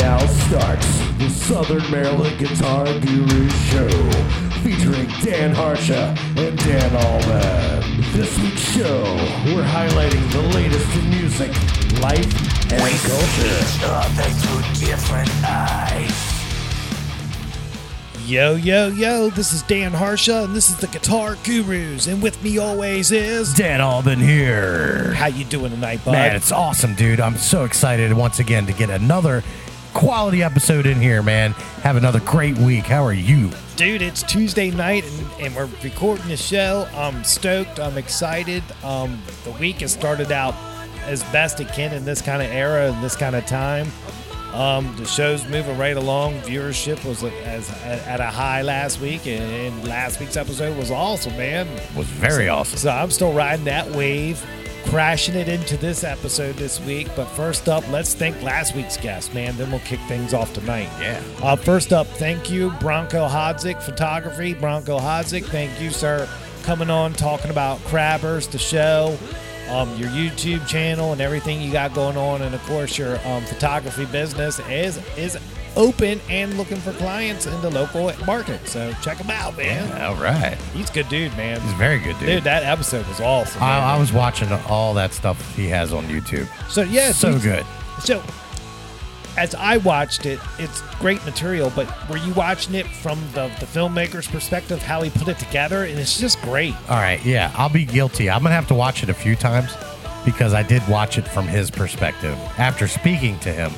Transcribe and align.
Now 0.00 0.18
starts 0.26 0.86
the 1.18 1.28
Southern 1.28 1.90
Maryland 1.90 2.38
Guitar 2.38 2.84
Guru 2.86 3.48
Show 3.50 3.88
featuring 4.62 5.08
Dan 5.22 5.54
Harsha 5.54 6.16
and 6.38 6.58
Dan 6.58 6.96
Alban. 6.96 8.00
This 8.12 8.38
week's 8.38 8.62
show, 8.72 9.02
we're 9.54 9.62
highlighting 9.62 10.32
the 10.32 10.42
latest 10.56 10.96
in 10.96 11.10
music, 11.10 11.50
life, 12.00 12.72
and 12.72 12.80
culture. 12.80 13.60
other 13.84 14.30
through 14.40 14.86
different 14.86 15.30
eyes. 15.44 16.40
Yo, 18.26 18.54
yo, 18.54 18.88
yo, 18.88 19.28
this 19.28 19.52
is 19.52 19.62
Dan 19.62 19.92
Harsha, 19.92 20.44
and 20.44 20.56
this 20.56 20.70
is 20.70 20.76
the 20.76 20.86
Guitar 20.86 21.36
Gurus, 21.44 22.06
and 22.06 22.22
with 22.22 22.42
me 22.42 22.58
always 22.58 23.10
is... 23.12 23.52
Dan 23.52 23.80
Alban 23.80 24.20
here. 24.20 25.12
How 25.14 25.26
you 25.26 25.44
doing 25.44 25.72
tonight, 25.72 26.02
bud? 26.04 26.12
Man, 26.12 26.36
it's 26.36 26.52
awesome, 26.52 26.94
dude. 26.94 27.20
I'm 27.20 27.36
so 27.36 27.64
excited 27.64 28.12
once 28.14 28.38
again 28.38 28.66
to 28.66 28.72
get 28.72 28.88
another 28.88 29.42
quality 29.92 30.42
episode 30.42 30.86
in 30.86 31.00
here, 31.00 31.22
man. 31.22 31.52
Have 31.82 31.96
another 31.96 32.20
great 32.20 32.56
week. 32.58 32.84
How 32.84 33.04
are 33.04 33.12
you? 33.12 33.50
Dude, 33.76 34.02
it's 34.02 34.22
Tuesday 34.22 34.70
night, 34.70 35.04
and, 35.04 35.30
and 35.40 35.56
we're 35.56 35.68
recording 35.82 36.28
the 36.28 36.36
show. 36.36 36.88
I'm 36.94 37.24
stoked. 37.24 37.80
I'm 37.80 37.96
excited. 37.96 38.62
Um, 38.84 39.20
the 39.44 39.52
week 39.52 39.80
has 39.80 39.92
started 39.92 40.32
out 40.32 40.54
as 41.04 41.22
best 41.32 41.60
it 41.60 41.68
can 41.68 41.92
in 41.94 42.04
this 42.04 42.20
kind 42.20 42.42
of 42.42 42.50
era 42.50 42.92
and 42.92 43.02
this 43.02 43.16
kind 43.16 43.34
of 43.34 43.46
time. 43.46 43.90
Um, 44.52 44.92
the 44.96 45.04
show's 45.04 45.46
moving 45.46 45.78
right 45.78 45.96
along. 45.96 46.34
Viewership 46.40 47.04
was 47.04 47.22
at, 47.22 47.32
as, 47.44 47.70
at 47.84 48.20
a 48.20 48.26
high 48.26 48.62
last 48.62 49.00
week, 49.00 49.26
and 49.26 49.86
last 49.86 50.18
week's 50.18 50.36
episode 50.36 50.76
was 50.76 50.90
awesome, 50.90 51.36
man. 51.36 51.68
Was 51.96 52.06
very 52.08 52.48
awesome. 52.48 52.78
So 52.78 52.90
I'm 52.90 53.10
still 53.10 53.32
riding 53.32 53.64
that 53.66 53.88
wave, 53.92 54.44
crashing 54.86 55.34
it 55.34 55.48
into 55.48 55.76
this 55.76 56.04
episode 56.04 56.56
this 56.56 56.80
week. 56.80 57.08
But 57.14 57.26
first 57.26 57.68
up, 57.68 57.88
let's 57.90 58.14
thank 58.14 58.40
last 58.42 58.74
week's 58.74 58.96
guest, 58.96 59.34
man. 59.34 59.56
Then 59.56 59.70
we'll 59.70 59.80
kick 59.80 60.00
things 60.08 60.34
off 60.34 60.52
tonight. 60.52 60.88
Yeah. 61.00 61.22
Uh, 61.42 61.56
first 61.56 61.92
up, 61.92 62.06
thank 62.06 62.50
you, 62.50 62.70
Bronco 62.80 63.28
Hodzik 63.28 63.82
Photography. 63.82 64.54
Bronco 64.54 64.98
Hodzik, 64.98 65.44
thank 65.44 65.80
you, 65.80 65.90
sir, 65.90 66.28
coming 66.62 66.90
on 66.90 67.12
talking 67.12 67.50
about 67.50 67.78
Crabbers, 67.80 68.50
the 68.50 68.58
show, 68.58 69.16
um, 69.68 69.94
your 69.96 70.08
YouTube 70.10 70.66
channel, 70.66 71.12
and 71.12 71.20
everything 71.20 71.60
you 71.60 71.70
got 71.72 71.94
going 71.94 72.16
on, 72.16 72.42
and 72.42 72.54
of 72.54 72.62
course 72.64 72.98
your 72.98 73.18
um, 73.26 73.44
photography 73.44 74.06
business 74.06 74.58
is 74.68 74.98
is 75.16 75.38
open 75.76 76.20
and 76.28 76.56
looking 76.56 76.76
for 76.78 76.92
clients 76.92 77.46
in 77.46 77.60
the 77.62 77.70
local 77.70 78.12
market. 78.24 78.66
So 78.66 78.92
check 79.02 79.18
him 79.18 79.30
out, 79.30 79.56
man. 79.56 80.02
All 80.02 80.14
right. 80.16 80.56
He's 80.74 80.90
a 80.90 80.92
good 80.92 81.08
dude, 81.08 81.36
man. 81.36 81.60
He's 81.60 81.72
a 81.72 81.76
very 81.76 81.98
good, 81.98 82.18
dude. 82.18 82.28
Dude, 82.28 82.44
that 82.44 82.64
episode 82.64 83.06
was 83.06 83.20
awesome. 83.20 83.62
I, 83.62 83.78
I 83.94 83.98
was 83.98 84.12
watching 84.12 84.50
all 84.68 84.94
that 84.94 85.12
stuff 85.12 85.56
he 85.56 85.68
has 85.68 85.92
on 85.92 86.04
YouTube. 86.06 86.48
so 86.70 86.82
yeah, 86.82 87.12
so 87.12 87.38
good. 87.38 87.64
So 88.02 88.22
as 89.36 89.54
I 89.54 89.78
watched 89.78 90.26
it, 90.26 90.40
it's 90.58 90.82
great 90.98 91.24
material. 91.24 91.72
But 91.74 91.88
were 92.08 92.18
you 92.18 92.32
watching 92.34 92.74
it 92.74 92.86
from 92.86 93.18
the, 93.32 93.48
the 93.60 93.66
filmmaker's 93.66 94.28
perspective, 94.28 94.82
how 94.82 95.02
he 95.02 95.10
put 95.10 95.28
it 95.28 95.38
together? 95.38 95.84
And 95.84 95.98
it's 95.98 96.18
just 96.18 96.40
great. 96.42 96.74
All 96.88 96.96
right, 96.96 97.24
yeah, 97.24 97.52
I'll 97.56 97.68
be 97.70 97.84
guilty. 97.84 98.28
I'm 98.28 98.42
gonna 98.42 98.54
have 98.54 98.68
to 98.68 98.74
watch 98.74 99.02
it 99.02 99.08
a 99.08 99.14
few 99.14 99.36
times 99.36 99.72
because 100.24 100.52
I 100.52 100.62
did 100.62 100.86
watch 100.88 101.16
it 101.18 101.26
from 101.26 101.46
his 101.46 101.70
perspective. 101.70 102.36
After 102.58 102.86
speaking 102.86 103.38
to 103.40 103.52
him, 103.52 103.72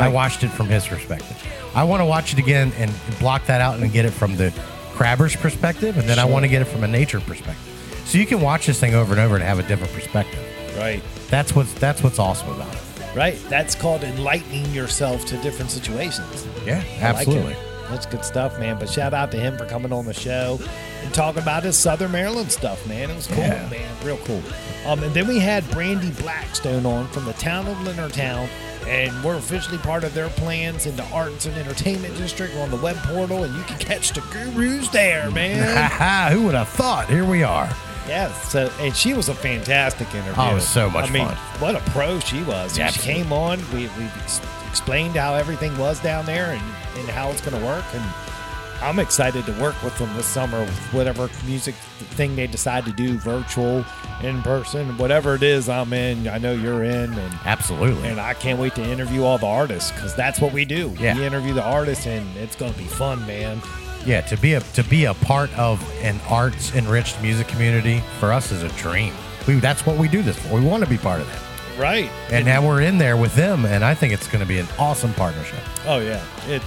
I 0.00 0.08
watched 0.08 0.42
it 0.44 0.48
from 0.48 0.66
his 0.66 0.86
perspective. 0.86 1.36
I 1.74 1.84
want 1.84 2.00
to 2.00 2.04
watch 2.06 2.32
it 2.32 2.38
again 2.38 2.72
and 2.76 2.92
block 3.18 3.46
that 3.46 3.60
out 3.60 3.78
and 3.78 3.92
get 3.92 4.04
it 4.04 4.10
from 4.10 4.36
the 4.36 4.52
crabber's 4.92 5.34
perspective, 5.36 5.96
and 5.98 6.08
then 6.08 6.18
I 6.18 6.24
want 6.24 6.44
to 6.44 6.48
get 6.48 6.62
it 6.62 6.66
from 6.66 6.84
a 6.84 6.88
nature 6.88 7.20
perspective. 7.20 8.02
So 8.04 8.18
you 8.18 8.26
can 8.26 8.40
watch 8.40 8.66
this 8.66 8.78
thing 8.78 8.94
over 8.94 9.12
and 9.12 9.20
over 9.20 9.34
and 9.36 9.44
have 9.44 9.58
a 9.58 9.62
different 9.62 9.92
perspective. 9.92 10.38
Right. 10.76 11.02
That's 11.28 11.54
what's 11.54 11.72
that's 11.74 12.02
what's 12.02 12.18
awesome 12.18 12.50
about 12.50 12.72
it. 12.74 12.80
Right. 13.16 13.38
That's 13.48 13.74
called 13.74 14.04
enlightening 14.04 14.66
yourself 14.72 15.24
to 15.26 15.36
different 15.38 15.70
situations. 15.70 16.46
Yeah, 16.66 16.78
I 16.78 16.78
like 16.80 17.02
absolutely. 17.02 17.56
That's 17.90 18.06
good 18.06 18.24
stuff, 18.24 18.58
man. 18.58 18.78
But 18.78 18.88
shout 18.88 19.12
out 19.12 19.30
to 19.32 19.38
him 19.38 19.56
for 19.58 19.66
coming 19.66 19.92
on 19.92 20.06
the 20.06 20.14
show 20.14 20.58
and 21.02 21.12
talking 21.12 21.42
about 21.42 21.62
his 21.62 21.76
Southern 21.76 22.12
Maryland 22.12 22.50
stuff, 22.50 22.86
man. 22.88 23.10
It 23.10 23.16
was 23.16 23.26
cool, 23.26 23.38
Yeah. 23.38 23.68
man. 23.70 23.88
Real 24.04 24.16
cool. 24.18 24.42
Um, 24.86 25.02
and 25.02 25.12
then 25.14 25.26
we 25.26 25.38
had 25.38 25.68
Brandy 25.70 26.10
Blackstone 26.22 26.86
on 26.86 27.06
from 27.08 27.24
the 27.26 27.34
town 27.34 27.66
of 27.68 27.76
Leonardtown, 27.78 28.48
and 28.86 29.24
we're 29.24 29.36
officially 29.36 29.78
part 29.78 30.04
of 30.04 30.14
their 30.14 30.28
plans 30.30 30.86
in 30.86 30.96
the 30.96 31.04
Arts 31.10 31.46
and 31.46 31.56
Entertainment 31.56 32.16
District 32.16 32.54
on 32.56 32.70
the 32.70 32.76
web 32.76 32.96
portal, 32.98 33.44
and 33.44 33.54
you 33.56 33.62
can 33.64 33.78
catch 33.78 34.12
the 34.12 34.20
gurus 34.32 34.88
there, 34.88 35.30
man. 35.30 36.32
Who 36.32 36.42
would 36.44 36.54
have 36.54 36.68
thought? 36.68 37.08
Here 37.08 37.24
we 37.24 37.42
are. 37.42 37.68
yeah. 38.08 38.32
So, 38.42 38.70
and 38.80 38.94
she 38.96 39.14
was 39.14 39.28
a 39.28 39.34
fantastic 39.34 40.12
interview. 40.14 40.34
Oh, 40.36 40.50
it 40.52 40.54
was 40.54 40.68
so 40.68 40.90
much 40.90 41.10
I 41.10 41.12
mean, 41.12 41.26
fun. 41.26 41.36
what 41.60 41.74
a 41.76 41.80
pro 41.90 42.18
she 42.20 42.42
was. 42.42 42.76
Yeah, 42.76 42.88
she 42.88 42.98
absolutely. 43.00 43.22
came 43.24 43.32
on. 43.32 43.58
We 43.72 43.88
we 43.98 44.08
explained 44.68 45.16
how 45.16 45.34
everything 45.34 45.76
was 45.78 46.00
down 46.00 46.24
there 46.26 46.52
and, 46.52 46.62
and 46.98 47.08
how 47.10 47.30
it's 47.30 47.40
going 47.40 47.58
to 47.58 47.64
work. 47.66 47.84
And 47.94 48.04
I'm 48.80 48.98
excited 48.98 49.44
to 49.46 49.52
work 49.60 49.80
with 49.82 49.96
them 49.98 50.12
this 50.16 50.26
summer 50.26 50.60
with 50.60 50.76
whatever 50.92 51.28
music 51.46 51.74
thing 52.16 52.34
they 52.34 52.46
decide 52.46 52.84
to 52.86 52.92
do, 52.92 53.18
virtual, 53.18 53.84
in 54.22 54.42
person, 54.42 54.96
whatever 54.98 55.34
it 55.34 55.42
is 55.42 55.68
I'm 55.68 55.92
in. 55.92 56.28
I 56.28 56.38
know 56.38 56.52
you're 56.52 56.84
in, 56.84 57.12
and 57.12 57.38
Absolutely. 57.44 58.08
and 58.08 58.20
I 58.20 58.34
can't 58.34 58.58
wait 58.58 58.74
to 58.76 58.82
interview 58.82 59.24
all 59.24 59.38
the 59.38 59.46
artists 59.46 59.90
because 59.92 60.14
that's 60.14 60.40
what 60.40 60.52
we 60.52 60.64
do. 60.64 60.94
Yeah. 60.98 61.16
We 61.16 61.24
interview 61.24 61.54
the 61.54 61.62
artists, 61.64 62.06
and 62.06 62.24
it's 62.36 62.56
going 62.56 62.72
to 62.72 62.78
be 62.78 62.84
fun, 62.86 63.26
man. 63.26 63.60
yeah, 64.06 64.20
to 64.22 64.36
be 64.36 64.54
a 64.54 64.60
to 64.60 64.84
be 64.84 65.04
a 65.06 65.14
part 65.14 65.52
of 65.58 65.80
an 66.02 66.20
arts 66.28 66.74
enriched 66.74 67.20
music 67.22 67.48
community 67.48 68.02
for 68.20 68.32
us 68.32 68.50
is 68.52 68.62
a 68.62 68.68
dream. 68.70 69.12
We 69.46 69.54
that's 69.54 69.84
what 69.86 69.96
we 69.98 70.08
do 70.08 70.22
this 70.22 70.38
for. 70.38 70.54
We 70.54 70.64
want 70.64 70.82
to 70.84 70.88
be 70.90 70.98
part 70.98 71.20
of 71.20 71.26
that. 71.26 71.42
Right. 71.78 72.10
And 72.30 72.44
now 72.44 72.64
we're 72.66 72.82
in 72.82 72.98
there 72.98 73.16
with 73.16 73.34
them, 73.34 73.64
and 73.64 73.82
I 73.82 73.94
think 73.94 74.12
it's 74.12 74.26
going 74.28 74.40
to 74.42 74.46
be 74.48 74.58
an 74.58 74.66
awesome 74.78 75.14
partnership. 75.14 75.58
Oh 75.86 75.98
yeah, 76.00 76.22
it. 76.48 76.62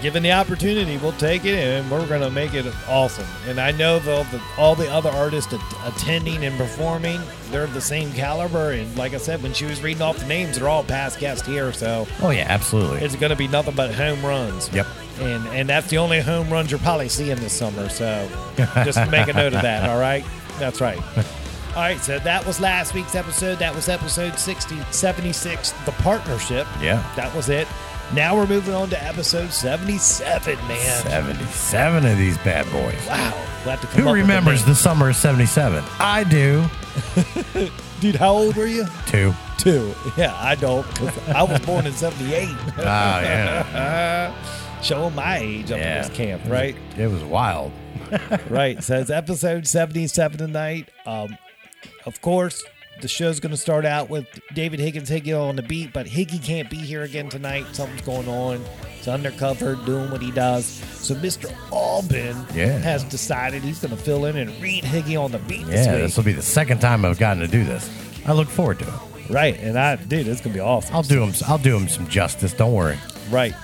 Given 0.00 0.22
the 0.22 0.30
opportunity, 0.30 0.96
we'll 0.98 1.10
take 1.12 1.44
it, 1.44 1.56
and 1.58 1.90
we're 1.90 2.06
gonna 2.06 2.30
make 2.30 2.54
it 2.54 2.64
awesome. 2.88 3.26
And 3.48 3.58
I 3.60 3.72
know 3.72 3.98
the, 3.98 4.24
the 4.30 4.40
all 4.56 4.76
the 4.76 4.88
other 4.90 5.10
artists 5.10 5.52
at, 5.52 5.60
attending 5.84 6.44
and 6.44 6.56
performing, 6.56 7.20
they're 7.50 7.66
the 7.66 7.80
same 7.80 8.12
caliber. 8.12 8.70
And 8.70 8.96
like 8.96 9.12
I 9.12 9.16
said, 9.16 9.42
when 9.42 9.52
she 9.52 9.64
was 9.64 9.82
reading 9.82 10.02
off 10.02 10.18
the 10.18 10.26
names, 10.26 10.56
they're 10.58 10.68
all 10.68 10.84
past 10.84 11.18
guests 11.18 11.46
here, 11.46 11.72
so 11.72 12.06
Oh 12.22 12.30
yeah, 12.30 12.46
absolutely. 12.48 13.00
it's 13.00 13.16
gonna 13.16 13.34
be 13.34 13.48
nothing 13.48 13.74
but 13.74 13.92
home 13.92 14.24
runs. 14.24 14.72
Yep. 14.72 14.86
And 15.20 15.46
and 15.48 15.68
that's 15.68 15.88
the 15.88 15.98
only 15.98 16.20
home 16.20 16.48
runs 16.48 16.70
you're 16.70 16.78
probably 16.78 17.08
seeing 17.08 17.36
this 17.36 17.52
summer. 17.52 17.88
So 17.88 18.28
just 18.84 19.04
make 19.10 19.26
a 19.26 19.32
note 19.32 19.52
of 19.52 19.62
that. 19.62 19.90
All 19.90 19.98
right, 19.98 20.24
that's 20.60 20.80
right. 20.80 20.98
All 21.70 21.84
right, 21.84 22.00
so 22.00 22.18
that 22.20 22.44
was 22.46 22.60
last 22.60 22.92
week's 22.94 23.14
episode. 23.14 23.58
That 23.58 23.72
was 23.74 23.88
episode 23.88 24.36
60, 24.36 24.80
76, 24.90 25.70
the 25.84 25.92
partnership. 25.92 26.66
Yeah. 26.80 27.04
That 27.14 27.32
was 27.36 27.50
it. 27.50 27.68
Now 28.14 28.34
we're 28.36 28.46
moving 28.46 28.74
on 28.74 28.88
to 28.90 29.04
episode 29.04 29.52
77, 29.52 30.56
man. 30.66 31.02
Seventy-seven 31.02 32.06
of 32.06 32.16
these 32.16 32.38
bad 32.38 32.64
boys. 32.72 33.06
Wow. 33.06 33.34
We'll 33.64 33.76
have 33.76 33.80
to 33.82 33.86
come 33.88 34.02
Who 34.04 34.12
remembers 34.12 34.64
the 34.64 34.74
summer 34.74 35.10
of 35.10 35.16
'77? 35.16 35.84
I 35.98 36.24
do. 36.24 36.64
Dude, 38.00 38.14
how 38.16 38.32
old 38.32 38.56
were 38.56 38.66
you? 38.66 38.86
Two. 39.06 39.34
Two. 39.58 39.94
Yeah, 40.16 40.34
I 40.36 40.54
don't. 40.54 40.86
I 41.28 41.42
was 41.42 41.60
born 41.66 41.86
in 41.86 41.92
78. 41.92 42.48
Oh 42.48 42.82
yeah. 42.82 44.34
Showing 44.82 45.14
my 45.14 45.38
age 45.38 45.70
up 45.70 45.78
in 45.78 45.82
this 45.82 46.08
camp, 46.08 46.42
right? 46.46 46.76
It 46.96 47.08
was 47.08 47.22
wild. 47.24 47.72
right. 48.48 48.82
So 48.82 48.98
it's 49.00 49.10
episode 49.10 49.66
77 49.66 50.38
tonight. 50.38 50.88
Um, 51.04 51.36
of 52.06 52.22
course, 52.22 52.64
the 53.00 53.08
show's 53.08 53.40
going 53.40 53.50
to 53.50 53.56
start 53.56 53.84
out 53.84 54.08
with 54.10 54.26
David 54.54 54.80
Higgins 54.80 55.08
Higgy 55.10 55.38
on 55.38 55.56
the 55.56 55.62
beat, 55.62 55.92
but 55.92 56.06
Higgy 56.06 56.42
can't 56.42 56.68
be 56.70 56.76
here 56.76 57.02
again 57.02 57.28
tonight. 57.28 57.66
Something's 57.72 58.02
going 58.02 58.28
on. 58.28 58.64
He's 58.96 59.08
undercover 59.08 59.76
doing 59.86 60.10
what 60.10 60.20
he 60.22 60.30
does. 60.30 60.64
So 60.66 61.14
Mr. 61.14 61.52
Alban 61.72 62.36
Yeah. 62.54 62.78
has 62.78 63.04
decided 63.04 63.62
he's 63.62 63.80
going 63.80 63.96
to 63.96 64.02
fill 64.02 64.24
in 64.26 64.36
and 64.36 64.50
read 64.62 64.84
Higgy 64.84 65.20
on 65.22 65.30
the 65.32 65.38
beat 65.38 65.66
this 65.66 65.86
Yeah, 65.86 65.92
week. 65.94 66.02
this 66.02 66.16
will 66.16 66.24
be 66.24 66.32
the 66.32 66.42
second 66.42 66.80
time 66.80 67.04
I've 67.04 67.18
gotten 67.18 67.40
to 67.42 67.48
do 67.48 67.64
this. 67.64 67.88
I 68.26 68.32
look 68.32 68.48
forward 68.48 68.78
to 68.80 68.86
it. 68.86 69.30
Right. 69.30 69.58
And 69.60 69.78
I, 69.78 69.96
dude, 69.96 70.26
it's 70.26 70.40
going 70.40 70.52
to 70.54 70.58
be 70.58 70.60
awesome. 70.60 70.94
I'll 70.96 71.02
do 71.02 71.22
him. 71.22 71.32
I'll 71.46 71.58
do 71.58 71.76
him 71.76 71.86
some 71.88 72.08
justice. 72.08 72.52
Don't 72.52 72.72
worry. 72.72 72.96
Right. 73.30 73.54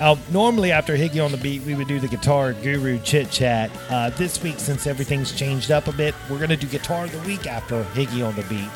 Uh, 0.00 0.16
normally, 0.30 0.72
after 0.72 0.96
Higgy 0.96 1.22
on 1.22 1.30
the 1.30 1.36
beat, 1.36 1.62
we 1.62 1.74
would 1.74 1.86
do 1.86 2.00
the 2.00 2.08
guitar 2.08 2.54
guru 2.54 2.98
chit 3.00 3.30
chat. 3.30 3.70
Uh, 3.90 4.08
this 4.10 4.42
week, 4.42 4.58
since 4.58 4.86
everything's 4.86 5.30
changed 5.32 5.70
up 5.70 5.88
a 5.88 5.92
bit, 5.92 6.14
we're 6.30 6.38
going 6.38 6.48
to 6.48 6.56
do 6.56 6.66
guitar 6.66 7.04
of 7.04 7.12
the 7.12 7.18
week 7.28 7.46
after 7.46 7.84
Higgy 7.92 8.26
on 8.26 8.34
the 8.34 8.42
beat. 8.44 8.68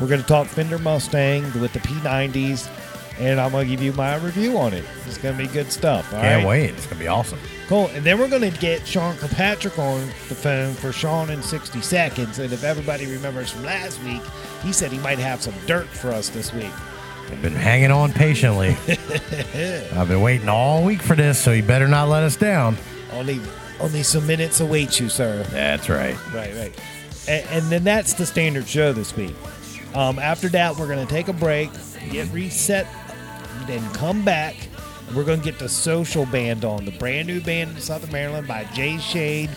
We're 0.00 0.06
going 0.06 0.20
to 0.20 0.26
talk 0.26 0.46
Fender 0.46 0.78
Mustang 0.78 1.42
with 1.60 1.72
the 1.72 1.80
P90s, 1.80 2.70
and 3.18 3.40
I'm 3.40 3.50
going 3.50 3.66
to 3.66 3.70
give 3.70 3.82
you 3.82 3.92
my 3.94 4.14
review 4.18 4.58
on 4.58 4.72
it. 4.72 4.84
It's 5.06 5.18
going 5.18 5.36
to 5.36 5.42
be 5.42 5.48
good 5.52 5.72
stuff. 5.72 6.14
all 6.14 6.20
Can't 6.20 6.44
right? 6.44 6.48
wait. 6.48 6.70
It's 6.70 6.86
gonna 6.86 7.00
be 7.00 7.08
awesome. 7.08 7.40
Cool. 7.66 7.88
And 7.88 8.04
then 8.04 8.20
we're 8.20 8.28
going 8.28 8.48
to 8.48 8.56
get 8.60 8.86
Sean 8.86 9.16
Kirkpatrick 9.16 9.76
on 9.76 10.06
the 10.28 10.36
phone 10.36 10.74
for 10.74 10.92
Sean 10.92 11.30
in 11.30 11.42
60 11.42 11.80
seconds. 11.80 12.38
And 12.38 12.52
if 12.52 12.62
everybody 12.62 13.06
remembers 13.06 13.50
from 13.50 13.64
last 13.64 14.00
week, 14.04 14.22
he 14.62 14.72
said 14.72 14.92
he 14.92 14.98
might 14.98 15.18
have 15.18 15.42
some 15.42 15.54
dirt 15.66 15.88
for 15.88 16.12
us 16.12 16.28
this 16.28 16.52
week. 16.52 16.70
I've 17.30 17.42
been 17.42 17.52
hanging 17.52 17.90
on 17.90 18.12
patiently. 18.12 18.76
I've 19.96 20.08
been 20.08 20.20
waiting 20.20 20.48
all 20.48 20.84
week 20.84 21.00
for 21.00 21.14
this, 21.14 21.42
so 21.42 21.52
you 21.52 21.62
better 21.62 21.88
not 21.88 22.08
let 22.08 22.22
us 22.22 22.36
down. 22.36 22.76
Only, 23.12 23.40
only 23.80 24.02
some 24.02 24.26
minutes 24.26 24.60
await 24.60 24.98
you, 25.00 25.08
sir. 25.08 25.42
That's 25.50 25.88
right. 25.88 26.16
Right, 26.32 26.54
right. 26.54 26.80
And, 27.28 27.46
and 27.50 27.64
then 27.66 27.84
that's 27.84 28.14
the 28.14 28.26
standard 28.26 28.66
show 28.66 28.92
this 28.92 29.16
week. 29.16 29.34
Um, 29.94 30.18
after 30.18 30.48
that, 30.50 30.76
we're 30.76 30.86
going 30.86 31.04
to 31.04 31.12
take 31.12 31.28
a 31.28 31.32
break, 31.32 31.70
get 32.10 32.30
reset, 32.32 32.86
then 33.66 33.88
come 33.92 34.24
back. 34.24 34.56
We're 35.14 35.24
gonna 35.24 35.42
get 35.42 35.58
the 35.58 35.68
social 35.68 36.24
band 36.26 36.64
on, 36.64 36.84
the 36.84 36.92
brand 36.92 37.26
new 37.26 37.40
band 37.40 37.70
in 37.70 37.80
Southern 37.80 38.12
Maryland 38.12 38.46
by 38.46 38.64
Jay 38.74 38.98
Shade, 38.98 39.50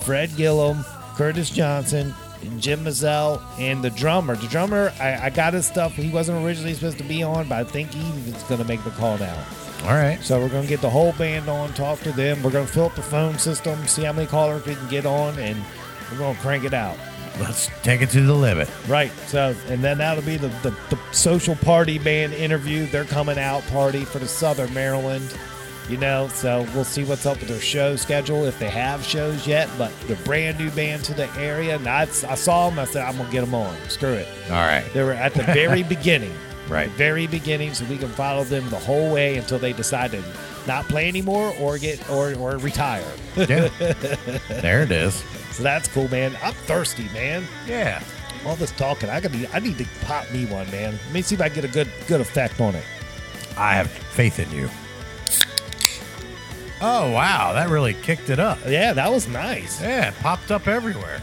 Fred 0.00 0.30
Gillum, 0.36 0.84
Curtis 1.16 1.48
Johnson, 1.48 2.14
and 2.42 2.60
Jim 2.60 2.84
Mizelle, 2.84 3.40
and 3.58 3.82
the 3.82 3.90
drummer. 3.90 4.36
The 4.36 4.48
drummer, 4.48 4.92
I, 5.00 5.26
I 5.26 5.30
got 5.30 5.54
his 5.54 5.66
stuff. 5.66 5.94
He 5.94 6.10
wasn't 6.10 6.44
originally 6.44 6.74
supposed 6.74 6.98
to 6.98 7.04
be 7.04 7.22
on, 7.22 7.48
but 7.48 7.58
I 7.58 7.64
think 7.64 7.92
he's 7.92 8.42
gonna 8.44 8.64
make 8.64 8.82
the 8.84 8.90
call 8.90 9.18
now. 9.18 9.44
All 9.84 9.94
right. 9.94 10.18
So 10.22 10.38
we're 10.40 10.48
gonna 10.48 10.66
get 10.66 10.80
the 10.80 10.90
whole 10.90 11.12
band 11.12 11.48
on, 11.48 11.72
talk 11.74 12.00
to 12.00 12.12
them. 12.12 12.42
We're 12.42 12.50
gonna 12.50 12.66
fill 12.66 12.86
up 12.86 12.94
the 12.94 13.02
phone 13.02 13.38
system, 13.38 13.86
see 13.86 14.04
how 14.04 14.12
many 14.12 14.26
callers 14.26 14.64
we 14.66 14.74
can 14.74 14.88
get 14.88 15.06
on, 15.06 15.38
and 15.38 15.62
we're 16.10 16.18
gonna 16.18 16.38
crank 16.38 16.64
it 16.64 16.74
out. 16.74 16.96
Let's 17.38 17.70
take 17.82 18.02
it 18.02 18.10
to 18.10 18.20
the 18.20 18.34
limit. 18.34 18.68
Right. 18.86 19.12
So, 19.28 19.54
and 19.68 19.82
then 19.82 19.98
that'll 19.98 20.24
be 20.24 20.36
the, 20.36 20.48
the, 20.62 20.76
the 20.90 20.98
social 21.12 21.54
party 21.56 21.98
band 21.98 22.34
interview. 22.34 22.86
They're 22.86 23.04
coming 23.04 23.38
out 23.38 23.62
party 23.68 24.04
for 24.04 24.18
the 24.18 24.28
Southern 24.28 24.74
Maryland, 24.74 25.34
you 25.90 25.96
know. 25.96 26.28
So 26.28 26.66
we'll 26.74 26.84
see 26.84 27.04
what's 27.04 27.26
up 27.26 27.38
with 27.40 27.48
their 27.48 27.60
show 27.60 27.96
schedule 27.96 28.44
if 28.44 28.58
they 28.58 28.70
have 28.70 29.04
shows 29.04 29.46
yet. 29.46 29.68
But 29.76 29.92
the 30.06 30.16
brand 30.16 30.58
new 30.58 30.70
band 30.70 31.04
to 31.04 31.14
the 31.14 31.28
area, 31.36 31.76
and 31.76 31.86
I, 31.86 32.02
I 32.02 32.06
saw 32.34 32.68
them. 32.68 32.78
I 32.78 32.84
said 32.84 33.04
I'm 33.04 33.16
gonna 33.16 33.30
get 33.30 33.42
them 33.42 33.54
on. 33.54 33.76
Screw 33.88 34.12
it. 34.12 34.28
All 34.46 34.56
right. 34.56 34.84
They 34.94 35.02
were 35.02 35.12
at 35.12 35.34
the 35.34 35.42
very 35.44 35.82
beginning. 35.96 36.32
Right. 36.68 36.88
Very 36.90 37.26
beginning, 37.26 37.74
so 37.74 37.84
we 37.86 37.98
can 37.98 38.10
follow 38.10 38.44
them 38.44 38.68
the 38.70 38.78
whole 38.78 39.12
way 39.12 39.36
until 39.36 39.58
they 39.58 39.72
decide 39.72 40.12
to 40.12 40.22
not 40.68 40.86
play 40.88 41.08
anymore 41.08 41.52
or 41.58 41.78
get 41.78 42.08
or 42.08 42.34
or 42.36 42.58
retire. 42.58 43.04
Yeah. 43.34 43.68
there 44.48 44.82
it 44.82 44.92
is. 44.92 45.14
so 45.50 45.62
that's 45.62 45.88
cool, 45.88 46.08
man. 46.08 46.36
I'm 46.42 46.54
thirsty, 46.54 47.08
man. 47.12 47.44
Yeah. 47.66 48.02
All 48.46 48.56
this 48.56 48.70
talking, 48.72 49.10
I 49.10 49.20
could 49.20 49.32
be. 49.32 49.46
I 49.48 49.58
need 49.58 49.78
to 49.78 49.86
pop 50.02 50.30
me 50.30 50.46
one, 50.46 50.70
man. 50.70 50.98
Let 51.06 51.12
me 51.12 51.22
see 51.22 51.34
if 51.34 51.40
I 51.40 51.48
can 51.48 51.56
get 51.56 51.64
a 51.64 51.72
good 51.72 51.88
good 52.06 52.20
effect 52.20 52.60
on 52.60 52.74
it. 52.74 52.84
I 53.58 53.74
have 53.74 53.90
faith 53.90 54.38
in 54.38 54.50
you. 54.52 54.70
Oh 56.82 57.10
wow, 57.12 57.52
that 57.52 57.68
really 57.68 57.94
kicked 57.94 58.30
it 58.30 58.38
up. 58.38 58.58
Yeah, 58.66 58.92
that 58.94 59.10
was 59.10 59.28
nice. 59.28 59.80
Yeah, 59.82 60.08
it 60.08 60.14
popped 60.20 60.50
up 60.50 60.66
everywhere. 60.66 61.20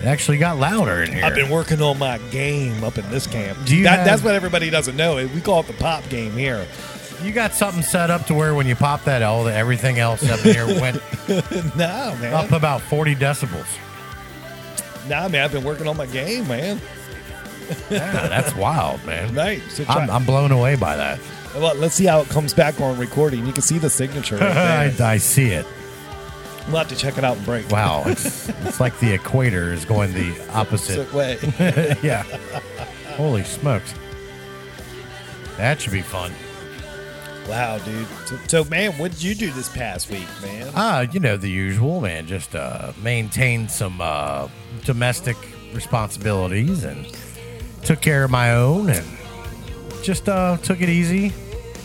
It 0.00 0.06
actually 0.06 0.38
got 0.38 0.58
louder 0.58 1.02
in 1.02 1.12
here. 1.12 1.24
I've 1.24 1.34
been 1.34 1.50
working 1.50 1.80
on 1.82 1.98
my 1.98 2.18
game 2.30 2.82
up 2.84 2.98
in 2.98 3.08
this 3.10 3.26
camp. 3.26 3.58
Do 3.64 3.76
you 3.76 3.84
That- 3.84 3.98
have- 3.98 4.06
that's 4.06 4.22
what 4.22 4.34
everybody 4.34 4.70
doesn't 4.70 4.96
know. 4.96 5.16
We 5.16 5.40
call 5.40 5.60
it 5.60 5.66
the 5.66 5.72
pop 5.74 6.08
game 6.08 6.32
here. 6.32 6.66
you 7.22 7.32
got 7.32 7.54
something 7.54 7.82
set 7.82 8.10
up 8.10 8.26
to 8.26 8.34
where 8.34 8.54
when 8.54 8.66
you 8.66 8.74
pop 8.76 9.04
that 9.04 9.22
L, 9.22 9.44
that 9.44 9.56
everything 9.56 9.98
else 9.98 10.28
up 10.28 10.40
here 10.40 10.66
went 10.66 11.00
no, 11.76 12.14
man. 12.20 12.34
up 12.34 12.50
about 12.52 12.80
40 12.82 13.14
decibels. 13.14 13.66
Nah, 15.08 15.28
man. 15.28 15.44
I've 15.44 15.52
been 15.52 15.64
working 15.64 15.86
on 15.86 15.96
my 15.96 16.06
game, 16.06 16.46
man. 16.48 16.80
Yeah, 17.90 18.26
that's 18.28 18.54
wild, 18.56 19.02
man. 19.06 19.34
Right. 19.36 19.62
So 19.70 19.84
try, 19.84 19.96
I'm, 19.96 20.10
I'm 20.10 20.24
blown 20.24 20.50
away 20.50 20.74
by 20.76 20.96
that. 20.96 21.18
Well, 21.56 21.74
let's 21.76 21.94
see 21.94 22.04
how 22.06 22.20
it 22.20 22.28
comes 22.28 22.52
back 22.54 22.80
on 22.80 22.98
recording. 22.98 23.46
You 23.46 23.52
can 23.52 23.62
see 23.62 23.78
the 23.78 23.90
signature. 23.90 24.36
Right 24.36 24.56
I, 24.56 24.88
there. 24.88 25.06
I 25.06 25.16
see 25.18 25.50
it. 25.50 25.66
we'll 26.68 26.78
have 26.78 26.88
to 26.88 26.96
check 26.96 27.18
it 27.18 27.24
out 27.24 27.36
and 27.36 27.44
break. 27.46 27.68
Wow, 27.70 28.02
it's, 28.06 28.48
it's 28.48 28.80
like 28.80 28.98
the 29.00 29.12
equator 29.12 29.72
is 29.72 29.84
going 29.84 30.12
the 30.12 30.34
opposite. 30.52 31.12
Way. 31.12 31.38
yeah. 32.02 32.22
Holy 33.16 33.44
smokes. 33.44 33.94
That 35.56 35.80
should 35.80 35.92
be 35.92 36.02
fun. 36.02 36.32
wow, 37.48 37.78
dude. 37.78 38.08
So, 38.26 38.38
so, 38.48 38.64
man, 38.64 38.92
what 38.94 39.12
did 39.12 39.22
you 39.22 39.34
do 39.36 39.50
this 39.52 39.68
past 39.68 40.10
week, 40.10 40.26
man? 40.42 40.72
Uh, 40.74 41.06
you 41.12 41.20
know, 41.20 41.36
the 41.36 41.48
usual, 41.48 42.00
man. 42.00 42.26
Just 42.26 42.56
uh, 42.56 42.92
maintain 43.00 43.68
some 43.68 44.00
uh, 44.00 44.48
domestic 44.84 45.36
responsibilities 45.72 46.82
and 46.82 47.06
took 47.82 48.00
care 48.00 48.24
of 48.24 48.30
my 48.32 48.52
own 48.54 48.88
and 48.90 49.06
just 50.02 50.28
uh, 50.28 50.56
took 50.58 50.80
it 50.80 50.88
easy. 50.88 51.32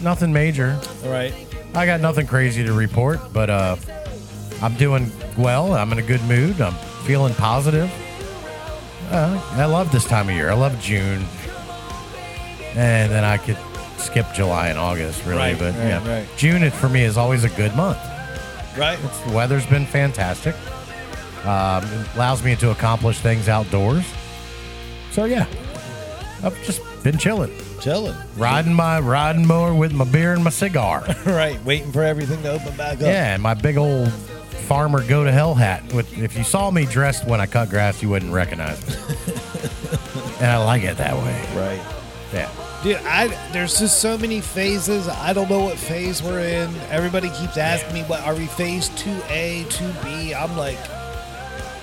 Nothing 0.01 0.31
major. 0.31 0.79
All 1.03 1.11
right. 1.11 1.33
I 1.73 1.85
got 1.85 2.01
nothing 2.01 2.25
crazy 2.25 2.63
to 2.63 2.73
report, 2.73 3.19
but 3.33 3.49
uh, 3.49 3.75
I'm 4.61 4.75
doing 4.75 5.11
well. 5.37 5.73
I'm 5.73 5.91
in 5.91 5.99
a 5.99 6.03
good 6.03 6.23
mood. 6.23 6.59
I'm 6.61 6.73
feeling 7.05 7.33
positive. 7.35 7.91
Uh, 9.11 9.41
I 9.53 9.65
love 9.65 9.91
this 9.91 10.05
time 10.05 10.29
of 10.29 10.35
year. 10.35 10.49
I 10.49 10.53
love 10.53 10.79
June, 10.81 11.25
and 12.75 13.11
then 13.11 13.23
I 13.23 13.37
could 13.37 13.57
skip 13.97 14.25
July 14.33 14.67
and 14.69 14.79
August, 14.79 15.25
really. 15.25 15.37
Right, 15.37 15.59
but 15.59 15.73
right, 15.75 15.87
yeah, 15.87 16.07
right. 16.07 16.27
June 16.37 16.63
it, 16.63 16.73
for 16.73 16.89
me 16.89 17.03
is 17.03 17.17
always 17.17 17.43
a 17.43 17.49
good 17.49 17.75
month. 17.75 17.99
Right. 18.77 18.99
The 19.27 19.33
weather's 19.33 19.65
been 19.65 19.85
fantastic. 19.85 20.55
Um, 21.45 21.83
it 21.83 22.15
allows 22.15 22.43
me 22.43 22.55
to 22.57 22.71
accomplish 22.71 23.19
things 23.19 23.49
outdoors. 23.49 24.05
So 25.11 25.25
yeah, 25.25 25.47
I've 26.43 26.61
just 26.63 26.81
been 27.03 27.17
chilling, 27.17 27.51
Chilling. 27.81 28.15
riding 28.37 28.73
my 28.73 28.99
riding 28.99 29.47
mower 29.47 29.73
with 29.73 29.93
my 29.93 30.05
beer 30.05 30.33
and 30.33 30.43
my 30.43 30.49
cigar. 30.49 31.05
right. 31.25 31.63
Waiting 31.63 31.91
for 31.91 32.03
everything 32.03 32.41
to 32.43 32.51
open 32.51 32.75
back 32.75 32.95
up. 32.95 33.01
Yeah, 33.01 33.33
and 33.33 33.41
my 33.41 33.53
big 33.53 33.77
old 33.77 34.11
farmer 34.11 35.03
go 35.07 35.23
to 35.23 35.31
hell 35.31 35.55
hat. 35.55 35.93
With 35.93 36.17
if 36.17 36.37
you 36.37 36.43
saw 36.43 36.69
me 36.71 36.85
dressed 36.85 37.25
when 37.25 37.41
I 37.41 37.45
cut 37.45 37.69
grass, 37.69 38.01
you 38.01 38.09
wouldn't 38.09 38.31
recognize 38.31 38.79
me. 38.87 38.95
and 40.39 40.47
I 40.47 40.63
like 40.63 40.83
it 40.83 40.97
that 40.97 41.15
way. 41.15 41.45
Right. 41.55 41.81
Yeah. 42.33 42.51
Dude, 42.83 42.97
I 42.97 43.27
there's 43.51 43.79
just 43.79 43.99
so 43.99 44.17
many 44.17 44.39
phases. 44.41 45.07
I 45.07 45.33
don't 45.33 45.49
know 45.49 45.63
what 45.63 45.77
phase 45.77 46.23
we're 46.23 46.39
in. 46.39 46.73
Everybody 46.89 47.29
keeps 47.31 47.57
asking 47.57 47.93
me, 47.93 48.03
"What 48.03 48.21
are 48.21 48.35
we 48.35 48.45
phase 48.45 48.89
two 48.89 49.19
A, 49.29 49.65
two 49.69 49.91
B?" 50.03 50.33
I'm 50.33 50.55
like, 50.55 50.77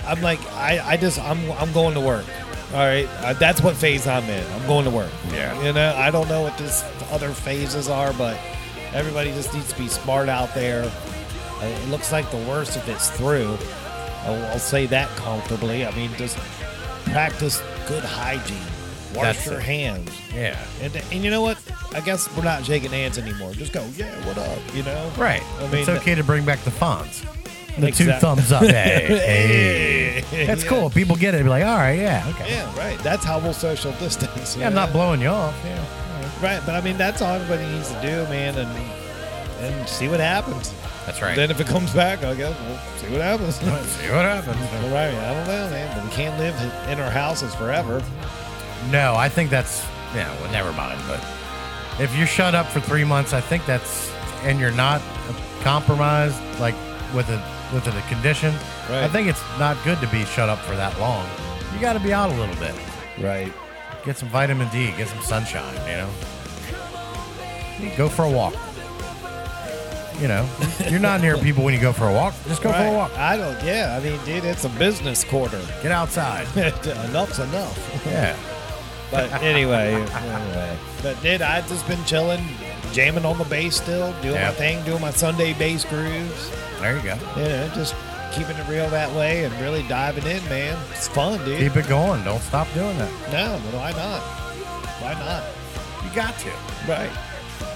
I'm 0.06 0.22
like, 0.22 0.40
I, 0.52 0.92
I 0.92 0.96
just 0.96 1.18
I'm 1.18 1.50
I'm 1.52 1.72
going 1.72 1.94
to 1.94 2.00
work. 2.00 2.24
All 2.72 2.80
right, 2.80 3.08
uh, 3.20 3.32
that's 3.34 3.60
what 3.60 3.76
phase 3.76 4.06
I'm 4.06 4.24
in. 4.24 4.52
I'm 4.52 4.66
going 4.66 4.84
to 4.84 4.90
work. 4.90 5.12
Yeah. 5.32 5.62
you 5.62 5.72
know, 5.72 5.94
I 5.96 6.10
don't 6.10 6.28
know 6.28 6.42
what 6.42 6.58
this 6.58 6.84
other 7.10 7.30
phases 7.30 7.88
are, 7.88 8.12
but 8.14 8.38
everybody 8.92 9.30
just 9.32 9.54
needs 9.54 9.72
to 9.72 9.78
be 9.78 9.88
smart 9.88 10.28
out 10.28 10.52
there. 10.54 10.82
Uh, 10.84 11.64
it 11.64 11.88
looks 11.88 12.10
like 12.10 12.28
the 12.30 12.36
worst 12.38 12.76
if 12.76 12.88
it's 12.88 13.08
through. 13.10 13.56
I'll, 14.24 14.44
I'll 14.46 14.58
say 14.58 14.86
that 14.86 15.08
comfortably. 15.10 15.86
I 15.86 15.94
mean, 15.94 16.10
just 16.16 16.36
practice 17.06 17.62
good 17.86 18.02
hygiene. 18.02 18.58
Wash 19.14 19.36
That's 19.36 19.46
your 19.46 19.60
it. 19.60 19.62
hands. 19.62 20.10
Yeah. 20.34 20.58
And, 20.82 20.94
and 20.96 21.24
you 21.24 21.30
know 21.30 21.40
what? 21.42 21.58
I 21.94 22.00
guess 22.00 22.28
we're 22.36 22.44
not 22.44 22.64
shaking 22.66 22.90
hands 22.90 23.16
anymore. 23.16 23.52
Just 23.52 23.72
go, 23.72 23.88
yeah, 23.96 24.12
what 24.26 24.36
up? 24.36 24.58
You 24.74 24.82
know? 24.82 25.10
Right. 25.16 25.42
I 25.58 25.62
mean, 25.68 25.76
it's 25.80 25.88
okay 25.88 26.14
to 26.14 26.24
bring 26.24 26.44
back 26.44 26.58
the 26.60 26.70
Fonz. 26.70 27.24
The 27.78 27.90
two 27.92 28.10
thumbs 28.12 28.52
up. 28.52 28.62
Hey, 28.66 30.22
hey. 30.30 30.46
That's 30.46 30.62
Yeah. 30.64 30.68
cool. 30.70 30.90
People 30.90 31.16
get 31.16 31.34
it. 31.34 31.42
Be 31.42 31.48
like, 31.48 31.64
all 31.64 31.76
right, 31.76 31.98
yeah, 31.98 32.26
okay. 32.34 32.50
Yeah, 32.50 32.78
right. 32.78 32.98
That's 33.00 33.24
how 33.24 33.38
we'll 33.38 33.52
social 33.52 33.92
distance. 33.92 34.54
you 34.56 34.62
Yeah, 34.62 34.68
I'm 34.68 34.74
not 34.74 34.92
blowing 34.92 35.20
you 35.20 35.28
off. 35.28 35.54
Yeah. 35.64 35.84
Right, 36.42 36.60
but 36.66 36.74
I 36.74 36.80
mean, 36.80 36.96
that's 36.98 37.22
all 37.22 37.34
everybody 37.34 37.66
needs 37.70 37.88
to 37.92 38.00
do, 38.02 38.24
man, 38.30 38.56
and 38.58 38.70
and 39.64 39.88
see 39.88 40.08
what 40.08 40.20
happens. 40.20 40.72
That's 41.06 41.22
right. 41.22 41.36
Then 41.36 41.50
if 41.50 41.60
it 41.60 41.66
comes 41.66 41.92
back, 41.94 42.24
I 42.24 42.34
guess 42.34 42.54
we'll 42.66 42.78
see 42.98 43.12
what 43.12 43.22
happens. 43.22 43.54
See 43.56 43.66
what 44.10 44.24
happens. 44.24 44.56
All 44.56 44.90
right, 44.90 45.14
I 45.14 45.34
don't 45.34 45.46
know, 45.46 45.70
man, 45.70 45.96
but 45.96 46.04
we 46.04 46.10
can't 46.10 46.36
live 46.38 46.54
in 46.90 46.98
our 47.00 47.10
houses 47.10 47.54
forever. 47.54 48.02
No, 48.90 49.14
I 49.14 49.28
think 49.28 49.48
that's 49.50 49.84
yeah. 50.14 50.34
Well, 50.40 50.50
never 50.52 50.72
mind. 50.72 51.00
But 51.08 51.20
if 52.00 52.14
you're 52.16 52.26
shut 52.26 52.54
up 52.54 52.66
for 52.66 52.80
three 52.80 53.04
months, 53.04 53.32
I 53.32 53.40
think 53.40 53.64
that's 53.66 54.10
and 54.42 54.58
you're 54.60 54.72
not 54.72 55.00
compromised 55.62 56.36
like 56.60 56.74
with 57.14 57.28
a 57.30 57.55
with 57.72 57.86
a 57.86 58.00
condition. 58.08 58.54
Right. 58.88 59.04
I 59.04 59.08
think 59.08 59.28
it's 59.28 59.42
not 59.58 59.76
good 59.84 59.98
to 60.00 60.06
be 60.08 60.24
shut 60.24 60.48
up 60.48 60.58
for 60.60 60.76
that 60.76 60.98
long. 61.00 61.26
You 61.74 61.80
got 61.80 61.92
to 61.94 62.00
be 62.00 62.12
out 62.12 62.30
a 62.30 62.34
little 62.34 62.54
bit. 62.56 62.74
Right. 63.18 63.52
Get 64.04 64.16
some 64.16 64.28
vitamin 64.28 64.68
D. 64.68 64.92
Get 64.96 65.08
some 65.08 65.20
sunshine. 65.22 65.74
You 65.90 65.96
know. 65.98 66.10
Go 67.96 68.08
for 68.08 68.24
a 68.24 68.30
walk. 68.30 68.54
You 70.20 70.28
know, 70.28 70.48
you're 70.88 70.98
not 70.98 71.20
near 71.20 71.36
people 71.36 71.62
when 71.62 71.74
you 71.74 71.80
go 71.80 71.92
for 71.92 72.08
a 72.08 72.12
walk. 72.12 72.34
Just 72.48 72.62
go 72.62 72.72
for 72.72 72.86
a 72.86 72.92
walk. 72.92 73.12
I 73.18 73.36
don't. 73.36 73.62
Yeah, 73.62 73.98
I 74.00 74.02
mean, 74.02 74.18
dude, 74.24 74.44
it's 74.46 74.64
a 74.64 74.70
business 74.70 75.22
quarter. 75.24 75.60
Get 75.82 75.92
outside. 75.92 76.46
Enough's 76.56 77.38
enough. 77.38 78.02
Yeah. 78.06 78.34
But 79.10 79.30
anyway, 79.42 79.92
anyway. 79.94 80.78
But 81.02 81.20
dude, 81.22 81.42
I've 81.42 81.68
just 81.68 81.86
been 81.86 82.02
chilling, 82.06 82.42
jamming 82.92 83.26
on 83.26 83.36
the 83.36 83.44
bass 83.44 83.76
still, 83.76 84.10
doing 84.22 84.36
Yeah. 84.36 84.48
my 84.48 84.54
thing, 84.54 84.82
doing 84.86 85.02
my 85.02 85.10
Sunday 85.10 85.52
bass 85.52 85.84
grooves. 85.84 86.50
There 86.86 86.96
you 86.98 87.02
go. 87.02 87.18
You 87.36 87.48
know, 87.48 87.68
just 87.74 87.96
keeping 88.30 88.56
it 88.56 88.68
real 88.68 88.88
that 88.90 89.12
way 89.16 89.42
and 89.42 89.52
really 89.60 89.82
diving 89.88 90.24
in, 90.24 90.40
man. 90.44 90.78
It's 90.92 91.08
fun, 91.08 91.44
dude. 91.44 91.58
Keep 91.58 91.74
it 91.74 91.88
going. 91.88 92.22
Don't 92.22 92.40
stop 92.40 92.72
doing 92.74 92.96
that. 92.98 93.10
No, 93.32 93.60
but 93.64 93.74
why 93.74 93.90
not? 93.90 94.22
Why 95.02 95.14
not? 95.14 95.42
You 96.04 96.14
got 96.14 96.38
to. 96.38 96.50
Right. 96.88 97.10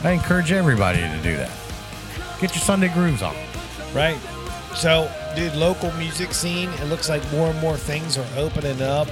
I 0.05 0.13
encourage 0.13 0.53
everybody 0.53 1.01
to 1.01 1.21
do 1.25 1.37
that. 1.39 1.51
Get 2.41 2.55
your 2.55 2.63
Sunday 2.63 2.87
grooves 2.87 3.21
on. 3.21 3.35
Right. 3.93 4.17
So, 4.77 5.11
dude, 5.35 5.57
local 5.57 5.91
music 5.95 6.33
scene, 6.33 6.69
it 6.75 6.85
looks 6.85 7.09
like 7.09 7.29
more 7.33 7.49
and 7.49 7.59
more 7.59 7.77
things 7.77 8.17
are 8.17 8.29
opening 8.37 8.81
up. 8.81 9.09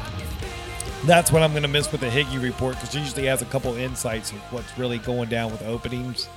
That's 1.07 1.33
what 1.33 1.43
I'm 1.43 1.50
going 1.50 1.62
to 1.62 1.69
miss 1.69 1.90
with 1.90 2.02
the 2.02 2.09
Higgy 2.09 2.40
report 2.40 2.76
because 2.76 2.93
he 2.93 3.00
usually 3.00 3.26
has 3.26 3.43
a 3.43 3.47
couple 3.47 3.75
insights 3.75 4.31
of 4.31 4.38
what's 4.52 4.78
really 4.78 4.99
going 4.99 5.28
down 5.28 5.50
with 5.50 5.62
openings. 5.62 6.28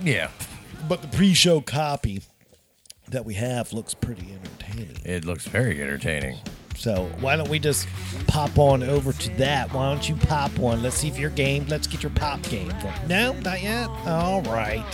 Yeah. 0.00 0.30
But 0.88 1.02
the 1.02 1.08
pre 1.08 1.34
show 1.34 1.60
copy 1.60 2.22
that 3.10 3.24
we 3.24 3.34
have 3.34 3.72
looks 3.72 3.94
pretty 3.94 4.32
entertaining. 4.32 4.96
It 5.04 5.24
looks 5.24 5.46
very 5.46 5.80
entertaining. 5.82 6.38
So 6.76 7.10
why 7.20 7.34
don't 7.36 7.48
we 7.48 7.58
just 7.58 7.88
pop 8.28 8.56
on 8.58 8.82
over 8.82 9.12
to 9.12 9.30
that? 9.38 9.72
Why 9.72 9.92
don't 9.92 10.08
you 10.08 10.14
pop 10.14 10.56
one? 10.58 10.82
Let's 10.82 10.96
see 10.96 11.08
if 11.08 11.18
you're 11.18 11.30
game. 11.30 11.66
Let's 11.68 11.86
get 11.86 12.02
your 12.02 12.10
pop 12.10 12.40
game. 12.42 12.72
No, 13.08 13.32
not 13.40 13.62
yet. 13.62 13.88
All 14.06 14.42
right. 14.42 14.84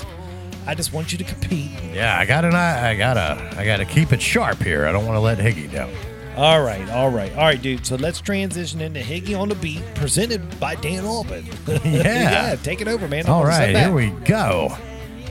I 0.67 0.75
just 0.75 0.95
want 0.95 1.13
you 1.13 1.19
to 1.19 1.25
compete. 1.25 1.71
Yeah, 1.93 2.19
I 2.19 2.25
gotta, 2.25 2.49
I 2.49 2.97
gotta, 2.97 3.59
I 3.59 3.67
gotta 3.67 3.85
keep 3.85 4.13
it 4.13 4.23
sharp 4.23 4.63
here. 4.63 4.87
I 4.87 4.93
don't 4.93 5.05
want 5.05 5.17
to 5.17 5.21
let 5.21 5.37
Higgy 5.37 5.71
down. 5.71 5.93
All 6.37 6.63
right, 6.63 6.89
all 6.91 7.11
right, 7.11 7.31
all 7.37 7.45
right, 7.45 7.61
dude. 7.61 7.87
So 7.87 7.95
let's 7.97 8.21
transition 8.21 8.81
into 8.81 8.99
Higgy 9.01 9.39
on 9.39 9.51
the 9.51 9.55
Beat, 9.55 9.83
presented 9.95 10.59
by 10.59 10.75
Dan 10.77 11.05
Alban. 11.05 11.47
yeah, 11.85 12.57
take 12.57 12.81
it 12.81 12.89
over, 12.89 13.07
man. 13.07 13.27
All 13.27 13.45
right, 13.45 13.77
here 13.77 13.93
we 13.93 14.11
go. 14.25 14.77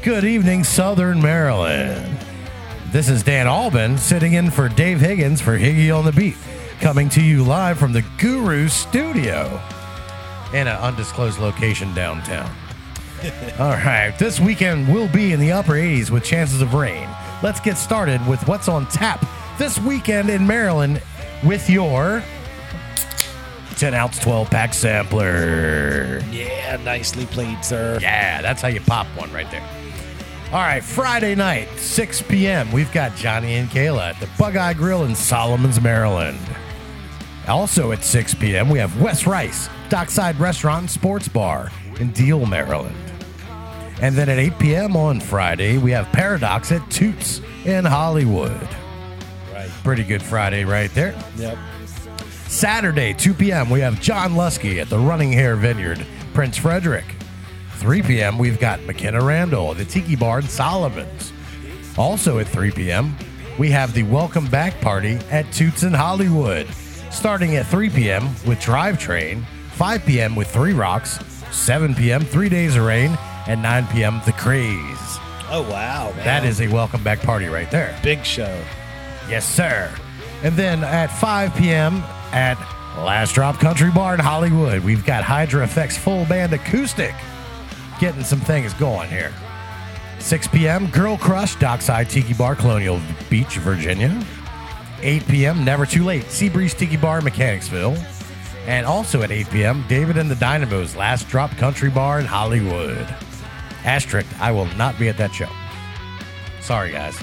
Good 0.03 0.23
evening, 0.23 0.63
Southern 0.63 1.21
Maryland. 1.21 2.22
This 2.93 3.09
is 3.09 3.23
Dan 3.23 3.47
Alban 3.47 3.97
sitting 3.97 4.33
in 4.33 4.51
for 4.51 4.69
Dave 4.69 4.99
Higgins 4.99 5.41
for 5.41 5.57
Higgy 5.57 5.89
on 5.89 6.05
the 6.05 6.11
Beat, 6.11 6.37
coming 6.79 7.09
to 7.09 7.23
you 7.23 7.43
live 7.43 7.79
from 7.79 7.91
the 7.91 8.05
Guru 8.19 8.67
Studio 8.67 9.59
in 10.53 10.67
an 10.67 10.77
undisclosed 10.77 11.39
location 11.39 11.91
downtown. 11.95 12.55
All 13.59 13.71
right, 13.71 14.13
this 14.19 14.39
weekend 14.39 14.93
will 14.93 15.07
be 15.07 15.31
in 15.31 15.39
the 15.39 15.51
upper 15.51 15.71
80s 15.71 16.11
with 16.11 16.23
chances 16.23 16.61
of 16.61 16.75
rain. 16.75 17.09
Let's 17.41 17.59
get 17.59 17.77
started 17.77 18.23
with 18.27 18.47
what's 18.47 18.67
on 18.67 18.85
tap 18.89 19.25
this 19.57 19.79
weekend 19.79 20.29
in 20.29 20.45
Maryland 20.45 21.01
with 21.43 21.67
your 21.71 22.23
10 23.77 23.95
ounce 23.95 24.19
12 24.19 24.51
pack 24.51 24.71
sampler. 24.71 26.21
Yeah, 26.29 26.77
nicely 26.83 27.25
played, 27.25 27.65
sir. 27.65 27.97
Yeah, 27.99 28.43
that's 28.43 28.61
how 28.61 28.67
you 28.67 28.81
pop 28.81 29.07
one 29.17 29.33
right 29.33 29.49
there. 29.49 29.82
All 30.53 30.59
right, 30.59 30.83
Friday 30.83 31.33
night, 31.33 31.67
6 31.79 32.21
p.m., 32.21 32.71
we've 32.71 32.91
got 32.91 33.15
Johnny 33.15 33.55
and 33.55 33.67
Kayla 33.67 34.11
at 34.11 34.19
the 34.19 34.29
Bug 34.37 34.55
Eye 34.55 34.75
Grill 34.75 35.05
in 35.05 35.15
Solomons, 35.15 35.81
Maryland. 35.81 36.37
Also 37.47 37.91
at 37.91 38.03
6 38.03 38.35
p.m., 38.35 38.69
we 38.69 38.77
have 38.77 39.01
Wes 39.01 39.25
Rice, 39.25 39.67
Dockside 39.89 40.39
Restaurant 40.39 40.81
and 40.81 40.91
Sports 40.91 41.27
Bar 41.27 41.71
in 41.99 42.11
Deal, 42.11 42.45
Maryland. 42.45 42.95
And 43.99 44.15
then 44.15 44.29
at 44.29 44.37
8 44.37 44.59
p.m. 44.59 44.95
on 44.95 45.19
Friday, 45.19 45.79
we 45.79 45.89
have 45.89 46.05
Paradox 46.11 46.71
at 46.71 46.87
Toots 46.91 47.41
in 47.65 47.83
Hollywood. 47.83 48.69
Right. 49.51 49.71
Pretty 49.83 50.03
good 50.03 50.21
Friday 50.21 50.65
right 50.65 50.93
there. 50.93 51.19
Yep. 51.37 51.57
Saturday, 52.47 53.15
2 53.15 53.33
p.m., 53.33 53.71
we 53.71 53.79
have 53.79 53.99
John 53.99 54.33
Lusky 54.33 54.79
at 54.79 54.87
the 54.87 54.99
Running 54.99 55.31
Hare 55.31 55.55
Vineyard, 55.55 56.05
Prince 56.35 56.57
Frederick. 56.57 57.05
3 57.83 58.01
p.m., 58.01 58.37
we've 58.37 58.61
got 58.61 58.81
McKenna 58.83 59.21
Randall 59.21 59.71
at 59.71 59.77
the 59.77 59.83
Tiki 59.83 60.15
Bar 60.15 60.39
in 60.39 60.47
Solomons. 60.47 61.33
Also 61.97 62.39
at 62.39 62.47
3 62.47 62.71
p.m., 62.71 63.13
we 63.59 63.69
have 63.71 63.93
the 63.93 64.03
Welcome 64.03 64.47
Back 64.47 64.79
Party 64.79 65.15
at 65.29 65.51
Toots 65.51 65.83
in 65.83 65.93
Hollywood. 65.93 66.65
Starting 67.11 67.57
at 67.57 67.65
3 67.65 67.89
p.m. 67.89 68.23
with 68.47 68.57
Drivetrain, 68.59 69.43
5 69.73 70.05
p.m. 70.05 70.33
with 70.33 70.49
Three 70.49 70.71
Rocks, 70.71 71.19
7 71.51 71.93
p.m. 71.93 72.21
Three 72.21 72.47
Days 72.47 72.77
of 72.77 72.85
Rain, 72.85 73.17
and 73.49 73.61
9 73.61 73.87
p.m. 73.87 74.21
The 74.25 74.31
Craze. 74.31 75.19
Oh 75.49 75.67
wow, 75.69 76.13
man. 76.15 76.23
That 76.23 76.45
is 76.45 76.61
a 76.61 76.69
welcome 76.69 77.03
back 77.03 77.19
party 77.19 77.47
right 77.47 77.69
there. 77.69 77.99
big 78.01 78.23
show. 78.23 78.63
Yes, 79.27 79.45
sir. 79.45 79.93
And 80.41 80.55
then 80.55 80.85
at 80.85 81.07
5 81.07 81.53
p.m. 81.57 81.95
at 82.31 82.57
Last 82.97 83.35
Drop 83.35 83.59
Country 83.59 83.91
Bar 83.91 84.13
in 84.13 84.21
Hollywood, 84.21 84.85
we've 84.85 85.05
got 85.05 85.25
Hydra 85.25 85.65
Effects 85.65 85.97
Full 85.97 86.23
Band 86.23 86.53
Acoustic 86.53 87.13
getting 88.03 88.25
some 88.25 88.41
things 88.41 88.73
going 88.73 89.09
here. 89.09 89.31
6 90.19 90.49
p.m. 90.49 90.87
Girl 90.87 91.15
Crush 91.15 91.55
Dockside 91.55 92.09
Tiki 92.09 92.33
Bar, 92.33 92.53
Colonial 92.53 92.99
Beach, 93.29 93.55
Virginia. 93.59 94.21
8 95.01 95.25
p.m. 95.25 95.63
Never 95.63 95.85
Too 95.85 96.03
Late 96.03 96.25
Seabreeze 96.25 96.77
Tiki 96.77 96.97
Bar, 96.97 97.21
Mechanicsville. 97.21 97.95
And 98.67 98.85
also 98.85 99.21
at 99.21 99.31
8 99.31 99.49
p.m., 99.51 99.85
David 99.87 100.17
and 100.17 100.29
the 100.29 100.35
Dynamos 100.35 100.97
Last 100.97 101.29
Drop 101.29 101.51
Country 101.51 101.89
Bar 101.89 102.19
in 102.19 102.25
Hollywood. 102.25 103.07
Asterisk, 103.85 104.27
I 104.41 104.51
will 104.51 104.67
not 104.75 104.99
be 104.99 105.07
at 105.07 105.15
that 105.15 105.33
show. 105.33 105.49
Sorry, 106.59 106.91
guys. 106.91 107.17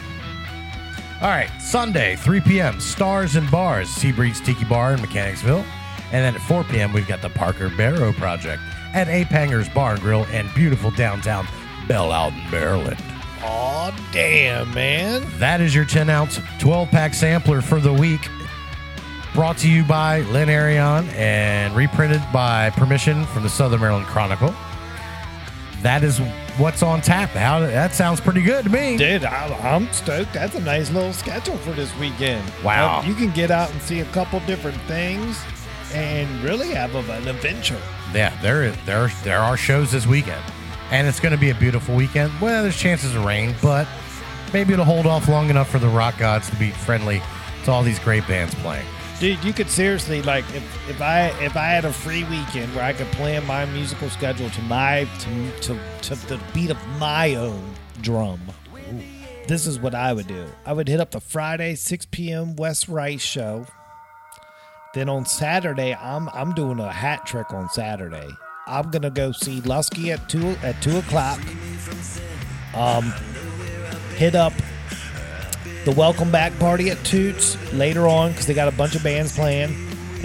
All 1.21 1.29
right, 1.29 1.51
Sunday, 1.61 2.17
3 2.17 2.41
p.m., 2.41 2.81
Stars 2.81 3.37
and 3.37 3.51
Bars, 3.51 3.89
Seabreeze 3.91 4.43
Tiki 4.43 4.65
Bar 4.65 4.95
in 4.95 5.03
Mechanicsville. 5.03 5.63
And 6.11 6.25
then 6.25 6.35
at 6.37 6.41
4 6.41 6.65
p.m., 6.65 6.95
we've 6.95 7.07
got 7.07 7.21
the 7.21 7.29
Parker 7.29 7.69
Barrow 7.69 8.15
Project 8.15 8.63
at 8.95 9.09
Ape 9.09 9.29
Hangers 9.29 9.69
Bar 9.69 9.93
and 9.93 10.01
Grill 10.01 10.25
in 10.27 10.49
beautiful 10.55 10.91
downtown 10.91 11.47
Bel 11.89 12.13
Alton, 12.13 12.41
Maryland. 12.51 13.03
Aw, 13.43 14.11
damn, 14.13 14.73
man. 14.75 15.25
That 15.39 15.61
is 15.61 15.75
your 15.75 15.85
10 15.85 16.11
ounce, 16.11 16.39
12 16.59 16.89
pack 16.91 17.15
sampler 17.15 17.61
for 17.61 17.81
the 17.81 17.93
week. 17.93 18.29
Brought 19.35 19.59
to 19.59 19.71
you 19.71 19.85
by 19.85 20.21
Lynn 20.23 20.49
Arion 20.49 21.09
and 21.11 21.75
reprinted 21.75 22.23
by 22.33 22.71
permission 22.71 23.25
from 23.27 23.45
the 23.45 23.49
Southern 23.49 23.81
Maryland 23.81 24.07
Chronicle. 24.07 24.55
That 25.83 26.05
is 26.05 26.19
what's 26.59 26.83
on 26.83 27.01
tap. 27.01 27.31
How 27.31 27.61
that 27.61 27.95
sounds 27.95 28.21
pretty 28.21 28.43
good 28.43 28.65
to 28.65 28.71
me. 28.71 28.97
Dude, 28.97 29.25
I, 29.25 29.47
I'm 29.63 29.91
stoked. 29.93 30.33
That's 30.33 30.55
a 30.55 30.61
nice 30.61 30.91
little 30.91 31.13
schedule 31.13 31.57
for 31.59 31.73
this 31.73 31.97
weekend. 31.99 32.45
Wow. 32.63 33.03
You 33.03 33.15
can 33.15 33.31
get 33.31 33.51
out 33.51 33.71
and 33.73 33.81
see 33.81 34.01
a 34.01 34.05
couple 34.07 34.41
different 34.41 34.77
things 34.83 35.39
and 35.93 36.43
really 36.43 36.69
have 36.71 36.95
a- 36.95 37.13
an 37.13 37.29
adventure. 37.29 37.81
Yeah, 38.15 38.33
there 38.43 38.65
is 38.65 38.77
there 38.87 39.11
there 39.25 39.39
are 39.39 39.57
shows 39.57 39.93
this 39.93 40.07
weekend, 40.07 40.43
and 40.91 41.07
it's 41.07 41.21
going 41.21 41.33
to 41.33 41.39
be 41.41 41.51
a 41.51 41.55
beautiful 41.55 41.95
weekend. 41.95 42.33
Well, 42.41 42.63
there's 42.63 42.77
chances 42.77 43.15
of 43.15 43.25
rain, 43.25 43.55
but 43.63 43.87
maybe 44.53 44.73
it'll 44.73 44.85
hold 44.85 45.07
off 45.07 45.29
long 45.29 45.51
enough 45.51 45.69
for 45.71 45.79
the 45.79 45.89
rock 45.89 46.19
gods 46.19 46.49
to 46.51 46.57
be 46.57 46.71
friendly 46.71 47.23
to 47.65 47.71
all 47.71 47.83
these 47.83 47.99
great 48.01 48.27
bands 48.27 48.55
playing. 48.57 48.87
Dude, 49.21 49.45
you 49.45 49.53
could 49.53 49.69
seriously 49.69 50.23
like 50.23 50.45
if, 50.55 50.89
if 50.91 51.01
I 51.03 51.27
if 51.45 51.55
I 51.57 51.67
had 51.67 51.85
a 51.85 51.93
free 51.93 52.25
weekend 52.25 52.75
where 52.75 52.85
I 52.85 52.93
could 52.95 53.07
plan 53.13 53.45
my 53.47 53.67
musical 53.67 54.09
schedule 54.11 54.49
to 54.51 54.63
my 54.63 55.07
to 55.21 55.61
to, 55.61 55.79
to 56.03 56.15
the 56.27 56.41
beat 56.55 56.71
of 56.71 56.79
my 56.99 57.35
own 57.35 57.75
drum. 58.01 58.41
This 59.47 59.67
is 59.67 59.81
what 59.81 59.95
I 59.97 60.13
would 60.13 60.29
do. 60.29 60.47
I 60.65 60.73
would 60.73 60.87
hit 60.89 61.01
up 61.01 61.11
the 61.11 61.21
Friday 61.21 61.75
6 61.75 62.07
p.m. 62.07 62.55
Wes 62.57 62.89
Rice 62.89 63.21
show. 63.21 63.67
Then 64.93 65.09
on 65.09 65.25
Saturday, 65.25 65.95
I'm 65.95 66.29
I'm 66.31 66.53
doing 66.53 66.81
a 66.81 66.91
hat 66.91 67.25
trick 67.25 67.53
on 67.53 67.69
Saturday. 67.69 68.29
I'm 68.67 68.91
gonna 68.91 69.11
go 69.11 69.31
see 69.31 69.61
Lusky 69.61 70.13
at 70.13 70.29
two 70.29 70.57
at 70.65 70.83
two 70.83 70.99
o'clock. 70.99 71.39
Um, 72.75 73.13
hit 74.17 74.35
up 74.35 74.53
the 75.85 75.93
welcome 75.93 76.33
back 76.33 76.59
party 76.59 76.91
at 76.91 77.03
Toots 77.05 77.57
later 77.73 78.09
on 78.09 78.33
because 78.33 78.47
they 78.47 78.55
got 78.55 78.67
a 78.67 78.77
bunch 78.77 78.97
of 78.97 79.05
bands 79.05 79.35
playing. 79.35 79.71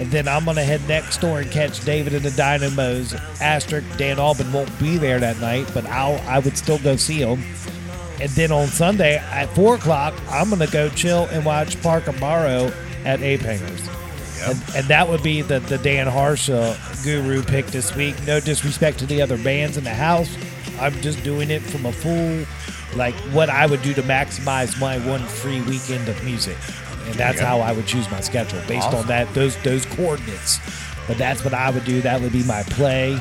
And 0.00 0.10
then 0.10 0.28
I'm 0.28 0.44
to 0.44 0.54
head 0.62 0.86
next 0.88 1.20
door 1.20 1.40
and 1.40 1.50
catch 1.50 1.82
David 1.84 2.12
and 2.12 2.22
the 2.22 2.30
Dynamos. 2.32 3.14
Asterisk, 3.40 3.86
Dan 3.96 4.18
Alban 4.18 4.52
won't 4.52 4.78
be 4.78 4.98
there 4.98 5.18
that 5.18 5.40
night, 5.40 5.70
but 5.72 5.86
I'll, 5.86 6.20
I 6.28 6.38
would 6.40 6.58
still 6.58 6.78
go 6.80 6.96
see 6.96 7.20
him. 7.20 7.42
And 8.20 8.28
then 8.30 8.52
on 8.52 8.66
Sunday 8.66 9.16
at 9.16 9.48
4 9.54 9.76
o'clock, 9.76 10.12
I'm 10.28 10.50
to 10.50 10.66
go 10.66 10.90
chill 10.90 11.24
and 11.30 11.46
watch 11.46 11.80
Parker 11.82 12.12
Barrow 12.12 12.70
at 13.06 13.22
Ape 13.22 13.40
Hangers. 13.40 13.95
And, 14.42 14.62
and 14.76 14.86
that 14.86 15.08
would 15.08 15.22
be 15.22 15.42
the, 15.42 15.60
the 15.60 15.78
Dan 15.78 16.06
Harsha 16.06 16.78
guru 17.02 17.42
pick 17.42 17.66
this 17.66 17.94
week. 17.96 18.14
No 18.26 18.40
disrespect 18.40 18.98
to 19.00 19.06
the 19.06 19.22
other 19.22 19.38
bands 19.38 19.76
in 19.76 19.84
the 19.84 19.94
house. 19.94 20.34
I'm 20.80 20.92
just 21.00 21.22
doing 21.24 21.50
it 21.50 21.62
from 21.62 21.86
a 21.86 21.92
full, 21.92 22.44
like 22.96 23.14
what 23.32 23.48
I 23.48 23.66
would 23.66 23.82
do 23.82 23.94
to 23.94 24.02
maximize 24.02 24.78
my 24.80 24.98
one 25.08 25.22
free 25.22 25.62
weekend 25.62 26.08
of 26.08 26.22
music. 26.24 26.56
And 27.06 27.14
that's 27.14 27.40
how 27.40 27.60
I 27.60 27.72
would 27.72 27.86
choose 27.86 28.10
my 28.10 28.20
schedule 28.20 28.60
based 28.66 28.88
on 28.92 29.06
that 29.06 29.32
those 29.32 29.56
those 29.62 29.86
coordinates. 29.86 30.58
But 31.06 31.18
that's 31.18 31.44
what 31.44 31.54
I 31.54 31.70
would 31.70 31.84
do. 31.84 32.00
That 32.02 32.20
would 32.20 32.32
be 32.32 32.42
my 32.44 32.62
play. 32.64 33.14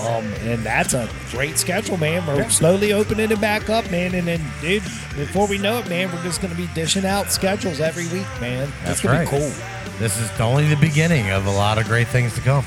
Um, 0.00 0.24
and 0.42 0.62
that's 0.62 0.92
a 0.92 1.08
great 1.30 1.56
schedule, 1.56 1.96
man. 1.96 2.26
We're 2.26 2.48
slowly 2.50 2.92
opening 2.92 3.30
it 3.30 3.40
back 3.40 3.70
up, 3.70 3.88
man. 3.90 4.14
And 4.14 4.26
then, 4.26 4.40
dude, 4.60 4.82
before 5.16 5.46
we 5.46 5.56
know 5.56 5.78
it, 5.78 5.88
man, 5.88 6.12
we're 6.12 6.22
just 6.22 6.42
gonna 6.42 6.54
be 6.54 6.68
dishing 6.74 7.06
out 7.06 7.30
schedules 7.30 7.80
every 7.80 8.04
week, 8.08 8.26
man. 8.40 8.70
That's 8.84 8.92
It's 8.92 9.00
gonna 9.02 9.20
right. 9.20 9.30
be 9.30 9.38
cool. 9.38 9.52
This 9.98 10.18
is 10.18 10.30
only 10.40 10.66
the 10.66 10.76
beginning 10.76 11.30
of 11.30 11.46
a 11.46 11.50
lot 11.50 11.78
of 11.78 11.86
great 11.86 12.08
things 12.08 12.34
to 12.34 12.40
come. 12.40 12.64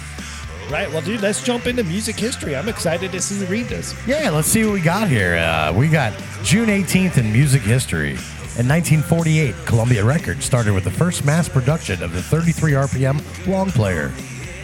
Right. 0.69 0.89
Well, 0.91 1.01
dude, 1.01 1.21
let's 1.21 1.43
jump 1.43 1.65
into 1.65 1.83
music 1.83 2.17
history. 2.17 2.55
I'm 2.55 2.67
excited 2.67 3.11
to 3.13 3.21
see 3.21 3.39
you 3.39 3.45
read 3.45 3.67
this. 3.67 3.95
Yeah, 4.05 4.29
let's 4.29 4.49
see 4.49 4.65
what 4.65 4.73
we 4.73 4.81
got 4.81 5.07
here. 5.07 5.37
Uh, 5.37 5.73
we 5.73 5.87
got 5.87 6.13
June 6.43 6.67
18th 6.67 7.17
in 7.17 7.31
music 7.31 7.61
history. 7.61 8.11
In 8.57 8.67
1948, 8.67 9.55
Columbia 9.65 10.03
Records 10.03 10.43
started 10.43 10.73
with 10.73 10.83
the 10.83 10.91
first 10.91 11.23
mass 11.23 11.47
production 11.47 12.01
of 12.03 12.11
the 12.11 12.21
33 12.21 12.73
RPM 12.73 13.47
long 13.47 13.69
player. 13.71 14.11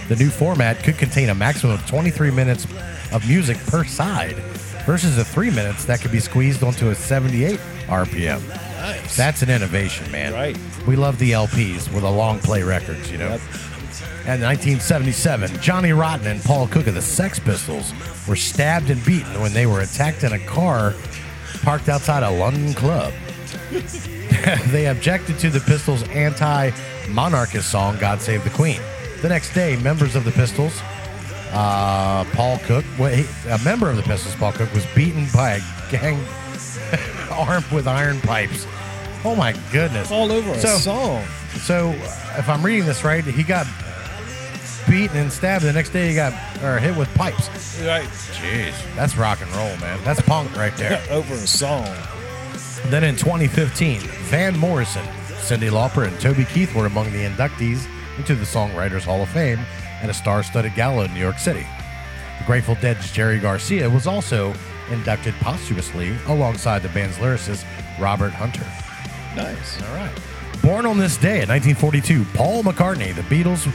The 0.10 0.16
new 0.16 0.30
format 0.30 0.84
could 0.84 0.98
contain 0.98 1.30
a 1.30 1.36
maximum 1.36 1.76
of 1.76 1.88
23 1.88 2.32
minutes 2.32 2.66
of 3.14 3.26
music 3.28 3.58
per 3.68 3.86
side 3.86 4.36
versus 4.86 5.16
the 5.16 5.24
three 5.24 5.52
minutes 5.52 5.86
that 5.86 6.02
could 6.02 6.12
be 6.12 6.20
squeezed 6.20 6.64
onto 6.64 6.90
a 6.90 6.96
78 6.96 7.60
RPM. 7.88 8.73
Nice. 8.84 9.16
That's 9.16 9.42
an 9.42 9.50
innovation, 9.50 10.12
man. 10.12 10.34
Right. 10.34 10.58
We 10.86 10.98
love 10.98 11.18
the 11.18 11.32
LPs 11.32 11.92
with 11.94 12.04
the 12.04 12.12
long 12.12 12.40
play 12.40 12.64
records, 12.64 13.10
you 13.10 13.18
know. 13.18 13.30
Yep. 13.30 13.42
And 14.26 14.42
1977, 14.42 15.62
Johnny 15.62 15.94
Rotten 15.94 16.28
and 16.28 16.44
Paul 16.44 16.68
Cook 16.68 16.88
of 16.88 16.94
the 16.94 17.02
Sex 17.02 17.40
Pistols 17.40 17.94
were 18.28 18.36
stabbed 18.36 18.90
and 18.90 19.04
beaten 19.06 19.40
when 19.40 19.54
they 19.54 19.66
were 19.66 19.80
attacked 19.82 20.26
in 20.26 20.34
a 20.34 20.40
car 20.40 20.94
parked 21.62 21.88
outside 21.88 22.24
a 22.24 22.30
London 22.30 22.74
club. 22.74 23.14
they 24.68 24.88
objected 24.88 25.40
to 25.40 25.50
the 25.50 25.62
Pistols' 25.62 26.04
anti-monarchist 26.10 27.72
song 27.72 27.98
"God 28.00 28.20
Save 28.20 28.44
the 28.44 28.50
Queen." 28.50 28.82
The 29.22 29.30
next 29.30 29.54
day, 29.54 29.78
members 29.78 30.16
of 30.18 30.26
the 30.26 30.32
Pistols, 30.32 30.82
uh, 31.54 32.26
Paul 32.34 32.58
Cook, 32.60 32.84
well, 33.00 33.14
he- 33.14 33.50
a 33.50 33.60
member 33.60 33.90
of 33.90 33.96
the 33.96 34.04
Pistols, 34.04 34.36
Paul 34.36 34.52
Cook, 34.52 34.74
was 34.74 34.86
beaten 34.88 35.28
by 35.34 35.52
a 35.52 35.62
gang 35.90 36.20
armed 37.32 37.70
with 37.72 37.88
iron 37.88 38.20
pipes. 38.22 38.66
Oh 39.26 39.36
my 39.36 39.54
goodness! 39.72 40.12
All 40.12 40.32
over 40.32 40.52
a 40.52 40.60
So- 40.60 40.78
song. 40.78 41.26
So, 41.62 41.92
if 42.38 42.50
I'm 42.50 42.64
reading 42.66 42.86
this 42.88 43.04
right, 43.04 43.24
he 43.24 43.44
got 43.44 43.68
beaten 44.90 45.18
and 45.18 45.32
stabbed. 45.32 45.64
The 45.64 45.72
next 45.72 45.90
day, 45.92 46.10
he 46.10 46.16
got 46.16 46.34
or 46.64 46.80
hit 46.80 46.96
with 46.98 47.14
pipes. 47.14 47.48
Right. 47.82 48.08
Jeez, 48.08 48.74
that's 48.96 49.16
rock 49.16 49.40
and 49.42 49.50
roll, 49.52 49.76
man. 49.78 50.00
That's 50.04 50.22
punk 50.22 50.56
right 50.58 50.76
there. 50.78 51.02
over 51.12 51.34
a 51.34 51.38
song. 51.38 51.88
then 52.88 53.04
in 53.04 53.16
2015, 53.16 54.00
Van 54.00 54.58
Morrison, 54.58 55.06
Cyndi 55.40 55.70
Lauper, 55.70 56.08
and 56.08 56.20
Toby 56.20 56.46
Keith 56.46 56.74
were 56.76 56.86
among 56.88 57.12
the 57.14 57.24
inductees 57.24 57.86
into 58.18 58.36
the 58.36 58.46
Songwriters 58.46 59.04
Hall 59.04 59.22
of 59.22 59.30
Fame 59.30 59.60
at 60.02 60.10
a 60.10 60.14
star-studded 60.14 60.74
gala 60.76 61.06
in 61.06 61.14
New 61.14 61.20
York 61.20 61.38
City. 61.40 61.66
The 62.40 62.46
Grateful 62.46 62.76
Dead's 62.82 63.12
Jerry 63.12 63.40
Garcia 63.40 63.90
was 63.90 64.06
also 64.08 64.54
inducted 64.90 65.34
posthumously 65.36 66.16
alongside 66.28 66.82
the 66.82 66.90
band's 66.90 67.18
lyricist 67.18 67.66
Robert 68.00 68.34
Hunter. 68.34 68.66
Nice. 69.36 69.82
All 69.82 69.96
right. 69.96 70.12
Born 70.62 70.86
on 70.86 70.98
this 70.98 71.18
day 71.18 71.42
in 71.42 71.50
1942, 71.50 72.26
Paul 72.34 72.64
McCartney, 72.64 73.14
the 73.14 73.22
Beatles 73.24 73.72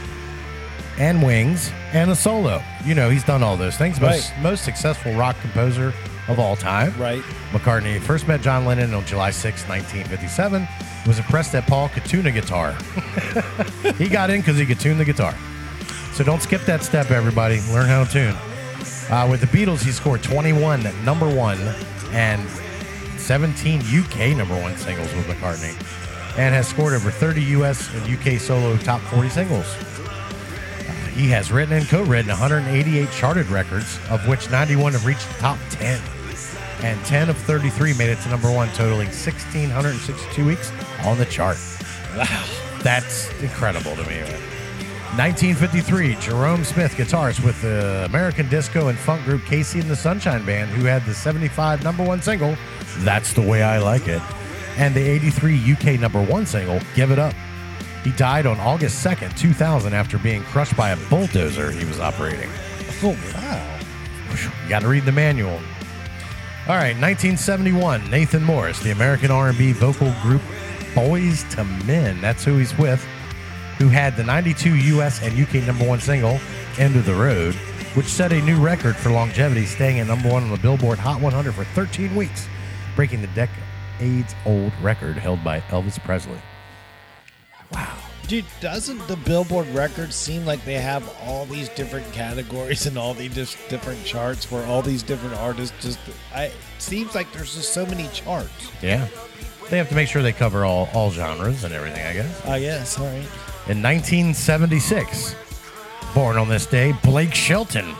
and 0.97 1.21
Wings, 1.23 1.71
and 1.93 2.11
a 2.11 2.15
solo. 2.15 2.61
You 2.83 2.95
know, 2.95 3.09
he's 3.09 3.23
done 3.23 3.43
all 3.43 3.55
those 3.57 3.77
things. 3.77 4.01
Most, 4.01 4.33
most 4.41 4.65
successful 4.65 5.13
rock 5.13 5.35
composer 5.41 5.93
of 6.27 6.39
all 6.39 6.55
time. 6.55 6.93
Right. 6.99 7.21
McCartney 7.51 7.99
first 7.99 8.27
met 8.27 8.41
John 8.41 8.65
Lennon 8.65 8.93
on 8.93 9.05
July 9.05 9.31
6, 9.31 9.67
1957. 9.67 10.67
Was 11.07 11.17
impressed 11.17 11.51
that 11.53 11.65
Paul 11.67 11.89
could 11.89 12.05
tune 12.05 12.27
a 12.27 12.31
guitar. 12.31 12.73
he 13.97 14.07
got 14.07 14.29
in 14.29 14.41
because 14.41 14.57
he 14.57 14.65
could 14.65 14.79
tune 14.79 14.97
the 14.97 15.05
guitar. 15.05 15.35
So 16.13 16.23
don't 16.23 16.41
skip 16.41 16.61
that 16.61 16.83
step, 16.83 17.11
everybody. 17.11 17.61
Learn 17.71 17.87
how 17.87 18.03
to 18.03 18.11
tune. 18.11 18.35
Uh, 19.09 19.27
with 19.29 19.41
the 19.41 19.47
Beatles, 19.47 19.83
he 19.83 19.91
scored 19.91 20.21
21 20.21 20.83
number 21.03 21.27
one 21.33 21.59
and 22.11 22.47
17 23.17 23.81
UK 23.81 24.35
number 24.35 24.59
one 24.59 24.75
singles 24.77 25.13
with 25.13 25.25
McCartney, 25.27 25.75
and 26.37 26.55
has 26.55 26.67
scored 26.67 26.93
over 26.93 27.11
30 27.11 27.41
US 27.57 27.93
and 27.93 28.17
UK 28.17 28.39
solo 28.39 28.75
top 28.77 29.01
40 29.01 29.29
singles. 29.29 29.65
Uh, 29.65 30.91
he 31.13 31.29
has 31.29 31.51
written 31.51 31.77
and 31.77 31.87
co-written 31.87 32.29
188 32.29 33.11
charted 33.11 33.47
records, 33.47 33.99
of 34.09 34.27
which 34.27 34.49
91 34.49 34.93
have 34.93 35.05
reached 35.05 35.27
the 35.27 35.35
top 35.35 35.59
10, 35.69 36.01
and 36.81 37.05
10 37.05 37.29
of 37.29 37.37
33 37.37 37.93
made 37.95 38.09
it 38.09 38.19
to 38.21 38.29
number 38.29 38.51
one, 38.51 38.67
totaling 38.69 39.07
1,662 39.07 40.45
weeks 40.45 40.71
on 41.03 41.17
the 41.17 41.25
chart. 41.25 41.57
Wow, 42.17 42.45
that's 42.81 43.31
incredible 43.41 43.95
to 43.95 44.03
me. 44.05 44.48
1953, 45.17 46.15
Jerome 46.15 46.63
Smith, 46.63 46.93
guitarist 46.93 47.43
with 47.43 47.59
the 47.61 48.05
American 48.05 48.47
disco 48.47 48.87
and 48.89 48.97
funk 48.97 49.25
group 49.25 49.41
KC 49.41 49.81
and 49.81 49.89
the 49.89 49.95
Sunshine 49.95 50.45
Band, 50.45 50.69
who 50.69 50.85
had 50.85 51.03
the 51.05 51.13
75 51.13 51.83
number 51.83 52.03
one 52.03 52.21
single, 52.21 52.55
That's 52.99 53.33
the 53.33 53.41
Way 53.41 53.63
I 53.63 53.79
Like 53.79 54.07
It, 54.07 54.21
and 54.77 54.95
the 54.95 55.01
83 55.01 55.73
UK 55.73 55.99
number 55.99 56.23
one 56.23 56.45
single, 56.45 56.79
Give 56.95 57.11
It 57.11 57.17
Up. 57.17 57.33
He 58.03 58.11
died 58.11 58.45
on 58.45 58.59
August 58.59 59.03
2nd, 59.03 59.35
2000, 59.35 59.93
after 59.93 60.19
being 60.19 60.43
crushed 60.43 60.77
by 60.77 60.91
a 60.91 60.97
bulldozer 61.09 61.71
he 61.71 61.85
was 61.85 61.99
operating. 61.99 62.49
Oh 63.03 63.17
wow. 63.33 63.79
You 64.63 64.69
got 64.69 64.83
to 64.83 64.87
read 64.87 65.05
the 65.05 65.11
manual. 65.11 65.59
All 66.67 66.75
right, 66.75 66.95
1971, 66.95 68.09
Nathan 68.11 68.43
Morris, 68.43 68.79
the 68.79 68.91
American 68.91 69.31
R&B 69.31 69.71
vocal 69.73 70.13
group 70.21 70.43
Boyz 70.93 71.57
II 71.57 71.85
Men. 71.87 72.21
That's 72.21 72.43
who 72.45 72.57
he's 72.57 72.77
with. 72.77 73.05
Who 73.79 73.87
had 73.87 74.17
the 74.17 74.25
92 74.25 74.75
U.S. 74.75 75.23
and 75.23 75.39
UK 75.39 75.65
number 75.65 75.87
one 75.87 76.01
single 76.01 76.37
"End 76.77 76.97
of 76.97 77.05
the 77.05 77.15
Road," 77.15 77.55
which 77.95 78.07
set 78.07 78.33
a 78.33 78.41
new 78.41 78.59
record 78.59 78.97
for 78.97 79.09
longevity, 79.09 79.65
staying 79.65 79.99
at 79.99 80.07
number 80.07 80.29
one 80.29 80.43
on 80.43 80.51
the 80.51 80.57
Billboard 80.57 80.99
Hot 80.99 81.21
100 81.21 81.53
for 81.53 81.63
13 81.63 82.13
weeks, 82.13 82.47
breaking 82.97 83.21
the 83.21 83.27
decades-old 83.27 84.73
record 84.81 85.15
held 85.15 85.41
by 85.45 85.61
Elvis 85.61 85.97
Presley. 86.03 86.37
Wow. 87.71 87.97
Dude, 88.27 88.45
doesn't 88.59 89.07
the 89.07 89.15
Billboard 89.15 89.67
records 89.69 90.13
seem 90.13 90.45
like 90.45 90.63
they 90.65 90.73
have 90.73 91.09
all 91.23 91.45
these 91.45 91.69
different 91.69 92.11
categories 92.11 92.85
and 92.85 92.97
all 92.97 93.13
these 93.13 93.33
different 93.69 94.03
charts 94.03 94.51
where 94.51 94.63
all 94.65 94.81
these 94.81 95.01
different 95.01 95.35
artists 95.35 95.75
just 95.81 95.99
I 96.35 96.43
it 96.43 96.53
seems 96.77 97.15
like 97.15 97.31
there's 97.31 97.55
just 97.55 97.73
so 97.73 97.85
many 97.85 98.07
charts. 98.09 98.71
Yeah, 98.83 99.07
they 99.69 99.77
have 99.77 99.89
to 99.89 99.95
make 99.95 100.09
sure 100.09 100.21
they 100.21 100.33
cover 100.33 100.65
all 100.65 100.89
all 100.93 101.11
genres 101.11 101.63
and 101.63 101.73
everything. 101.73 102.05
I 102.05 102.13
guess. 102.13 102.45
I 102.45 102.59
guess, 102.59 102.99
all 102.99 103.07
right. 103.07 103.27
In 103.69 103.83
1976, 103.83 105.35
born 106.15 106.37
on 106.37 106.49
this 106.49 106.65
day, 106.65 106.91
Blake 107.03 107.35
Shelton, 107.35 107.93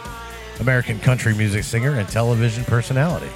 American 0.59 0.99
country 0.99 1.35
music 1.35 1.63
singer 1.63 1.93
and 1.99 2.09
television 2.09 2.63
personality. 2.63 3.29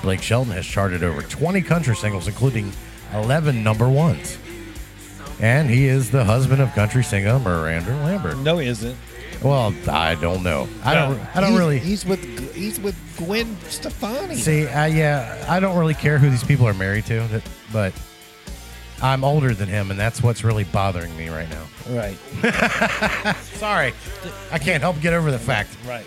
Blake 0.00 0.22
Shelton 0.22 0.52
has 0.54 0.64
charted 0.64 1.04
over 1.04 1.20
20 1.20 1.60
country 1.60 1.94
singles, 1.94 2.28
including 2.28 2.72
11 3.12 3.62
number 3.62 3.90
ones. 3.90 4.38
And 5.38 5.68
he 5.68 5.84
is 5.84 6.10
the 6.10 6.24
husband 6.24 6.62
of 6.62 6.72
country 6.72 7.04
singer 7.04 7.38
Miranda 7.38 7.90
Lambert. 7.96 8.38
No, 8.38 8.56
he 8.56 8.68
isn't. 8.68 8.96
Well, 9.42 9.74
I 9.86 10.14
don't 10.14 10.42
know. 10.42 10.66
I 10.82 10.94
don't. 10.94 11.20
I 11.36 11.40
don't 11.42 11.50
He's- 11.50 11.58
really 11.58 11.78
He's 11.78 12.06
with 12.06 12.54
he's 12.54 12.80
with 12.80 12.96
Gwen 13.18 13.54
Stefani. 13.68 14.34
see. 14.36 14.66
Uh, 14.66 14.86
yeah, 14.86 15.44
I 15.46 15.60
don't 15.60 15.76
really 15.78 15.92
care 15.92 16.16
who 16.16 16.30
these 16.30 16.42
people 16.42 16.66
are 16.66 16.72
married 16.72 17.04
to, 17.06 17.42
but 17.70 17.92
I'm 19.02 19.24
older 19.24 19.54
than 19.54 19.68
him, 19.68 19.90
and 19.90 20.00
that's 20.00 20.22
what's 20.22 20.42
really 20.42 20.64
bothering 20.64 21.14
me 21.16 21.28
right 21.28 21.48
now. 21.50 21.66
Right. 21.90 22.16
Sorry, 23.42 23.92
I 24.50 24.58
can't 24.58 24.82
help 24.82 25.00
get 25.00 25.12
over 25.12 25.30
the 25.30 25.38
fact. 25.38 25.76
Right. 25.86 26.06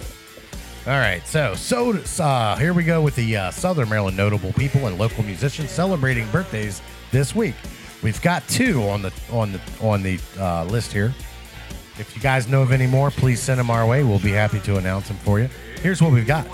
All 0.87 0.93
right, 0.93 1.25
so 1.27 1.53
so 1.53 1.91
uh, 2.23 2.55
here 2.55 2.73
we 2.73 2.83
go 2.83 3.01
with 3.01 3.15
the 3.15 3.37
uh, 3.37 3.51
Southern 3.51 3.89
Maryland 3.89 4.17
notable 4.17 4.53
people 4.53 4.87
and 4.87 4.97
local 4.97 5.23
musicians 5.23 5.69
celebrating 5.69 6.27
birthdays 6.31 6.81
this 7.11 7.35
week. 7.35 7.53
We've 8.01 8.21
got 8.21 8.47
two 8.47 8.83
on 8.83 9.01
the 9.01 9.13
on 9.31 9.51
the 9.51 9.61
on 9.81 10.01
the 10.01 10.19
uh, 10.39 10.63
list 10.63 10.91
here. 10.91 11.13
If 11.99 12.15
you 12.15 12.21
guys 12.21 12.47
know 12.47 12.61
of 12.61 12.71
any 12.71 12.87
more, 12.87 13.11
please 13.11 13.41
send 13.41 13.59
them 13.59 13.69
our 13.69 13.85
way. 13.85 14.03
We'll 14.03 14.19
be 14.19 14.31
happy 14.31 14.61
to 14.61 14.77
announce 14.77 15.09
them 15.09 15.17
for 15.17 15.39
you. 15.39 15.49
Here's 15.81 16.01
what 16.01 16.11
we've 16.11 16.25
got: 16.25 16.47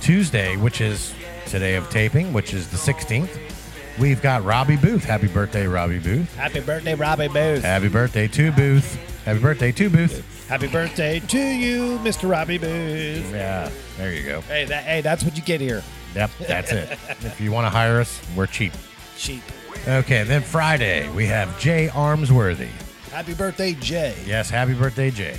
Tuesday, 0.00 0.56
which 0.56 0.80
is 0.80 1.14
today 1.46 1.74
of 1.74 1.88
taping, 1.90 2.32
which 2.32 2.54
is 2.54 2.68
the 2.70 2.78
16th. 2.78 3.53
We've 3.98 4.20
got 4.20 4.44
Robbie 4.44 4.76
Booth. 4.76 5.04
Happy 5.04 5.28
birthday, 5.28 5.68
Robbie 5.68 6.00
Booth! 6.00 6.34
Happy 6.34 6.60
birthday, 6.60 6.96
Robbie 6.96 7.28
Booth. 7.28 7.62
Happy 7.62 7.88
birthday 7.88 8.26
to 8.26 8.50
Booth. 8.50 8.96
Happy 9.24 9.38
birthday 9.38 9.70
to 9.70 9.88
Booth. 9.88 10.48
Happy 10.48 10.66
birthday 10.66 11.20
to 11.20 11.38
you, 11.38 11.98
Mr. 11.98 12.28
Robbie 12.28 12.58
Booth. 12.58 13.30
Yeah, 13.32 13.70
there 13.96 14.12
you 14.12 14.24
go. 14.24 14.40
Hey, 14.42 14.64
that 14.64 14.82
hey, 14.82 15.00
that's 15.00 15.22
what 15.22 15.36
you 15.36 15.42
get 15.42 15.60
here. 15.60 15.82
Yep, 16.16 16.30
that's 16.40 16.72
it. 16.72 16.90
if 17.20 17.40
you 17.40 17.52
want 17.52 17.66
to 17.66 17.70
hire 17.70 18.00
us, 18.00 18.20
we're 18.36 18.46
cheap. 18.46 18.72
Cheap. 19.16 19.42
Okay, 19.86 20.24
then 20.24 20.42
Friday, 20.42 21.08
we 21.10 21.26
have 21.26 21.56
Jay 21.60 21.86
Armsworthy. 21.88 22.70
Happy 23.12 23.34
birthday, 23.34 23.74
Jay. 23.74 24.16
Yes, 24.26 24.50
happy 24.50 24.74
birthday, 24.74 25.12
Jay. 25.12 25.38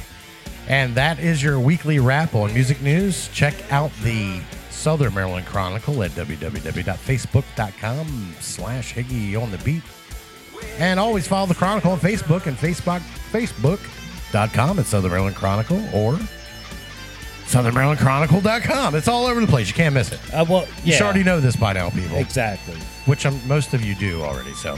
And 0.70 0.96
that 0.96 1.20
is 1.20 1.44
your 1.44 1.60
weekly 1.60 2.00
wrap 2.00 2.34
on 2.34 2.54
music 2.54 2.82
news. 2.82 3.28
Check 3.34 3.54
out 3.72 3.92
the 4.02 4.40
Southern 4.76 5.14
Maryland 5.14 5.46
Chronicle 5.48 6.04
at 6.04 6.12
www.facebook.com 6.12 8.36
slash 8.40 8.94
Higgy 8.94 9.42
on 9.42 9.52
the 9.52 9.58
beat. 9.60 9.82
And 10.78 11.00
always 11.00 11.28
follow 11.28 11.48
the 11.48 11.56
Chronicle 11.56 11.92
on 11.92 12.00
Facebook 12.00 12.46
and 12.48 12.58
Facebook, 12.58 13.00
Facebook.com 13.32 14.80
at 14.80 14.86
Southern 14.86 15.12
Maryland 15.12 15.36
Chronicle 15.36 15.82
or 15.94 16.18
SouthernMarylandChronicle.com. 17.46 18.96
It's 18.96 19.08
all 19.08 19.26
over 19.26 19.40
the 19.42 19.48
place. 19.48 19.68
You 19.68 19.74
can't 19.76 19.94
miss 19.94 20.12
it. 20.12 20.20
Uh, 20.34 20.46
well, 20.48 20.68
You 20.84 20.94
should 20.94 21.04
already 21.04 21.24
know 21.24 21.40
this 21.40 21.56
by 21.56 21.74
now, 21.74 21.90
people 21.90 22.18
exactly. 22.18 22.76
which 23.06 23.26
um, 23.26 23.40
most 23.48 23.74
of 23.74 23.84
you 23.84 23.96
do 23.96 24.22
already. 24.24 24.54
So 24.54 24.78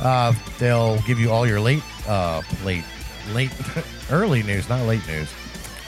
uh, 0.00 0.32
they'll 0.58 0.98
give 1.02 1.18
you 1.18 1.30
all 1.30 1.46
your 1.46 1.60
late, 1.60 1.82
uh, 2.08 2.42
late, 2.64 2.84
late, 3.32 3.50
early 4.10 4.42
news, 4.42 4.68
not 4.68 4.86
late 4.86 5.06
news. 5.08 5.28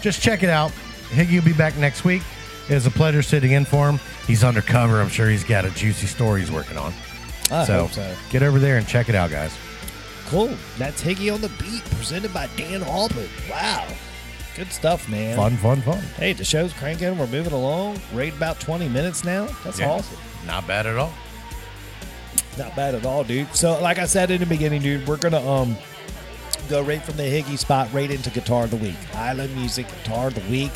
Just 0.02 0.20
check 0.20 0.42
it 0.42 0.50
out. 0.50 0.72
Higgy 1.10 1.36
will 1.36 1.44
be 1.44 1.52
back 1.52 1.76
next 1.76 2.04
week. 2.04 2.22
It 2.68 2.74
is 2.74 2.86
a 2.86 2.90
pleasure 2.90 3.22
sitting 3.22 3.52
in 3.52 3.64
for 3.64 3.88
him. 3.88 3.98
He's 4.26 4.44
undercover. 4.44 5.00
I'm 5.00 5.08
sure 5.08 5.28
he's 5.30 5.44
got 5.44 5.64
a 5.64 5.70
juicy 5.70 6.06
story 6.06 6.40
he's 6.40 6.50
working 6.52 6.76
on. 6.76 6.92
I 7.50 7.64
so, 7.64 7.82
hope 7.86 7.92
so. 7.92 8.14
get 8.30 8.42
over 8.42 8.58
there 8.58 8.76
and 8.76 8.86
check 8.86 9.08
it 9.08 9.14
out, 9.14 9.30
guys. 9.30 9.56
Cool. 10.26 10.54
That's 10.76 11.02
Higgy 11.02 11.32
on 11.32 11.40
the 11.40 11.48
beat, 11.60 11.82
presented 11.96 12.34
by 12.34 12.48
Dan 12.56 12.82
Albert. 12.82 13.30
Wow. 13.50 13.86
Good 14.54 14.70
stuff, 14.72 15.08
man. 15.08 15.36
Fun, 15.36 15.56
fun, 15.56 15.80
fun. 15.80 16.02
Hey, 16.16 16.34
the 16.34 16.44
show's 16.44 16.72
cranking. 16.74 17.16
We're 17.16 17.26
moving 17.28 17.52
along. 17.54 18.00
Rate 18.12 18.34
about 18.34 18.60
20 18.60 18.88
minutes 18.88 19.24
now. 19.24 19.46
That's 19.64 19.78
Yeah. 19.78 19.88
awesome. 19.90 20.18
Not 20.46 20.66
bad 20.66 20.86
at 20.86 20.96
all. 20.98 21.12
Not 22.58 22.74
bad 22.76 22.94
at 22.94 23.06
all, 23.06 23.24
dude. 23.24 23.54
So, 23.54 23.80
like 23.80 23.98
I 23.98 24.04
said 24.06 24.30
in 24.30 24.40
the 24.40 24.46
beginning, 24.46 24.82
dude, 24.82 25.06
we're 25.06 25.16
gonna 25.16 25.40
um 25.48 25.76
go 26.68 26.82
right 26.82 27.02
from 27.02 27.16
the 27.16 27.22
Higgy 27.22 27.56
spot 27.56 27.88
right 27.92 28.10
into 28.10 28.30
Guitar 28.30 28.64
of 28.64 28.70
the 28.70 28.76
Week. 28.76 28.96
Island 29.14 29.54
Music 29.54 29.86
Guitar 29.88 30.26
of 30.26 30.34
the 30.34 30.50
Week. 30.50 30.72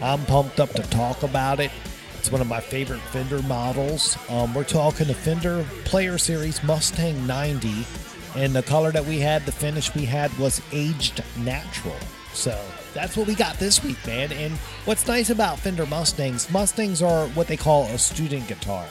I'm 0.00 0.24
pumped 0.26 0.60
up 0.60 0.70
to 0.72 0.82
talk 0.82 1.22
about 1.22 1.60
it. 1.60 1.70
It's 2.18 2.32
one 2.32 2.40
of 2.40 2.46
my 2.46 2.60
favorite 2.60 3.00
Fender 3.00 3.42
models. 3.42 4.16
Um, 4.28 4.54
we're 4.54 4.64
talking 4.64 5.06
the 5.06 5.14
Fender 5.14 5.64
Player 5.84 6.18
Series 6.18 6.62
Mustang 6.64 7.26
90, 7.26 7.86
and 8.34 8.54
the 8.54 8.62
color 8.62 8.90
that 8.92 9.04
we 9.04 9.20
had, 9.20 9.44
the 9.44 9.52
finish 9.52 9.94
we 9.94 10.04
had, 10.04 10.36
was 10.38 10.60
aged 10.72 11.22
natural. 11.38 11.96
So 12.32 12.58
that's 12.94 13.16
what 13.16 13.26
we 13.26 13.34
got 13.34 13.58
this 13.58 13.84
week, 13.84 13.98
man. 14.06 14.32
And 14.32 14.54
what's 14.86 15.06
nice 15.06 15.30
about 15.30 15.58
Fender 15.58 15.86
Mustangs, 15.86 16.50
Mustangs 16.50 17.02
are 17.02 17.28
what 17.28 17.46
they 17.46 17.56
call 17.56 17.84
a 17.84 17.98
student 17.98 18.48
guitar. 18.48 18.86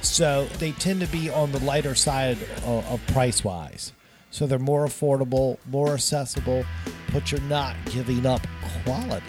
So 0.00 0.46
they 0.58 0.72
tend 0.72 1.00
to 1.00 1.06
be 1.06 1.30
on 1.30 1.52
the 1.52 1.60
lighter 1.60 1.94
side 1.94 2.38
of, 2.64 2.86
of 2.86 3.06
price 3.08 3.44
wise. 3.44 3.92
So 4.30 4.46
they're 4.46 4.58
more 4.58 4.86
affordable, 4.86 5.58
more 5.70 5.94
accessible, 5.94 6.64
but 7.12 7.30
you're 7.30 7.40
not 7.42 7.76
giving 7.86 8.26
up 8.26 8.44
quality. 8.84 9.24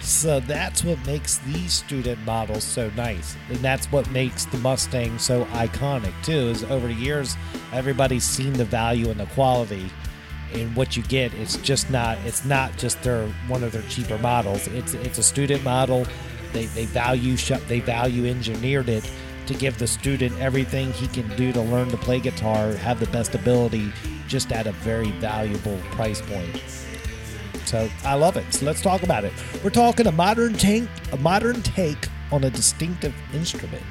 So 0.00 0.40
that's 0.40 0.82
what 0.82 1.04
makes 1.06 1.38
these 1.38 1.72
student 1.72 2.18
models 2.24 2.64
so 2.64 2.90
nice. 2.96 3.36
And 3.48 3.58
that's 3.58 3.86
what 3.92 4.10
makes 4.10 4.44
the 4.46 4.58
Mustang 4.58 5.18
so 5.18 5.44
iconic 5.46 6.12
too, 6.24 6.48
is 6.48 6.64
over 6.64 6.88
the 6.88 6.94
years 6.94 7.36
everybody's 7.72 8.24
seen 8.24 8.52
the 8.52 8.64
value 8.64 9.10
and 9.10 9.20
the 9.20 9.26
quality 9.26 9.90
and 10.54 10.74
what 10.74 10.96
you 10.96 11.02
get. 11.04 11.32
It's 11.34 11.56
just 11.58 11.90
not 11.90 12.18
it's 12.24 12.44
not 12.44 12.76
just 12.76 13.02
their 13.02 13.26
one 13.48 13.62
of 13.62 13.72
their 13.72 13.82
cheaper 13.82 14.18
models. 14.18 14.66
It's 14.68 14.94
it's 14.94 15.18
a 15.18 15.22
student 15.22 15.62
model. 15.62 16.06
They 16.52 16.66
they 16.66 16.86
value 16.86 17.36
shop 17.36 17.60
they 17.68 17.80
value 17.80 18.26
engineered 18.26 18.88
it 18.88 19.08
to 19.46 19.54
give 19.54 19.78
the 19.78 19.86
student 19.86 20.38
everything 20.38 20.92
he 20.92 21.08
can 21.08 21.28
do 21.36 21.52
to 21.52 21.60
learn 21.60 21.88
to 21.90 21.96
play 21.96 22.20
guitar, 22.20 22.72
have 22.72 23.00
the 23.00 23.06
best 23.06 23.34
ability, 23.34 23.92
just 24.28 24.52
at 24.52 24.66
a 24.66 24.72
very 24.72 25.10
valuable 25.12 25.78
price 25.90 26.20
point. 26.22 26.62
So 27.64 27.88
I 28.04 28.14
love 28.14 28.36
it. 28.36 28.52
So 28.52 28.66
let's 28.66 28.80
talk 28.80 29.02
about 29.02 29.24
it. 29.24 29.32
We're 29.62 29.70
talking 29.70 30.06
a 30.06 30.12
modern 30.12 30.54
tank, 30.54 30.88
a 31.12 31.16
modern 31.16 31.62
take 31.62 32.08
on 32.30 32.44
a 32.44 32.50
distinctive 32.50 33.14
instrument. 33.32 33.82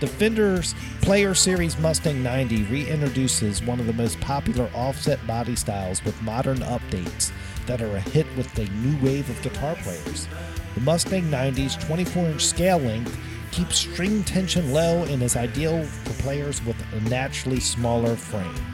The 0.00 0.06
Fender's 0.08 0.74
Player 1.02 1.34
Series 1.34 1.78
Mustang 1.78 2.22
90 2.22 2.64
reintroduces 2.64 3.64
one 3.64 3.80
of 3.80 3.86
the 3.86 3.92
most 3.92 4.20
popular 4.20 4.68
offset 4.74 5.24
body 5.26 5.54
styles 5.54 6.04
with 6.04 6.20
modern 6.22 6.58
updates 6.58 7.30
that 7.66 7.80
are 7.80 7.96
a 7.96 8.00
hit 8.00 8.26
with 8.36 8.52
the 8.54 8.66
new 8.66 9.02
wave 9.02 9.30
of 9.30 9.40
guitar 9.42 9.76
players. 9.76 10.28
The 10.74 10.80
Mustang 10.80 11.24
90's 11.24 11.76
24 11.86 12.24
inch 12.24 12.44
scale 12.44 12.78
length 12.78 13.16
keeps 13.52 13.78
string 13.78 14.24
tension 14.24 14.72
low 14.72 15.04
and 15.04 15.22
is 15.22 15.36
ideal 15.36 15.84
for 15.84 16.22
players 16.22 16.62
with 16.64 16.76
a 16.92 17.00
naturally 17.08 17.60
smaller 17.60 18.16
frame. 18.16 18.73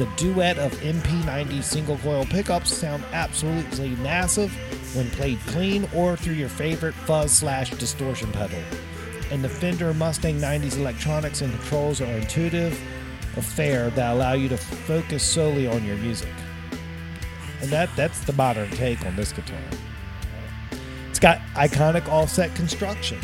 The 0.00 0.08
duet 0.16 0.58
of 0.58 0.72
MP90 0.80 1.62
single 1.62 1.98
coil 1.98 2.24
pickups 2.24 2.74
sound 2.74 3.04
absolutely 3.12 3.90
massive 3.96 4.50
when 4.96 5.10
played 5.10 5.38
clean 5.40 5.86
or 5.94 6.16
through 6.16 6.36
your 6.36 6.48
favorite 6.48 6.94
fuzz 6.94 7.32
slash 7.32 7.68
distortion 7.72 8.32
pedal. 8.32 8.62
And 9.30 9.44
the 9.44 9.48
Fender 9.50 9.92
Mustang 9.92 10.40
90's 10.40 10.78
electronics 10.78 11.42
and 11.42 11.52
controls 11.52 12.00
are 12.00 12.06
intuitive 12.06 12.80
affair 13.36 13.90
that 13.90 14.14
allow 14.14 14.32
you 14.32 14.48
to 14.48 14.56
focus 14.56 15.22
solely 15.22 15.66
on 15.66 15.84
your 15.84 15.96
music. 15.98 16.32
And 17.60 17.68
that 17.68 17.90
that's 17.94 18.20
the 18.20 18.32
modern 18.32 18.70
take 18.70 19.04
on 19.04 19.16
this 19.16 19.32
guitar. 19.32 19.60
It's 21.10 21.18
got 21.18 21.42
iconic 21.56 22.08
offset 22.08 22.54
construction. 22.54 23.20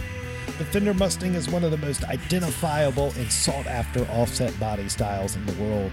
The 0.58 0.66
Fender 0.66 0.92
Mustang 0.92 1.36
is 1.36 1.48
one 1.48 1.64
of 1.64 1.70
the 1.70 1.78
most 1.78 2.04
identifiable 2.04 3.14
and 3.16 3.32
sought 3.32 3.66
after 3.66 4.04
offset 4.10 4.60
body 4.60 4.90
styles 4.90 5.36
in 5.36 5.46
the 5.46 5.54
world. 5.54 5.92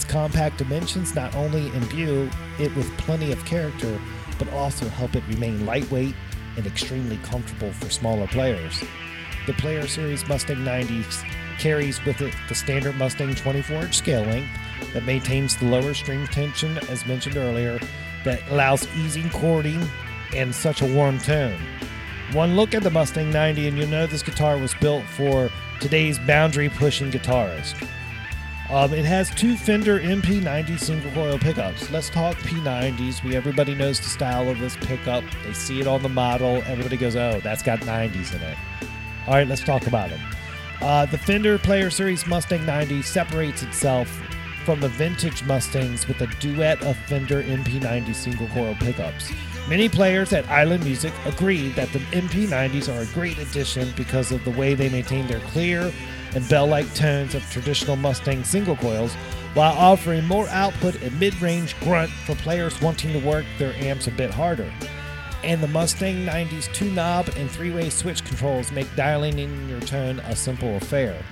Its 0.00 0.10
compact 0.10 0.56
dimensions 0.56 1.14
not 1.14 1.34
only 1.34 1.66
imbue 1.74 2.30
it 2.58 2.74
with 2.74 2.88
plenty 2.96 3.32
of 3.32 3.44
character, 3.44 4.00
but 4.38 4.50
also 4.54 4.88
help 4.88 5.14
it 5.14 5.22
remain 5.28 5.66
lightweight 5.66 6.14
and 6.56 6.66
extremely 6.66 7.18
comfortable 7.18 7.70
for 7.72 7.90
smaller 7.90 8.26
players. 8.28 8.82
The 9.46 9.52
Player 9.52 9.86
Series 9.86 10.26
Mustang 10.26 10.56
90s 10.56 11.22
carries 11.58 12.02
with 12.06 12.22
it 12.22 12.32
the 12.48 12.54
standard 12.54 12.96
Mustang 12.96 13.34
24 13.34 13.76
inch 13.76 13.98
scale 13.98 14.22
length 14.22 14.48
that 14.94 15.04
maintains 15.04 15.54
the 15.58 15.66
lower 15.66 15.92
string 15.92 16.26
tension, 16.28 16.78
as 16.88 17.04
mentioned 17.04 17.36
earlier, 17.36 17.78
that 18.24 18.40
allows 18.48 18.88
easy 18.96 19.28
chording 19.28 19.86
and 20.34 20.54
such 20.54 20.80
a 20.80 20.94
warm 20.94 21.18
tone. 21.18 21.60
One 22.32 22.56
look 22.56 22.74
at 22.74 22.82
the 22.82 22.90
Mustang 22.90 23.30
90 23.30 23.68
and 23.68 23.76
you'll 23.76 23.88
know 23.88 24.06
this 24.06 24.22
guitar 24.22 24.56
was 24.56 24.72
built 24.76 25.04
for 25.04 25.50
today's 25.78 26.18
boundary 26.20 26.70
pushing 26.70 27.10
guitarist. 27.10 27.86
Um, 28.70 28.94
it 28.94 29.04
has 29.04 29.30
two 29.30 29.56
Fender 29.56 29.98
MP90 29.98 30.78
single 30.78 31.10
coil 31.10 31.38
pickups. 31.40 31.90
Let's 31.90 32.08
talk 32.08 32.36
P90s. 32.36 33.20
We 33.24 33.34
everybody 33.34 33.74
knows 33.74 33.98
the 33.98 34.06
style 34.06 34.48
of 34.48 34.60
this 34.60 34.76
pickup. 34.76 35.24
They 35.44 35.52
see 35.54 35.80
it 35.80 35.88
on 35.88 36.04
the 36.04 36.08
model. 36.08 36.62
Everybody 36.66 36.96
goes, 36.96 37.16
"Oh, 37.16 37.40
that's 37.42 37.64
got 37.64 37.80
90s 37.80 38.32
in 38.32 38.40
it." 38.42 38.56
All 39.26 39.34
right, 39.34 39.48
let's 39.48 39.64
talk 39.64 39.88
about 39.88 40.12
it. 40.12 40.20
Uh, 40.80 41.04
the 41.06 41.18
Fender 41.18 41.58
Player 41.58 41.90
Series 41.90 42.28
Mustang 42.28 42.64
90 42.64 43.02
separates 43.02 43.64
itself 43.64 44.08
from 44.64 44.78
the 44.78 44.88
vintage 44.88 45.42
Mustangs 45.42 46.06
with 46.06 46.20
a 46.20 46.28
duet 46.38 46.80
of 46.84 46.96
Fender 47.08 47.42
MP90 47.42 48.14
single 48.14 48.46
coil 48.48 48.76
pickups. 48.76 49.32
Many 49.68 49.88
players 49.88 50.32
at 50.32 50.48
Island 50.48 50.84
Music 50.84 51.12
agree 51.26 51.70
that 51.70 51.92
the 51.92 51.98
MP90s 52.12 52.88
are 52.88 53.02
a 53.02 53.14
great 53.14 53.38
addition 53.38 53.92
because 53.96 54.30
of 54.30 54.44
the 54.44 54.52
way 54.52 54.74
they 54.74 54.88
maintain 54.88 55.26
their 55.26 55.40
clear 55.40 55.92
and 56.34 56.48
bell 56.48 56.66
like 56.66 56.92
tones 56.94 57.34
of 57.34 57.42
traditional 57.50 57.96
Mustang 57.96 58.44
single 58.44 58.76
coils 58.76 59.14
while 59.54 59.72
offering 59.76 60.24
more 60.26 60.48
output 60.48 61.00
and 61.02 61.18
mid 61.18 61.40
range 61.42 61.78
grunt 61.80 62.10
for 62.10 62.34
players 62.36 62.80
wanting 62.80 63.12
to 63.12 63.26
work 63.26 63.44
their 63.58 63.74
amps 63.74 64.06
a 64.06 64.12
bit 64.12 64.30
harder. 64.30 64.72
And 65.42 65.62
the 65.62 65.68
Mustang 65.68 66.26
90's 66.26 66.68
two 66.68 66.90
knob 66.90 67.28
and 67.36 67.50
three 67.50 67.70
way 67.70 67.90
switch 67.90 68.24
controls 68.24 68.70
make 68.70 68.94
dialing 68.94 69.38
in 69.38 69.68
your 69.68 69.80
tone 69.80 70.20
a 70.20 70.36
simple 70.36 70.76
affair. 70.76 71.22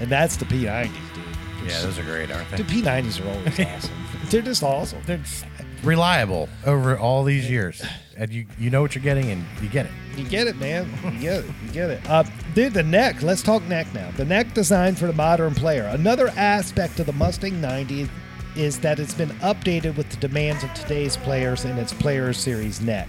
And 0.00 0.10
that's 0.10 0.36
the 0.36 0.44
P90s, 0.44 0.90
dude. 1.14 1.24
Yeah, 1.64 1.80
those 1.82 1.98
are 1.98 2.02
great, 2.02 2.30
aren't 2.30 2.50
they? 2.50 2.56
The? 2.56 2.64
P90s 2.64 3.24
are 3.24 3.28
always 3.28 3.60
awesome. 3.60 3.94
They're 4.28 4.42
just 4.42 4.62
awesome. 4.62 5.00
They're 5.06 5.18
just 5.18 5.44
reliable 5.84 6.48
over 6.66 6.98
all 6.98 7.22
these 7.24 7.48
years, 7.48 7.84
and 8.16 8.32
you 8.32 8.46
you 8.58 8.70
know 8.70 8.82
what 8.82 8.94
you're 8.94 9.04
getting, 9.04 9.30
and 9.30 9.44
you 9.60 9.68
get 9.68 9.86
it. 9.86 9.92
You 10.16 10.24
get 10.24 10.46
it, 10.48 10.56
man. 10.56 10.90
You 11.04 11.20
get 11.20 11.44
it. 11.44 11.50
You 11.64 11.72
get 11.72 11.90
it. 11.90 12.10
Uh, 12.10 12.24
dude, 12.54 12.74
the 12.74 12.82
neck. 12.82 13.22
Let's 13.22 13.42
talk 13.42 13.62
neck 13.64 13.92
now. 13.94 14.10
The 14.12 14.24
neck 14.24 14.54
design 14.54 14.94
for 14.94 15.06
the 15.06 15.12
modern 15.12 15.54
player. 15.54 15.84
Another 15.84 16.28
aspect 16.36 17.00
of 17.00 17.06
the 17.06 17.12
Mustang 17.12 17.60
90 17.60 18.08
is 18.56 18.78
that 18.80 19.00
it's 19.00 19.14
been 19.14 19.30
updated 19.40 19.96
with 19.96 20.10
the 20.10 20.16
demands 20.16 20.62
of 20.62 20.72
today's 20.74 21.16
players 21.16 21.64
in 21.64 21.78
its 21.78 21.92
Player 21.92 22.32
Series 22.32 22.80
neck. 22.80 23.08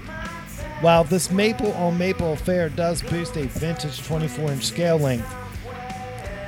While 0.81 1.03
this 1.03 1.31
maple 1.31 1.73
on 1.73 1.97
maple 1.97 2.33
affair 2.33 2.69
does 2.69 3.01
boost 3.01 3.35
a 3.37 3.47
vintage 3.47 4.05
24 4.05 4.51
inch 4.51 4.63
scale 4.65 4.97
length, 4.97 5.29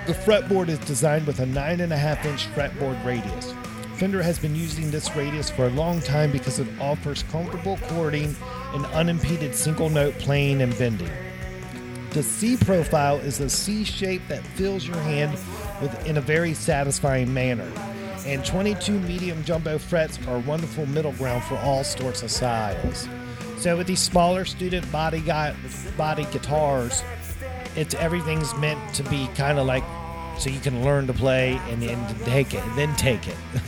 the 0.07 0.13
fretboard 0.13 0.69
is 0.69 0.79
designed 0.79 1.25
with 1.25 1.39
a 1.39 1.45
9.5 1.45 2.25
inch 2.25 2.47
fretboard 2.53 3.03
radius. 3.05 3.53
Fender 3.97 4.21
has 4.21 4.37
been 4.37 4.55
using 4.55 4.91
this 4.91 5.15
radius 5.15 5.49
for 5.49 5.65
a 5.65 5.69
long 5.71 6.01
time 6.01 6.31
because 6.31 6.59
it 6.59 6.67
offers 6.79 7.23
comfortable 7.23 7.77
chording 7.89 8.35
and 8.73 8.85
unimpeded 8.87 9.55
single 9.55 9.89
note 9.89 10.13
playing 10.19 10.61
and 10.61 10.77
bending. 10.77 11.09
The 12.15 12.23
C 12.23 12.55
profile 12.55 13.17
is 13.17 13.41
a 13.41 13.49
C 13.49 13.83
shape 13.83 14.21
that 14.29 14.41
fills 14.41 14.87
your 14.87 14.95
hand 14.95 15.33
with, 15.81 16.07
in 16.07 16.15
a 16.15 16.21
very 16.21 16.53
satisfying 16.53 17.33
manner. 17.33 17.69
And 18.25 18.45
22 18.45 19.01
medium 19.01 19.43
jumbo 19.43 19.77
frets 19.77 20.17
are 20.25 20.37
a 20.37 20.39
wonderful 20.39 20.85
middle 20.85 21.11
ground 21.11 21.43
for 21.43 21.57
all 21.57 21.83
sorts 21.83 22.23
of 22.23 22.31
styles. 22.31 23.09
So 23.57 23.75
with 23.75 23.87
these 23.87 23.99
smaller 23.99 24.45
student 24.45 24.89
body 24.93 25.19
guy, 25.19 25.53
body 25.97 26.23
guitars, 26.31 27.03
it's 27.75 27.93
everything's 27.95 28.55
meant 28.55 28.93
to 28.93 29.03
be 29.03 29.27
kind 29.35 29.59
of 29.59 29.65
like 29.65 29.83
so 30.37 30.49
you 30.49 30.61
can 30.61 30.85
learn 30.85 31.07
to 31.07 31.13
play 31.13 31.59
and 31.67 31.81
then 31.81 32.15
take 32.23 32.53
it 32.53 32.63
and 32.63 32.77
then 32.77 32.95
take 32.95 33.27
it 33.27 33.35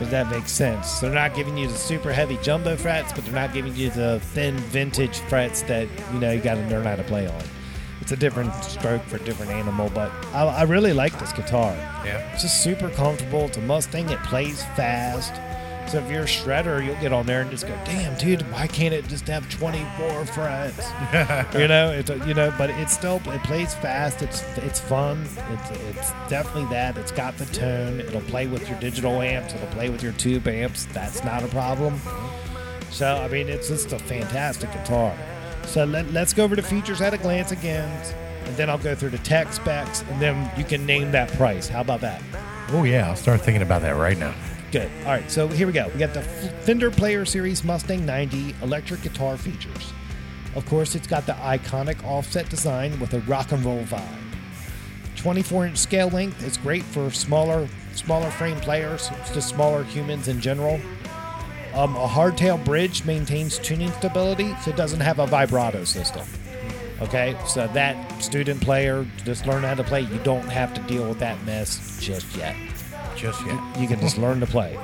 if 0.00 0.10
that 0.10 0.30
makes 0.30 0.52
sense 0.52 1.00
they're 1.00 1.12
not 1.12 1.34
giving 1.34 1.58
you 1.58 1.66
the 1.66 1.74
super 1.74 2.12
heavy 2.12 2.38
jumbo 2.40 2.76
frets 2.76 3.12
but 3.12 3.24
they're 3.24 3.34
not 3.34 3.52
giving 3.52 3.74
you 3.74 3.90
the 3.90 4.20
thin 4.26 4.56
vintage 4.56 5.18
frets 5.22 5.62
that 5.62 5.88
you 6.12 6.20
know 6.20 6.30
you 6.30 6.40
got 6.40 6.54
to 6.54 6.64
learn 6.68 6.84
how 6.84 6.94
to 6.94 7.02
play 7.02 7.26
on 7.26 7.42
it's 8.08 8.14
a 8.14 8.16
different 8.16 8.54
stroke 8.64 9.02
for 9.02 9.16
a 9.16 9.18
different 9.18 9.52
animal 9.52 9.90
but 9.90 10.10
I, 10.32 10.44
I 10.44 10.62
really 10.62 10.94
like 10.94 11.18
this 11.20 11.30
guitar. 11.30 11.74
Yeah. 12.06 12.32
it's 12.32 12.40
just 12.40 12.62
super 12.62 12.88
comfortable. 12.88 13.44
It's 13.44 13.58
a 13.58 13.60
mustang. 13.60 14.08
It 14.08 14.18
plays 14.22 14.62
fast. 14.76 15.34
So 15.92 15.98
if 15.98 16.10
you're 16.10 16.22
a 16.22 16.24
shredder 16.24 16.82
you'll 16.82 16.98
get 17.02 17.12
on 17.12 17.26
there 17.26 17.42
and 17.42 17.50
just 17.50 17.66
go 17.66 17.74
damn 17.84 18.16
dude 18.16 18.50
why 18.50 18.66
can't 18.66 18.94
it 18.94 19.06
just 19.08 19.26
have 19.26 19.46
24 19.50 20.24
frets? 20.24 20.90
You 21.54 21.68
know 21.68 21.90
it's 21.90 22.08
you 22.26 22.32
know 22.32 22.50
but 22.56 22.70
it's 22.70 22.94
still 22.94 23.20
it 23.26 23.42
plays 23.42 23.74
fast. 23.74 24.22
It's 24.22 24.40
it's 24.56 24.80
fun. 24.80 25.28
It's 25.50 25.70
it's 25.70 26.12
definitely 26.30 26.70
that. 26.70 26.96
It's 26.96 27.12
got 27.12 27.36
the 27.36 27.44
tone. 27.44 28.00
It'll 28.00 28.22
play 28.22 28.46
with 28.46 28.66
your 28.70 28.80
digital 28.80 29.20
amps. 29.20 29.52
It'll 29.52 29.66
play 29.66 29.90
with 29.90 30.02
your 30.02 30.12
tube 30.12 30.48
amps. 30.48 30.86
That's 30.94 31.24
not 31.24 31.42
a 31.42 31.48
problem. 31.48 32.00
So 32.90 33.16
i 33.16 33.28
mean 33.28 33.50
it's 33.50 33.68
just 33.68 33.92
a 33.92 33.98
fantastic 33.98 34.72
guitar 34.72 35.14
so 35.68 35.84
let, 35.84 36.10
let's 36.12 36.32
go 36.32 36.44
over 36.44 36.56
the 36.56 36.62
features 36.62 37.00
at 37.00 37.14
a 37.14 37.18
glance 37.18 37.52
again 37.52 37.88
and 38.44 38.56
then 38.56 38.68
i'll 38.68 38.78
go 38.78 38.94
through 38.94 39.10
the 39.10 39.18
tech 39.18 39.52
specs 39.52 40.02
and 40.02 40.20
then 40.20 40.50
you 40.58 40.64
can 40.64 40.84
name 40.86 41.12
that 41.12 41.28
price 41.34 41.68
how 41.68 41.80
about 41.80 42.00
that 42.00 42.22
Oh 42.70 42.84
yeah, 42.84 43.08
I'll 43.08 43.16
start 43.16 43.40
thinking 43.40 43.62
about 43.62 43.80
that 43.80 43.96
right 43.96 44.18
now. 44.18 44.34
Good. 44.72 44.90
All 45.00 45.12
right, 45.12 45.30
so 45.30 45.48
here 45.48 45.66
we 45.66 45.72
go. 45.72 45.88
We 45.88 45.98
got 45.98 46.12
the 46.12 46.20
Fender 46.20 46.90
Player 46.90 47.24
Series 47.24 47.64
Mustang 47.64 48.04
90 48.04 48.56
electric 48.62 49.00
guitar 49.00 49.38
features. 49.38 49.94
Of 50.54 50.66
course, 50.66 50.94
it's 50.94 51.06
got 51.06 51.24
the 51.24 51.32
iconic 51.32 52.04
offset 52.04 52.50
design 52.50 53.00
with 53.00 53.14
a 53.14 53.20
rock 53.20 53.52
and 53.52 53.64
roll 53.64 53.82
vibe. 53.84 54.04
24 55.16 55.68
inch 55.68 55.78
scale 55.78 56.08
length 56.08 56.42
is 56.42 56.58
great 56.58 56.82
for 56.82 57.10
smaller 57.10 57.66
smaller 57.94 58.30
frame 58.32 58.60
players, 58.60 59.08
just 59.32 59.48
smaller 59.48 59.82
humans 59.84 60.28
in 60.28 60.38
general. 60.38 60.78
Um, 61.74 61.96
a 61.96 62.06
hardtail 62.06 62.64
bridge 62.64 63.04
maintains 63.04 63.58
tuning 63.58 63.92
stability, 63.92 64.54
so 64.62 64.70
it 64.70 64.76
doesn't 64.76 65.00
have 65.00 65.18
a 65.18 65.26
vibrato 65.26 65.84
system. 65.84 66.26
Okay, 67.00 67.36
so 67.46 67.68
that 67.68 68.22
student 68.22 68.60
player 68.60 69.06
just 69.24 69.46
learn 69.46 69.62
how 69.62 69.74
to 69.74 69.84
play. 69.84 70.00
You 70.00 70.18
don't 70.24 70.48
have 70.48 70.74
to 70.74 70.80
deal 70.82 71.08
with 71.08 71.20
that 71.20 71.42
mess 71.44 71.98
just 72.00 72.36
yet. 72.36 72.56
Just 73.16 73.44
yet. 73.46 73.78
You 73.78 73.86
can 73.86 74.00
just 74.00 74.18
learn 74.18 74.40
to 74.40 74.46
play. 74.46 74.76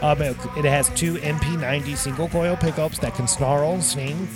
Um, 0.00 0.22
it, 0.22 0.36
it 0.56 0.64
has 0.64 0.88
two 0.90 1.14
MP90 1.14 1.96
single 1.96 2.28
coil 2.28 2.56
pickups 2.56 2.98
that 3.00 3.14
can 3.14 3.26
snarl 3.26 3.72
and 3.72 3.82
swing. 3.82 4.28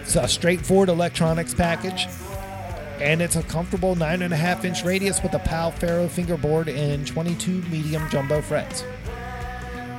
It's 0.00 0.16
a 0.16 0.26
straightforward 0.26 0.88
electronics 0.88 1.52
package, 1.52 2.06
and 3.00 3.20
it's 3.20 3.36
a 3.36 3.42
comfortable 3.42 3.94
nine 3.94 4.22
and 4.22 4.32
a 4.32 4.36
half 4.36 4.64
inch 4.64 4.82
radius 4.82 5.22
with 5.22 5.34
a 5.34 5.38
Pau 5.40 5.70
Ferro 5.70 6.08
fingerboard 6.08 6.68
and 6.68 7.06
22 7.06 7.62
medium 7.70 8.08
jumbo 8.08 8.40
frets. 8.40 8.84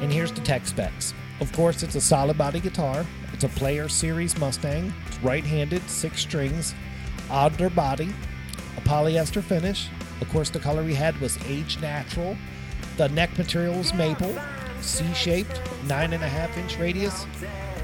And 0.02 0.12
here's 0.12 0.32
the 0.32 0.42
tech 0.42 0.66
specs. 0.66 1.14
Of 1.40 1.52
course, 1.54 1.84
it's 1.84 1.96
a 1.96 2.02
solid 2.02 2.38
body 2.38 2.60
guitar. 2.60 3.06
It's 3.34 3.44
a 3.44 3.50
Player 3.50 3.88
Series 3.88 4.38
Mustang. 4.38 4.92
It's 5.08 5.20
right-handed, 5.20 5.88
six 5.88 6.22
strings, 6.22 6.74
alder 7.30 7.70
body, 7.70 8.10
a 8.78 8.82
polyester 8.82 9.44
finish. 9.44 9.90
Of 10.20 10.30
course, 10.30 10.50
the 10.50 10.60
color 10.60 10.84
we 10.84 10.96
had 10.96 11.20
was 11.22 11.38
aged 11.48 11.82
natural. 11.82 12.36
The 12.98 13.10
neck 13.10 13.38
material 13.38 13.76
was 13.78 13.94
maple, 13.94 14.36
and 16.14 16.24
a 16.24 16.28
half 16.28 16.58
inch 16.58 16.78
radius, 16.78 17.26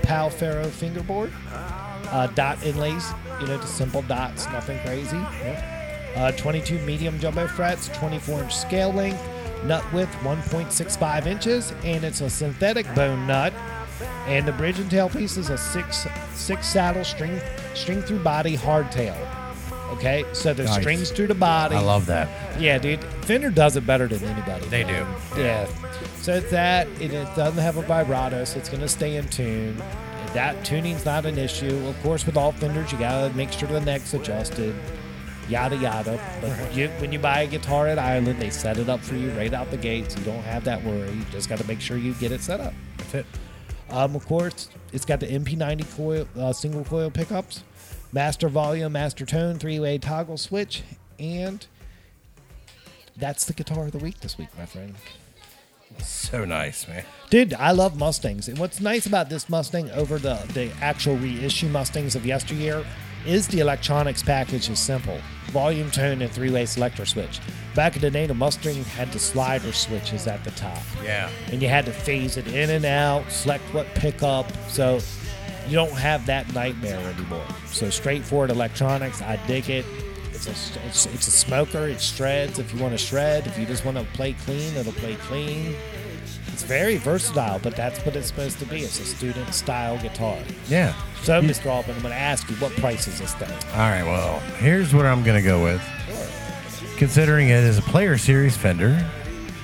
Pau 0.04 0.30
Ferro 0.30 0.66
fingerboard, 0.66 1.32
uh, 1.52 2.28
dot 2.34 2.64
inlays. 2.64 3.12
You 3.40 3.48
know, 3.48 3.58
just 3.58 3.78
simple 3.78 4.02
dots, 4.04 4.46
nothing 4.48 4.80
crazy. 4.80 5.18
Uh, 6.16 6.32
22 6.32 6.80
medium 6.80 7.20
jumbo 7.20 7.48
frets, 7.48 7.90
24 7.90 8.44
inch 8.44 8.56
scale 8.56 8.92
length, 8.92 9.22
nut 9.66 9.84
width 9.94 10.12
1.65 10.24 11.26
inches, 11.26 11.74
and 11.84 12.04
it's 12.04 12.22
a 12.22 12.30
synthetic 12.30 12.94
bone 12.96 13.26
nut. 13.28 13.54
And 14.28 14.48
the 14.48 14.52
bridge 14.52 14.80
and 14.80 14.90
tail 14.92 15.10
piece 15.10 15.38
is 15.38 15.50
a 15.50 15.58
six 15.58 16.06
six 16.34 16.68
saddle 16.68 17.04
string 17.04 17.40
string 17.74 18.02
through 18.02 18.20
body 18.20 18.56
hardtail. 18.58 19.16
Okay, 19.94 20.26
so 20.34 20.54
there's 20.54 20.70
Nice. 20.70 20.82
strings 20.82 21.12
through 21.12 21.28
the 21.28 21.34
body. 21.34 21.76
I 21.76 21.80
love 21.80 22.06
that. 22.08 22.28
Yeah, 22.62 22.78
dude. 22.78 23.04
Fender 23.24 23.50
does 23.50 23.76
it 23.78 23.88
better 23.88 24.08
than 24.08 24.24
anybody. 24.26 24.68
They 24.68 24.84
do. 24.84 25.06
Yeah. 25.38 25.66
So 26.18 26.34
it's 26.36 26.52
that. 26.52 26.88
It, 27.00 27.14
it 27.14 27.36
doesn't 27.36 27.62
have 27.64 27.78
a 27.78 27.82
vibrato, 27.82 28.44
so 28.44 28.60
it's 28.60 28.70
going 28.70 28.82
to 28.82 28.90
stay 28.90 29.16
in 29.16 29.28
tune. 29.30 29.78
That 30.34 30.64
tuning's 30.66 31.06
not 31.06 31.26
an 31.26 31.38
issue. 31.40 31.88
Of 31.88 32.00
course, 32.04 32.26
with 32.26 32.36
all 32.38 32.52
Fenders, 32.52 32.92
you 32.92 33.00
got 33.00 33.30
to 33.30 33.36
make 33.36 33.52
sure 33.52 33.70
the 33.70 33.80
neck's 33.82 34.14
adjusted. 34.14 34.76
Yada 35.50 35.78
yada. 35.78 36.20
But 36.42 36.76
you, 36.76 36.90
when 37.00 37.12
you 37.12 37.20
buy 37.20 37.42
a 37.42 37.48
guitar 37.48 37.88
at 37.88 38.00
Island, 38.00 38.42
they 38.42 38.50
set 38.50 38.78
it 38.78 38.90
up 38.90 39.00
for 39.00 39.16
you 39.16 39.32
right 39.32 39.54
out 39.54 39.72
the 39.72 39.78
gate, 39.78 40.12
so 40.12 40.20
you 40.20 40.26
don't 40.26 40.44
have 40.44 40.64
that 40.66 40.84
worry. 40.84 41.12
You 41.12 41.26
just 41.32 41.50
got 41.50 41.60
to 41.60 41.68
make 41.68 41.82
sure 41.82 41.98
you 41.98 42.14
get 42.16 42.32
it 42.32 42.42
set 42.42 42.60
up. 42.60 42.74
That's 42.98 43.14
it. 43.16 43.26
Um, 43.90 44.16
of 44.16 44.26
course, 44.26 44.70
it's 44.92 45.06
got 45.06 45.20
the 45.20 45.28
MP90 45.28 45.96
coil, 45.96 46.28
uh, 46.38 46.52
single 46.52 46.84
coil 46.84 47.10
pickups, 47.10 47.64
master 48.12 48.50
volume, 48.50 48.92
master 48.92 49.26
tone, 49.26 49.58
three 49.60 49.80
way 49.80 49.98
toggle 49.98 50.38
switch, 50.38 50.84
and 51.20 51.66
that's 53.16 53.46
the 53.46 53.54
guitar 53.54 53.86
of 53.86 53.94
the 53.94 53.98
week 53.98 54.20
this 54.20 54.38
week, 54.38 54.50
my 54.58 54.66
friend. 54.66 54.96
So 56.04 56.46
nice, 56.46 56.88
man. 56.88 57.06
Dude, 57.30 57.54
I 57.54 57.72
love 57.72 57.98
Mustangs. 57.98 58.48
And 58.48 58.58
what's 58.60 58.82
nice 58.82 59.06
about 59.06 59.30
this 59.30 59.50
Mustang 59.50 59.90
over 59.92 60.20
the, 60.20 60.36
the 60.54 60.72
actual 60.82 61.16
reissue 61.16 61.70
Mustangs 61.70 62.16
of 62.16 62.26
yesteryear 62.26 62.86
is 63.28 63.48
the 63.48 63.60
electronics 63.60 64.24
package 64.24 64.70
is 64.70 64.80
simple. 64.80 65.20
Volume 65.48 65.92
tone 65.92 66.22
and 66.22 66.32
three 66.32 66.50
way 66.50 66.66
selector 66.66 67.06
switch. 67.06 67.40
Back 67.76 67.96
in 67.96 68.02
the 68.02 68.10
day, 68.10 68.26
the 68.26 68.34
Mustang 68.34 68.84
had 68.84 69.12
the 69.12 69.20
slider 69.20 69.72
switches 69.72 70.28
at 70.28 70.44
the 70.44 70.52
top 70.52 70.82
Yeah. 71.04 71.30
and 71.52 71.62
you 71.62 71.68
had 71.68 71.86
to 71.86 71.92
phase 71.92 72.38
it 72.38 72.48
in 72.48 72.70
and 72.70 72.86
out, 72.86 73.30
select 73.32 73.64
what 73.74 73.86
pickup. 73.96 74.52
So 74.68 75.00
you 75.68 75.74
don't 75.76 75.92
have 75.92 76.26
that 76.26 76.52
nightmare 76.54 77.00
anymore. 77.00 77.46
So 77.68 77.90
straightforward 77.90 78.50
electronics, 78.50 79.22
I 79.22 79.36
dig 79.48 79.70
it. 79.70 79.86
It's 80.34 80.48
a 80.48 80.86
it's, 80.86 81.06
it's 81.08 81.28
a 81.28 81.32
smoker. 81.32 81.88
It 81.88 82.00
shreds 82.02 82.60
if 82.60 82.74
you 82.74 82.80
want 82.80 82.94
to 82.94 82.98
shred. 82.98 83.48
If 83.48 83.58
you 83.58 83.66
just 83.66 83.84
want 83.86 83.98
to 83.98 84.04
play 84.14 84.34
clean, 84.34 84.76
it'll 84.76 84.94
play 84.94 85.16
clean. 85.16 85.76
It's 86.58 86.64
very 86.64 86.98
versatile, 86.98 87.60
but 87.60 87.76
that's 87.76 88.04
what 88.04 88.16
it's 88.16 88.26
supposed 88.26 88.58
to 88.58 88.66
be. 88.66 88.78
It's 88.80 89.00
a 89.00 89.06
student 89.06 89.54
style 89.54 90.00
guitar. 90.00 90.40
Yeah. 90.68 90.96
So, 91.22 91.40
Mr. 91.40 91.68
Alban, 91.68 91.94
I'm 91.96 92.02
going 92.02 92.12
to 92.16 92.20
ask 92.20 92.50
you, 92.50 92.56
what 92.56 92.72
price 92.78 93.08
is 93.08 93.20
this 93.20 93.36
thing? 93.36 93.52
All 93.74 93.78
right. 93.82 94.02
Well, 94.02 94.40
here's 94.58 94.92
what 94.92 95.06
I'm 95.06 95.22
going 95.24 95.36
to 95.40 95.48
go 95.48 95.64
with. 95.64 95.80
Considering 96.98 97.50
it 97.50 97.64
is 97.64 97.78
a 97.78 97.84
player 97.84 98.18
series 98.18 98.58
Fender, 98.58 99.08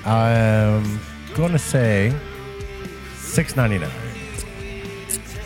um, 0.05 0.99
I'm 1.25 1.33
going 1.33 1.51
to 1.53 1.57
say 1.57 2.13
six 3.17 3.55
ninety 3.55 3.79
nine. 3.79 3.89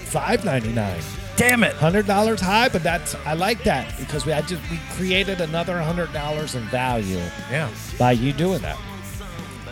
Five 0.03 0.43
ninety 0.43 0.73
nine. 0.73 0.99
Damn 1.38 1.63
it! 1.63 1.75
Hundred 1.75 2.07
dollars 2.07 2.41
high, 2.41 2.67
but 2.67 2.83
that's 2.83 3.15
I 3.25 3.36
like 3.36 3.63
that 3.63 3.97
because 3.97 4.25
we 4.25 4.33
I 4.33 4.41
just 4.41 4.62
we 4.69 4.81
created 4.97 5.39
another 5.39 5.79
hundred 5.79 6.12
dollars 6.12 6.55
in 6.55 6.63
value 6.63 7.21
Yeah. 7.49 7.69
by 7.97 8.12
you 8.12 8.33
doing 8.33 8.60
that. 8.63 8.77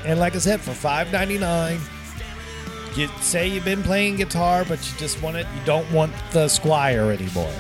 And 0.06 0.20
like 0.20 0.36
I 0.36 0.40
said, 0.40 0.62
for 0.62 0.72
five 0.74 1.12
ninety 1.12 1.38
nine, 1.38 1.80
you 2.96 3.08
say 3.22 3.48
you've 3.48 3.66
been 3.66 3.84
playing 3.84 4.18
guitar, 4.18 4.64
but 4.64 4.78
you 4.90 4.98
just 4.98 5.22
want 5.22 5.38
it. 5.38 5.48
You 5.56 5.66
don't 5.66 5.92
want 5.92 6.14
the 6.32 6.46
Squier 6.46 7.14
anymore. 7.14 7.54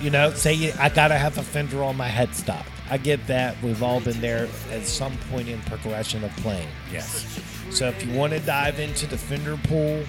You 0.00 0.10
know, 0.10 0.30
say 0.32 0.54
you, 0.54 0.72
I 0.78 0.88
gotta 0.88 1.16
have 1.16 1.38
a 1.38 1.42
Fender 1.42 1.82
on 1.82 1.96
my 1.96 2.08
headstock. 2.08 2.64
I 2.88 2.98
get 2.98 3.26
that. 3.26 3.60
We've 3.62 3.82
all 3.82 4.00
been 4.00 4.20
there 4.20 4.48
at 4.70 4.86
some 4.86 5.16
point 5.30 5.48
in 5.48 5.60
progression 5.62 6.24
of 6.24 6.30
playing. 6.36 6.68
Yes. 6.90 7.40
So 7.70 7.88
if 7.88 8.04
you 8.04 8.16
want 8.16 8.32
to 8.32 8.40
dive 8.40 8.78
into 8.78 9.06
the 9.06 9.18
Fender 9.18 9.56
pool, 9.64 10.04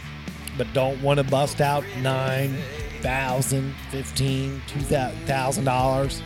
but 0.57 0.71
don't 0.73 1.01
want 1.01 1.17
to 1.17 1.23
bust 1.23 1.59
out 1.59 1.83
nine 2.01 2.55
thousand, 3.01 3.73
fifteen, 3.91 4.61
two 4.67 4.79
thousand 4.81 5.65
dollars, 5.65 6.21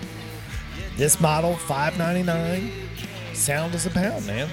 this 0.97 1.19
model 1.19 1.55
five 1.55 1.97
ninety 1.97 2.23
nine. 2.23 2.71
Sound 3.33 3.73
is 3.75 3.85
a 3.85 3.89
pound, 3.89 4.25
man. 4.27 4.49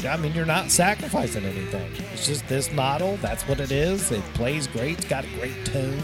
Yeah. 0.00 0.14
I 0.14 0.16
mean, 0.16 0.32
you're 0.34 0.44
not 0.46 0.70
sacrificing 0.70 1.44
anything. 1.44 1.90
It's 2.12 2.26
just 2.26 2.46
this 2.48 2.70
model. 2.72 3.16
That's 3.18 3.42
what 3.48 3.58
it 3.60 3.72
is. 3.72 4.10
It 4.12 4.22
plays 4.34 4.66
great. 4.66 4.98
It's 4.98 5.08
got 5.08 5.24
a 5.24 5.28
great 5.38 5.64
tone, 5.64 5.98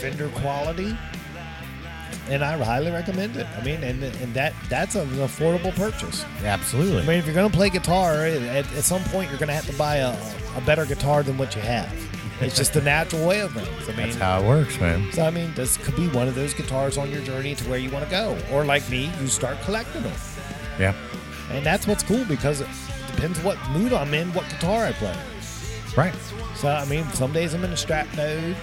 Fender 0.00 0.28
quality, 0.30 0.96
and 2.28 2.44
I 2.44 2.56
highly 2.62 2.90
recommend 2.90 3.36
it. 3.36 3.46
I 3.58 3.62
mean, 3.64 3.82
and 3.84 4.02
and 4.02 4.34
that 4.34 4.54
that's 4.68 4.94
an 4.94 5.08
affordable 5.10 5.74
purchase. 5.74 6.24
Absolutely. 6.44 7.02
I 7.02 7.06
mean, 7.06 7.18
if 7.18 7.26
you're 7.26 7.34
going 7.34 7.50
to 7.50 7.56
play 7.56 7.68
guitar, 7.70 8.24
at, 8.24 8.42
at 8.72 8.84
some 8.84 9.02
point 9.04 9.30
you're 9.30 9.38
going 9.38 9.48
to 9.48 9.54
have 9.54 9.66
to 9.66 9.76
buy 9.76 9.96
a, 9.96 10.16
a 10.56 10.60
better 10.62 10.86
guitar 10.86 11.22
than 11.22 11.36
what 11.38 11.54
you 11.54 11.62
have. 11.62 11.92
It's 12.40 12.56
just 12.56 12.72
the 12.72 12.80
natural 12.80 13.24
way 13.28 13.40
of 13.40 13.52
things. 13.52 13.68
I 13.88 13.92
mean, 13.92 14.06
That's 14.08 14.16
how 14.16 14.42
it 14.42 14.48
works, 14.48 14.80
man. 14.80 15.12
so 15.12 15.22
I 15.24 15.30
mean, 15.30 15.52
this 15.54 15.76
could 15.76 15.94
be 15.94 16.08
one 16.08 16.26
of 16.26 16.34
those 16.34 16.54
guitars 16.54 16.98
on 16.98 17.08
your 17.10 17.20
journey 17.22 17.54
to 17.54 17.64
where 17.70 17.78
you 17.78 17.88
want 17.90 18.04
to 18.04 18.10
go, 18.10 18.36
or 18.50 18.64
like 18.64 18.88
me, 18.90 19.12
you 19.20 19.28
start 19.28 19.60
collecting 19.64 20.02
them, 20.02 20.12
Yeah. 20.80 20.94
And 21.52 21.64
that's 21.64 21.86
what's 21.86 22.02
cool 22.02 22.24
because 22.24 22.60
it 22.60 22.68
depends 23.14 23.40
what 23.40 23.58
mood 23.70 23.92
I'm 23.92 24.12
in, 24.14 24.32
what 24.32 24.48
guitar 24.48 24.84
I 24.86 24.92
play. 24.92 25.16
Right. 25.96 26.14
So 26.56 26.68
I 26.68 26.84
mean, 26.86 27.06
some 27.12 27.32
days 27.32 27.54
I'm 27.54 27.64
in 27.64 27.72
a 27.72 27.76
strap 27.76 28.06
mode, 28.16 28.56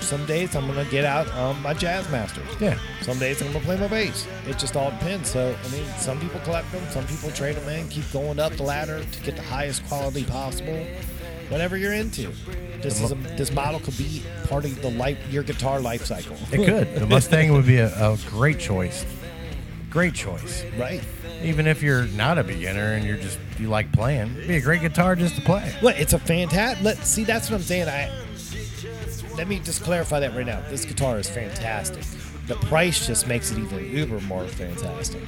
some 0.00 0.24
days 0.26 0.56
I'm 0.56 0.66
gonna 0.66 0.84
get 0.86 1.04
out 1.04 1.30
on 1.32 1.60
my 1.62 1.74
jazz 1.74 2.08
masters. 2.10 2.48
Yeah. 2.60 2.78
Some 3.02 3.18
days 3.18 3.40
I'm 3.42 3.52
gonna 3.52 3.64
play 3.64 3.76
my 3.76 3.88
bass. 3.88 4.26
It 4.46 4.58
just 4.58 4.76
all 4.76 4.90
depends. 4.90 5.30
So 5.30 5.54
I 5.62 5.68
mean, 5.68 5.84
some 5.98 6.18
people 6.20 6.40
collect 6.40 6.70
them, 6.72 6.82
some 6.90 7.06
people 7.06 7.30
trade 7.30 7.56
them 7.56 7.68
in, 7.68 7.88
keep 7.88 8.10
going 8.12 8.38
up 8.38 8.52
the 8.54 8.62
ladder 8.62 9.04
to 9.04 9.20
get 9.22 9.36
the 9.36 9.42
highest 9.42 9.86
quality 9.86 10.24
possible. 10.24 10.86
Whatever 11.48 11.76
you're 11.76 11.92
into, 11.92 12.32
this 12.80 13.00
is 13.00 13.10
a, 13.10 13.14
this 13.14 13.52
model 13.52 13.80
could 13.80 13.98
be 13.98 14.22
part 14.48 14.64
of 14.64 14.80
the 14.82 14.90
life 14.90 15.18
your 15.30 15.42
guitar 15.42 15.80
life 15.80 16.04
cycle. 16.04 16.36
It 16.52 16.64
could. 16.64 16.94
The 16.94 17.06
Mustang 17.08 17.52
would 17.52 17.66
be 17.66 17.78
a, 17.78 17.88
a 17.88 18.16
great 18.28 18.58
choice. 18.58 19.04
Great 19.90 20.14
choice. 20.14 20.64
right? 20.78 21.02
Even 21.42 21.66
if 21.66 21.82
you're 21.82 22.04
not 22.06 22.38
a 22.38 22.44
beginner 22.44 22.92
and 22.92 23.04
you're 23.04 23.16
just 23.16 23.38
you 23.58 23.68
like 23.68 23.90
playing, 23.92 24.30
it'd 24.36 24.48
be 24.48 24.56
a 24.56 24.60
great 24.60 24.80
guitar 24.80 25.16
just 25.16 25.36
to 25.36 25.40
play. 25.42 25.74
Well, 25.82 25.94
it's 25.96 26.12
a 26.12 26.18
fantastic. 26.18 26.84
Let 26.84 26.98
see. 27.04 27.24
That's 27.24 27.50
what 27.50 27.56
I'm 27.56 27.62
saying. 27.62 27.88
I 27.88 28.10
let 29.36 29.48
me 29.48 29.58
just 29.58 29.82
clarify 29.82 30.20
that 30.20 30.34
right 30.34 30.46
now. 30.46 30.62
This 30.68 30.84
guitar 30.84 31.18
is 31.18 31.28
fantastic. 31.28 32.04
The 32.46 32.56
price 32.66 33.06
just 33.06 33.26
makes 33.26 33.50
it 33.50 33.58
even 33.58 33.96
uber 33.96 34.20
more 34.22 34.46
fantastic. 34.46 35.22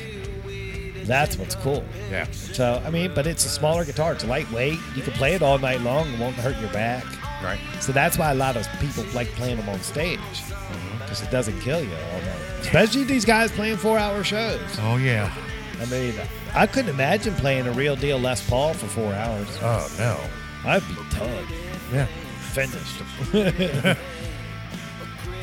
That's 1.05 1.37
what's 1.37 1.55
cool. 1.57 1.85
Yeah. 2.11 2.31
So 2.31 2.83
I 2.85 2.91
mean, 2.91 3.13
but 3.15 3.27
it's 3.27 3.45
a 3.45 3.49
smaller 3.49 3.85
guitar. 3.85 4.13
It's 4.13 4.25
lightweight. 4.25 4.79
You 4.95 5.03
can 5.03 5.13
play 5.15 5.35
it 5.35 5.43
all 5.43 5.59
night 5.59 5.81
long. 5.81 6.09
It 6.13 6.21
won't 6.21 6.37
hurt 6.37 6.59
your 6.61 6.73
back. 6.73 7.05
Right. 7.43 7.59
So 7.81 7.93
that's 7.93 8.19
why 8.19 8.31
a 8.31 8.35
lot 8.35 8.57
of 8.57 8.67
people 8.81 9.05
like 9.15 9.29
playing 9.29 9.57
them 9.57 9.69
on 9.69 9.81
stage 9.81 10.19
mm-hmm. 10.19 10.99
because 10.99 11.23
it 11.23 11.31
doesn't 11.31 11.59
kill 11.61 11.83
you 11.83 11.91
all 12.13 12.21
night. 12.21 12.61
Especially 12.61 13.05
these 13.05 13.25
guys 13.25 13.51
playing 13.51 13.79
four-hour 13.79 14.23
shows. 14.23 14.61
Oh 14.81 14.97
yeah. 14.97 15.33
I 15.83 15.87
mean, 15.87 16.15
I 16.55 16.67
couldn't 16.67 16.91
imagine 16.91 17.35
playing 17.35 17.67
a 17.67 17.73
real 17.73 17.97
deal 17.97 18.19
Les 18.19 18.41
Paul 18.49 18.73
for 18.75 18.87
four 18.87 19.13
hours. 19.13 19.49
Oh 19.61 19.89
no. 19.99 20.19
I'd 20.65 20.87
be 20.89 20.95
done, 21.19 21.47
Yeah. 21.93 22.07
finished. 22.53 23.03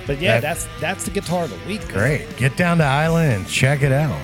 But 0.08 0.19
yeah, 0.19 0.39
That- 0.39 0.41
that's 0.41 0.67
that's 0.82 1.06
the 1.06 1.12
guitar 1.12 1.43
of 1.43 1.52
the 1.52 1.67
week. 1.67 1.88
Great. 1.89 2.36
Get 2.36 2.58
down 2.58 2.80
to 2.80 2.84
Island 2.84 3.32
and 3.34 3.47
check 3.47 3.84
it 3.84 3.91
out. 3.91 4.19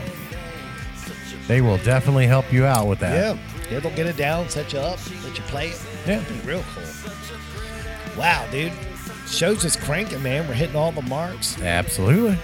They 1.47 1.61
will 1.61 1.77
definitely 1.77 2.25
help 2.25 2.51
you 2.51 2.65
out 2.65 2.87
with 2.87 2.97
that. 2.99 3.13
Yeah, 3.13 3.37
yeah, 3.71 3.79
they'll 3.79 3.95
get 3.95 4.07
it 4.07 4.17
down, 4.17 4.49
set 4.49 4.73
you 4.73 4.79
up, 4.79 4.97
let 5.23 5.37
you 5.37 5.43
play 5.43 5.67
it. 5.69 5.81
Yeah. 6.07 6.23
Be 6.27 6.39
real 6.47 6.63
cool. 6.73 6.83
Wow, 8.17 8.47
dude. 8.49 8.73
Show's 9.27 9.61
just 9.61 9.79
cranking, 9.81 10.23
man. 10.23 10.47
We're 10.47 10.55
hitting 10.55 10.75
all 10.75 10.91
the 10.91 11.03
marks. 11.03 11.61
Absolutely. 11.61 12.37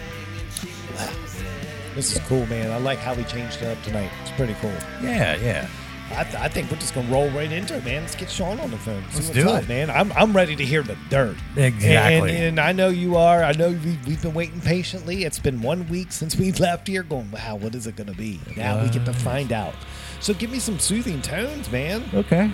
This 1.96 2.16
is 2.16 2.22
cool, 2.28 2.46
man. 2.48 2.72
I 2.72 2.78
like 2.78 3.00
how 3.00 3.14
we 3.14 3.24
changed 3.26 3.62
it 3.62 3.68
up 3.68 3.84
tonight. 3.84 4.10
It's 4.22 4.32
pretty 4.32 4.56
cool. 4.56 4.74
Yeah, 5.02 5.36
yeah. 5.36 5.68
I, 6.16 6.24
th- 6.24 6.36
I 6.36 6.48
think 6.50 6.70
we're 6.70 6.78
just 6.78 6.94
gonna 6.94 7.10
roll 7.10 7.30
right 7.30 7.52
into 7.52 7.76
it, 7.76 7.86
man. 7.86 8.02
Let's 8.02 8.16
get 8.16 8.30
Sean 8.30 8.60
on 8.60 8.70
the 8.72 8.78
phone. 8.78 9.02
Let's 9.14 9.16
what's 9.16 9.30
do 9.30 9.50
up, 9.50 9.64
it. 9.64 9.70
man. 9.70 9.90
I'm, 9.90 10.12
I'm 10.14 10.34
ready 10.36 10.56
to 10.58 10.66
hear 10.66 10.84
the 10.84 10.98
dirt. 11.10 11.38
Exactly. 11.56 12.32
And, 12.32 12.40
and 12.40 12.60
I 12.60 12.74
know 12.74 12.90
you 12.90 13.16
are. 13.16 13.44
I 13.44 13.54
know 13.54 13.70
we, 13.70 13.98
we've 14.06 14.22
been 14.22 14.34
waiting 14.34 14.60
patiently. 14.62 15.24
It's 15.24 15.40
been 15.40 15.62
one 15.62 15.88
week 15.88 16.12
since 16.12 16.36
we 16.36 16.52
left 16.60 16.88
here, 16.88 17.04
going, 17.04 17.32
wow, 17.32 17.56
what 17.56 17.76
is 17.76 17.88
it 17.88 17.96
gonna 17.96 18.14
be? 18.14 18.40
Now 18.58 18.82
we 18.84 18.90
get 18.90 19.06
to 19.06 19.14
find 19.14 19.52
out. 19.54 19.76
So 20.20 20.34
give 20.34 20.52
me 20.52 20.60
some 20.60 20.80
soothing 20.80 21.22
tones, 21.22 21.72
man. 21.72 22.04
Okay. 22.14 22.52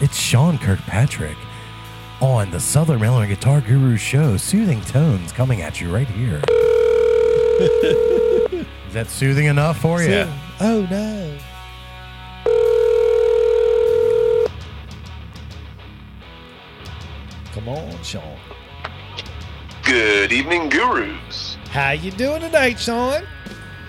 It's 0.00 0.16
Sean 0.16 0.58
Kirkpatrick 0.58 1.36
on 2.20 2.50
the 2.50 2.60
Southern 2.60 3.00
Miller 3.00 3.26
Guitar 3.26 3.60
Guru 3.60 3.96
Show. 3.96 4.36
Soothing 4.36 4.80
tones 4.82 5.32
coming 5.32 5.60
at 5.62 5.80
you 5.80 5.94
right 5.94 6.08
here. 6.08 6.40
Is 8.88 8.94
that 8.94 9.08
soothing 9.10 9.46
enough 9.46 9.78
for 9.80 10.02
you? 10.02 10.26
Oh 10.60 10.86
no. 10.90 11.38
Come 17.52 17.68
on, 17.68 18.02
Sean. 18.02 18.38
Good 19.84 20.32
evening, 20.32 20.70
gurus. 20.70 21.58
How 21.70 21.90
you 21.90 22.10
doing 22.12 22.40
tonight, 22.40 22.80
Sean? 22.80 23.24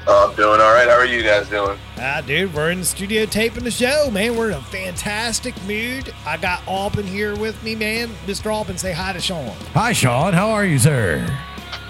I'm 0.06 0.36
doing 0.36 0.60
all 0.60 0.74
right. 0.74 0.88
How 0.88 0.96
are 0.96 1.06
you 1.06 1.24
guys 1.24 1.48
doing? 1.48 1.78
Ah, 1.98 2.22
dude, 2.26 2.54
we're 2.54 2.72
in 2.72 2.80
the 2.80 2.86
studio 2.86 3.26
taping 3.26 3.64
the 3.64 3.72
show, 3.72 4.10
man. 4.12 4.36
We're 4.36 4.50
in 4.50 4.58
a 4.58 4.62
fantastic 4.64 5.56
mood. 5.64 6.14
I 6.26 6.36
got 6.36 6.68
Alban 6.68 7.06
here 7.06 7.38
with 7.38 7.62
me, 7.64 7.76
man. 7.76 8.10
Mr. 8.26 8.52
Alban, 8.52 8.78
say 8.78 8.92
hi 8.92 9.14
to 9.14 9.22
Sean. 9.22 9.56
Hi, 9.74 9.94
Sean. 9.94 10.34
How 10.34 10.50
are 10.50 10.66
you, 10.66 10.80
sir? 10.80 11.26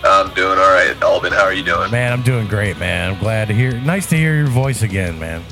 I'm 0.04 0.34
doing 0.34 0.58
all 0.58 0.72
right. 0.72 0.96
Alban. 1.02 1.32
how 1.34 1.44
are 1.44 1.54
you 1.54 1.64
doing? 1.64 1.92
Man, 1.92 2.14
I'm 2.14 2.22
doing 2.22 2.48
great, 2.48 2.78
man. 2.78 3.12
I'm 3.12 3.20
glad 3.20 3.48
to 3.50 3.54
hear. 3.54 3.74
Nice 3.74 4.08
to 4.10 4.18
hear 4.18 4.36
your 4.36 4.48
voice 4.48 4.82
again, 4.82 5.20
man. 5.20 5.44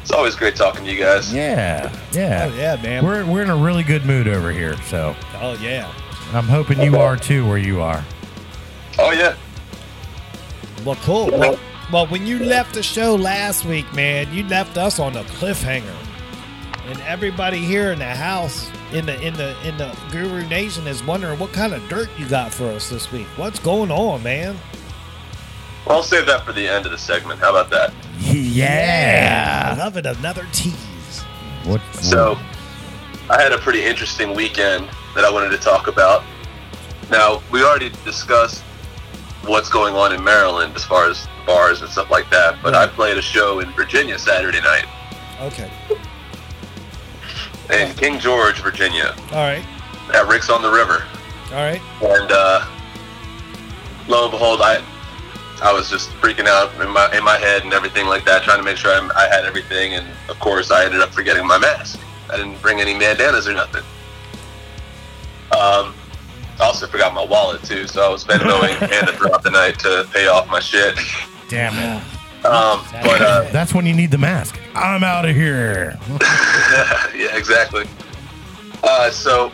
It's 0.00 0.12
always 0.12 0.36
great 0.36 0.54
talking 0.54 0.84
to 0.84 0.92
you 0.92 0.98
guys. 0.98 1.32
Yeah, 1.32 1.92
yeah. 2.12 2.48
Oh, 2.50 2.56
yeah, 2.56 2.76
man. 2.82 3.04
We're 3.04 3.24
we're 3.26 3.42
in 3.42 3.50
a 3.50 3.56
really 3.56 3.82
good 3.82 4.04
mood 4.04 4.28
over 4.28 4.52
here, 4.52 4.76
so 4.82 5.16
oh, 5.40 5.58
yeah. 5.60 5.92
I'm 6.32 6.44
hoping 6.46 6.80
you 6.80 6.96
are 6.98 7.16
too, 7.16 7.46
where 7.46 7.58
you 7.58 7.80
are. 7.80 8.04
Oh 8.98 9.10
yeah. 9.12 9.36
Well, 10.84 10.96
cool. 10.96 11.30
Well, 11.30 11.58
well, 11.92 12.06
when 12.08 12.26
you 12.26 12.38
left 12.38 12.74
the 12.74 12.82
show 12.82 13.14
last 13.14 13.64
week, 13.64 13.92
man, 13.94 14.32
you 14.32 14.44
left 14.44 14.76
us 14.76 14.98
on 14.98 15.16
a 15.16 15.22
cliffhanger, 15.24 15.94
and 16.86 17.00
everybody 17.02 17.58
here 17.58 17.92
in 17.92 17.98
the 17.98 18.04
house, 18.04 18.70
in 18.92 19.06
the 19.06 19.20
in 19.20 19.34
the 19.34 19.56
in 19.66 19.76
the 19.76 19.96
Guru 20.10 20.46
Nation, 20.46 20.86
is 20.86 21.02
wondering 21.02 21.38
what 21.38 21.52
kind 21.52 21.72
of 21.74 21.86
dirt 21.88 22.08
you 22.18 22.28
got 22.28 22.52
for 22.52 22.66
us 22.70 22.88
this 22.88 23.10
week. 23.12 23.26
What's 23.36 23.58
going 23.58 23.90
on, 23.90 24.22
man? 24.22 24.56
Well, 25.84 25.96
I'll 25.98 26.02
save 26.02 26.26
that 26.26 26.44
for 26.44 26.52
the 26.52 26.66
end 26.66 26.86
of 26.86 26.92
the 26.92 26.98
segment. 26.98 27.40
How 27.40 27.50
about 27.50 27.70
that? 27.70 27.92
I 28.20 28.32
Yeah. 28.32 29.74
love 29.78 29.96
it. 29.96 30.06
Another 30.06 30.46
tease. 30.52 30.74
What? 31.64 31.80
So, 32.00 32.38
I 33.30 33.40
had 33.40 33.52
a 33.52 33.58
pretty 33.58 33.84
interesting 33.84 34.34
weekend 34.34 34.88
that 35.14 35.24
I 35.24 35.30
wanted 35.30 35.50
to 35.50 35.58
talk 35.58 35.88
about. 35.88 36.24
Now, 37.10 37.42
we 37.50 37.62
already 37.64 37.90
discussed 38.04 38.62
what's 39.44 39.68
going 39.68 39.94
on 39.94 40.12
in 40.12 40.22
Maryland 40.24 40.74
as 40.76 40.84
far 40.84 41.08
as 41.08 41.26
bars 41.46 41.80
and 41.82 41.90
stuff 41.90 42.10
like 42.10 42.28
that, 42.30 42.56
but 42.62 42.74
I 42.74 42.88
played 42.88 43.16
a 43.16 43.22
show 43.22 43.60
in 43.60 43.70
Virginia 43.72 44.18
Saturday 44.18 44.60
night 44.60 44.86
Okay. 45.40 45.70
In 47.70 47.94
King 47.94 48.18
George, 48.18 48.60
Virginia, 48.62 49.14
All 49.32 49.38
right. 49.38 49.64
at 50.14 50.26
Rick's 50.28 50.50
on 50.50 50.62
the 50.62 50.70
River. 50.70 51.04
All 51.50 51.56
right. 51.56 51.80
and 52.02 52.30
uh, 52.32 52.66
lo 54.08 54.24
and 54.24 54.30
behold, 54.30 54.60
I 54.62 54.82
I 55.62 55.72
was 55.72 55.88
just 55.88 56.10
freaking 56.20 56.46
out 56.46 56.74
in 56.80 56.90
my 56.90 57.14
in 57.16 57.24
my 57.24 57.38
head 57.38 57.62
and 57.62 57.72
everything 57.72 58.06
like 58.06 58.24
that, 58.26 58.42
trying 58.42 58.58
to 58.58 58.64
make 58.64 58.76
sure 58.76 58.92
I'm, 58.92 59.10
I 59.12 59.26
had 59.28 59.44
everything, 59.44 59.94
and 59.94 60.06
of 60.28 60.38
course, 60.38 60.70
I 60.70 60.84
ended 60.84 61.00
up 61.00 61.10
forgetting 61.10 61.46
my 61.46 61.58
mask. 61.58 61.98
I 62.30 62.36
didn't 62.36 62.60
bring 62.60 62.80
any 62.80 62.98
bandanas 62.98 63.46
or 63.48 63.54
nothing. 63.54 63.82
Um, 65.52 65.94
I 66.58 66.64
also 66.64 66.86
forgot 66.86 67.14
my 67.14 67.24
wallet 67.24 67.62
too, 67.62 67.86
so 67.86 68.04
I 68.06 68.08
was 68.08 68.24
Venmoing 68.24 68.80
and 68.92 69.08
throughout 69.16 69.42
the 69.42 69.50
night 69.50 69.78
to 69.80 70.06
pay 70.12 70.26
off 70.26 70.48
my 70.48 70.60
shit. 70.60 70.98
Damn 71.48 71.74
it. 71.78 72.02
Um, 72.46 72.84
but 73.02 73.20
uh, 73.20 73.50
That's 73.52 73.74
when 73.74 73.86
you 73.86 73.94
need 73.94 74.10
the 74.10 74.18
mask. 74.18 74.58
I'm 74.74 75.02
out 75.02 75.28
of 75.28 75.34
here. 75.34 75.98
yeah, 77.14 77.36
exactly. 77.36 77.84
Uh, 78.82 79.10
so, 79.10 79.50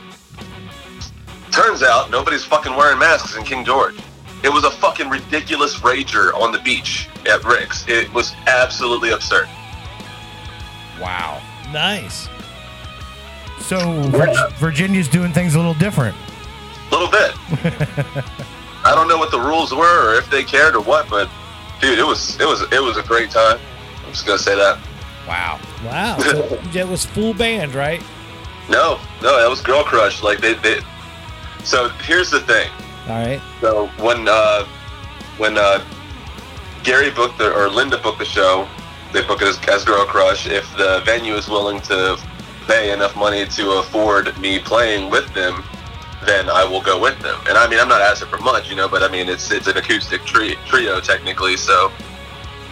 turns 1.50 1.82
out 1.82 2.10
nobody's 2.10 2.44
fucking 2.44 2.74
wearing 2.76 2.98
masks 2.98 3.36
in 3.36 3.44
King 3.44 3.64
George. 3.64 3.94
It 4.42 4.52
was 4.52 4.64
a 4.64 4.70
fucking 4.70 5.08
ridiculous 5.08 5.76
rager 5.78 6.34
on 6.34 6.52
the 6.52 6.58
beach 6.58 7.08
at 7.30 7.44
Rick's. 7.44 7.86
It 7.88 8.12
was 8.12 8.32
absolutely 8.46 9.10
absurd. 9.10 9.48
Wow. 11.00 11.40
Nice. 11.72 12.28
So 13.60 14.02
Vir- 14.10 14.50
Virginia's 14.56 15.08
doing 15.08 15.32
things 15.32 15.54
a 15.54 15.58
little 15.58 15.74
different. 15.74 16.16
A 16.90 16.94
little 16.94 17.08
bit. 17.08 17.32
I 18.84 18.94
don't 18.96 19.06
know 19.08 19.16
what 19.16 19.30
the 19.30 19.38
rules 19.38 19.72
were 19.72 20.10
or 20.12 20.18
if 20.18 20.28
they 20.28 20.42
cared 20.42 20.74
or 20.74 20.82
what, 20.82 21.08
but 21.08 21.30
dude, 21.82 21.98
it 21.98 22.06
was 22.06 22.40
it 22.40 22.46
was 22.46 22.62
it 22.72 22.80
was 22.80 22.96
a 22.96 23.02
great 23.02 23.30
time. 23.30 23.58
I'm 24.06 24.12
just 24.12 24.24
gonna 24.24 24.38
say 24.38 24.54
that. 24.54 24.78
Wow. 25.28 25.60
Wow. 25.84 26.16
So 26.18 26.60
it 26.74 26.88
was 26.88 27.04
full 27.04 27.34
band, 27.34 27.74
right? 27.74 28.02
No, 28.70 28.98
no, 29.20 29.38
that 29.38 29.50
was 29.50 29.60
Girl 29.60 29.84
Crush. 29.84 30.22
Like 30.22 30.40
they, 30.40 30.54
they. 30.54 30.78
So 31.64 31.90
here's 32.04 32.30
the 32.30 32.40
thing. 32.40 32.70
All 33.08 33.26
right. 33.26 33.42
So 33.60 33.88
when 33.98 34.26
uh, 34.28 34.64
when 35.36 35.58
uh, 35.58 35.84
Gary 36.84 37.10
booked 37.10 37.38
the 37.38 37.52
or 37.52 37.68
Linda 37.68 37.98
booked 37.98 38.20
the 38.20 38.24
show, 38.24 38.68
they 39.12 39.22
book 39.26 39.42
it 39.42 39.48
as, 39.48 39.58
as 39.68 39.84
Girl 39.84 40.06
Crush. 40.06 40.46
If 40.46 40.64
the 40.76 41.02
venue 41.04 41.34
is 41.34 41.48
willing 41.48 41.80
to 41.82 42.16
pay 42.66 42.92
enough 42.92 43.16
money 43.16 43.44
to 43.44 43.70
afford 43.78 44.38
me 44.38 44.60
playing 44.60 45.10
with 45.10 45.32
them, 45.34 45.64
then 46.26 46.48
I 46.48 46.64
will 46.64 46.82
go 46.82 47.00
with 47.00 47.18
them. 47.20 47.38
And 47.48 47.56
I 47.58 47.68
mean, 47.68 47.78
I'm 47.78 47.88
not 47.88 48.00
asking 48.00 48.28
for 48.28 48.38
much, 48.38 48.70
you 48.70 48.76
know, 48.76 48.88
but 48.88 49.02
I 49.02 49.08
mean, 49.08 49.28
it's 49.28 49.50
it's 49.50 49.66
an 49.66 49.76
acoustic 49.76 50.24
tri- 50.24 50.56
trio 50.66 51.00
technically, 51.00 51.56
so 51.56 51.92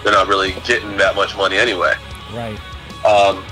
they're 0.03 0.13
not 0.13 0.29
really 0.29 0.53
getting 0.65 0.97
that 0.97 1.15
much 1.15 1.37
money 1.37 1.57
anyway. 1.57 1.95
Right. 2.33 2.59
Um, 3.05 3.45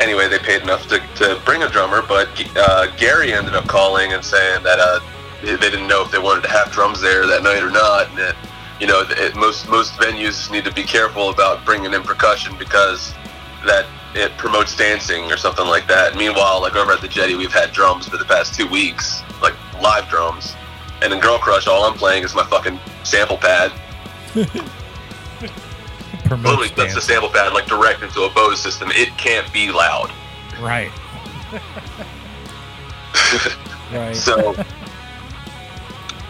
anyway, 0.00 0.28
they 0.28 0.38
paid 0.38 0.62
enough 0.62 0.86
to, 0.88 0.98
to 1.16 1.40
bring 1.44 1.62
a 1.62 1.68
drummer, 1.68 2.02
but 2.02 2.28
uh, 2.56 2.94
Gary 2.96 3.32
ended 3.32 3.54
up 3.54 3.66
calling 3.66 4.12
and 4.12 4.24
saying 4.24 4.62
that 4.62 4.78
uh, 4.78 5.00
they 5.42 5.56
didn't 5.56 5.86
know 5.86 6.02
if 6.02 6.10
they 6.10 6.18
wanted 6.18 6.42
to 6.42 6.50
have 6.50 6.70
drums 6.70 7.00
there 7.00 7.26
that 7.26 7.42
night 7.42 7.62
or 7.62 7.70
not, 7.70 8.08
and 8.08 8.18
that 8.18 8.36
you 8.80 8.86
know 8.86 9.04
it, 9.08 9.34
most 9.36 9.68
most 9.68 9.94
venues 9.94 10.50
need 10.50 10.64
to 10.64 10.72
be 10.72 10.82
careful 10.82 11.30
about 11.30 11.64
bringing 11.64 11.92
in 11.92 12.02
percussion 12.02 12.56
because 12.58 13.12
that 13.66 13.86
it 14.14 14.36
promotes 14.36 14.76
dancing 14.76 15.30
or 15.30 15.36
something 15.36 15.66
like 15.66 15.86
that. 15.88 16.16
Meanwhile, 16.16 16.62
like 16.62 16.76
over 16.76 16.92
at 16.92 17.00
the 17.00 17.08
Jetty, 17.08 17.34
we've 17.34 17.52
had 17.52 17.72
drums 17.72 18.08
for 18.08 18.16
the 18.16 18.24
past 18.24 18.54
two 18.54 18.66
weeks, 18.66 19.22
like 19.42 19.54
live 19.80 20.08
drums, 20.08 20.54
and 21.02 21.12
in 21.12 21.20
Girl 21.20 21.38
Crush, 21.38 21.66
all 21.66 21.84
I'm 21.84 21.96
playing 21.96 22.24
is 22.24 22.34
my 22.34 22.44
fucking 22.44 22.78
sample 23.04 23.36
pad 23.36 23.72
literally 26.30 26.68
that's 26.76 26.94
the 26.94 27.00
sample 27.00 27.30
pad 27.30 27.52
like 27.52 27.66
direct 27.66 28.02
into 28.02 28.22
a 28.22 28.30
Bose 28.30 28.60
system. 28.60 28.90
It 28.92 29.16
can't 29.16 29.50
be 29.52 29.70
loud. 29.70 30.10
Right. 30.60 30.90
Right. 33.92 34.14
So 34.14 34.54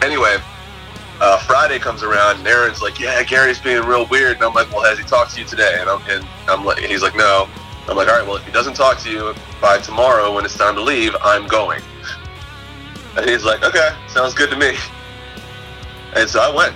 anyway, 0.01 0.37
uh, 1.19 1.37
Friday 1.39 1.77
comes 1.77 2.03
around 2.03 2.39
and 2.39 2.47
Aaron's 2.47 2.81
like, 2.81 3.01
"Yeah, 3.01 3.21
Gary's 3.23 3.59
being 3.59 3.83
real 3.83 4.05
weird." 4.05 4.37
And 4.37 4.45
I'm 4.45 4.53
like, 4.53 4.71
"Well, 4.71 4.81
has 4.83 4.97
he 4.97 5.03
talked 5.03 5.33
to 5.33 5.41
you 5.41 5.45
today?" 5.45 5.75
And 5.77 5.89
I'm 5.89 6.01
and 6.09 6.25
I'm 6.47 6.63
like, 6.63 6.79
he's 6.79 7.01
like, 7.01 7.17
"No." 7.17 7.49
I'm 7.89 7.97
like, 7.97 8.07
"All 8.07 8.17
right, 8.17 8.25
well, 8.25 8.37
if 8.37 8.45
he 8.45 8.51
doesn't 8.51 8.75
talk 8.75 8.99
to 8.99 9.09
you 9.09 9.33
by 9.61 9.79
tomorrow 9.79 10.33
when 10.33 10.45
it's 10.45 10.57
time 10.57 10.75
to 10.75 10.81
leave, 10.81 11.15
I'm 11.21 11.47
going." 11.47 11.81
And 13.17 13.29
he's 13.29 13.43
like, 13.43 13.63
"Okay, 13.63 13.89
sounds 14.07 14.33
good 14.33 14.49
to 14.49 14.55
me." 14.55 14.77
And 16.15 16.29
so 16.29 16.39
I 16.39 16.53
went 16.53 16.73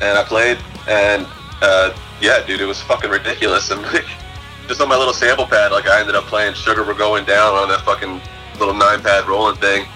and 0.00 0.18
I 0.18 0.24
played 0.24 0.58
and 0.88 1.26
uh, 1.60 1.94
yeah, 2.20 2.44
dude, 2.46 2.60
it 2.60 2.66
was 2.66 2.80
fucking 2.82 3.10
ridiculous. 3.10 3.70
And 4.68 4.70
just 4.76 4.82
on 4.82 4.88
my 4.88 4.98
little 4.98 5.14
sample 5.14 5.46
pad, 5.46 5.72
like 5.72 5.86
I 5.86 6.00
ended 6.00 6.14
up 6.14 6.24
playing 6.24 6.52
"Sugar 6.52 6.84
We're 6.84 6.92
Going 6.92 7.24
Down" 7.24 7.54
on 7.54 7.68
that 7.68 7.80
fucking 7.86 8.20
little 8.58 8.74
nine 8.74 9.00
pad 9.02 9.26
rolling 9.26 9.56
thing. 9.56 9.86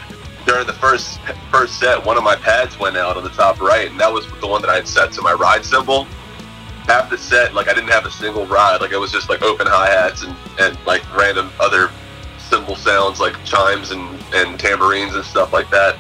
During 0.47 0.67
the 0.67 0.73
first 0.73 1.21
first 1.51 1.79
set, 1.79 2.03
one 2.05 2.17
of 2.17 2.25
my 2.25 2.37
pads 2.37 2.79
went 2.79 2.97
out 2.97 3.19
on 3.19 3.23
the 3.23 3.31
top 3.31 3.61
right, 3.61 3.91
and 3.91 4.01
that 4.01 4.11
was 4.11 4.27
the 4.41 4.47
one 4.47 4.63
that 4.63 4.71
I 4.71 4.77
had 4.77 4.89
set 4.89 5.13
to 5.13 5.23
my 5.23 5.35
ride 5.35 5.65
cymbal. 5.65 6.07
Half 6.87 7.11
the 7.11 7.19
set, 7.19 7.55
like 7.55 7.69
I 7.69 7.75
didn't 7.75 7.91
have 7.91 8.07
a 8.07 8.11
single 8.11 8.47
ride, 8.47 8.81
like 8.81 8.93
it 8.93 8.99
was 8.99 9.13
just 9.13 9.29
like 9.29 9.43
open 9.43 9.67
hi 9.69 9.89
hats 9.89 10.23
and, 10.23 10.35
and 10.59 10.77
like 10.85 11.03
random 11.17 11.51
other 11.61 11.91
cymbal 12.39 12.77
sounds 12.77 13.21
like 13.21 13.43
chimes 13.45 13.93
and, 13.93 14.21
and 14.35 14.59
tambourines 14.59 15.15
and 15.15 15.25
stuff 15.25 15.53
like 15.53 15.71
that. 15.71 15.97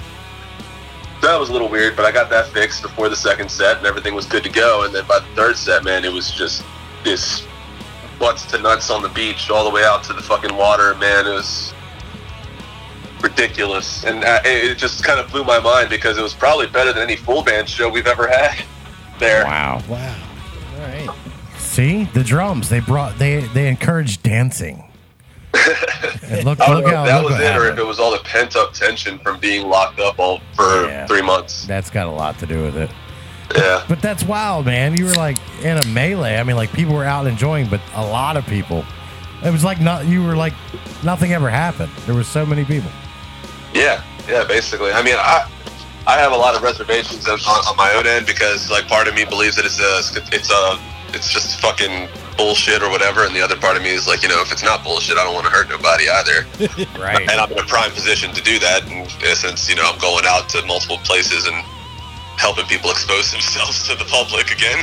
that 1.23 1.39
was 1.39 1.49
a 1.49 1.53
little 1.53 1.69
weird, 1.69 1.97
but 1.97 2.05
I 2.05 2.13
got 2.13 2.29
that 2.31 2.49
fixed 2.49 2.83
before 2.83 3.09
the 3.09 3.17
second 3.17 3.51
set, 3.51 3.79
and 3.79 3.87
everything 3.87 4.15
was 4.15 4.27
good 4.27 4.43
to 4.43 4.51
go. 4.51 4.85
And 4.85 4.95
then 4.95 5.07
by 5.07 5.21
the 5.21 5.35
third 5.35 5.57
set, 5.57 5.85
man, 5.85 6.05
it 6.05 6.13
was 6.13 6.31
just 6.31 6.65
this 7.05 7.47
butts 8.19 8.45
to 8.47 8.59
nuts 8.59 8.91
on 8.91 9.03
the 9.03 9.09
beach, 9.11 9.51
all 9.51 9.65
the 9.65 9.71
way 9.71 9.85
out 9.85 10.03
to 10.05 10.13
the 10.13 10.23
fucking 10.23 10.55
water. 10.57 10.95
Man, 10.97 11.27
it 11.27 11.33
was 11.33 11.73
ridiculous, 13.23 14.05
and 14.05 14.25
uh, 14.25 14.41
it 14.45 14.73
it 14.73 14.79
just 14.79 15.05
kind 15.05 15.21
of 15.21 15.31
blew 15.31 15.45
my 15.45 15.61
mind 15.61 15.89
because 15.91 16.19
it 16.19 16.23
was 16.23 16.35
probably 16.35 16.67
better 16.67 16.93
than 16.93 17.03
any 17.03 17.17
full 17.17 17.43
band 17.43 17.69
show 17.69 17.89
we've 17.89 18.07
ever 18.07 18.29
had 18.29 18.65
there. 19.19 19.45
Wow. 19.45 19.81
Wow. 19.89 20.17
All 20.83 20.89
right. 20.89 21.11
See 21.59 22.05
the 22.13 22.25
drums. 22.25 22.69
They 22.69 22.81
brought 22.81 23.19
they 23.19 23.41
they 23.55 23.69
encouraged 23.69 24.23
dancing. 24.23 24.85
And 26.25 26.45
look 26.45 26.61
I 26.61 26.67
don't 26.69 26.77
look 26.77 26.85
know 26.87 26.91
if 26.91 26.95
how 26.97 27.05
that 27.05 27.23
look 27.23 27.31
was 27.33 27.41
what 27.41 27.43
it, 27.55 27.57
or 27.59 27.69
if 27.69 27.79
it 27.79 27.85
was 27.87 27.99
all 28.01 28.11
the 28.13 28.23
pent 28.25 28.57
up 28.57 28.73
tension 28.73 29.19
from 29.19 29.39
being 29.39 29.69
locked 29.69 30.01
up 30.01 30.19
all 30.19 30.41
for 30.55 30.87
Yeah. 30.87 31.07
three 31.07 31.21
months. 31.21 31.67
That's 31.67 31.91
got 31.91 32.07
a 32.07 32.11
lot 32.11 32.39
to 32.39 32.47
do 32.47 32.63
with 32.63 32.77
it. 32.77 32.91
Yeah. 33.55 33.85
But 33.87 34.01
that's 34.01 34.25
wild, 34.25 34.65
man. 34.65 34.97
You 34.97 35.05
were 35.05 35.13
like 35.15 35.37
in 35.63 35.77
a 35.77 35.87
melee. 35.89 36.37
I 36.39 36.43
mean, 36.43 36.57
like 36.57 36.73
people 36.73 36.95
were 36.95 37.05
out 37.05 37.27
enjoying, 37.27 37.69
but 37.69 37.81
a 37.95 38.03
lot 38.05 38.39
of 38.39 38.47
people. 38.47 38.83
It 39.45 39.51
was 39.51 39.63
like 39.63 39.79
not. 39.81 40.07
You 40.07 40.25
were 40.25 40.35
like 40.37 40.55
nothing 41.05 41.33
ever 41.35 41.51
happened. 41.51 41.93
There 42.07 42.15
were 42.15 42.25
so 42.25 42.47
many 42.47 42.65
people. 42.65 42.91
Yeah, 43.75 44.03
yeah, 44.27 44.45
basically. 44.45 44.91
I 44.93 45.03
mean, 45.03 45.17
I 45.19 45.47
I 46.07 46.19
have 46.19 46.33
a 46.33 46.37
lot 46.37 46.55
of 46.57 46.63
reservations 46.63 47.29
on, 47.29 47.39
on 47.39 47.77
my 47.77 47.93
own 47.95 48.07
end 48.07 48.27
because 48.27 48.71
like 48.71 48.89
part 48.89 49.07
of 49.09 49.15
me 49.15 49.25
believes 49.25 49.57
that 49.57 49.65
it's 49.65 49.79
a 49.81 49.99
it's 50.35 50.51
a 50.51 50.79
it's 51.15 51.31
just 51.31 51.61
fucking 51.61 52.09
bullshit 52.37 52.83
or 52.83 52.89
whatever, 52.91 53.25
and 53.27 53.37
the 53.37 53.41
other 53.43 53.57
part 53.57 53.77
of 53.77 53.83
me 53.83 53.91
is 53.91 54.07
like, 54.09 54.23
you 54.23 54.29
know, 54.29 54.41
if 54.41 54.51
it's 54.51 54.63
not 54.65 54.83
bullshit, 54.83 55.19
I 55.19 55.25
don't 55.25 55.35
want 55.35 55.45
to 55.47 55.53
hurt 55.53 55.69
nobody 55.69 56.09
either. 56.09 56.47
Right. 56.99 57.21
and 57.21 57.33
I'm 57.39 57.53
in 57.53 57.59
a 57.59 57.65
prime 57.65 57.91
position 57.93 58.33
to 58.33 58.43
do 58.43 58.59
that, 58.61 58.83
and 58.91 59.09
since 59.37 59.69
you 59.69 59.77
know 59.77 59.85
I'm 59.85 59.99
going 59.99 60.25
out 60.27 60.49
to 60.51 60.65
multiple 60.67 60.99
places 60.99 61.47
and 61.47 61.55
helping 62.39 62.65
people 62.67 62.91
expose 62.91 63.31
themselves 63.31 63.87
to 63.89 63.95
the 63.95 64.05
public 64.07 64.51
again. 64.51 64.83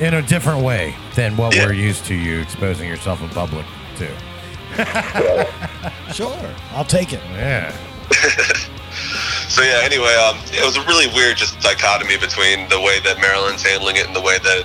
in 0.00 0.14
a 0.14 0.22
different 0.22 0.62
way 0.64 0.94
than 1.14 1.36
what 1.36 1.54
Yeah. 1.54 1.66
we're 1.66 1.72
used 1.72 2.04
to. 2.06 2.14
You 2.14 2.40
exposing 2.40 2.88
yourself 2.88 3.22
in 3.22 3.28
public 3.30 3.64
to. 3.98 4.08
Sure. 6.12 6.36
I'll 6.72 6.84
take 6.84 7.12
it. 7.14 7.20
Yeah. 7.32 7.74
So 9.52 9.60
yeah, 9.60 9.84
anyway, 9.84 10.14
um, 10.16 10.40
it 10.48 10.64
was 10.64 10.78
a 10.78 10.84
really 10.88 11.12
weird 11.12 11.36
just 11.36 11.60
dichotomy 11.60 12.16
between 12.16 12.70
the 12.70 12.80
way 12.80 13.00
that 13.00 13.20
Maryland's 13.20 13.62
handling 13.62 13.96
it 13.96 14.06
and 14.06 14.16
the 14.16 14.20
way 14.22 14.38
that 14.38 14.64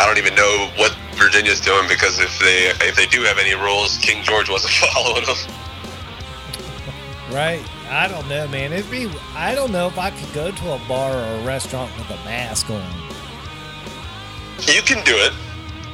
I 0.00 0.04
don't 0.04 0.18
even 0.18 0.34
know 0.34 0.68
what 0.74 0.98
Virginia's 1.14 1.60
doing 1.60 1.86
because 1.86 2.18
if 2.18 2.36
they 2.40 2.74
if 2.84 2.96
they 2.96 3.06
do 3.06 3.22
have 3.22 3.38
any 3.38 3.54
rules, 3.54 3.98
King 3.98 4.24
George 4.24 4.50
wasn't 4.50 4.74
following 4.90 5.24
them. 5.24 5.36
Right. 7.30 7.62
I 7.88 8.08
don't 8.08 8.28
know, 8.28 8.48
man. 8.48 8.72
It'd 8.72 8.90
be. 8.90 9.08
I 9.36 9.54
don't 9.54 9.70
know 9.70 9.86
if 9.86 9.96
I 9.96 10.10
could 10.10 10.34
go 10.34 10.50
to 10.50 10.72
a 10.72 10.80
bar 10.88 11.14
or 11.14 11.40
a 11.40 11.44
restaurant 11.44 11.96
with 11.96 12.10
a 12.10 12.18
mask 12.24 12.68
on. 12.68 12.82
You 14.66 14.82
can 14.82 15.04
do 15.04 15.14
it. 15.14 15.34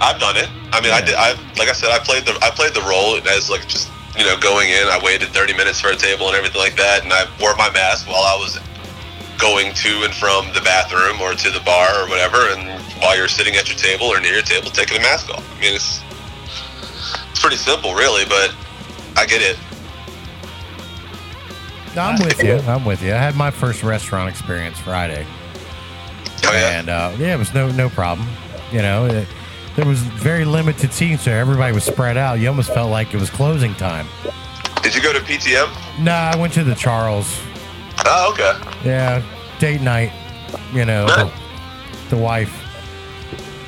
I've 0.00 0.18
done 0.18 0.38
it. 0.38 0.48
I 0.72 0.80
mean, 0.80 0.92
I 0.92 1.02
did. 1.02 1.16
I 1.16 1.32
like 1.58 1.68
I 1.68 1.74
said, 1.74 1.90
I 1.90 1.98
played 1.98 2.24
the 2.24 2.32
I 2.40 2.48
played 2.48 2.72
the 2.72 2.80
role 2.88 3.20
as 3.28 3.50
like 3.50 3.68
just 3.68 3.90
you 4.16 4.24
know 4.24 4.36
going 4.38 4.68
in. 4.68 4.86
I 4.88 5.00
waited 5.02 5.28
30 5.30 5.54
minutes 5.56 5.80
for 5.80 5.88
a 5.90 5.96
table 5.96 6.28
and 6.28 6.36
everything 6.36 6.60
like 6.60 6.76
that, 6.76 7.02
and 7.04 7.12
I 7.12 7.24
wore 7.40 7.54
my 7.56 7.70
mask 7.72 8.06
while 8.06 8.22
I 8.22 8.36
was 8.36 8.58
going 9.38 9.74
to 9.74 10.04
and 10.04 10.14
from 10.14 10.46
the 10.54 10.60
bathroom 10.60 11.20
or 11.20 11.34
to 11.34 11.50
the 11.50 11.60
bar 11.64 12.04
or 12.04 12.08
whatever. 12.08 12.52
And 12.52 12.68
while 13.02 13.16
you're 13.16 13.28
sitting 13.28 13.56
at 13.56 13.68
your 13.68 13.78
table 13.78 14.06
or 14.06 14.20
near 14.20 14.34
your 14.34 14.42
table, 14.42 14.70
taking 14.70 14.96
the 14.98 15.02
mask 15.02 15.30
off. 15.30 15.42
I 15.56 15.60
mean, 15.60 15.74
it's 15.74 16.00
it's 17.30 17.40
pretty 17.40 17.56
simple, 17.56 17.94
really, 17.94 18.24
but 18.26 18.54
I 19.16 19.26
get 19.26 19.42
it. 19.42 19.58
I'm 21.96 22.18
with 22.24 22.42
you. 22.42 22.54
I'm 22.56 22.84
with 22.84 23.02
you. 23.02 23.12
I 23.12 23.18
had 23.18 23.36
my 23.36 23.50
first 23.50 23.82
restaurant 23.82 24.30
experience 24.30 24.78
Friday, 24.78 25.26
Oh 26.44 26.52
yeah. 26.52 26.78
and 26.78 26.88
uh, 26.88 27.14
yeah, 27.18 27.34
it 27.34 27.38
was 27.38 27.52
no 27.52 27.70
no 27.70 27.88
problem. 27.90 28.26
You 28.70 28.80
know, 28.80 29.04
it, 29.06 29.28
there 29.76 29.86
was 29.86 30.00
very 30.00 30.44
limited 30.44 30.92
seating, 30.92 31.18
so 31.18 31.30
everybody 31.32 31.72
was 31.74 31.84
spread 31.84 32.16
out. 32.16 32.38
You 32.38 32.48
almost 32.48 32.72
felt 32.74 32.90
like 32.90 33.14
it 33.14 33.20
was 33.20 33.30
closing 33.30 33.74
time. 33.74 34.06
Did 34.82 34.94
you 34.94 35.02
go 35.02 35.12
to 35.12 35.20
PTM? 35.20 35.68
Nah, 36.02 36.30
I 36.32 36.36
went 36.36 36.52
to 36.54 36.64
the 36.64 36.74
Charles. 36.74 37.38
Oh, 38.04 38.32
okay. 38.32 38.58
Yeah, 38.84 39.22
date 39.58 39.80
night. 39.80 40.12
You 40.74 40.84
know, 40.84 41.06
the, 41.06 41.32
the 42.10 42.16
wife, 42.16 42.50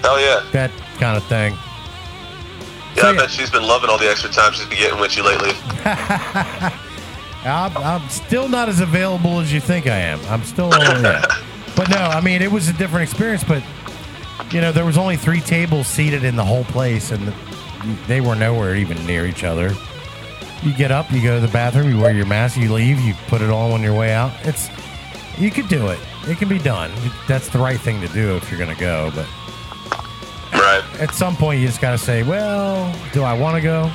Hell 0.02 0.20
yeah. 0.20 0.44
that 0.52 0.70
kind 0.98 1.16
of 1.16 1.24
thing. 1.24 1.54
Yeah, 2.94 3.02
So, 3.02 3.08
I 3.08 3.12
yeah. 3.12 3.18
bet 3.20 3.30
she's 3.30 3.50
been 3.50 3.62
loving 3.62 3.88
all 3.88 3.96
the 3.98 4.08
extra 4.10 4.28
time 4.30 4.52
she's 4.52 4.66
been 4.66 4.78
getting 4.78 5.00
with 5.00 5.16
you 5.16 5.22
lately. 5.24 5.52
I'm, 7.44 7.76
I'm 7.76 8.08
still 8.08 8.48
not 8.48 8.68
as 8.68 8.80
available 8.80 9.40
as 9.40 9.52
you 9.52 9.60
think 9.60 9.86
I 9.86 9.96
am. 9.96 10.20
I'm 10.28 10.42
still, 10.44 10.70
yeah. 10.70 11.24
But 11.76 11.90
no, 11.90 11.96
I 11.96 12.20
mean, 12.20 12.40
it 12.40 12.52
was 12.52 12.68
a 12.68 12.72
different 12.74 13.02
experience. 13.10 13.42
But 13.42 13.62
you 14.50 14.60
know, 14.60 14.72
there 14.72 14.84
was 14.84 14.98
only 14.98 15.16
three 15.16 15.40
tables 15.40 15.86
seated 15.86 16.24
in 16.24 16.36
the 16.36 16.44
whole 16.44 16.64
place, 16.64 17.10
and 17.10 17.32
they 18.06 18.20
were 18.20 18.34
nowhere 18.34 18.76
even 18.76 19.04
near 19.06 19.26
each 19.26 19.44
other. 19.44 19.72
You 20.62 20.72
get 20.72 20.90
up, 20.90 21.10
you 21.12 21.22
go 21.22 21.34
to 21.40 21.46
the 21.46 21.52
bathroom, 21.52 21.90
you 21.90 21.98
wear 22.00 22.12
your 22.12 22.26
mask, 22.26 22.56
you 22.56 22.72
leave, 22.72 22.98
you 23.00 23.14
put 23.28 23.42
it 23.42 23.50
on 23.50 23.72
on 23.72 23.82
your 23.82 23.94
way 23.94 24.12
out. 24.12 24.32
It's 24.44 24.68
you 25.38 25.50
could 25.50 25.68
do 25.68 25.88
it. 25.88 25.98
It 26.26 26.38
can 26.38 26.48
be 26.48 26.58
done. 26.58 26.90
That's 27.28 27.48
the 27.48 27.58
right 27.58 27.78
thing 27.78 28.00
to 28.00 28.08
do 28.08 28.36
if 28.36 28.50
you're 28.50 28.58
going 28.58 28.74
to 28.74 28.80
go. 28.80 29.10
But 29.14 29.26
Right. 30.52 30.82
at 31.00 31.12
some 31.14 31.36
point, 31.36 31.60
you 31.60 31.66
just 31.66 31.80
got 31.80 31.90
to 31.90 31.98
say, 31.98 32.22
well, 32.22 32.94
do 33.12 33.22
I 33.24 33.32
want 33.34 33.56
to 33.56 33.60
go? 33.60 33.90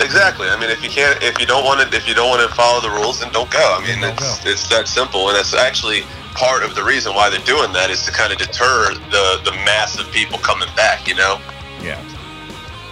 Exactly. 0.00 0.48
I 0.48 0.58
mean, 0.58 0.70
if 0.70 0.82
you 0.82 0.88
can't, 0.88 1.20
if 1.22 1.38
you 1.40 1.46
don't 1.46 1.64
want 1.64 1.80
to, 1.80 1.96
if 1.96 2.08
you 2.08 2.14
don't 2.14 2.28
want 2.30 2.48
to 2.48 2.54
follow 2.54 2.80
the 2.80 2.90
rules, 2.90 3.20
then 3.20 3.32
don't 3.32 3.50
go. 3.50 3.76
I 3.78 3.80
mean, 3.86 4.02
it's 4.02 4.42
go. 4.44 4.50
it's 4.50 4.68
that 4.68 4.88
simple, 4.88 5.28
and 5.28 5.36
that's 5.36 5.52
actually 5.54 6.04
part 6.34 6.62
of 6.64 6.74
the 6.74 6.82
reason 6.84 7.14
why 7.14 7.30
they're 7.30 7.38
doing 7.46 7.72
that 7.72 7.90
is 7.90 8.04
to 8.06 8.12
kind 8.12 8.32
of 8.32 8.38
deter 8.38 8.92
the 9.10 9.40
the 9.44 9.52
mass 9.64 9.98
of 9.98 10.10
people 10.12 10.38
coming 10.38 10.68
back. 10.76 11.06
You 11.08 11.14
know, 11.14 11.40
Yeah, 11.82 12.00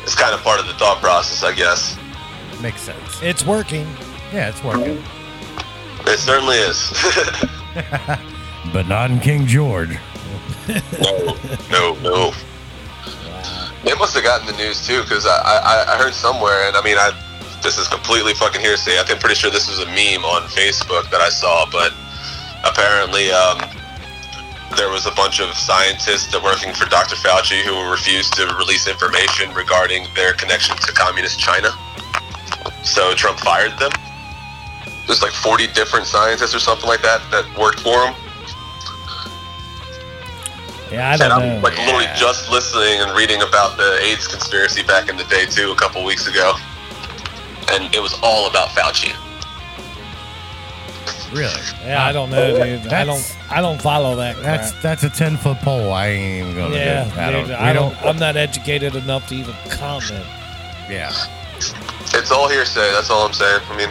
it's 0.02 0.14
kind 0.14 0.34
of 0.34 0.42
part 0.42 0.60
of 0.60 0.66
the 0.66 0.74
thought 0.74 1.00
process, 1.00 1.42
I 1.42 1.54
guess. 1.54 1.96
makes 2.62 2.80
sense. 2.80 3.20
It's 3.22 3.44
working. 3.44 3.86
Yeah, 4.32 4.48
it's 4.48 4.62
working. 4.64 5.02
It 6.06 6.18
certainly 6.18 6.56
is. 6.56 6.90
But 8.72 8.86
not 8.86 9.10
in 9.10 9.18
King 9.18 9.44
George. 9.46 9.90
no, 11.02 11.36
no, 11.70 11.94
no. 12.00 12.32
They 13.84 13.92
must 13.94 14.14
have 14.14 14.22
gotten 14.22 14.46
the 14.46 14.52
news 14.56 14.86
too, 14.86 15.02
because 15.02 15.26
I, 15.26 15.36
I 15.36 15.94
I 15.94 15.98
heard 15.98 16.14
somewhere, 16.14 16.68
and 16.68 16.76
I 16.76 16.82
mean, 16.82 16.96
I 16.96 17.10
this 17.62 17.76
is 17.76 17.88
completely 17.88 18.34
fucking 18.34 18.60
hearsay. 18.60 18.98
I'm 18.98 19.18
pretty 19.18 19.34
sure 19.34 19.50
this 19.50 19.68
was 19.68 19.80
a 19.80 19.86
meme 19.86 20.24
on 20.24 20.42
Facebook 20.48 21.10
that 21.10 21.20
I 21.20 21.28
saw, 21.28 21.66
but 21.72 21.92
apparently 22.64 23.30
um, 23.30 23.58
there 24.76 24.88
was 24.90 25.06
a 25.06 25.12
bunch 25.12 25.40
of 25.40 25.52
scientists 25.54 26.30
that 26.32 26.42
working 26.42 26.72
for 26.72 26.86
Dr. 26.88 27.16
Fauci 27.16 27.60
who 27.62 27.90
refused 27.90 28.34
to 28.34 28.46
release 28.56 28.88
information 28.88 29.52
regarding 29.54 30.06
their 30.14 30.32
connection 30.34 30.76
to 30.76 30.92
communist 30.92 31.38
China. 31.38 31.70
So 32.82 33.14
Trump 33.14 33.38
fired 33.40 33.78
them. 33.78 33.92
There's 35.06 35.22
like 35.22 35.32
40 35.32 35.66
different 35.74 36.06
scientists 36.06 36.54
or 36.54 36.58
something 36.60 36.86
like 36.86 37.02
that 37.02 37.20
that 37.30 37.44
worked 37.58 37.80
for 37.80 38.06
him. 38.06 38.14
Yeah, 40.90 41.08
I 41.08 41.12
And 41.12 41.20
don't 41.20 41.32
I'm 41.32 41.48
know. 41.56 41.60
like 41.60 41.76
literally 41.78 42.06
just 42.16 42.50
listening 42.50 43.00
and 43.00 43.16
reading 43.16 43.40
about 43.42 43.76
the 43.76 43.98
AIDS 44.02 44.26
conspiracy 44.28 44.82
back 44.82 45.08
in 45.08 45.16
the 45.16 45.24
day 45.24 45.46
too, 45.46 45.72
a 45.72 45.74
couple 45.76 46.04
weeks 46.04 46.28
ago, 46.28 46.54
and 47.72 47.92
it 47.94 48.00
was 48.00 48.14
all 48.22 48.48
about 48.48 48.68
Fauci. 48.70 49.12
Really? 51.32 51.60
Yeah, 51.84 52.04
I 52.04 52.12
don't 52.12 52.30
know, 52.30 52.62
dude. 52.62 52.92
I 52.92 53.04
don't. 53.04 53.36
I 53.50 53.60
don't 53.60 53.80
follow 53.80 54.16
that. 54.16 54.36
Crap. 54.36 54.44
That's 54.44 54.72
that's 54.82 55.02
a 55.02 55.10
ten 55.10 55.36
foot 55.36 55.58
pole. 55.58 55.92
I 55.92 56.08
ain't 56.08 56.48
even 56.48 56.56
gonna 56.56 56.74
yeah, 56.74 57.04
do. 57.04 57.20
I 57.20 57.30
don't. 57.30 57.50
I 57.50 57.72
don't. 57.72 57.92
don't. 57.94 58.04
I'm 58.04 58.18
not 58.18 58.36
educated 58.36 58.94
enough 58.94 59.28
to 59.28 59.34
even 59.34 59.54
comment. 59.70 60.26
Yeah. 60.88 61.12
It's 62.14 62.30
all 62.30 62.48
hearsay. 62.48 62.92
That's 62.92 63.08
all 63.08 63.26
I'm 63.26 63.32
saying. 63.32 63.62
I 63.70 63.76
mean, 63.76 63.88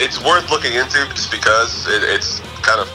it's 0.00 0.22
worth 0.22 0.50
looking 0.50 0.74
into 0.74 1.04
just 1.10 1.32
because 1.32 1.88
it, 1.88 2.04
it's 2.04 2.40
kind 2.62 2.80
of 2.80 2.86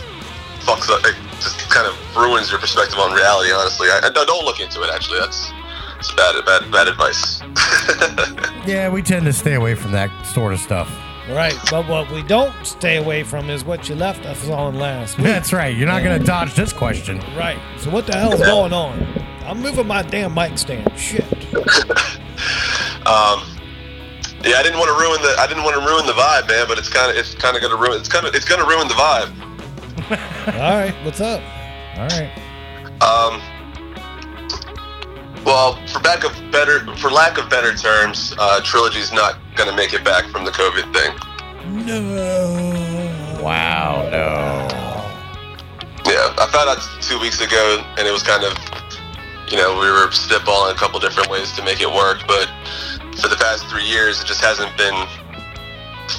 fucks 0.64 0.90
up. 0.90 1.04
It 1.04 1.16
just 1.42 1.70
kind 1.70 1.88
of 1.88 1.96
ruins 2.16 2.50
your 2.50 2.60
perspective 2.60 2.98
on 2.98 3.12
reality. 3.12 3.52
Honestly, 3.52 3.90
I, 3.90 4.00
I 4.04 4.10
don't 4.10 4.28
don't 4.28 4.46
look 4.46 4.62
into 4.62 4.82
it. 4.84 4.90
Actually, 4.90 5.20
that's 5.20 5.52
it's 6.00 6.12
bad, 6.14 6.44
bad, 6.46 6.72
bad 6.72 6.88
advice. 6.88 7.42
Yeah, 8.68 8.90
we 8.90 9.02
tend 9.02 9.26
to 9.26 9.34
stay 9.34 9.56
away 9.56 9.74
from 9.74 9.92
that 9.94 10.12
sort 10.24 10.54
of 10.54 10.60
stuff. 10.60 10.88
Right, 11.34 11.58
but 11.70 11.88
what 11.88 12.12
we 12.12 12.24
don't 12.24 12.54
stay 12.66 12.98
away 12.98 13.24
from 13.24 13.50
is 13.50 13.64
what 13.64 13.88
you 13.88 13.96
left 13.96 14.26
us 14.26 14.50
on 14.50 14.76
last 14.76 15.18
week. 15.18 15.28
That's 15.28 15.54
right. 15.54 15.76
You're 15.76 15.88
not 15.88 16.04
gonna 16.04 16.20
dodge 16.20 16.56
this 16.56 16.74
question. 16.74 17.20
Right. 17.38 17.58
So 17.80 17.90
what 17.90 18.06
the 18.06 18.14
hell's 18.14 18.42
going 18.42 18.74
on? 18.74 19.02
I'm 19.46 19.62
moving 19.62 19.88
my 19.88 20.02
damn 20.02 20.34
mic 20.34 20.58
stand. 20.58 20.92
Shit. 20.98 21.24
um, 23.08 23.48
yeah, 24.44 24.58
I 24.58 24.64
didn't 24.64 24.78
want 24.78 24.90
to 24.90 24.98
ruin 25.00 25.22
the 25.22 25.36
I 25.40 25.48
didn't 25.48 25.64
want 25.64 25.76
to 25.76 25.86
ruin 25.86 26.06
the 26.06 26.14
vibe, 26.14 26.48
man. 26.50 26.66
But 26.68 26.78
it's 26.78 26.90
kind 26.90 27.10
of 27.10 27.18
it's 27.18 27.34
kind 27.34 27.56
of 27.56 27.62
gonna 27.62 27.78
ruin 27.78 28.00
it's 28.00 28.10
kind 28.10 28.26
of 28.28 28.36
it's 28.36 28.46
gonna 28.46 28.68
ruin 28.68 28.88
the 28.88 28.94
vibe. 28.94 29.32
All 30.60 30.80
right. 30.80 30.94
What's 31.06 31.22
up? 31.22 31.42
All 31.96 32.08
right. 32.08 32.32
Um, 33.02 33.42
well, 35.46 35.76
for 35.88 36.00
lack 36.00 36.24
of 36.24 36.34
better, 36.52 36.86
for 36.98 37.10
lack 37.10 37.38
of 37.38 37.50
better 37.50 37.74
terms, 37.74 38.36
uh, 38.38 38.62
Trilogy's 38.64 39.12
not 39.12 39.40
going 39.56 39.70
to 39.70 39.76
make 39.76 39.94
it 39.94 40.04
back 40.04 40.26
from 40.26 40.46
the 40.46 40.52
COVID 40.52 40.94
thing. 40.94 41.12
No. 41.86 43.42
Wow. 43.44 44.08
No. 44.12 44.68
Yeah, 46.12 46.34
I 46.38 46.48
found 46.52 46.70
out 46.70 46.82
two 47.02 47.20
weeks 47.20 47.42
ago, 47.42 47.84
and 47.98 48.08
it 48.08 48.12
was 48.12 48.24
kind 48.24 48.44
of, 48.44 48.58
you 49.50 49.58
know, 49.58 49.74
we 49.74 49.88
were 49.88 50.08
spitballing 50.10 50.74
a 50.74 50.76
couple 50.76 51.00
different 51.00 51.30
ways 51.30 51.52
to 51.54 51.64
make 51.64 51.82
it 51.82 51.88
work, 51.88 52.20
but 52.28 52.50
for 53.22 53.28
the 53.28 53.38
past 53.38 53.66
three 53.68 53.86
years, 53.86 54.22
it 54.22 54.28
just 54.28 54.42
hasn't 54.42 54.76
been 54.78 54.96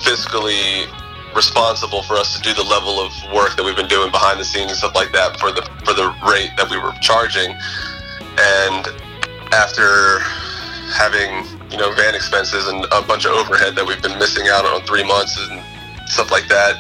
fiscally 0.05 0.87
responsible 1.35 2.03
for 2.03 2.15
us 2.15 2.37
to 2.37 2.43
do 2.43 2.53
the 2.55 2.63
level 2.63 3.01
of 3.01 3.13
work 3.33 3.57
that 3.57 3.65
we've 3.65 3.77
been 3.77 3.89
doing 3.89 4.11
behind 4.11 4.39
the 4.39 4.45
scenes 4.45 4.71
and 4.71 4.79
stuff 4.79 4.95
like 4.95 5.13
that 5.13 5.39
for 5.41 5.51
the 5.51 5.63
for 5.85 5.95
the 5.95 6.09
rate 6.29 6.51
that 6.57 6.69
we 6.71 6.77
were 6.77 6.93
charging. 7.01 7.57
And 8.39 8.89
after 9.53 10.21
having 10.93 11.45
you 11.73 11.79
know 11.79 11.93
van 11.93 12.15
expenses 12.15 12.69
and 12.69 12.85
a 12.93 13.03
bunch 13.03 13.25
of 13.25 13.33
overhead 13.33 13.75
that 13.75 13.87
we've 13.87 14.03
been 14.03 14.19
missing 14.19 14.49
out 14.49 14.65
on 14.65 14.83
three 14.83 15.03
months 15.03 15.41
and 15.41 15.59
stuff 16.07 16.31
like 16.31 16.47
that, 16.49 16.77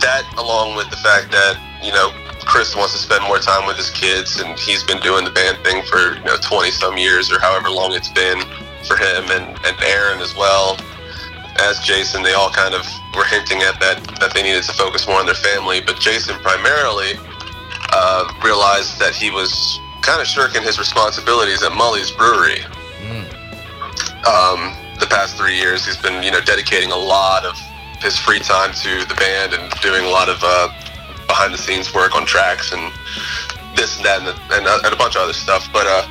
that 0.00 0.22
along 0.36 0.76
with 0.76 0.88
the 0.90 1.00
fact 1.00 1.32
that 1.32 1.56
you 1.82 1.92
know 1.92 2.12
Chris 2.44 2.76
wants 2.76 2.92
to 2.92 3.00
spend 3.00 3.24
more 3.24 3.38
time 3.38 3.66
with 3.66 3.76
his 3.76 3.90
kids 3.90 4.40
and 4.40 4.58
he's 4.58 4.84
been 4.84 5.00
doing 5.00 5.24
the 5.24 5.32
band 5.32 5.58
thing 5.64 5.82
for 5.84 6.14
you 6.14 6.24
know 6.24 6.36
20 6.40 6.70
some 6.70 6.96
years 6.96 7.32
or 7.32 7.40
however 7.40 7.70
long 7.70 7.92
it's 7.92 8.12
been 8.12 8.40
for 8.86 8.96
him 8.96 9.24
and, 9.32 9.58
and 9.66 9.74
Aaron 9.82 10.20
as 10.20 10.36
well 10.36 10.78
as 11.60 11.80
Jason, 11.80 12.22
they 12.22 12.34
all 12.34 12.50
kind 12.50 12.74
of 12.74 12.86
were 13.16 13.24
hinting 13.24 13.62
at 13.62 13.80
that 13.80 13.98
that 14.20 14.32
they 14.34 14.42
needed 14.42 14.62
to 14.64 14.72
focus 14.72 15.06
more 15.06 15.18
on 15.18 15.26
their 15.26 15.34
family. 15.34 15.80
But 15.80 15.98
Jason 15.98 16.36
primarily 16.40 17.18
uh, 17.92 18.32
realized 18.44 18.98
that 19.00 19.14
he 19.14 19.30
was 19.30 19.80
kind 20.02 20.20
of 20.20 20.26
shirking 20.26 20.62
his 20.62 20.78
responsibilities 20.78 21.62
at 21.62 21.72
Mully's 21.72 22.10
Brewery. 22.10 22.60
Um, 24.26 24.74
the 24.98 25.06
past 25.06 25.36
three 25.36 25.54
years, 25.54 25.86
he's 25.86 25.96
been 25.96 26.22
you 26.22 26.30
know 26.30 26.40
dedicating 26.40 26.90
a 26.90 26.96
lot 26.96 27.44
of 27.44 27.58
his 28.00 28.18
free 28.18 28.38
time 28.38 28.72
to 28.72 29.04
the 29.06 29.14
band 29.14 29.54
and 29.54 29.70
doing 29.80 30.04
a 30.04 30.08
lot 30.08 30.28
of 30.28 30.38
uh, 30.42 30.68
behind 31.26 31.52
the 31.52 31.58
scenes 31.58 31.92
work 31.94 32.14
on 32.14 32.24
tracks 32.26 32.72
and 32.72 32.92
this 33.76 33.96
and 33.96 34.04
that 34.04 34.20
and, 34.20 34.28
and, 34.52 34.66
uh, 34.66 34.80
and 34.84 34.92
a 34.92 34.96
bunch 34.96 35.14
of 35.14 35.22
other 35.22 35.32
stuff. 35.32 35.68
But 35.72 35.86
uh, 35.86 36.06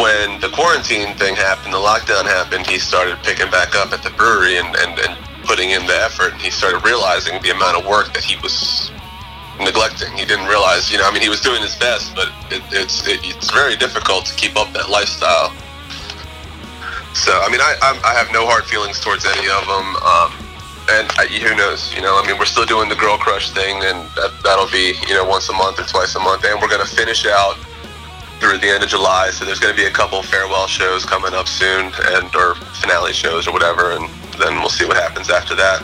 when 0.00 0.40
the 0.40 0.48
quarantine 0.48 1.14
thing 1.16 1.36
happened, 1.36 1.72
the 1.72 1.78
lockdown 1.78 2.24
happened, 2.24 2.66
he 2.66 2.78
started 2.78 3.16
picking 3.22 3.50
back 3.50 3.74
up 3.74 3.92
at 3.92 4.02
the 4.02 4.10
brewery 4.10 4.58
and, 4.58 4.74
and, 4.76 4.98
and 4.98 5.16
putting 5.44 5.70
in 5.70 5.86
the 5.86 5.96
effort. 6.02 6.32
And 6.32 6.42
he 6.42 6.50
started 6.50 6.84
realizing 6.84 7.40
the 7.42 7.50
amount 7.50 7.78
of 7.78 7.86
work 7.86 8.12
that 8.12 8.24
he 8.24 8.36
was 8.42 8.90
neglecting. 9.60 10.12
He 10.12 10.24
didn't 10.24 10.46
realize, 10.46 10.90
you 10.90 10.98
know, 10.98 11.06
I 11.06 11.12
mean, 11.12 11.22
he 11.22 11.28
was 11.28 11.40
doing 11.40 11.62
his 11.62 11.76
best, 11.76 12.14
but 12.14 12.28
it, 12.50 12.62
it's 12.72 13.06
it, 13.06 13.20
it's 13.22 13.50
very 13.50 13.76
difficult 13.76 14.26
to 14.26 14.34
keep 14.34 14.56
up 14.56 14.72
that 14.72 14.90
lifestyle. 14.90 15.54
So, 17.14 17.30
I 17.40 17.48
mean, 17.50 17.60
I 17.60 17.76
I'm, 17.82 17.98
I 18.04 18.12
have 18.14 18.30
no 18.32 18.46
hard 18.46 18.64
feelings 18.64 18.98
towards 19.00 19.24
any 19.24 19.46
of 19.48 19.64
them. 19.66 19.86
Um, 20.02 20.30
and 20.90 21.08
I, 21.16 21.26
who 21.26 21.54
knows, 21.56 21.94
you 21.94 22.02
know, 22.02 22.20
I 22.20 22.26
mean, 22.26 22.36
we're 22.38 22.44
still 22.44 22.66
doing 22.66 22.88
the 22.90 22.96
Girl 22.96 23.16
Crush 23.16 23.50
thing, 23.52 23.76
and 23.84 24.04
that, 24.20 24.32
that'll 24.42 24.68
be, 24.68 24.92
you 25.08 25.14
know, 25.14 25.24
once 25.24 25.48
a 25.48 25.52
month 25.54 25.78
or 25.80 25.84
twice 25.84 26.14
a 26.14 26.20
month. 26.20 26.44
And 26.44 26.60
we're 26.60 26.68
going 26.68 26.84
to 26.84 26.90
finish 26.96 27.24
out 27.24 27.56
through 28.40 28.58
the 28.58 28.68
end 28.68 28.82
of 28.82 28.90
July. 28.90 29.30
So 29.30 29.44
there's 29.46 29.60
going 29.60 29.74
to 29.74 29.80
be 29.80 29.86
a 29.86 29.90
couple 29.90 30.20
farewell 30.22 30.66
shows 30.66 31.04
coming 31.06 31.32
up 31.32 31.48
soon, 31.48 31.92
and 32.12 32.28
or 32.36 32.56
finale 32.82 33.12
shows 33.14 33.46
or 33.48 33.52
whatever, 33.52 33.92
and 33.92 34.10
then 34.38 34.58
we'll 34.60 34.68
see 34.68 34.84
what 34.84 34.96
happens 34.98 35.30
after 35.30 35.54
that. 35.54 35.80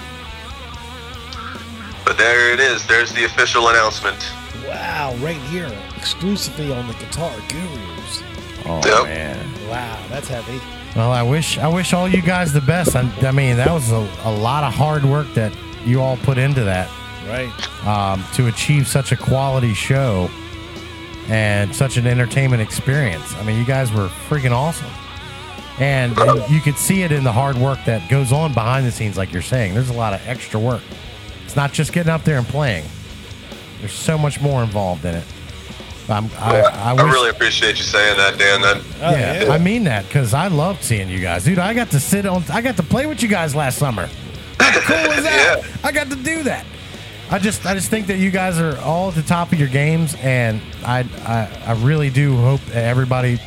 But 2.04 2.18
there 2.18 2.52
it 2.52 2.60
is. 2.60 2.86
There's 2.86 3.12
the 3.12 3.24
official 3.24 3.68
announcement. 3.68 4.18
Wow, 4.66 5.14
right 5.20 5.40
here, 5.48 5.72
exclusively 5.96 6.72
on 6.74 6.86
the 6.88 6.94
Guitar 6.94 7.32
Gurus. 7.48 8.22
Oh 8.66 8.80
Yep. 8.84 9.04
man. 9.04 9.68
Wow, 9.68 9.98
that's 10.08 10.28
heavy. 10.28 10.60
Well, 11.00 11.12
I 11.12 11.22
wish 11.22 11.56
I 11.56 11.66
wish 11.66 11.94
all 11.94 12.06
you 12.06 12.20
guys 12.20 12.52
the 12.52 12.60
best. 12.60 12.94
I, 12.94 13.00
I 13.22 13.30
mean, 13.32 13.56
that 13.56 13.70
was 13.70 13.90
a, 13.90 14.06
a 14.24 14.30
lot 14.30 14.64
of 14.64 14.74
hard 14.74 15.02
work 15.02 15.32
that 15.32 15.50
you 15.86 16.02
all 16.02 16.18
put 16.18 16.36
into 16.36 16.62
that 16.64 16.90
Right. 17.26 17.86
um, 17.86 18.22
to 18.34 18.48
achieve 18.48 18.86
such 18.86 19.10
a 19.10 19.16
quality 19.16 19.72
show 19.72 20.28
and 21.28 21.74
such 21.74 21.96
an 21.96 22.06
entertainment 22.06 22.60
experience. 22.60 23.34
I 23.36 23.44
mean, 23.44 23.58
you 23.58 23.64
guys 23.64 23.90
were 23.90 24.08
freaking 24.28 24.50
awesome. 24.52 24.90
And, 25.78 26.18
and 26.18 26.50
you 26.50 26.60
could 26.60 26.76
see 26.76 27.00
it 27.02 27.12
in 27.12 27.24
the 27.24 27.32
hard 27.32 27.56
work 27.56 27.78
that 27.86 28.10
goes 28.10 28.30
on 28.30 28.52
behind 28.52 28.86
the 28.86 28.92
scenes, 28.92 29.16
like 29.16 29.32
you're 29.32 29.40
saying. 29.40 29.72
There's 29.72 29.88
a 29.88 29.94
lot 29.94 30.12
of 30.12 30.20
extra 30.28 30.60
work. 30.60 30.82
It's 31.46 31.56
not 31.56 31.72
just 31.72 31.94
getting 31.94 32.12
up 32.12 32.24
there 32.24 32.36
and 32.36 32.46
playing. 32.46 32.84
There's 33.78 33.94
so 33.94 34.18
much 34.18 34.38
more 34.42 34.62
involved 34.62 35.06
in 35.06 35.14
it. 35.14 35.24
I'm, 36.10 36.30
I, 36.38 36.60
I, 36.62 36.94
I 36.94 37.02
really 37.12 37.30
appreciate 37.30 37.78
you 37.78 37.84
saying 37.84 38.16
that, 38.16 38.38
Dan. 38.38 38.60
That, 38.62 38.76
Oh, 39.02 39.10
yeah, 39.10 39.44
yeah. 39.44 39.52
I 39.52 39.58
mean 39.58 39.84
that 39.84 40.06
because 40.06 40.34
I 40.34 40.48
loved 40.48 40.82
seeing 40.82 41.08
you 41.08 41.20
guys, 41.20 41.44
dude. 41.44 41.58
I 41.58 41.74
got 41.74 41.90
to 41.90 42.00
sit 42.00 42.26
on, 42.26 42.44
I 42.50 42.60
got 42.62 42.76
to 42.76 42.82
play 42.82 43.06
with 43.06 43.22
you 43.22 43.28
guys 43.28 43.54
last 43.54 43.78
summer. 43.78 44.08
How 44.58 44.80
cool 44.86 45.14
was 45.14 45.24
that? 45.24 45.62
Yeah. 45.64 45.76
I 45.84 45.92
got 45.92 46.08
to 46.10 46.16
do 46.16 46.42
that. 46.44 46.64
I 47.30 47.38
just, 47.38 47.64
I 47.64 47.74
just 47.74 47.90
think 47.90 48.08
that 48.08 48.18
you 48.18 48.30
guys 48.32 48.58
are 48.58 48.76
all 48.78 49.08
at 49.10 49.14
the 49.14 49.22
top 49.22 49.52
of 49.52 49.58
your 49.58 49.68
games, 49.68 50.16
and 50.20 50.60
I, 50.84 51.00
I, 51.24 51.48
I 51.64 51.72
really 51.74 52.10
do 52.10 52.36
hope 52.36 52.60
everybody. 52.74 53.38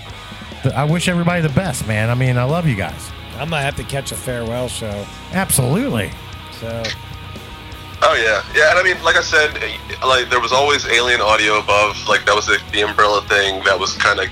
I 0.74 0.86
wish 0.86 1.10
everybody 1.10 1.42
the 1.42 1.50
best, 1.50 1.86
man. 1.88 2.10
I 2.10 2.16
mean, 2.16 2.38
I 2.38 2.46
love 2.46 2.66
you 2.66 2.76
guys. 2.76 3.12
I'm 3.34 3.50
gonna 3.50 3.62
have 3.62 3.76
to 3.76 3.84
catch 3.84 4.12
a 4.14 4.16
farewell 4.16 4.70
show. 4.70 5.06
Absolutely. 5.34 6.12
So 6.62 6.84
Oh 8.14 8.16
yeah, 8.16 8.46
yeah, 8.54 8.70
and 8.70 8.78
I 8.78 8.84
mean, 8.86 9.02
like 9.02 9.16
I 9.16 9.26
said, 9.26 9.58
like 10.06 10.30
there 10.30 10.40
was 10.40 10.52
always 10.54 10.86
alien 10.86 11.20
audio 11.20 11.58
above. 11.58 11.98
Like 12.08 12.30
that 12.30 12.36
was 12.36 12.46
the, 12.46 12.62
the 12.72 12.86
umbrella 12.86 13.26
thing 13.26 13.64
that 13.66 13.74
was 13.74 13.98
kind 13.98 14.20
of 14.20 14.30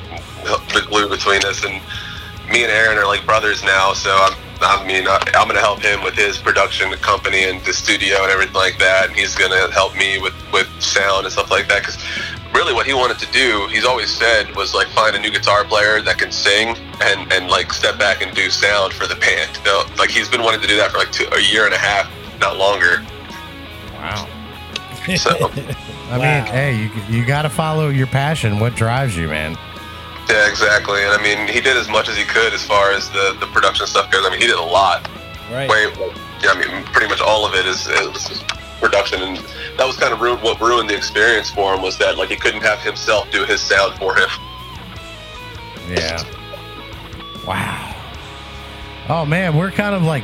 the 0.69 0.85
glue 0.85 1.09
between 1.09 1.41
us. 1.49 1.65
And 1.65 1.81
me 2.45 2.61
and 2.61 2.69
Aaron 2.69 2.99
are 2.99 3.07
like 3.07 3.25
brothers 3.25 3.63
now, 3.63 3.93
so 3.93 4.13
I'm. 4.13 4.37
I 4.61 4.85
mean, 4.85 5.07
I, 5.07 5.17
I'm 5.33 5.47
gonna 5.47 5.65
help 5.65 5.81
him 5.81 6.03
with 6.03 6.13
his 6.13 6.37
production 6.37 6.93
company 7.01 7.49
and 7.49 7.59
the 7.65 7.73
studio 7.73 8.21
and 8.21 8.29
everything 8.29 8.53
like 8.53 8.77
that. 8.77 9.09
And 9.09 9.17
he's 9.17 9.33
gonna 9.33 9.71
help 9.73 9.97
me 9.97 10.21
with 10.21 10.37
with 10.53 10.69
sound 10.77 11.25
and 11.25 11.33
stuff 11.33 11.49
like 11.49 11.67
that. 11.69 11.81
Because 11.81 11.97
really, 12.53 12.77
what 12.77 12.85
he 12.85 12.93
wanted 12.93 13.17
to 13.17 13.31
do, 13.33 13.65
he's 13.73 13.83
always 13.83 14.13
said, 14.13 14.55
was 14.55 14.75
like 14.75 14.93
find 14.93 15.15
a 15.15 15.19
new 15.19 15.31
guitar 15.31 15.65
player 15.65 16.03
that 16.03 16.19
can 16.19 16.31
sing 16.31 16.77
and 17.01 17.33
and 17.33 17.49
like 17.49 17.73
step 17.73 17.97
back 17.97 18.21
and 18.21 18.29
do 18.35 18.51
sound 18.51 18.93
for 18.93 19.07
the 19.07 19.17
band. 19.17 19.57
Know, 19.65 19.89
like 19.97 20.11
he's 20.11 20.29
been 20.29 20.43
wanting 20.43 20.61
to 20.61 20.67
do 20.67 20.77
that 20.77 20.91
for 20.91 20.99
like 20.99 21.11
two, 21.11 21.25
a 21.33 21.41
year 21.41 21.65
and 21.65 21.73
a 21.73 21.81
half, 21.81 22.05
not 22.37 22.57
longer. 22.57 23.01
Wow. 24.01 24.27
So. 25.17 25.31
I 25.31 26.17
Wow. 26.17 26.43
mean, 26.43 26.53
hey, 26.53 26.75
you 26.75 26.91
you 27.09 27.25
got 27.25 27.41
to 27.41 27.49
follow 27.49 27.89
your 27.89 28.05
passion. 28.07 28.59
What 28.59 28.75
drives 28.75 29.17
you, 29.17 29.27
man? 29.29 29.57
Yeah, 30.29 30.47
exactly. 30.47 31.01
And 31.03 31.09
I 31.11 31.23
mean, 31.23 31.47
he 31.47 31.59
did 31.59 31.75
as 31.75 31.89
much 31.89 32.07
as 32.07 32.15
he 32.15 32.23
could 32.23 32.53
as 32.53 32.63
far 32.63 32.91
as 32.91 33.09
the, 33.09 33.35
the 33.39 33.47
production 33.47 33.87
stuff 33.87 34.11
goes. 34.11 34.23
I 34.25 34.29
mean, 34.29 34.39
he 34.39 34.45
did 34.47 34.59
a 34.59 34.61
lot. 34.61 35.09
right. 35.51 35.67
Way, 35.69 35.87
yeah, 36.43 36.51
I 36.51 36.59
mean, 36.59 36.83
pretty 36.85 37.07
much 37.07 37.19
all 37.19 37.47
of 37.47 37.55
it 37.55 37.65
is, 37.65 37.87
is 37.87 38.43
production, 38.79 39.21
and 39.23 39.37
that 39.77 39.87
was 39.87 39.97
kind 39.97 40.13
of 40.13 40.21
ruined, 40.21 40.43
what 40.43 40.61
ruined 40.61 40.89
the 40.89 40.95
experience 40.95 41.49
for 41.49 41.73
him 41.73 41.81
was 41.81 41.97
that 41.97 42.17
like 42.17 42.29
he 42.29 42.35
couldn't 42.35 42.61
have 42.61 42.79
himself 42.79 43.29
do 43.31 43.43
his 43.45 43.59
sound 43.61 43.97
for 43.97 44.15
him. 44.15 44.29
Yeah. 45.89 46.23
Wow. 47.47 47.95
Oh 49.09 49.25
man, 49.25 49.55
we're 49.57 49.71
kind 49.71 49.95
of 49.95 50.03
like, 50.03 50.23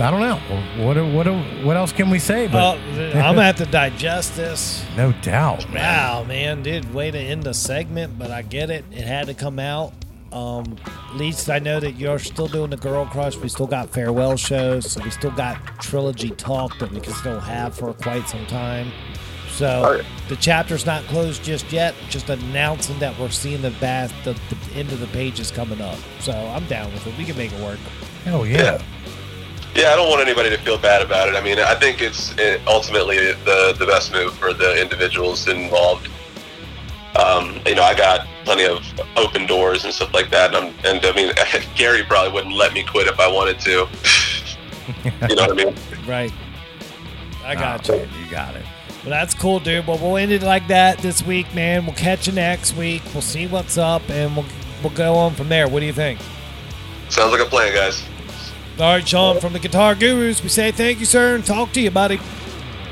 I 0.00 0.10
don't 0.10 0.20
know. 0.20 0.36
What 0.84 0.96
what 1.12 1.26
what 1.64 1.76
else 1.76 1.92
can 1.92 2.08
we 2.08 2.18
say? 2.18 2.46
Well, 2.46 2.78
But 2.94 3.16
I'm 3.16 3.34
gonna 3.34 3.42
have 3.42 3.56
to 3.56 3.66
digest 3.66 4.36
this. 4.36 4.84
no 4.96 5.12
doubt, 5.22 5.68
man. 5.72 5.82
Wow, 5.82 6.24
man, 6.24 6.62
dude, 6.62 6.94
way 6.94 7.10
to 7.10 7.18
end 7.18 7.42
the 7.42 7.54
segment, 7.54 8.18
but 8.18 8.30
I 8.30 8.42
get 8.42 8.70
it. 8.70 8.84
It 8.92 9.04
had 9.04 9.26
to 9.26 9.34
come 9.34 9.58
out. 9.58 9.92
Um, 10.32 10.76
at 10.86 11.16
least 11.16 11.48
I 11.48 11.58
know 11.58 11.80
that 11.80 11.92
you're 11.92 12.18
still 12.18 12.48
doing 12.48 12.70
the 12.70 12.76
Girl 12.76 13.06
Crush. 13.06 13.36
We 13.36 13.48
still 13.48 13.66
got 13.66 13.88
farewell 13.90 14.36
shows, 14.36 14.90
so 14.90 15.02
we 15.02 15.10
still 15.10 15.30
got 15.30 15.56
trilogy 15.80 16.30
talk 16.30 16.78
that 16.78 16.90
we 16.92 17.00
can 17.00 17.14
still 17.14 17.40
have 17.40 17.74
for 17.76 17.92
quite 17.94 18.28
some 18.28 18.44
time. 18.46 18.92
So 19.50 19.96
yeah. 19.96 20.02
the 20.28 20.36
chapter's 20.36 20.86
not 20.86 21.02
closed 21.04 21.42
just 21.42 21.72
yet. 21.72 21.94
Just 22.10 22.28
announcing 22.28 22.98
that 23.00 23.18
we're 23.18 23.30
seeing 23.30 23.62
the 23.62 23.72
bath, 23.72 24.14
the, 24.22 24.34
the 24.54 24.74
end 24.78 24.92
of 24.92 25.00
the 25.00 25.08
page 25.08 25.40
is 25.40 25.50
coming 25.50 25.80
up. 25.80 25.98
So 26.20 26.32
I'm 26.32 26.66
down 26.66 26.92
with 26.92 27.06
it. 27.06 27.16
We 27.16 27.24
can 27.24 27.36
make 27.36 27.52
it 27.52 27.60
work. 27.60 27.78
Hell 28.24 28.46
yeah. 28.46 28.58
Yeah. 28.58 28.82
Yeah, 29.78 29.92
I 29.92 29.96
don't 29.96 30.08
want 30.10 30.20
anybody 30.20 30.50
to 30.50 30.58
feel 30.58 30.76
bad 30.76 31.02
about 31.02 31.28
it. 31.28 31.36
I 31.36 31.40
mean, 31.40 31.60
I 31.60 31.76
think 31.76 32.02
it's 32.02 32.34
ultimately 32.66 33.16
the 33.44 33.76
the 33.78 33.86
best 33.86 34.12
move 34.12 34.34
for 34.34 34.52
the 34.52 34.80
individuals 34.82 35.46
involved. 35.46 36.08
Um, 37.14 37.60
you 37.64 37.76
know, 37.76 37.84
I 37.84 37.94
got 37.94 38.26
plenty 38.44 38.64
of 38.64 38.84
open 39.16 39.46
doors 39.46 39.84
and 39.84 39.94
stuff 39.94 40.12
like 40.12 40.30
that, 40.30 40.52
and, 40.52 40.66
I'm, 40.66 40.74
and 40.84 41.06
I 41.06 41.12
mean, 41.12 41.32
Gary 41.76 42.02
probably 42.02 42.32
wouldn't 42.32 42.56
let 42.56 42.72
me 42.72 42.82
quit 42.82 43.06
if 43.06 43.20
I 43.20 43.30
wanted 43.30 43.60
to. 43.60 43.70
you 45.28 45.36
know 45.36 45.46
what 45.46 45.52
I 45.52 45.64
mean? 45.64 45.74
Right. 46.08 46.32
I 47.44 47.54
Oh, 47.54 47.58
got 47.60 47.86
you. 47.88 47.94
you 47.94 48.30
got 48.30 48.56
it. 48.56 48.64
Well, 49.04 49.10
that's 49.10 49.32
cool, 49.32 49.60
dude. 49.60 49.86
Well, 49.86 49.98
we'll 49.98 50.16
end 50.16 50.32
it 50.32 50.42
like 50.42 50.66
that 50.68 50.98
this 50.98 51.22
week, 51.22 51.54
man. 51.54 51.86
We'll 51.86 51.94
catch 51.94 52.26
you 52.26 52.32
next 52.32 52.76
week. 52.76 53.02
We'll 53.12 53.22
see 53.22 53.46
what's 53.46 53.78
up, 53.78 54.02
and 54.10 54.34
we'll 54.36 54.46
we'll 54.82 54.92
go 54.94 55.14
on 55.14 55.34
from 55.34 55.48
there. 55.48 55.68
What 55.68 55.80
do 55.80 55.86
you 55.86 55.92
think? 55.92 56.18
Sounds 57.10 57.30
like 57.30 57.40
a 57.40 57.46
plan, 57.48 57.72
guys. 57.72 58.02
All 58.80 58.94
right, 58.94 59.06
Sean 59.06 59.40
from 59.40 59.52
the 59.52 59.58
Guitar 59.58 59.94
Gurus. 59.96 60.40
We 60.42 60.48
say 60.48 60.70
thank 60.70 61.00
you, 61.00 61.04
sir, 61.04 61.34
and 61.34 61.44
talk 61.44 61.72
to 61.72 61.80
you, 61.80 61.90
buddy. 61.90 62.18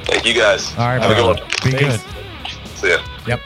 Thank 0.05 0.27
you, 0.27 0.35
guys. 0.35 0.73
All 0.77 0.87
right, 0.87 1.01
Have 1.01 1.13
a 1.13 1.15
good 1.15 1.27
one. 1.27 1.37
Be 1.65 1.71
Peace. 1.79 2.03
good. 2.03 2.77
See 2.77 2.89
ya. 2.91 2.99
Yep. 3.27 3.41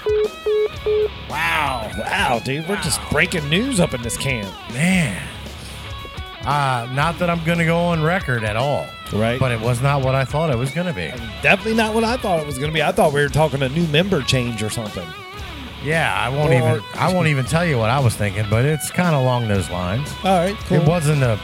Wow, 1.28 1.90
wow, 1.98 2.40
dude. 2.42 2.66
We're 2.68 2.76
just 2.80 2.98
breaking 3.10 3.48
news 3.50 3.78
up 3.78 3.92
in 3.92 4.00
this 4.02 4.16
camp. 4.16 4.50
Man. 4.72 5.20
Uh, 6.44 6.88
not 6.94 7.18
that 7.18 7.28
I'm 7.28 7.44
going 7.44 7.58
to 7.58 7.66
go 7.66 7.76
on 7.78 8.02
record 8.02 8.42
at 8.44 8.56
all. 8.56 8.86
Right. 9.12 9.38
But 9.38 9.52
it 9.52 9.60
was 9.60 9.82
not 9.82 10.02
what 10.02 10.14
I 10.14 10.24
thought 10.24 10.48
it 10.50 10.56
was 10.56 10.70
going 10.70 10.86
to 10.86 10.94
be. 10.94 11.08
Definitely 11.42 11.74
not 11.74 11.94
what 11.94 12.04
I 12.04 12.16
thought 12.16 12.40
it 12.40 12.46
was 12.46 12.56
going 12.56 12.70
to 12.70 12.74
be. 12.74 12.82
I 12.82 12.92
thought 12.92 13.12
we 13.12 13.20
were 13.20 13.28
talking 13.28 13.60
a 13.62 13.68
new 13.68 13.86
member 13.88 14.22
change 14.22 14.62
or 14.62 14.70
something. 14.70 15.06
Yeah, 15.84 16.14
I 16.14 16.30
won't 16.30 16.50
Or- 16.52 16.56
even. 16.76 16.82
I 16.94 17.12
won't 17.12 17.28
even 17.28 17.44
tell 17.44 17.66
you 17.66 17.76
what 17.76 17.90
I 17.90 17.98
was 18.00 18.14
thinking, 18.16 18.46
but 18.48 18.64
it's 18.64 18.90
kind 18.90 19.14
of 19.14 19.20
along 19.22 19.48
those 19.48 19.68
lines. 19.68 20.08
All 20.24 20.38
right, 20.38 20.56
cool. 20.64 20.78
It 20.80 20.88
wasn't 20.88 21.22
a 21.22 21.38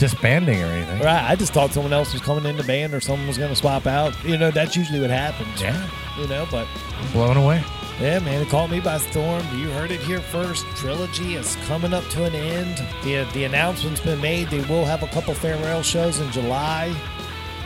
disbanding 0.00 0.60
or 0.62 0.66
anything. 0.66 0.98
Right. 1.00 1.22
I 1.30 1.36
just 1.36 1.52
thought 1.52 1.72
someone 1.72 1.92
else 1.92 2.12
was 2.12 2.22
coming 2.22 2.44
in 2.46 2.56
the 2.56 2.64
band 2.64 2.92
or 2.94 3.00
someone 3.00 3.28
was 3.28 3.38
going 3.38 3.50
to 3.50 3.56
swap 3.56 3.86
out. 3.86 4.12
You 4.24 4.36
know, 4.38 4.50
that's 4.50 4.74
usually 4.74 5.00
what 5.00 5.10
happens. 5.10 5.60
Yeah, 5.62 5.88
You 6.18 6.26
know, 6.26 6.48
but 6.50 6.66
blown 7.12 7.36
away. 7.36 7.62
yeah, 8.00 8.18
man, 8.18 8.40
it 8.42 8.48
caught 8.48 8.70
me 8.70 8.80
by 8.80 8.98
storm. 8.98 9.44
You 9.56 9.70
heard 9.70 9.90
it 9.92 10.00
here 10.00 10.20
first. 10.20 10.64
Trilogy 10.74 11.34
is 11.34 11.54
coming 11.66 11.92
up 11.94 12.04
to 12.08 12.24
an 12.24 12.34
end. 12.34 12.78
The 13.04 13.24
the 13.34 13.44
announcement's 13.44 14.00
been 14.00 14.20
made. 14.20 14.48
They 14.48 14.62
will 14.62 14.84
have 14.86 15.02
a 15.04 15.08
couple 15.08 15.34
farewell 15.34 15.82
shows 15.82 16.18
in 16.18 16.30
July. 16.32 16.94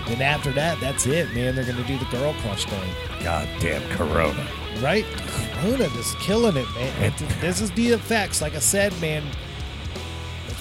And 0.09 0.21
after 0.21 0.53
that, 0.53 0.79
that's 0.81 1.07
it, 1.07 1.33
man. 1.35 1.55
They're 1.55 1.65
going 1.65 1.79
to 1.79 1.85
do 1.85 1.97
the 1.97 2.05
Girl 2.07 2.35
Crush 2.43 2.67
thing. 2.67 2.91
Goddamn 3.23 3.81
Corona. 3.89 4.47
Right? 4.83 5.07
Corona 5.55 5.85
is 5.85 6.15
killing 6.21 6.59
it, 6.59 6.67
man. 6.75 7.03
It- 7.05 7.17
this 7.41 7.63
is 7.63 7.71
the 7.71 7.89
effects. 7.93 8.43
Like 8.43 8.55
I 8.55 8.59
said, 8.59 8.93
man. 9.01 9.23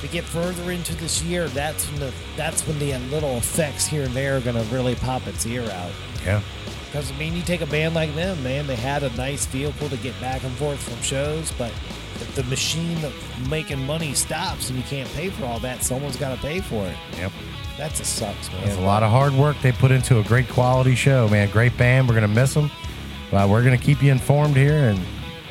We 0.04 0.10
get 0.10 0.26
further 0.26 0.70
into 0.72 0.94
this 0.98 1.24
year, 1.24 1.48
that's 1.48 1.90
when 1.90 2.02
the 2.02 2.14
that's 2.36 2.68
when 2.68 2.78
the 2.78 2.94
uh, 2.94 3.00
little 3.00 3.38
effects 3.38 3.88
here 3.88 4.04
and 4.04 4.14
there 4.14 4.36
are 4.36 4.42
going 4.42 4.58
to 4.58 4.76
really 4.76 4.96
pop 4.96 5.26
its 5.28 5.46
ear 5.46 5.64
out. 5.72 5.92
Yeah. 6.26 6.42
Because 6.86 7.10
I 7.10 7.16
mean, 7.16 7.34
you 7.34 7.42
take 7.42 7.62
a 7.62 7.66
band 7.66 7.96
like 7.96 8.14
them, 8.14 8.44
man. 8.44 8.68
They 8.68 8.76
had 8.76 9.04
a 9.04 9.16
nice 9.16 9.46
vehicle 9.46 9.88
to 9.88 9.98
get 9.98 10.20
back 10.20 10.44
and 10.44 10.52
forth 10.58 10.78
from 10.78 11.02
shows, 11.02 11.54
but 11.54 11.72
if 12.16 12.36
the 12.36 12.44
machine 12.44 13.04
of 13.06 13.14
making 13.50 13.84
money 13.86 14.14
stops 14.14 14.70
and 14.70 14.78
you 14.78 14.84
can't 14.84 15.10
pay 15.14 15.30
for 15.30 15.46
all 15.46 15.60
that, 15.60 15.84
someone's 15.84 16.18
got 16.18 16.36
to 16.36 16.42
pay 16.42 16.60
for 16.60 16.86
it. 16.86 16.98
Yep. 17.18 17.32
That's 17.78 18.02
a 18.02 18.06
sucks, 18.06 18.52
man. 18.52 18.66
There's 18.66 18.78
a 18.78 18.82
lot 18.82 19.04
of 19.04 19.10
hard 19.10 19.34
work 19.34 19.56
they 19.62 19.72
put 19.72 19.90
into 19.90 20.20
a 20.20 20.24
great 20.24 20.50
quality 20.50 20.96
show, 20.96 21.30
man. 21.30 21.50
Great 21.50 21.76
band. 21.78 22.10
We're 22.10 22.16
gonna 22.16 22.28
miss 22.28 22.54
them, 22.54 22.70
but 23.32 23.48
we're 23.48 23.64
gonna 23.64 23.78
keep 23.78 24.04
you 24.04 24.12
informed 24.12 24.58
here, 24.58 24.90
and 24.90 25.00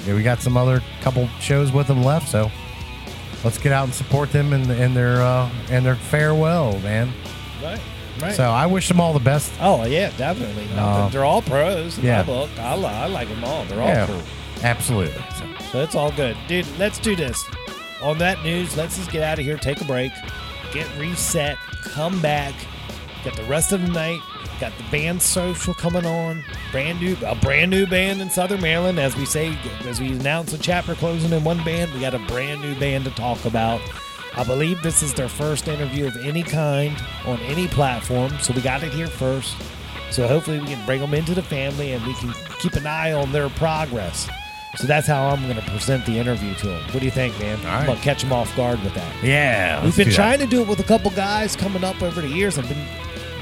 we 0.06 0.22
got 0.22 0.40
some 0.40 0.58
other 0.58 0.82
couple 1.00 1.26
shows 1.40 1.72
with 1.72 1.86
them 1.86 2.04
left. 2.04 2.28
So 2.28 2.50
let's 3.44 3.58
get 3.58 3.72
out 3.72 3.84
and 3.84 3.94
support 3.94 4.30
them 4.32 4.52
in, 4.52 4.70
in 4.70 4.94
their 4.94 5.20
uh, 5.22 5.50
in 5.70 5.84
their 5.84 5.96
farewell, 5.96 6.78
man. 6.80 7.10
right, 7.62 7.80
right. 8.20 8.34
So 8.34 8.44
I 8.44 8.66
wish 8.66 8.88
them 8.88 9.00
all 9.00 9.12
the 9.12 9.20
best. 9.20 9.52
oh 9.60 9.84
yeah, 9.84 10.10
definitely. 10.16 10.66
Uh, 10.74 11.08
they're 11.08 11.24
all 11.24 11.42
pros 11.42 11.98
in 11.98 12.04
yeah. 12.04 12.18
my 12.22 12.26
book. 12.26 12.50
I, 12.58 12.74
I 12.74 13.06
like 13.06 13.28
them 13.28 13.44
all. 13.44 13.64
They're 13.66 13.80
all 13.80 13.88
Yeah, 13.88 14.06
cool. 14.06 14.22
absolutely. 14.62 15.22
So, 15.38 15.46
So 15.72 15.82
it's 15.82 15.94
all 15.94 16.12
good. 16.12 16.36
Dude, 16.48 16.66
let's 16.78 16.98
do 16.98 17.14
this. 17.16 17.42
On 18.02 18.18
that 18.18 18.42
news, 18.42 18.76
let's 18.76 18.96
just 18.96 19.10
get 19.12 19.22
out 19.22 19.38
of 19.38 19.44
here, 19.44 19.56
take 19.56 19.80
a 19.80 19.84
break, 19.84 20.10
get 20.72 20.88
reset, 20.98 21.56
come 21.82 22.20
back, 22.20 22.52
get 23.22 23.34
the 23.36 23.44
rest 23.44 23.70
of 23.72 23.80
the 23.80 23.88
night. 23.88 24.18
Got 24.60 24.76
the 24.78 24.84
band 24.92 25.20
social 25.20 25.74
coming 25.74 26.06
on. 26.06 26.44
Brand 26.70 27.00
new 27.00 27.16
a 27.26 27.34
brand 27.34 27.70
new 27.70 27.86
band 27.86 28.20
in 28.20 28.30
Southern 28.30 28.60
Maryland. 28.60 28.98
As 29.00 29.16
we 29.16 29.24
say, 29.24 29.56
as 29.86 30.00
we 30.00 30.12
announce 30.12 30.52
a 30.52 30.58
chapter 30.58 30.94
closing 30.94 31.32
in 31.32 31.42
one 31.42 31.62
band, 31.64 31.92
we 31.92 32.00
got 32.00 32.14
a 32.14 32.18
brand 32.20 32.60
new 32.62 32.74
band 32.78 33.04
to 33.06 33.10
talk 33.12 33.44
about. 33.44 33.80
I 34.36 34.44
believe 34.44 34.80
this 34.82 35.02
is 35.02 35.12
their 35.14 35.28
first 35.28 35.66
interview 35.68 36.06
of 36.06 36.16
any 36.24 36.42
kind 36.42 36.96
on 37.26 37.38
any 37.40 37.66
platform, 37.68 38.32
so 38.40 38.52
we 38.54 38.62
got 38.62 38.82
it 38.82 38.92
here 38.92 39.08
first. 39.08 39.56
So 40.10 40.28
hopefully 40.28 40.60
we 40.60 40.66
can 40.66 40.86
bring 40.86 41.00
them 41.00 41.12
into 41.12 41.34
the 41.34 41.42
family 41.42 41.92
and 41.92 42.06
we 42.06 42.14
can 42.14 42.32
keep 42.60 42.74
an 42.74 42.86
eye 42.86 43.12
on 43.12 43.32
their 43.32 43.48
progress. 43.50 44.28
So 44.76 44.86
that's 44.86 45.06
how 45.06 45.26
I'm 45.28 45.42
going 45.42 45.56
to 45.56 45.70
present 45.70 46.06
the 46.06 46.18
interview 46.18 46.54
to 46.54 46.66
them. 46.68 46.82
What 46.92 47.00
do 47.00 47.04
you 47.04 47.10
think, 47.10 47.38
man? 47.40 47.58
All 47.66 47.72
I'm 47.80 47.86
going 47.86 47.98
to 47.98 48.04
catch 48.04 48.22
them 48.22 48.32
off 48.32 48.54
guard 48.56 48.82
with 48.82 48.94
that. 48.94 49.24
yeah, 49.24 49.82
We've 49.84 49.94
been 49.96 50.04
do 50.06 50.10
that. 50.12 50.16
trying 50.16 50.38
to 50.38 50.46
do 50.46 50.62
it 50.62 50.68
with 50.68 50.80
a 50.80 50.84
couple 50.84 51.10
guys 51.10 51.56
coming 51.56 51.84
up 51.84 52.00
over 52.02 52.20
the 52.22 52.28
years. 52.28 52.58
I've 52.58 52.68
been 52.68 52.86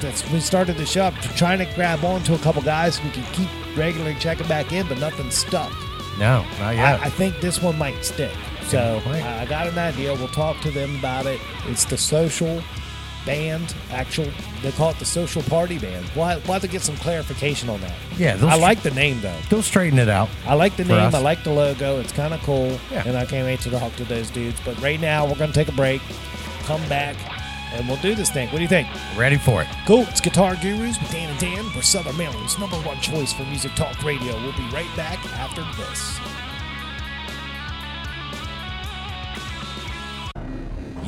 that's 0.01 0.28
we 0.30 0.40
started 0.40 0.76
the 0.76 0.86
show 0.86 1.11
trying 1.36 1.59
to 1.59 1.66
grab 1.74 2.05
on 2.05 2.22
to 2.24 2.34
a 2.34 2.38
couple 2.38 2.62
guys 2.62 3.03
we 3.03 3.11
can 3.11 3.24
keep 3.32 3.48
regularly 3.76 4.16
checking 4.18 4.46
back 4.48 4.72
in, 4.72 4.86
but 4.88 4.98
nothing 4.98 5.30
stuck. 5.30 5.72
No, 6.18 6.44
not 6.59 6.74
yet. 6.74 7.01
I, 7.01 7.05
I 7.07 7.11
think 7.11 7.40
this 7.40 7.62
one 7.62 7.78
might 7.78 8.05
stick. 8.05 8.32
So 8.64 9.01
I 9.07 9.40
I 9.42 9.46
got 9.46 9.66
an 9.66 9.78
idea. 9.78 10.14
We'll 10.14 10.28
talk 10.28 10.61
to 10.62 10.70
them 10.70 10.96
about 10.98 11.26
it. 11.26 11.40
It's 11.66 11.84
the 11.84 11.96
social 11.96 12.62
band, 13.26 13.74
actual. 13.90 14.26
They 14.62 14.72
call 14.72 14.90
it 14.90 14.98
the 14.98 15.05
social 15.05 15.42
party 15.42 15.78
band. 15.78 16.05
We'll 16.16 16.26
have, 16.26 16.42
we'll 16.44 16.55
have 16.55 16.62
to 16.62 16.68
get 16.68 16.82
some 16.82 16.96
clarification 16.96 17.68
on 17.68 17.80
that. 17.80 17.94
yeah, 18.16 18.36
I 18.42 18.57
like 18.57 18.82
the 18.82 18.90
name 18.90 19.20
though. 19.20 19.36
they'll 19.48 19.62
straighten 19.62 19.98
it 19.98 20.09
out. 20.09 20.28
I 20.46 20.55
like 20.55 20.76
the 20.76 20.84
name. 20.84 20.96
us. 20.98 21.14
I 21.14 21.18
like 21.20 21.42
the 21.44 21.53
logo. 21.53 22.01
It's 22.01 22.12
kind 22.12 22.32
of 22.34 22.40
cool. 22.42 22.78
Yeah. 22.90 23.05
And 23.07 23.16
I 23.16 23.24
can't 23.26 23.46
wait 23.46 23.61
to 23.61 23.70
talk 23.70 23.94
to 23.96 24.05
those 24.05 24.30
dudes. 24.30 24.61
But 24.64 24.80
right 24.80 25.01
now, 25.01 25.26
we're 25.26 25.36
going 25.36 25.51
to 25.53 25.57
take 25.57 25.68
a 25.68 25.72
break, 25.76 26.01
come 26.64 26.86
back, 26.88 27.16
and 27.73 27.87
we'll 27.87 27.97
do 27.99 28.14
this 28.14 28.31
thing. 28.31 28.49
What 28.49 28.57
do 28.57 28.62
you 28.62 28.68
think? 28.68 28.89
Ready 29.16 29.37
for 29.37 29.62
it. 29.62 29.68
Cool. 29.87 30.03
It's 30.09 30.21
Guitar 30.21 30.57
Gurus 30.57 31.01
with 31.01 31.11
Dan 31.11 31.31
and 31.31 31.39
Dan 31.39 31.64
for 31.71 31.83
Southern 31.83 32.16
Maryland's 32.16 32.59
number 32.59 32.77
one 32.79 33.01
choice 33.01 33.33
for 33.33 33.45
music 33.45 33.73
talk 33.75 34.03
radio. 34.03 34.35
We'll 34.43 34.57
be 34.57 34.68
right 34.73 34.91
back 34.97 35.25
after 35.39 35.62
this. 35.83 36.21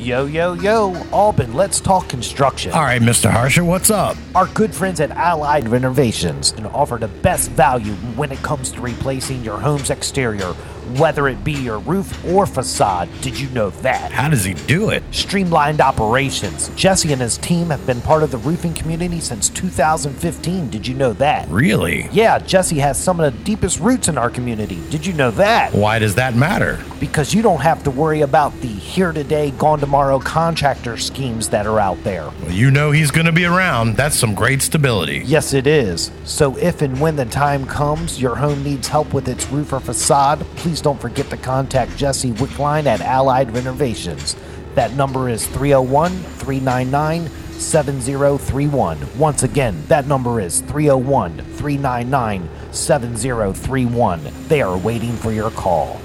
Yo, 0.03 0.25
yo, 0.25 0.51
yo, 0.55 0.93
Alban, 1.13 1.53
let's 1.53 1.79
talk 1.79 2.09
construction. 2.09 2.73
All 2.73 2.81
right, 2.81 3.01
Mr. 3.01 3.29
Harsher, 3.29 3.63
what's 3.63 3.89
up? 3.89 4.17
Our 4.35 4.47
good 4.47 4.75
friends 4.75 4.99
at 4.99 5.11
Allied 5.11 5.69
Renovations 5.69 6.51
can 6.51 6.65
offer 6.65 6.97
the 6.97 7.07
best 7.07 7.51
value 7.51 7.93
when 8.17 8.29
it 8.33 8.39
comes 8.39 8.69
to 8.71 8.81
replacing 8.81 9.45
your 9.45 9.57
home's 9.57 9.91
exterior, 9.91 10.53
whether 10.97 11.27
it 11.27 11.43
be 11.43 11.53
your 11.53 11.79
roof 11.79 12.23
or 12.25 12.45
facade. 12.45 13.09
Did 13.21 13.39
you 13.39 13.49
know 13.49 13.69
that? 13.81 14.11
How 14.11 14.29
does 14.29 14.43
he 14.43 14.53
do 14.53 14.89
it? 14.89 15.03
Streamlined 15.11 15.81
operations. 15.81 16.69
Jesse 16.75 17.11
and 17.11 17.21
his 17.21 17.37
team 17.37 17.69
have 17.69 17.85
been 17.85 18.01
part 18.01 18.23
of 18.23 18.31
the 18.31 18.37
roofing 18.37 18.73
community 18.73 19.19
since 19.19 19.49
2015. 19.49 20.69
Did 20.69 20.87
you 20.87 20.93
know 20.95 21.13
that? 21.13 21.47
Really? 21.49 22.07
Yeah, 22.11 22.39
Jesse 22.39 22.79
has 22.79 23.01
some 23.01 23.19
of 23.19 23.33
the 23.33 23.43
deepest 23.43 23.79
roots 23.79 24.07
in 24.07 24.17
our 24.17 24.29
community. 24.29 24.79
Did 24.89 25.05
you 25.05 25.13
know 25.13 25.31
that? 25.31 25.73
Why 25.73 25.99
does 25.99 26.15
that 26.15 26.35
matter? 26.35 26.83
Because 26.99 27.33
you 27.33 27.41
don't 27.41 27.61
have 27.61 27.83
to 27.83 27.91
worry 27.91 28.21
about 28.21 28.53
the 28.61 28.67
here 28.67 29.11
today, 29.11 29.51
gone 29.51 29.79
tomorrow 29.79 30.19
contractor 30.19 30.97
schemes 30.97 31.49
that 31.49 31.65
are 31.65 31.79
out 31.79 32.03
there. 32.03 32.29
Well, 32.41 32.51
you 32.51 32.71
know 32.71 32.91
he's 32.91 33.11
going 33.11 33.25
to 33.25 33.31
be 33.31 33.45
around. 33.45 33.95
That's 33.95 34.15
some 34.15 34.33
great 34.33 34.61
stability. 34.61 35.21
Yes, 35.25 35.53
it 35.53 35.67
is. 35.67 36.11
So 36.23 36.57
if 36.57 36.81
and 36.81 36.99
when 36.99 37.15
the 37.15 37.25
time 37.25 37.65
comes 37.65 38.21
your 38.21 38.35
home 38.35 38.63
needs 38.63 38.87
help 38.87 39.13
with 39.13 39.27
its 39.27 39.47
roof 39.49 39.73
or 39.73 39.79
facade, 39.79 40.39
please 40.55 40.72
don't 40.81 40.99
forget 40.99 41.29
to 41.29 41.37
contact 41.37 41.95
Jesse 41.97 42.31
Wickline 42.31 42.85
at 42.85 43.01
Allied 43.01 43.53
Renovations. 43.53 44.35
That 44.75 44.93
number 44.93 45.29
is 45.29 45.45
301 45.47 46.11
399 46.11 47.29
7031. 47.59 49.17
Once 49.17 49.43
again, 49.43 49.81
that 49.87 50.07
number 50.07 50.39
is 50.39 50.61
301 50.61 51.37
399 51.37 52.49
7031. 52.71 54.21
They 54.47 54.61
are 54.61 54.77
waiting 54.77 55.13
for 55.13 55.31
your 55.31 55.51
call. 55.51 55.99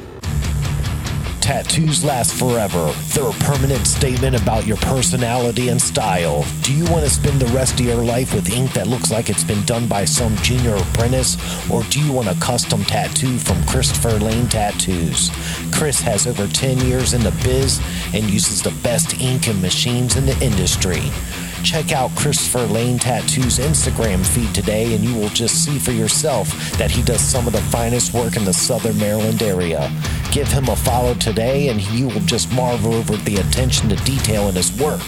Tattoos 1.49 2.05
last 2.05 2.35
forever. 2.35 2.93
They're 3.15 3.27
a 3.27 3.33
permanent 3.33 3.87
statement 3.87 4.39
about 4.39 4.67
your 4.67 4.77
personality 4.77 5.71
and 5.71 5.81
style. 5.81 6.45
Do 6.61 6.75
you 6.75 6.85
want 6.93 7.05
to 7.05 7.11
spend 7.11 7.41
the 7.41 7.51
rest 7.55 7.81
of 7.81 7.87
your 7.87 8.05
life 8.05 8.35
with 8.35 8.53
ink 8.53 8.75
that 8.75 8.87
looks 8.87 9.11
like 9.11 9.31
it's 9.31 9.45
been 9.45 9.65
done 9.65 9.89
by 9.89 10.05
some 10.05 10.37
junior 10.43 10.77
apprentice? 10.77 11.39
Or 11.71 11.85
do 11.85 12.05
you 12.05 12.13
want 12.13 12.29
a 12.29 12.35
custom 12.39 12.85
tattoo 12.85 13.39
from 13.39 13.65
Christopher 13.65 14.19
Lane 14.19 14.47
Tattoos? 14.47 15.31
Chris 15.73 16.03
has 16.03 16.27
over 16.27 16.47
10 16.47 16.81
years 16.81 17.15
in 17.15 17.23
the 17.23 17.33
biz 17.43 17.81
and 18.13 18.29
uses 18.29 18.63
the 18.63 18.79
best 18.83 19.19
ink 19.19 19.49
and 19.49 19.63
machines 19.63 20.17
in 20.17 20.27
the 20.27 20.39
industry. 20.45 21.01
Check 21.65 21.93
out 21.93 22.15
Christopher 22.17 22.67
Lane 22.67 22.99
Tattoo's 22.99 23.59
Instagram 23.59 24.25
feed 24.25 24.55
today, 24.55 24.95
and 24.95 25.05
you 25.05 25.15
will 25.15 25.29
just 25.29 25.65
see 25.65 25.79
for 25.79 25.93
yourself 25.93 26.49
that 26.79 26.91
he 26.91 27.03
does 27.03 27.21
some 27.21 27.47
of 27.47 27.53
the 27.53 27.61
finest 27.63 28.15
work 28.15 28.37
in 28.37 28.45
the 28.45 28.55
Southern 28.55 28.99
Maryland 28.99 29.43
area. 29.43 29.93
Give 30.33 30.49
him 30.49 30.69
a 30.69 30.77
follow 30.77 31.15
today, 31.15 31.69
and 31.69 31.81
you 31.91 32.09
will 32.09 32.21
just 32.21 32.51
marvel 32.53 32.95
over 32.95 33.17
the 33.17 33.37
attention 33.37 33.89
to 33.91 33.97
detail 33.97 34.49
in 34.49 34.55
his 34.55 34.73
work. 34.81 35.03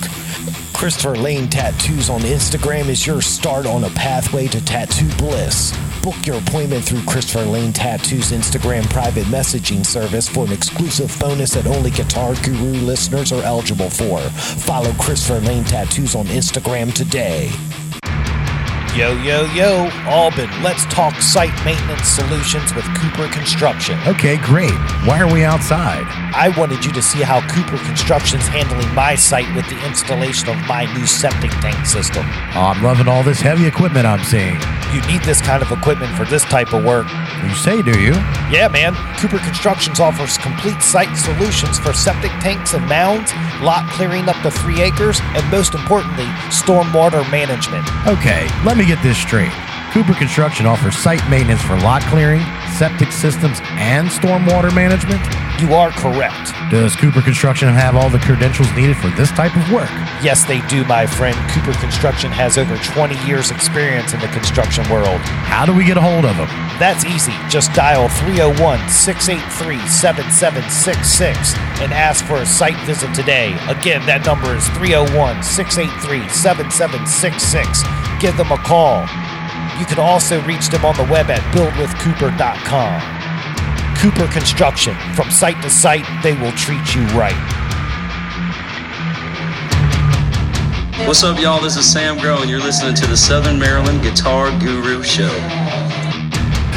Christopher 0.81 1.15
Lane 1.15 1.47
Tattoos 1.47 2.09
on 2.09 2.23
Instagram 2.23 2.89
is 2.89 3.07
your 3.07 3.21
start 3.21 3.67
on 3.67 3.85
a 3.85 3.91
pathway 3.91 4.47
to 4.47 4.65
tattoo 4.65 5.11
bliss. 5.19 5.77
Book 6.03 6.15
your 6.25 6.39
appointment 6.39 6.83
through 6.83 7.03
Christopher 7.03 7.45
Lane 7.45 7.71
Tattoo's 7.71 8.33
Instagram 8.33 8.89
private 8.89 9.27
messaging 9.27 9.85
service 9.85 10.27
for 10.27 10.47
an 10.47 10.53
exclusive 10.53 11.15
bonus 11.21 11.51
that 11.51 11.67
only 11.67 11.91
Guitar 11.91 12.35
Guru 12.43 12.73
listeners 12.73 13.31
are 13.31 13.43
eligible 13.43 13.91
for. 13.91 14.21
Follow 14.21 14.91
Christopher 14.95 15.41
Lane 15.41 15.65
Tattoos 15.65 16.15
on 16.15 16.25
Instagram 16.29 16.95
today. 16.95 17.51
Yo, 18.97 19.15
yo, 19.19 19.45
yo, 19.55 19.89
Alban, 20.09 20.51
let's 20.65 20.85
talk 20.87 21.15
site 21.23 21.55
maintenance 21.65 22.09
solutions 22.09 22.75
with 22.75 22.85
Cooper 22.97 23.29
Construction. 23.29 23.97
Okay, 24.05 24.37
great. 24.39 24.75
Why 25.05 25.21
are 25.21 25.33
we 25.33 25.45
outside? 25.45 26.05
I 26.35 26.53
wanted 26.59 26.85
you 26.85 26.91
to 26.95 27.01
see 27.01 27.23
how 27.23 27.41
Cooper 27.47 27.79
Construction's 27.85 28.49
handling 28.49 28.93
my 28.93 29.15
site 29.15 29.55
with 29.55 29.69
the 29.69 29.87
installation 29.87 30.49
of 30.49 30.57
my 30.67 30.93
new 30.93 31.07
septic 31.07 31.53
tank 31.63 31.87
system. 31.87 32.25
Oh, 32.57 32.75
I'm 32.75 32.83
loving 32.83 33.07
all 33.07 33.23
this 33.23 33.41
heavy 33.41 33.65
equipment 33.65 34.07
I'm 34.07 34.25
seeing. 34.25 34.59
You 34.93 35.01
need 35.07 35.23
this 35.23 35.41
kind 35.41 35.63
of 35.63 35.71
equipment 35.71 36.13
for 36.17 36.25
this 36.25 36.43
type 36.43 36.73
of 36.73 36.85
work. 36.85 37.07
You 37.45 37.55
say, 37.55 37.83
do 37.83 37.97
you? 38.01 38.15
Yeah, 38.51 38.69
man. 38.69 38.95
Cooper 39.19 39.39
Constructions 39.39 40.01
offers 40.01 40.37
complete 40.37 40.83
site 40.83 41.17
solutions 41.17 41.79
for 41.79 41.93
septic 41.93 42.33
tanks 42.43 42.75
and 42.75 42.85
mounds, 42.89 43.33
lot 43.63 43.89
clearing 43.91 44.29
up 44.29 44.37
to 44.43 44.51
three 44.51 44.83
acres, 44.83 45.21
and 45.23 45.49
most 45.49 45.75
importantly, 45.75 46.27
stormwater 46.51 47.23
management. 47.31 47.87
Okay, 48.09 48.49
let 48.65 48.77
me 48.77 48.80
get 48.87 49.03
this 49.03 49.19
straight. 49.19 49.53
Cooper 49.93 50.15
Construction 50.15 50.67
offers 50.67 50.97
site 50.97 51.29
maintenance 51.29 51.61
for 51.63 51.77
lot 51.77 52.03
clearing, 52.03 52.43
septic 52.79 53.13
systems, 53.13 53.61
and 53.73 54.09
stormwater 54.09 54.75
management. 54.75 55.21
You 55.61 55.75
are 55.75 55.91
correct. 55.91 56.55
Does 56.71 56.97
Cooper 56.97 57.21
Construction 57.21 57.69
have 57.69 57.95
all 57.95 58.09
the 58.09 58.19
credentials 58.21 58.73
needed 58.73 58.97
for 58.97 59.09
this 59.09 59.31
type 59.31 59.55
of 59.55 59.71
work? 59.71 59.91
Yes, 60.25 60.47
they 60.47 60.63
do, 60.69 60.87
my 60.87 61.05
friend. 61.05 61.37
Cooper 61.51 61.77
Construction 61.79 62.31
has 62.33 62.57
over 62.57 62.79
20 62.79 63.15
years' 63.29 63.51
experience 63.51 64.15
in 64.15 64.21
the 64.21 64.29
construction 64.29 64.89
world. 64.89 65.21
How 65.45 65.67
do 65.67 65.75
we 65.75 65.85
get 65.85 65.99
a 65.99 66.01
hold 66.01 66.25
of 66.25 66.35
them? 66.39 66.49
That's 66.81 67.05
easy. 67.05 67.35
Just 67.51 67.75
dial 67.75 68.09
301 68.09 68.89
683 68.89 69.87
7766 69.87 71.55
and 71.85 71.93
ask 71.93 72.25
for 72.25 72.41
a 72.41 72.47
site 72.47 72.81
visit 72.87 73.13
today. 73.13 73.53
Again, 73.69 74.01
that 74.09 74.25
number 74.25 74.57
is 74.57 74.65
301 74.81 75.43
683 75.45 76.25
7766. 76.33 77.85
Give 78.17 78.33
them 78.41 78.49
a 78.49 78.57
call. 78.65 79.05
You 79.77 79.85
can 79.85 80.01
also 80.01 80.41
reach 80.49 80.73
them 80.73 80.89
on 80.89 80.97
the 80.97 81.05
web 81.13 81.29
at 81.29 81.45
buildwithcooper.com. 81.53 83.20
Cooper 84.01 84.29
Construction. 84.29 84.97
From 85.15 85.31
site 85.31 85.61
to 85.61 85.69
site, 85.69 86.07
they 86.23 86.33
will 86.33 86.53
treat 86.53 86.95
you 86.95 87.03
right. 87.09 87.37
What's 91.07 91.23
up, 91.23 91.39
y'all? 91.39 91.61
This 91.61 91.77
is 91.77 91.85
Sam 91.85 92.17
Grow, 92.17 92.41
and 92.41 92.49
you're 92.49 92.61
listening 92.61 92.95
to 92.95 93.07
the 93.07 93.17
Southern 93.17 93.59
Maryland 93.59 94.03
Guitar 94.03 94.59
Guru 94.59 95.03
Show. 95.03 95.29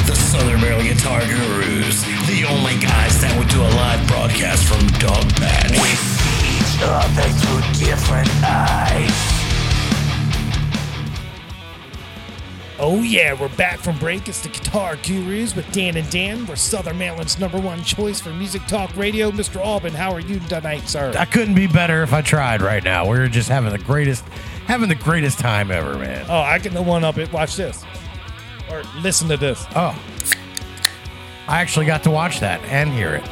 The 0.05 0.15
Southern 0.15 0.59
Maryland 0.59 0.89
Guitar 0.89 1.21
Gurus, 1.21 2.03
the 2.27 2.43
only 2.43 2.75
guys 2.81 3.21
that 3.21 3.33
would 3.39 3.47
do 3.47 3.61
a 3.61 3.71
live 3.71 4.05
broadcast 4.09 4.67
from 4.67 4.85
Dog 4.99 5.23
Patch. 5.35 5.71
We 5.79 5.95
see 5.95 6.59
each 6.59 6.83
other 6.83 7.29
through 7.39 7.87
different 7.87 8.27
eyes. 8.43 9.42
Oh 12.79 13.01
yeah, 13.03 13.33
we're 13.39 13.55
back 13.55 13.79
from 13.79 13.97
break. 13.99 14.27
It's 14.27 14.41
the 14.41 14.49
Guitar 14.49 14.95
Gurus 15.03 15.55
with 15.55 15.71
Dan 15.71 15.95
and 15.95 16.09
Dan. 16.09 16.45
We're 16.47 16.55
Southern 16.55 16.97
Maryland's 16.97 17.39
number 17.39 17.59
one 17.59 17.83
choice 17.83 18.19
for 18.19 18.29
music 18.29 18.65
talk 18.65 18.95
radio. 18.97 19.29
Mr. 19.29 19.63
Alban, 19.63 19.93
how 19.93 20.11
are 20.11 20.19
you 20.19 20.39
tonight, 20.39 20.87
sir? 20.89 21.13
I 21.17 21.25
couldn't 21.25 21.53
be 21.53 21.67
better 21.67 22.01
if 22.01 22.13
I 22.13 22.21
tried 22.21 22.61
right 22.63 22.83
now. 22.83 23.07
We're 23.07 23.27
just 23.27 23.47
having 23.47 23.71
the 23.71 23.77
greatest, 23.77 24.23
having 24.65 24.89
the 24.89 24.95
greatest 24.95 25.37
time 25.37 25.69
ever, 25.69 25.97
man. 25.99 26.25
Oh, 26.27 26.41
I 26.41 26.57
can 26.57 26.73
the 26.73 26.81
one 26.81 27.03
up 27.03 27.17
it. 27.19 27.31
Watch 27.31 27.55
this. 27.55 27.85
Or 28.71 28.81
listen 29.01 29.27
to 29.29 29.37
this. 29.37 29.63
Oh, 29.75 29.95
I 31.47 31.61
actually 31.61 31.85
got 31.85 32.01
to 32.03 32.11
watch 32.11 32.39
that 32.39 32.59
and 32.65 32.89
hear 32.91 33.13
it. 33.13 33.23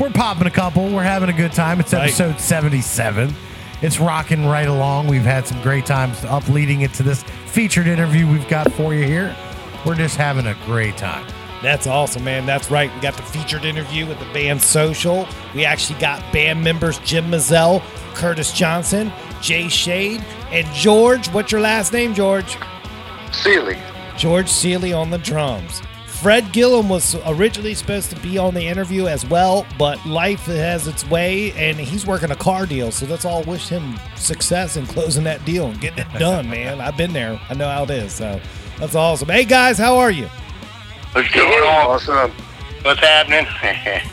We're 0.00 0.10
popping 0.10 0.46
a 0.46 0.50
couple. 0.50 0.88
We're 0.90 1.02
having 1.02 1.28
a 1.28 1.34
good 1.34 1.52
time. 1.52 1.80
It's 1.80 1.92
Right. 1.92 2.04
episode 2.04 2.40
77. 2.40 3.34
It's 3.82 4.00
rocking 4.00 4.46
right 4.46 4.68
along. 4.68 5.08
We've 5.08 5.20
had 5.22 5.46
some 5.46 5.60
great 5.60 5.84
times 5.84 6.24
up 6.24 6.48
leading 6.48 6.80
it 6.80 6.94
to 6.94 7.02
this 7.02 7.24
featured 7.52 7.86
interview 7.86 8.26
we've 8.26 8.48
got 8.48 8.72
for 8.72 8.94
you 8.94 9.04
here. 9.04 9.36
We're 9.84 9.94
just 9.94 10.16
having 10.16 10.46
a 10.46 10.56
great 10.64 10.96
time. 10.96 11.26
That's 11.62 11.86
awesome, 11.86 12.24
man. 12.24 12.46
That's 12.46 12.70
right. 12.70 12.92
We 12.94 13.00
got 13.02 13.14
the 13.14 13.22
featured 13.22 13.66
interview 13.66 14.06
with 14.06 14.18
the 14.18 14.24
band 14.32 14.62
Social. 14.62 15.28
We 15.54 15.66
actually 15.66 16.00
got 16.00 16.20
band 16.32 16.64
members 16.64 16.98
Jim 17.00 17.30
Mizelle, 17.30 17.82
Curtis 18.14 18.52
Johnson, 18.52 19.12
Jay 19.42 19.68
Shade, 19.68 20.24
and 20.50 20.66
George. 20.68 21.28
What's 21.28 21.52
your 21.52 21.60
last 21.60 21.92
name, 21.92 22.14
George? 22.14 22.56
Ceely. 23.32 23.78
George 24.16 24.46
Ceely 24.46 24.96
on 24.96 25.10
the 25.10 25.18
drums. 25.18 25.82
Fred 26.22 26.52
Gillum 26.52 26.88
was 26.88 27.16
originally 27.26 27.74
supposed 27.74 28.10
to 28.10 28.16
be 28.20 28.38
on 28.38 28.54
the 28.54 28.64
interview 28.64 29.08
as 29.08 29.26
well, 29.26 29.66
but 29.76 30.06
life 30.06 30.46
has 30.46 30.86
its 30.86 31.04
way, 31.10 31.50
and 31.54 31.76
he's 31.76 32.06
working 32.06 32.30
a 32.30 32.36
car 32.36 32.64
deal. 32.64 32.92
So 32.92 33.06
let's 33.06 33.24
all 33.24 33.42
wish 33.42 33.68
him 33.68 33.98
success 34.14 34.76
in 34.76 34.86
closing 34.86 35.24
that 35.24 35.44
deal 35.44 35.66
and 35.66 35.80
getting 35.80 36.06
it 36.06 36.18
done, 36.20 36.48
man. 36.48 36.80
I've 36.80 36.96
been 36.96 37.12
there. 37.12 37.40
I 37.50 37.54
know 37.54 37.68
how 37.68 37.82
it 37.82 37.90
is. 37.90 38.12
So 38.12 38.40
that's 38.78 38.94
awesome. 38.94 39.30
Hey 39.30 39.44
guys, 39.44 39.78
how 39.78 39.96
are 39.96 40.12
you? 40.12 40.28
What's 41.10 41.28
going 41.34 41.48
on? 41.64 41.90
Awesome. 41.90 42.30
What's 42.82 43.00
happening? 43.00 43.48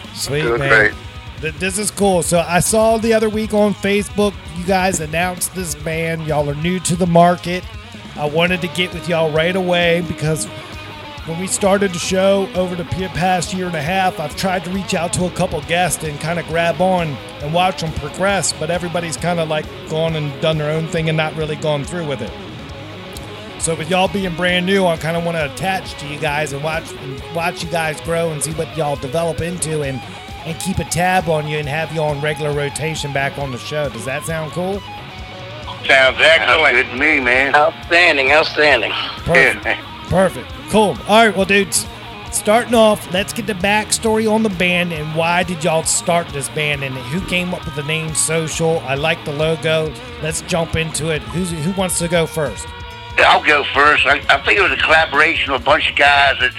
Sweet 0.15 0.41
Doing 0.41 0.61
man. 0.61 0.95
great. 1.39 1.59
This 1.59 1.77
is 1.77 1.91
cool. 1.91 2.23
So 2.23 2.39
I 2.39 2.59
saw 2.59 2.97
the 2.97 3.13
other 3.13 3.29
week 3.29 3.53
on 3.53 3.75
Facebook, 3.75 4.33
you 4.57 4.65
guys 4.65 4.99
announced 4.99 5.53
this 5.53 5.75
band. 5.75 6.25
Y'all 6.25 6.49
are 6.49 6.55
new 6.55 6.79
to 6.79 6.95
the 6.95 7.05
market. 7.05 7.63
I 8.15 8.25
wanted 8.25 8.61
to 8.61 8.67
get 8.69 8.91
with 8.95 9.07
y'all 9.07 9.31
right 9.31 9.55
away 9.55 10.01
because 10.07 10.47
when 11.29 11.39
we 11.39 11.45
started 11.45 11.93
the 11.93 11.99
show 11.99 12.49
over 12.55 12.75
the 12.75 12.85
past 12.85 13.53
year 13.53 13.67
and 13.67 13.75
a 13.75 13.81
half, 13.81 14.19
I've 14.19 14.35
tried 14.35 14.65
to 14.65 14.71
reach 14.71 14.95
out 14.95 15.13
to 15.13 15.25
a 15.25 15.29
couple 15.31 15.61
guests 15.61 16.03
and 16.03 16.19
kind 16.19 16.39
of 16.39 16.47
grab 16.47 16.81
on 16.81 17.09
and 17.43 17.53
watch 17.53 17.81
them 17.81 17.93
progress, 17.93 18.51
but 18.51 18.71
everybody's 18.71 19.15
kind 19.15 19.39
of 19.39 19.47
like 19.47 19.65
gone 19.89 20.15
and 20.15 20.41
done 20.41 20.57
their 20.57 20.71
own 20.71 20.87
thing 20.87 21.07
and 21.07 21.15
not 21.15 21.35
really 21.35 21.55
gone 21.55 21.83
through 21.83 22.07
with 22.07 22.21
it. 22.21 22.31
So 23.61 23.75
with 23.75 23.91
y'all 23.91 24.07
being 24.07 24.35
brand 24.35 24.65
new, 24.65 24.87
I 24.87 24.97
kind 24.97 25.15
of 25.15 25.23
want 25.23 25.37
to 25.37 25.53
attach 25.53 25.93
to 25.99 26.07
you 26.07 26.17
guys 26.17 26.51
and 26.51 26.63
watch 26.63 26.91
and 26.93 27.21
watch 27.35 27.63
you 27.63 27.69
guys 27.69 28.01
grow 28.01 28.31
and 28.31 28.41
see 28.43 28.53
what 28.53 28.75
y'all 28.75 28.95
develop 28.95 29.39
into 29.41 29.83
and 29.83 30.01
and 30.45 30.59
keep 30.59 30.79
a 30.79 30.85
tab 30.85 31.29
on 31.29 31.47
you 31.47 31.57
and 31.57 31.67
have 31.67 31.93
you 31.93 32.01
on 32.01 32.19
regular 32.21 32.53
rotation 32.53 33.13
back 33.13 33.37
on 33.37 33.51
the 33.51 33.57
show. 33.59 33.89
Does 33.89 34.05
that 34.05 34.23
sound 34.23 34.51
cool? 34.53 34.79
Sounds 35.85 36.17
excellent. 36.19 36.75
Good 36.75 36.87
to 36.87 36.95
me, 36.95 37.19
man. 37.19 37.53
Outstanding, 37.53 38.31
outstanding. 38.31 38.91
Perfect. 38.91 39.88
Perfect. 40.09 40.49
Cool. 40.69 40.97
All 41.07 41.25
right, 41.25 41.35
well, 41.35 41.45
dudes, 41.45 41.85
starting 42.31 42.73
off, 42.73 43.11
let's 43.13 43.31
get 43.31 43.47
the 43.47 43.53
backstory 43.53 44.31
on 44.31 44.43
the 44.43 44.49
band 44.49 44.91
and 44.91 45.15
why 45.15 45.43
did 45.43 45.63
y'all 45.63 45.83
start 45.83 46.27
this 46.29 46.49
band 46.49 46.83
and 46.83 46.95
who 46.95 47.21
came 47.27 47.53
up 47.53 47.63
with 47.65 47.75
the 47.75 47.83
name 47.83 48.13
Social? 48.15 48.79
I 48.79 48.95
like 48.95 49.23
the 49.25 49.33
logo. 49.33 49.93
Let's 50.21 50.41
jump 50.41 50.75
into 50.75 51.09
it. 51.09 51.21
Who's 51.21 51.51
who 51.51 51.71
wants 51.73 51.99
to 51.99 52.07
go 52.07 52.25
first? 52.25 52.67
I'll 53.19 53.43
go 53.43 53.63
first. 53.73 54.05
I, 54.05 54.21
I 54.29 54.41
think 54.43 54.59
it 54.59 54.61
was 54.61 54.71
a 54.71 54.77
collaboration 54.77 55.53
of 55.53 55.61
a 55.61 55.63
bunch 55.63 55.89
of 55.89 55.95
guys 55.95 56.39
that 56.39 56.53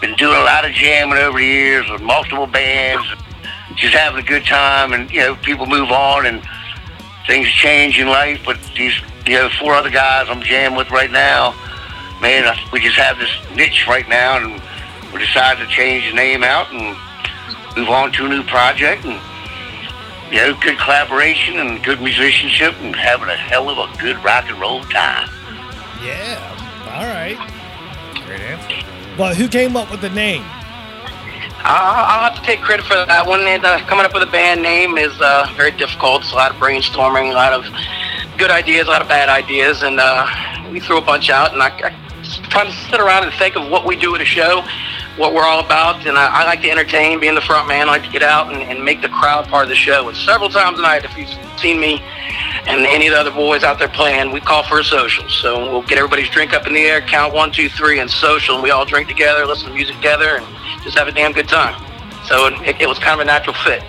been 0.00 0.14
doing 0.16 0.36
a 0.36 0.44
lot 0.44 0.64
of 0.64 0.72
jamming 0.72 1.18
over 1.18 1.38
the 1.38 1.44
years 1.44 1.88
with 1.90 2.02
multiple 2.02 2.46
bands, 2.46 3.06
just 3.74 3.94
having 3.94 4.22
a 4.22 4.26
good 4.26 4.44
time. 4.44 4.92
And 4.92 5.10
you 5.10 5.20
know, 5.20 5.36
people 5.36 5.66
move 5.66 5.90
on 5.90 6.26
and 6.26 6.42
things 7.26 7.48
change 7.48 7.98
in 7.98 8.06
life. 8.06 8.40
But 8.44 8.58
these, 8.76 8.94
you 9.26 9.34
know, 9.34 9.48
four 9.58 9.74
other 9.74 9.90
guys 9.90 10.28
I'm 10.28 10.42
jamming 10.42 10.76
with 10.76 10.90
right 10.90 11.10
now, 11.10 11.54
man, 12.20 12.56
we 12.72 12.80
just 12.80 12.96
have 12.96 13.18
this 13.18 13.30
niche 13.54 13.86
right 13.88 14.08
now, 14.08 14.36
and 14.38 14.62
we 15.12 15.18
decided 15.18 15.66
to 15.66 15.70
change 15.70 16.08
the 16.08 16.14
name 16.14 16.42
out 16.42 16.72
and 16.72 16.96
move 17.76 17.88
on 17.88 18.12
to 18.12 18.26
a 18.26 18.28
new 18.28 18.42
project. 18.44 19.04
And 19.04 19.20
you 20.32 20.38
know, 20.38 20.58
good 20.60 20.78
collaboration 20.78 21.58
and 21.58 21.82
good 21.84 22.00
musicianship, 22.00 22.74
and 22.80 22.94
having 22.96 23.28
a 23.28 23.36
hell 23.36 23.68
of 23.68 23.78
a 23.78 23.98
good 23.98 24.22
rock 24.24 24.48
and 24.48 24.60
roll 24.60 24.82
time. 24.84 25.28
Yeah. 26.02 26.54
All 26.94 27.06
right. 27.06 27.36
Great 28.26 28.40
answer. 28.40 28.86
But 29.16 29.36
who 29.36 29.48
came 29.48 29.76
up 29.76 29.90
with 29.90 30.00
the 30.00 30.10
name? 30.10 30.42
I'll, 31.66 32.04
I'll 32.04 32.30
have 32.30 32.40
to 32.40 32.44
take 32.44 32.60
credit 32.60 32.84
for 32.84 32.94
that 32.94 33.26
one. 33.26 33.40
And 33.40 33.64
uh, 33.64 33.78
coming 33.86 34.04
up 34.04 34.12
with 34.12 34.22
a 34.22 34.30
band 34.30 34.60
name 34.60 34.98
is 34.98 35.18
uh, 35.20 35.50
very 35.56 35.70
difficult. 35.70 36.22
It's 36.22 36.32
a 36.32 36.34
lot 36.34 36.50
of 36.50 36.58
brainstorming, 36.58 37.30
a 37.30 37.34
lot 37.34 37.52
of 37.52 37.64
good 38.36 38.50
ideas, 38.50 38.86
a 38.86 38.90
lot 38.90 39.02
of 39.02 39.08
bad 39.08 39.28
ideas, 39.28 39.82
and 39.82 39.98
uh, 39.98 40.26
we 40.70 40.80
threw 40.80 40.98
a 40.98 41.00
bunch 41.00 41.30
out. 41.30 41.52
And 41.52 41.62
I, 41.62 41.68
I 41.68 42.03
try 42.48 42.64
to 42.64 42.72
sit 42.90 43.00
around 43.00 43.24
and 43.24 43.32
think 43.34 43.56
of 43.56 43.70
what 43.70 43.86
we 43.86 43.96
do 43.96 44.14
at 44.14 44.20
a 44.20 44.24
show, 44.24 44.64
what 45.16 45.34
we're 45.34 45.44
all 45.44 45.64
about. 45.64 46.06
And 46.06 46.16
I, 46.16 46.42
I 46.42 46.44
like 46.44 46.62
to 46.62 46.70
entertain, 46.70 47.20
being 47.20 47.34
the 47.34 47.40
front 47.40 47.68
man. 47.68 47.88
I 47.88 47.92
like 47.92 48.04
to 48.04 48.10
get 48.10 48.22
out 48.22 48.52
and, 48.52 48.62
and 48.62 48.84
make 48.84 49.02
the 49.02 49.08
crowd 49.08 49.48
part 49.48 49.64
of 49.64 49.68
the 49.68 49.76
show. 49.76 50.08
And 50.08 50.16
several 50.16 50.48
times 50.48 50.78
a 50.78 50.82
night, 50.82 51.04
if 51.04 51.16
you've 51.16 51.28
seen 51.58 51.80
me 51.80 52.02
and 52.66 52.86
any 52.86 53.06
of 53.06 53.12
the 53.12 53.20
other 53.20 53.30
boys 53.30 53.62
out 53.62 53.78
there 53.78 53.88
playing, 53.88 54.32
we 54.32 54.40
call 54.40 54.62
for 54.62 54.80
a 54.80 54.84
social. 54.84 55.28
So 55.28 55.70
we'll 55.70 55.82
get 55.82 55.98
everybody's 55.98 56.30
drink 56.30 56.52
up 56.52 56.66
in 56.66 56.72
the 56.74 56.82
air, 56.82 57.00
count 57.00 57.34
one, 57.34 57.52
two, 57.52 57.68
three, 57.68 58.00
and 58.00 58.10
social, 58.10 58.54
and 58.54 58.62
we 58.62 58.70
all 58.70 58.84
drink 58.84 59.08
together, 59.08 59.46
listen 59.46 59.68
to 59.68 59.74
music 59.74 59.96
together, 59.96 60.36
and 60.38 60.46
just 60.82 60.96
have 60.98 61.08
a 61.08 61.12
damn 61.12 61.32
good 61.32 61.48
time. 61.48 61.80
So 62.26 62.46
it, 62.62 62.80
it 62.80 62.88
was 62.88 62.98
kind 62.98 63.20
of 63.20 63.20
a 63.20 63.24
natural 63.24 63.54
fit. 63.54 63.82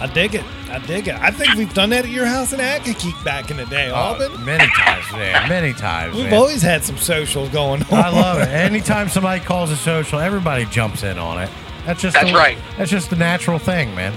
I 0.00 0.10
dig 0.12 0.34
it. 0.34 0.44
I 0.70 0.78
dig 0.80 1.08
it. 1.08 1.14
I 1.14 1.30
think 1.30 1.54
we've 1.54 1.72
done 1.72 1.90
that 1.90 2.04
at 2.04 2.10
your 2.10 2.26
house 2.26 2.52
in 2.52 2.60
Accokeek 2.60 3.24
back 3.24 3.50
in 3.50 3.56
the 3.56 3.64
day, 3.66 3.90
Alban. 3.90 4.32
Uh, 4.32 4.38
many 4.38 4.66
times, 4.66 5.10
man. 5.12 5.48
Many 5.48 5.72
times. 5.72 6.14
We've 6.14 6.24
man. 6.24 6.34
always 6.34 6.60
had 6.60 6.84
some 6.84 6.98
socials 6.98 7.48
going 7.48 7.82
on. 7.84 7.92
I 7.92 8.10
love 8.10 8.38
it. 8.40 8.48
Anytime 8.48 9.08
somebody 9.08 9.42
calls 9.42 9.70
a 9.70 9.76
social, 9.76 10.18
everybody 10.18 10.66
jumps 10.66 11.02
in 11.02 11.18
on 11.18 11.40
it. 11.40 11.50
That's 11.86 12.02
just 12.02 12.14
That's 12.14 12.30
the, 12.30 12.36
right. 12.36 12.58
That's 12.76 12.90
just 12.90 13.08
the 13.08 13.16
natural 13.16 13.58
thing, 13.58 13.94
man. 13.94 14.12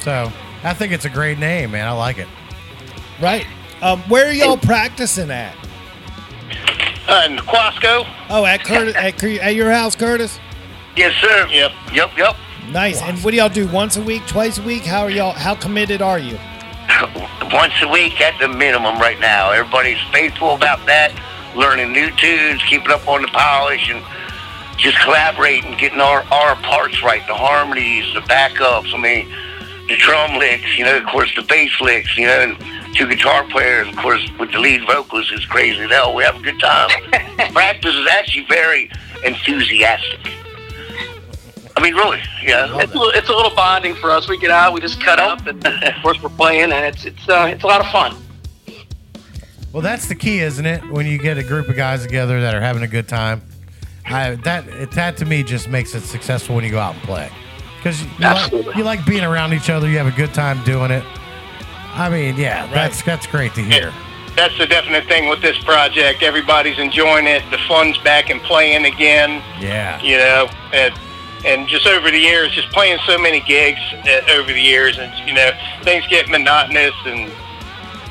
So 0.00 0.32
I 0.64 0.72
think 0.72 0.92
it's 0.92 1.04
a 1.04 1.10
great 1.10 1.38
name, 1.38 1.72
man. 1.72 1.86
I 1.86 1.92
like 1.92 2.16
it. 2.16 2.28
Right. 3.20 3.46
Um, 3.82 4.00
where 4.02 4.28
are 4.28 4.32
y'all 4.32 4.56
practicing 4.56 5.30
at? 5.30 5.54
Uh, 7.06 7.26
in 7.26 7.36
Aquasco? 7.36 8.08
Oh, 8.30 8.46
at 8.46 8.64
Curtis, 8.64 8.94
at, 8.94 9.22
at 9.22 9.54
your 9.54 9.70
house, 9.70 9.94
Curtis. 9.94 10.38
Yes, 10.96 11.14
sir. 11.20 11.48
Yep. 11.50 11.72
Yep, 11.92 12.16
yep. 12.16 12.36
Nice. 12.70 13.02
And 13.02 13.18
what 13.24 13.32
do 13.32 13.36
y'all 13.38 13.48
do? 13.48 13.66
Once 13.68 13.96
a 13.96 14.02
week, 14.02 14.26
twice 14.26 14.58
a 14.58 14.62
week? 14.62 14.82
How 14.82 15.02
are 15.02 15.10
y'all? 15.10 15.32
How 15.32 15.54
committed 15.54 16.00
are 16.02 16.18
you? 16.18 16.38
Once 17.52 17.74
a 17.82 17.88
week 17.88 18.20
at 18.20 18.38
the 18.38 18.48
minimum 18.48 18.98
right 18.98 19.18
now. 19.20 19.50
Everybody's 19.50 20.00
faithful 20.12 20.54
about 20.54 20.84
that. 20.86 21.12
learning 21.54 21.92
new 21.92 22.10
tunes, 22.16 22.62
keeping 22.64 22.90
up 22.90 23.06
on 23.06 23.22
the 23.22 23.28
polish, 23.28 23.90
and 23.90 24.02
just 24.78 24.98
collaborating, 25.00 25.76
getting 25.76 26.00
our, 26.00 26.22
our 26.32 26.56
parts 26.56 27.02
right, 27.02 27.26
the 27.26 27.34
harmonies, 27.34 28.12
the 28.14 28.20
backups. 28.20 28.94
I 28.94 28.98
mean, 28.98 29.28
the 29.88 29.96
drum 29.96 30.38
licks, 30.38 30.78
you 30.78 30.84
know, 30.84 30.96
of 30.96 31.04
course, 31.06 31.34
the 31.36 31.42
bass 31.42 31.78
licks, 31.80 32.16
you 32.16 32.26
know, 32.26 32.40
and 32.40 32.94
two 32.94 33.06
guitar 33.06 33.44
players, 33.44 33.86
of 33.88 33.96
course, 33.96 34.26
with 34.38 34.50
the 34.52 34.58
lead 34.58 34.86
vocals 34.86 35.30
is 35.32 35.44
crazy 35.46 35.80
as 35.82 35.90
hell. 35.90 36.14
We 36.14 36.24
have 36.24 36.36
a 36.36 36.42
good 36.42 36.58
time. 36.58 36.88
Practice 37.52 37.94
is 37.94 38.06
actually 38.10 38.46
very 38.46 38.90
enthusiastic. 39.24 40.20
I 41.82 41.86
mean, 41.86 41.94
really, 41.96 42.20
yeah. 42.44 42.78
It's 42.78 42.94
a, 42.94 42.96
little, 42.96 43.10
it's 43.10 43.28
a 43.28 43.34
little 43.34 43.52
bonding 43.56 43.96
for 43.96 44.12
us. 44.12 44.28
We 44.28 44.38
get 44.38 44.52
out, 44.52 44.72
we 44.72 44.80
just 44.80 45.00
cut 45.00 45.18
up, 45.18 45.44
and 45.48 45.66
of 45.66 45.94
course 46.00 46.22
we're 46.22 46.28
playing, 46.28 46.70
and 46.70 46.84
it's 46.86 47.04
it's 47.04 47.28
uh, 47.28 47.50
it's 47.52 47.64
a 47.64 47.66
lot 47.66 47.80
of 47.80 47.90
fun. 47.90 48.16
Well, 49.72 49.82
that's 49.82 50.06
the 50.06 50.14
key, 50.14 50.38
isn't 50.38 50.64
it? 50.64 50.88
When 50.92 51.06
you 51.06 51.18
get 51.18 51.38
a 51.38 51.42
group 51.42 51.68
of 51.68 51.74
guys 51.74 52.02
together 52.02 52.40
that 52.40 52.54
are 52.54 52.60
having 52.60 52.84
a 52.84 52.86
good 52.86 53.08
time, 53.08 53.42
I, 54.06 54.36
that 54.36 54.68
it, 54.68 54.92
that 54.92 55.16
to 55.16 55.24
me 55.24 55.42
just 55.42 55.68
makes 55.68 55.92
it 55.96 56.02
successful 56.02 56.54
when 56.54 56.64
you 56.64 56.70
go 56.70 56.78
out 56.78 56.94
and 56.94 57.02
play. 57.02 57.28
Because 57.78 58.00
you, 58.00 58.08
like, 58.20 58.76
you 58.76 58.84
like 58.84 59.04
being 59.04 59.24
around 59.24 59.52
each 59.52 59.68
other, 59.68 59.88
you 59.88 59.98
have 59.98 60.06
a 60.06 60.16
good 60.16 60.32
time 60.32 60.62
doing 60.62 60.92
it. 60.92 61.02
I 61.94 62.08
mean, 62.10 62.36
yeah, 62.36 62.72
that's 62.72 63.02
that's 63.02 63.26
great 63.26 63.54
to 63.54 63.60
hear. 63.60 63.92
That's 64.36 64.56
the 64.56 64.68
definite 64.68 65.06
thing 65.06 65.28
with 65.28 65.42
this 65.42 65.58
project. 65.64 66.22
Everybody's 66.22 66.78
enjoying 66.78 67.26
it. 67.26 67.42
The 67.50 67.58
fun's 67.66 67.98
back 67.98 68.30
and 68.30 68.40
playing 68.42 68.84
again. 68.84 69.42
Yeah. 69.60 70.00
You 70.00 70.18
know, 70.18 70.48
and, 70.72 70.94
and 71.44 71.68
just 71.68 71.86
over 71.86 72.10
the 72.10 72.18
years, 72.18 72.52
just 72.52 72.70
playing 72.70 72.98
so 73.06 73.18
many 73.18 73.40
gigs 73.40 73.80
uh, 74.06 74.32
over 74.32 74.52
the 74.52 74.60
years, 74.60 74.98
and 74.98 75.12
you 75.28 75.34
know, 75.34 75.50
things 75.82 76.06
get 76.06 76.28
monotonous 76.28 76.94
and 77.04 77.30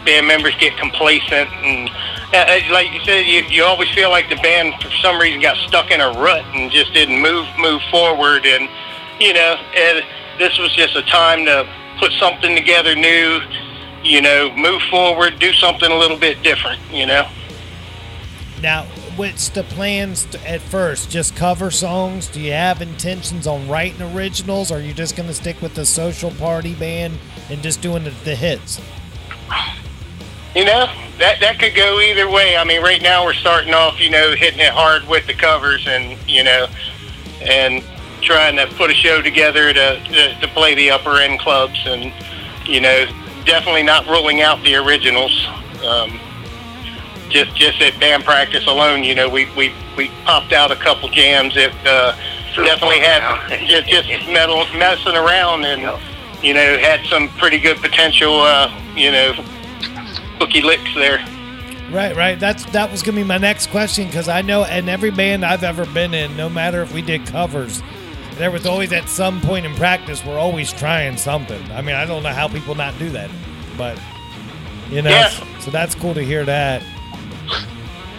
band 0.06 0.28
members 0.28 0.56
get 0.56 0.78
complacent, 0.78 1.50
and 1.64 1.90
uh, 2.34 2.38
uh, 2.38 2.62
like 2.72 2.92
you 2.94 3.04
said, 3.04 3.26
you, 3.26 3.44
you 3.44 3.64
always 3.64 3.90
feel 3.90 4.10
like 4.10 4.30
the 4.30 4.38
band 4.38 4.74
for 4.82 4.90
some 5.02 5.20
reason 5.20 5.42
got 5.42 5.58
stuck 5.68 5.92
in 5.92 6.00
a 6.00 6.12
rut 6.12 6.46
and 6.54 6.72
just 6.72 6.94
didn't 6.94 7.22
move 7.22 7.46
move 7.60 7.82
forward. 7.92 8.46
And 8.46 8.70
you 9.20 9.34
know, 9.34 9.56
and 9.76 10.06
this 10.40 10.58
was 10.58 10.74
just 10.74 10.96
a 10.96 11.02
time 11.04 11.46
to 11.46 11.68
put 12.00 12.14
something 12.14 12.56
together 12.56 12.96
new. 12.96 13.42
You 14.04 14.22
know, 14.22 14.52
move 14.56 14.82
forward, 14.90 15.40
do 15.40 15.52
something 15.54 15.92
a 15.92 15.96
little 15.96 16.18
bit 16.18 16.42
different. 16.42 16.80
You 16.90 17.06
know. 17.06 17.28
Now, 18.62 18.88
what's 19.22 19.50
the 19.50 19.62
plans 19.62 20.26
to, 20.26 20.50
at 20.50 20.60
first? 20.60 21.12
Just 21.12 21.36
cover 21.36 21.70
songs? 21.70 22.28
Do 22.28 22.42
you 22.42 22.54
have 22.54 22.82
intentions 22.82 23.46
on 23.46 23.68
writing 23.68 24.02
originals? 24.02 24.72
Or 24.72 24.78
are 24.78 24.82
you 24.82 24.96
just 24.96 25.16
going 25.16 25.28
to 25.28 25.36
stick 25.36 25.62
with 25.62 25.76
the 25.76 25.86
social 25.86 26.32
party 26.32 26.74
band 26.74 27.20
and 27.48 27.62
just 27.62 27.84
doing 27.84 28.04
the, 28.04 28.10
the 28.24 28.36
hits? 28.36 28.82
You 30.56 30.66
know, 30.66 30.88
that 31.20 31.40
that 31.40 31.60
could 31.60 31.76
go 31.76 32.00
either 32.00 32.28
way. 32.32 32.58
I 32.58 32.64
mean, 32.64 32.82
right 32.82 33.00
now 33.00 33.24
we're 33.24 33.36
starting 33.36 33.76
off, 33.76 34.00
you 34.00 34.10
know, 34.10 34.34
hitting 34.34 34.60
it 34.60 34.72
hard 34.72 35.08
with 35.08 35.28
the 35.28 35.36
covers 35.36 35.86
and, 35.88 36.18
you 36.28 36.44
know, 36.44 36.66
and 37.42 37.84
trying 38.24 38.56
to 38.56 38.66
put 38.76 38.90
a 38.90 38.96
show 38.96 39.22
together 39.22 39.72
to, 39.72 40.04
to, 40.04 40.40
to 40.40 40.48
play 40.48 40.74
the 40.74 40.90
upper 40.90 41.18
end 41.18 41.40
clubs 41.40 41.80
and, 41.86 42.12
you 42.66 42.82
know, 42.82 43.06
definitely 43.46 43.84
not 43.84 44.08
ruling 44.08 44.42
out 44.42 44.64
the 44.64 44.74
originals. 44.74 45.46
Um, 45.86 46.20
just 47.32 47.56
just 47.56 47.82
at 47.82 48.00
band 48.00 48.24
practice 48.24 48.66
alone, 48.68 49.04
you 49.04 49.16
know, 49.16 49.28
we, 49.30 49.50
we, 49.56 49.74
we 49.98 50.10
popped 50.26 50.54
out 50.54 50.72
a 50.72 50.76
couple 50.76 51.10
jams 51.10 51.56
that 51.56 51.72
uh, 51.86 52.16
definitely 52.64 53.00
had 53.00 53.22
just, 53.68 53.88
just 54.08 54.28
metal, 54.30 54.66
messing 54.78 55.16
around 55.16 55.66
and, 55.66 55.82
you 56.44 56.54
know, 56.54 56.78
had 56.78 57.06
some 57.08 57.28
pretty 57.38 57.60
good 57.60 57.78
potential, 57.78 58.42
uh, 58.42 58.70
you 58.96 59.12
know, 59.12 59.34
cookie 60.40 60.62
licks 60.62 60.94
there. 60.96 61.26
Right, 61.92 62.16
right. 62.16 62.40
That's 62.40 62.64
that 62.68 62.90
was 62.90 63.02
gonna 63.04 63.18
be 63.18 63.24
my 63.24 63.38
next 63.38 63.70
question 63.70 64.08
because 64.08 64.30
I 64.30 64.42
know 64.42 64.64
in 64.64 64.88
every 64.88 65.12
band 65.12 65.44
I've 65.46 65.64
ever 65.64 65.86
been 65.88 66.14
in, 66.14 66.38
no 66.38 66.48
matter 66.50 66.82
if 66.82 66.94
we 66.94 67.02
did 67.02 67.26
covers, 67.26 67.84
there 68.36 68.50
was 68.50 68.66
always 68.66 68.94
at 68.94 69.10
some 69.10 69.42
point 69.42 69.66
in 69.66 69.76
practice 69.76 70.26
we're 70.26 70.38
always 70.40 70.72
trying 70.72 71.18
something. 71.18 71.62
I 71.72 71.82
mean, 71.82 71.96
I 71.96 72.06
don't 72.06 72.24
know 72.24 72.30
how 72.30 72.48
people 72.48 72.76
not 72.76 72.98
do 72.98 73.10
that, 73.10 73.30
but 73.78 74.00
you 74.90 75.02
know, 75.02 75.10
Yeah. 75.10 75.30
so 75.60 75.70
that's 75.70 75.94
cool 75.94 76.14
to 76.14 76.24
hear 76.24 76.46
that. 76.46 76.82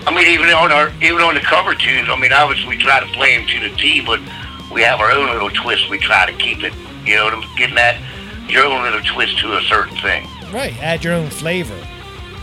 I 0.06 0.14
mean, 0.14 0.26
even 0.28 0.48
on 0.48 0.72
our 0.72 0.92
even 1.02 1.22
on 1.22 1.34
the 1.34 1.40
cover 1.40 1.74
tunes, 1.74 2.08
I 2.08 2.18
mean, 2.18 2.32
obviously 2.32 2.68
we 2.68 2.78
try 2.78 3.00
to 3.00 3.06
play 3.12 3.36
them 3.36 3.46
to 3.48 3.68
the 3.68 3.76
T, 3.76 4.00
but 4.00 4.20
we 4.72 4.82
have 4.82 5.00
our 5.00 5.12
own 5.12 5.30
little 5.30 5.50
twist. 5.50 5.88
We 5.90 5.98
try 5.98 6.26
to 6.26 6.32
keep 6.32 6.64
it, 6.64 6.72
you 7.04 7.14
know, 7.14 7.42
getting 7.56 7.76
that 7.76 8.00
your 8.48 8.66
own 8.66 8.82
little 8.82 9.00
twist 9.02 9.38
to 9.38 9.56
a 9.56 9.62
certain 9.62 9.96
thing. 9.98 10.26
Right, 10.52 10.76
add 10.82 11.04
your 11.04 11.14
own 11.14 11.30
flavor. 11.30 11.78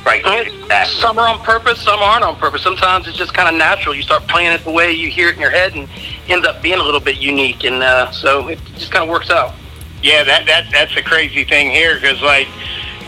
Right. 0.06 0.24
Exactly. 0.26 1.02
Some 1.02 1.20
are 1.20 1.28
on 1.28 1.40
purpose, 1.40 1.82
some 1.82 2.00
aren't 2.00 2.24
on 2.24 2.38
purpose. 2.38 2.64
Sometimes 2.64 3.08
it's 3.08 3.18
just 3.18 3.34
kind 3.34 3.50
of 3.50 3.56
natural. 3.56 3.94
You 3.94 4.02
start 4.02 4.28
playing 4.28 4.54
it 4.54 4.64
the 4.64 4.72
way 4.72 4.92
you 4.92 5.10
hear 5.10 5.30
it 5.30 5.36
in 5.36 5.42
your 5.42 5.52
head, 5.52 5.76
and 5.76 5.90
ends 6.28 6.48
up 6.48 6.62
being 6.62 6.80
a 6.80 6.84
little 6.84 7.02
bit 7.02 7.18
unique. 7.18 7.64
And 7.66 7.84
uh, 7.84 8.10
so 8.12 8.48
it 8.48 8.60
just 8.76 8.92
kind 8.92 9.04
of 9.04 9.10
works 9.10 9.30
out. 9.30 9.54
Yeah, 10.02 10.24
that 10.24 10.46
that 10.48 10.72
that's 10.72 10.96
a 10.96 11.04
crazy 11.04 11.44
thing 11.44 11.70
here 11.70 11.96
because 11.96 12.22
like 12.22 12.48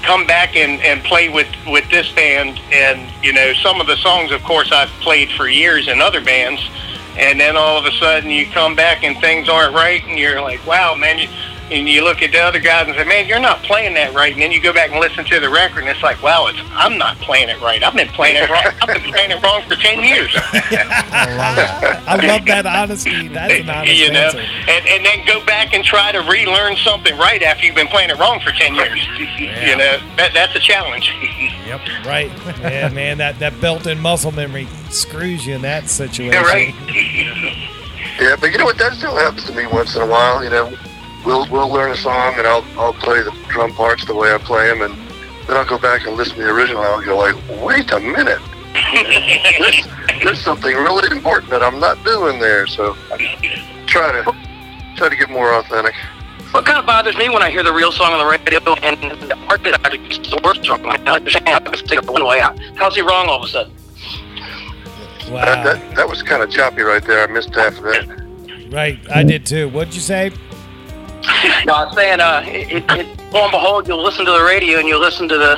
come 0.03 0.25
back 0.25 0.55
and 0.55 0.81
and 0.81 1.03
play 1.03 1.29
with 1.29 1.47
with 1.67 1.89
this 1.89 2.11
band. 2.11 2.59
And 2.71 3.11
you 3.23 3.33
know 3.33 3.53
some 3.53 3.81
of 3.81 3.87
the 3.87 3.97
songs 3.97 4.31
of 4.31 4.43
course 4.43 4.71
I've 4.71 4.89
played 5.01 5.31
for 5.31 5.47
years 5.47 5.87
in 5.87 6.01
other 6.01 6.21
bands. 6.23 6.61
And 7.17 7.39
then 7.39 7.57
all 7.57 7.77
of 7.77 7.85
a 7.85 7.91
sudden 7.91 8.29
you 8.29 8.45
come 8.47 8.75
back 8.75 9.03
and 9.03 9.17
things 9.19 9.49
aren't 9.49 9.75
right 9.75 10.03
and 10.05 10.17
you're 10.17 10.41
like 10.41 10.65
wow 10.65 10.95
man 10.95 11.19
you 11.19 11.27
and 11.71 11.87
you 11.87 12.03
look 12.03 12.21
at 12.21 12.31
the 12.31 12.39
other 12.39 12.59
guys 12.59 12.87
and 12.87 12.95
say 12.95 13.03
man 13.05 13.27
you're 13.27 13.39
not 13.39 13.61
playing 13.63 13.93
that 13.93 14.13
right 14.13 14.33
and 14.33 14.41
then 14.41 14.51
you 14.51 14.61
go 14.61 14.73
back 14.73 14.91
and 14.91 14.99
listen 14.99 15.23
to 15.25 15.39
the 15.39 15.49
record 15.49 15.79
and 15.79 15.89
it's 15.89 16.03
like 16.03 16.21
wow 16.21 16.47
it's 16.47 16.59
I'm 16.73 16.97
not 16.97 17.17
playing 17.17 17.49
it 17.49 17.59
right 17.61 17.81
I've 17.83 17.95
been 17.95 18.09
playing 18.09 18.37
it 18.37 18.49
wrong 18.49 18.63
I've 18.81 18.87
been 18.87 19.11
playing 19.11 19.31
it 19.31 19.41
wrong 19.41 19.63
for 19.67 19.75
10 19.75 20.03
years 20.03 20.35
I 20.35 21.35
love 21.35 21.55
that. 21.55 22.03
I 22.07 22.27
love 22.27 22.45
that 22.45 22.65
honesty. 22.65 23.27
That's 23.27 23.53
an 23.53 23.69
honest 23.69 23.95
you 23.95 24.11
know, 24.11 24.19
answer. 24.19 24.39
and 24.39 24.87
and 24.87 25.05
then 25.05 25.25
go 25.25 25.43
back 25.45 25.73
and 25.73 25.83
try 25.83 26.11
to 26.11 26.19
relearn 26.19 26.75
something 26.77 27.17
right 27.17 27.41
after 27.43 27.65
you've 27.65 27.75
been 27.75 27.87
playing 27.87 28.09
it 28.09 28.19
wrong 28.19 28.39
for 28.39 28.51
ten 28.51 28.75
years. 28.75 29.05
You 29.37 29.75
know, 29.77 29.99
that 30.17 30.31
that's 30.33 30.55
a 30.55 30.59
challenge. 30.59 31.13
Yep. 31.61 32.05
Right. 32.05 32.31
Yeah, 32.59 32.89
man, 32.89 33.17
that, 33.19 33.39
that 33.39 33.61
built-in 33.61 33.97
muscle 34.01 34.33
memory 34.33 34.67
screws 34.89 35.45
you 35.45 35.55
in 35.55 35.61
that 35.61 35.87
situation. 35.87 36.33
Yeah, 36.33 36.41
right. 36.41 36.75
Yeah, 38.19 38.35
but 38.35 38.51
you 38.51 38.57
know 38.57 38.65
what? 38.65 38.77
That 38.77 38.93
still 38.93 39.15
happens 39.15 39.45
to 39.45 39.53
me 39.53 39.65
once 39.67 39.95
in 39.95 40.01
a 40.01 40.05
while. 40.05 40.43
You 40.43 40.49
know, 40.49 40.73
we'll 41.25 41.47
we'll 41.49 41.69
learn 41.69 41.91
a 41.91 41.97
song 41.97 42.33
and 42.37 42.47
I'll 42.47 42.65
I'll 42.77 42.93
play 42.93 43.21
the 43.21 43.35
drum 43.49 43.73
parts 43.73 44.05
the 44.05 44.15
way 44.15 44.33
I 44.33 44.37
play 44.37 44.67
them, 44.67 44.81
and 44.81 44.93
then 45.47 45.57
I'll 45.57 45.65
go 45.65 45.77
back 45.77 46.05
and 46.05 46.15
listen 46.15 46.35
to 46.37 46.43
the 46.43 46.49
original. 46.49 46.83
and 46.83 46.87
I'll 46.87 47.01
go 47.01 47.17
like, 47.17 47.35
wait 47.63 47.91
a 47.91 47.99
minute, 47.99 48.41
there's, 49.59 49.87
there's 50.23 50.41
something 50.41 50.75
really 50.75 51.15
important 51.15 51.49
that 51.51 51.63
I'm 51.63 51.79
not 51.79 52.03
doing 52.03 52.39
there. 52.39 52.67
So 52.67 52.95
I 53.11 53.17
try 53.87 54.11
to 54.11 54.35
try 54.95 55.09
to 55.09 55.15
get 55.15 55.29
more 55.29 55.53
authentic. 55.53 55.95
What 56.51 56.65
kind 56.65 56.77
of 56.77 56.85
bothers 56.85 57.15
me 57.15 57.29
when 57.29 57.41
I 57.41 57.49
hear 57.49 57.63
the 57.63 57.71
real 57.71 57.93
song 57.93 58.11
on 58.11 58.19
the 58.19 58.25
radio 58.25 58.59
and 58.83 59.21
the 59.21 59.37
artist 59.47 59.79
actually 59.85 60.07
gets 60.09 60.29
the 60.29 60.41
worst 60.43 60.65
song, 60.65 60.85
I 60.85 60.95
understand. 60.97 61.47
I 61.47 61.71
just 61.71 61.87
take 61.87 61.99
it 61.99 62.09
one 62.09 62.25
way 62.25 62.41
out. 62.41 62.59
How's 62.75 62.95
he 62.95 63.01
wrong 63.01 63.27
all 63.29 63.41
of 63.41 63.45
a 63.45 63.47
sudden? 63.47 63.73
Wow. 65.31 65.45
That, 65.45 65.63
that 65.63 65.95
that 65.95 66.09
was 66.09 66.21
kind 66.23 66.43
of 66.43 66.51
choppy 66.51 66.81
right 66.81 67.03
there. 67.03 67.23
I 67.23 67.31
missed 67.31 67.55
half 67.55 67.77
of 67.77 67.83
that. 67.83 68.67
Right, 68.69 68.99
I 69.09 69.23
did 69.23 69.45
too. 69.45 69.69
What'd 69.69 69.93
you 69.93 70.01
say? 70.01 70.31
No, 71.65 71.73
I 71.73 71.85
was 71.85 71.95
saying, 71.95 72.19
uh, 72.19 72.43
it, 72.45 72.83
it, 72.91 73.07
lo 73.31 73.43
and 73.43 73.51
behold, 73.51 73.87
you'll 73.87 74.03
listen 74.03 74.25
to 74.25 74.31
the 74.31 74.43
radio 74.43 74.79
and 74.79 74.87
you'll 74.87 74.99
listen 75.01 75.27
to 75.29 75.37
the, 75.37 75.55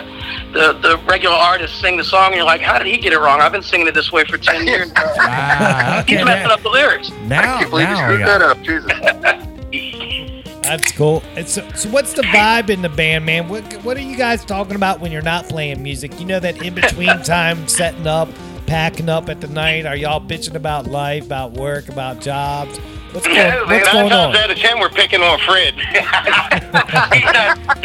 the, 0.51 0.73
the 0.73 0.97
regular 1.05 1.35
artist 1.35 1.79
sing 1.79 1.97
the 1.97 2.03
song, 2.03 2.27
and 2.27 2.35
you're 2.35 2.45
like, 2.45 2.61
how 2.61 2.77
did 2.77 2.87
he 2.87 2.97
get 2.97 3.13
it 3.13 3.19
wrong? 3.19 3.39
I've 3.41 3.51
been 3.53 3.63
singing 3.63 3.87
it 3.87 3.93
this 3.93 4.11
way 4.11 4.25
for 4.25 4.37
10 4.37 4.67
years. 4.67 4.91
Ah, 4.95 6.03
He's 6.05 6.23
messing 6.23 6.47
now, 6.47 6.53
up 6.53 6.61
the 6.61 6.69
lyrics. 6.69 7.09
now, 7.23 7.55
I 7.55 7.59
can't 7.59 7.69
believe 7.69 7.87
you 7.89 7.93
now, 7.95 8.07
screwed 8.07 8.27
that 8.27 8.41
up, 8.41 8.61
Jesus. 8.61 9.49
That's 10.63 10.91
cool. 10.93 11.21
So, 11.45 11.69
so 11.75 11.89
what's 11.89 12.13
the 12.13 12.21
vibe 12.23 12.69
in 12.69 12.81
the 12.81 12.89
band, 12.89 13.25
man? 13.25 13.49
What 13.49 13.63
what 13.83 13.97
are 13.97 14.01
you 14.01 14.15
guys 14.15 14.45
talking 14.45 14.75
about 14.75 15.01
when 15.01 15.11
you're 15.11 15.21
not 15.21 15.49
playing 15.49 15.83
music? 15.83 16.17
You 16.19 16.25
know 16.25 16.39
that 16.39 16.61
in 16.63 16.73
between 16.73 17.21
time, 17.23 17.67
setting 17.67 18.07
up, 18.07 18.29
packing 18.67 19.09
up 19.09 19.29
at 19.29 19.41
the 19.41 19.47
night. 19.47 19.85
Are 19.85 19.95
y'all 19.95 20.19
bitching 20.21 20.55
about 20.55 20.87
life, 20.87 21.25
about 21.25 21.51
work, 21.53 21.89
about 21.89 22.21
jobs? 22.21 22.77
What's 23.11 23.27
going, 23.27 23.37
No, 23.37 23.43
man, 23.43 23.67
what's 23.67 23.93
nine 23.93 23.93
going 23.93 24.09
times 24.09 24.35
on? 24.37 24.43
out 24.43 24.51
of 24.51 24.57
ten, 24.57 24.79
we're 24.79 24.89
picking 24.89 25.21
on 25.21 25.37
Fred. 25.39 25.75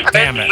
Damn 0.12 0.36
it. 0.38 0.50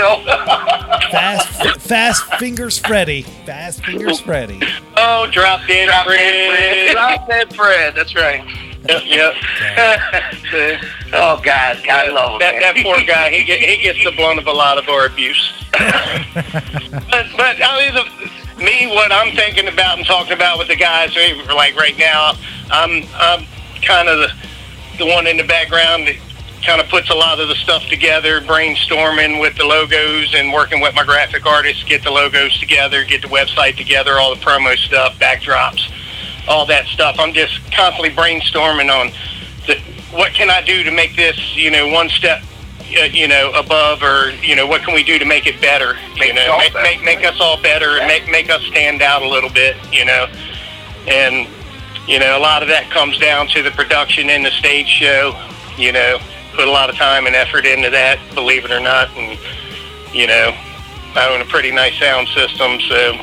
Fast, 1.11 1.81
fast 1.81 2.25
fingers, 2.35 2.77
Freddy. 2.79 3.23
Fast 3.23 3.83
fingers, 3.85 4.21
Freddy. 4.21 4.61
oh, 4.97 5.29
drop 5.33 5.67
dead 5.67 5.89
Fred. 6.05 6.93
Drop 6.93 7.27
dead 7.29 7.55
Fred, 7.55 7.95
that's 7.95 8.15
right. 8.15 8.45
yep, 8.89 9.03
yep. 9.07 9.35
Oh 11.13 11.41
God, 11.43 11.79
I 11.89 12.09
love 12.11 12.33
him. 12.33 12.39
that 12.41 12.57
that 12.61 12.77
poor 12.83 13.01
guy, 13.05 13.31
he 13.31 13.45
get, 13.45 13.61
he 13.61 13.79
gets 13.83 14.03
the 14.05 14.11
blunt 14.13 14.39
of 14.39 14.47
a 14.47 14.53
lot 14.53 14.77
of 14.77 14.89
our 14.89 15.07
abuse. 15.07 15.53
but 15.73 15.83
but 17.37 17.57
I 17.63 17.79
mean, 17.79 17.95
the, 17.95 18.31
me, 18.59 18.87
what 18.87 19.13
I'm 19.13 19.35
thinking 19.37 19.69
about 19.69 19.99
and 19.99 20.07
talking 20.07 20.33
about 20.33 20.59
with 20.59 20.69
the 20.69 20.77
guys, 20.77 21.17
eh, 21.17 21.43
like 21.55 21.77
right 21.77 21.97
now, 21.99 22.35
I'm 22.71 23.05
I'm 23.15 23.47
kind 23.83 24.09
of 24.09 24.19
the 24.19 24.33
the 24.99 25.07
one 25.07 25.27
in 25.27 25.37
the 25.37 25.45
background 25.45 26.07
that 26.07 26.17
kind 26.65 26.81
of 26.81 26.89
puts 26.89 27.11
a 27.11 27.15
lot 27.15 27.39
of 27.39 27.49
the 27.49 27.55
stuff 27.55 27.87
together, 27.87 28.41
brainstorming 28.41 29.41
with 29.41 29.57
the 29.57 29.65
logos 29.65 30.35
and 30.35 30.53
working 30.53 30.81
with 30.81 30.95
my 30.95 31.05
graphic 31.05 31.47
artists, 31.47 31.85
get 31.85 32.03
the 32.03 32.11
logos 32.11 32.59
together, 32.59 33.05
get 33.05 33.23
the 33.23 33.29
website 33.29 33.77
together, 33.77 34.19
all 34.19 34.35
the 34.35 34.41
promo 34.41 34.77
stuff, 34.77 35.17
backdrops, 35.19 35.93
all 36.49 36.67
that 36.67 36.87
stuff. 36.87 37.17
I'm 37.19 37.33
just 37.33 37.61
constantly 37.73 38.11
brainstorming 38.11 38.91
on 38.91 39.13
the, 39.67 39.79
what 40.17 40.33
can 40.33 40.51
I 40.51 40.63
do 40.63 40.83
to 40.83 40.91
make 40.91 41.15
this, 41.15 41.39
you 41.55 41.71
know, 41.71 41.89
one 41.89 42.09
step, 42.09 42.43
Uh, 42.89 43.05
you 43.05 43.27
know, 43.27 43.51
above, 43.53 44.03
or 44.03 44.31
you 44.43 44.55
know, 44.55 44.67
what 44.67 44.83
can 44.83 44.95
we 44.95 45.03
do 45.03 45.19
to 45.19 45.25
make 45.25 45.47
it 45.47 45.61
better? 45.61 45.97
You 46.17 46.33
know, 46.33 46.57
make, 46.59 46.75
make 46.75 47.03
make 47.03 47.25
us 47.25 47.41
all 47.41 47.61
better 47.61 47.99
and 47.99 48.07
make 48.07 48.31
make 48.31 48.49
us 48.49 48.63
stand 48.67 49.03
out 49.03 49.23
a 49.23 49.29
little 49.29 49.51
bit. 49.51 49.77
You 49.93 50.05
know, 50.05 50.27
and 51.09 51.49
you 52.07 52.21
know, 52.21 52.39
a 52.39 52.41
lot 52.41 52.63
of 52.63 52.69
that 52.69 52.89
comes 52.91 53.19
down 53.19 53.49
to 53.49 53.63
the 53.63 53.73
production 53.73 54.31
in 54.31 54.43
the 54.43 54.53
stage 54.53 54.87
show. 54.87 55.35
You 55.77 55.93
know, 55.93 56.19
put 56.55 56.69
a 56.69 56.71
lot 56.71 56.89
of 56.89 56.97
time 56.97 57.27
and 57.27 57.35
effort 57.35 57.67
into 57.67 57.91
that, 57.91 58.19
believe 58.35 58.65
it 58.65 58.71
or 58.71 58.81
not, 58.81 59.11
and 59.17 59.39
you 60.15 60.27
know, 60.27 60.55
I 61.17 61.29
own 61.33 61.41
a 61.41 61.45
pretty 61.45 61.73
nice 61.73 61.99
sound 61.99 62.29
system, 62.29 62.81
so 62.81 63.19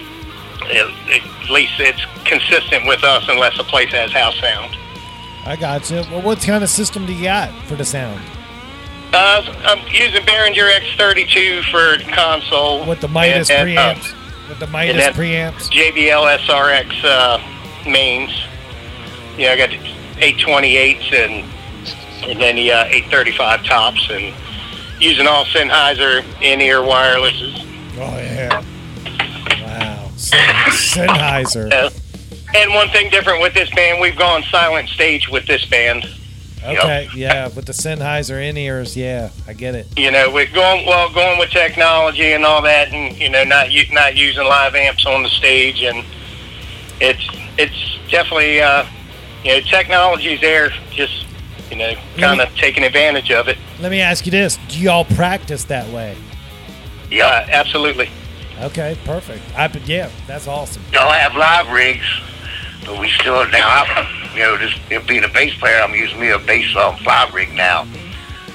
it, 0.65 1.23
at 1.43 1.49
least 1.49 1.73
it's 1.79 2.05
consistent 2.25 2.85
with 2.85 3.03
us, 3.03 3.25
unless 3.29 3.57
a 3.59 3.63
place 3.63 3.91
has 3.91 4.11
house 4.11 4.39
sound. 4.39 4.75
I 5.45 5.55
got 5.55 5.89
you. 5.89 6.03
Well, 6.11 6.21
what 6.21 6.41
kind 6.41 6.63
of 6.63 6.69
system 6.69 7.05
do 7.05 7.13
you 7.13 7.23
got 7.23 7.53
for 7.65 7.75
the 7.75 7.85
sound? 7.85 8.21
Uh, 9.13 9.43
I'm 9.65 9.79
using 9.91 10.21
Behringer 10.23 10.71
X32 10.97 11.63
for 11.71 11.97
console 12.13 12.85
With 12.85 12.99
the 13.01 13.07
Midas 13.07 13.49
and- 13.49 13.69
and, 13.69 13.77
uh, 13.77 13.93
preamps. 13.95 14.49
With 14.49 14.59
the 14.59 14.67
Midas 14.67 15.15
preamps. 15.15 15.69
JBL 15.71 16.37
SRX 16.39 17.03
uh, 17.03 17.39
mains. 17.89 18.31
Yeah, 19.37 19.51
I 19.51 19.57
got 19.57 19.69
828s 20.19 21.13
and 21.13 21.49
and 22.29 22.39
then 22.39 22.55
the 22.55 22.71
uh, 22.71 22.85
835 22.85 23.65
tops, 23.65 24.07
and 24.09 24.33
using 24.99 25.27
all 25.27 25.43
Sennheiser 25.45 26.23
in-ear 26.41 26.77
wirelesses. 26.79 27.59
Oh 27.97 28.17
yeah. 28.17 28.61
Wow. 29.61 30.09
Sennheiser. 30.15 31.71
Uh, 31.73 31.89
and 32.55 32.73
one 32.73 32.87
thing 32.89 33.09
different 33.09 33.41
with 33.41 33.53
this 33.53 33.69
band, 33.75 33.99
we've 33.99 34.15
gone 34.17 34.41
silent 34.43 34.87
stage 34.89 35.27
with 35.27 35.45
this 35.47 35.65
band. 35.65 36.05
Okay, 36.65 37.09
yeah, 37.15 37.49
with 37.49 37.65
the 37.65 37.73
Sennheiser 37.73 38.41
in 38.41 38.55
ears, 38.55 38.95
yeah, 38.95 39.29
I 39.47 39.53
get 39.53 39.75
it. 39.75 39.87
You 39.97 40.11
know, 40.11 40.31
we're 40.31 40.47
going 40.47 40.85
well, 40.85 41.11
going 41.13 41.37
with 41.37 41.49
technology 41.49 42.31
and 42.31 42.45
all 42.45 42.61
that, 42.61 42.93
and 42.93 43.17
you 43.17 43.29
know, 43.29 43.43
not 43.43 43.67
not 43.91 44.15
using 44.15 44.45
live 44.45 44.73
amps 44.75 45.05
on 45.05 45.23
the 45.23 45.29
stage, 45.29 45.83
and 45.83 46.05
it's 47.01 47.27
it's 47.57 47.99
definitely 48.09 48.61
uh, 48.61 48.85
you 49.43 49.53
know, 49.53 49.59
technology's 49.61 50.39
there, 50.39 50.69
just 50.91 51.25
you 51.69 51.75
know, 51.75 51.93
kind 52.17 52.39
of 52.39 52.55
taking 52.55 52.83
advantage 52.83 53.31
of 53.31 53.47
it. 53.47 53.57
Let 53.81 53.91
me 53.91 53.99
ask 53.99 54.25
you 54.25 54.31
this: 54.31 54.57
Do 54.69 54.79
y'all 54.79 55.05
practice 55.05 55.65
that 55.65 55.87
way? 55.93 56.15
Yeah, 57.11 57.45
absolutely. 57.51 58.09
Okay, 58.61 58.97
perfect. 59.03 59.43
I 59.57 59.67
yeah, 59.85 60.09
that's 60.27 60.47
awesome. 60.47 60.83
Y'all 60.93 61.11
have 61.11 61.35
live 61.35 61.69
rigs, 61.71 62.05
but 62.85 62.99
we 62.99 63.09
still 63.09 63.47
now. 63.49 64.21
You 64.33 64.39
know, 64.39 64.57
just 64.57 64.79
you 64.89 64.99
know, 64.99 65.05
being 65.05 65.23
a 65.23 65.27
bass 65.27 65.53
player, 65.55 65.79
I'm 65.81 65.93
using 65.93 66.19
me 66.19 66.29
a 66.29 66.39
bass 66.39 66.75
um, 66.75 66.97
fly 66.97 67.29
rig 67.33 67.53
now. 67.53 67.85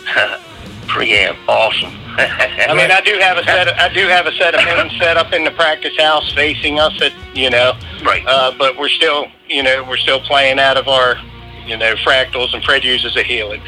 Preamp, 0.88 1.36
awesome. 1.46 1.92
I 2.18 2.74
mean, 2.74 2.90
I 2.90 3.00
do 3.00 3.16
have 3.18 3.38
a 3.38 3.44
set. 3.44 3.68
Of, 3.68 3.76
I 3.76 3.92
do 3.92 4.08
have 4.08 4.26
a 4.26 4.32
set 4.32 4.54
of 4.54 4.60
pins 4.60 4.98
set 4.98 5.16
up 5.16 5.32
in 5.32 5.44
the 5.44 5.52
practice 5.52 5.96
house 5.96 6.32
facing 6.32 6.80
us. 6.80 7.00
At 7.00 7.12
you 7.34 7.50
know, 7.50 7.78
right. 8.02 8.24
Uh, 8.26 8.52
but 8.58 8.76
we're 8.76 8.88
still, 8.88 9.26
you 9.46 9.62
know, 9.62 9.84
we're 9.84 9.98
still 9.98 10.18
playing 10.20 10.58
out 10.58 10.76
of 10.76 10.88
our, 10.88 11.16
you 11.66 11.76
know, 11.76 11.94
fractals 11.96 12.54
and 12.54 12.64
Fred 12.64 12.82
uses 12.82 13.14
a 13.16 13.22
helix. 13.22 13.62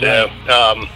So, 0.00 0.28
um, 0.48 0.88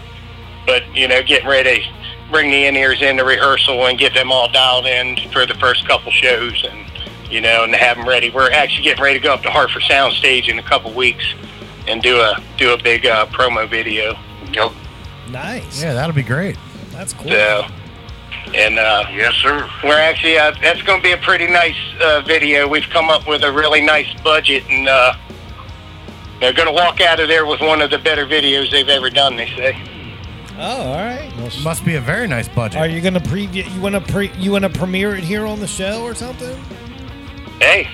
but 0.67 0.83
you 0.97 1.07
know, 1.07 1.23
getting 1.23 1.49
ready 1.49 1.83
to 1.83 1.89
bring 2.31 2.51
the 2.51 2.67
in 2.67 2.75
ears 2.77 3.03
into 3.03 3.25
rehearsal 3.25 3.87
and 3.87 3.99
get 3.99 4.15
them 4.15 4.33
all 4.33 4.51
dialed 4.51 4.87
in 4.87 5.17
for 5.31 5.47
the 5.47 5.55
first 5.55 5.87
couple 5.87 6.11
shows, 6.11 6.65
and 6.69 6.91
you 7.31 7.41
know, 7.41 7.65
and 7.65 7.75
have 7.75 7.97
them 7.97 8.09
ready. 8.09 8.31
We're 8.31 8.51
actually 8.51 8.85
getting 8.85 9.03
ready 9.03 9.19
to 9.19 9.23
go 9.23 9.35
up 9.35 9.43
to 9.43 9.51
Hartford 9.51 9.83
Soundstage 9.83 10.49
in 10.49 10.59
a 10.59 10.63
couple 10.63 10.93
weeks 10.93 11.25
and 11.87 12.03
do 12.03 12.21
a 12.21 12.43
do 12.57 12.73
a 12.73 12.83
big 12.83 13.07
uh, 13.07 13.27
promo 13.27 13.69
video. 13.69 14.15
Yep. 14.53 14.73
Nice. 15.31 15.83
Yeah, 15.83 15.95
that'll 15.95 16.15
be 16.15 16.23
great. 16.23 16.57
That's 16.93 17.13
cool. 17.13 17.31
So, 17.31 17.67
and 18.55 18.79
uh, 18.79 19.07
yes, 19.13 19.35
sir. 19.35 19.69
We're 19.83 19.99
actually 19.99 20.39
uh, 20.39 20.53
that's 20.63 20.83
going 20.83 21.01
to 21.01 21.03
be 21.03 21.13
a 21.13 21.19
pretty 21.19 21.47
nice 21.47 21.77
uh, 22.01 22.23
video. 22.27 22.69
We've 22.69 22.89
come 22.91 23.11
up 23.11 23.27
with 23.27 23.43
a 23.43 23.53
really 23.53 23.81
nice 23.81 24.13
budget, 24.23 24.65
and 24.69 24.89
uh, 24.89 25.15
they're 26.41 26.53
going 26.53 26.69
to 26.69 26.73
walk 26.73 27.01
out 27.01 27.21
of 27.21 27.29
there 27.29 27.47
with 27.47 27.61
one 27.61 27.83
of 27.83 27.91
the 27.91 27.99
better 27.99 28.27
videos 28.27 28.71
they've 28.71 28.89
ever 28.89 29.11
done. 29.11 29.37
They 29.37 29.49
say. 29.49 29.77
Oh, 30.57 30.83
all 30.83 30.95
right. 30.95 31.33
Must 31.65 31.85
be 31.85 31.97
a 31.97 32.01
very 32.01 32.29
nice 32.29 32.49
budget. 32.49 32.81
Are 32.81 32.87
you 32.87 33.01
gonna 33.01 33.21
preview? 33.21 33.69
You 33.75 33.81
wanna 33.81 34.01
pre? 34.01 34.31
You 34.39 34.53
wanna 34.53 34.71
premiere 34.71 35.17
it 35.17 35.25
here 35.25 35.47
on 35.47 35.59
the 35.59 35.67
show 35.67 36.03
or 36.03 36.15
something? 36.15 36.57
Hey, 37.61 37.89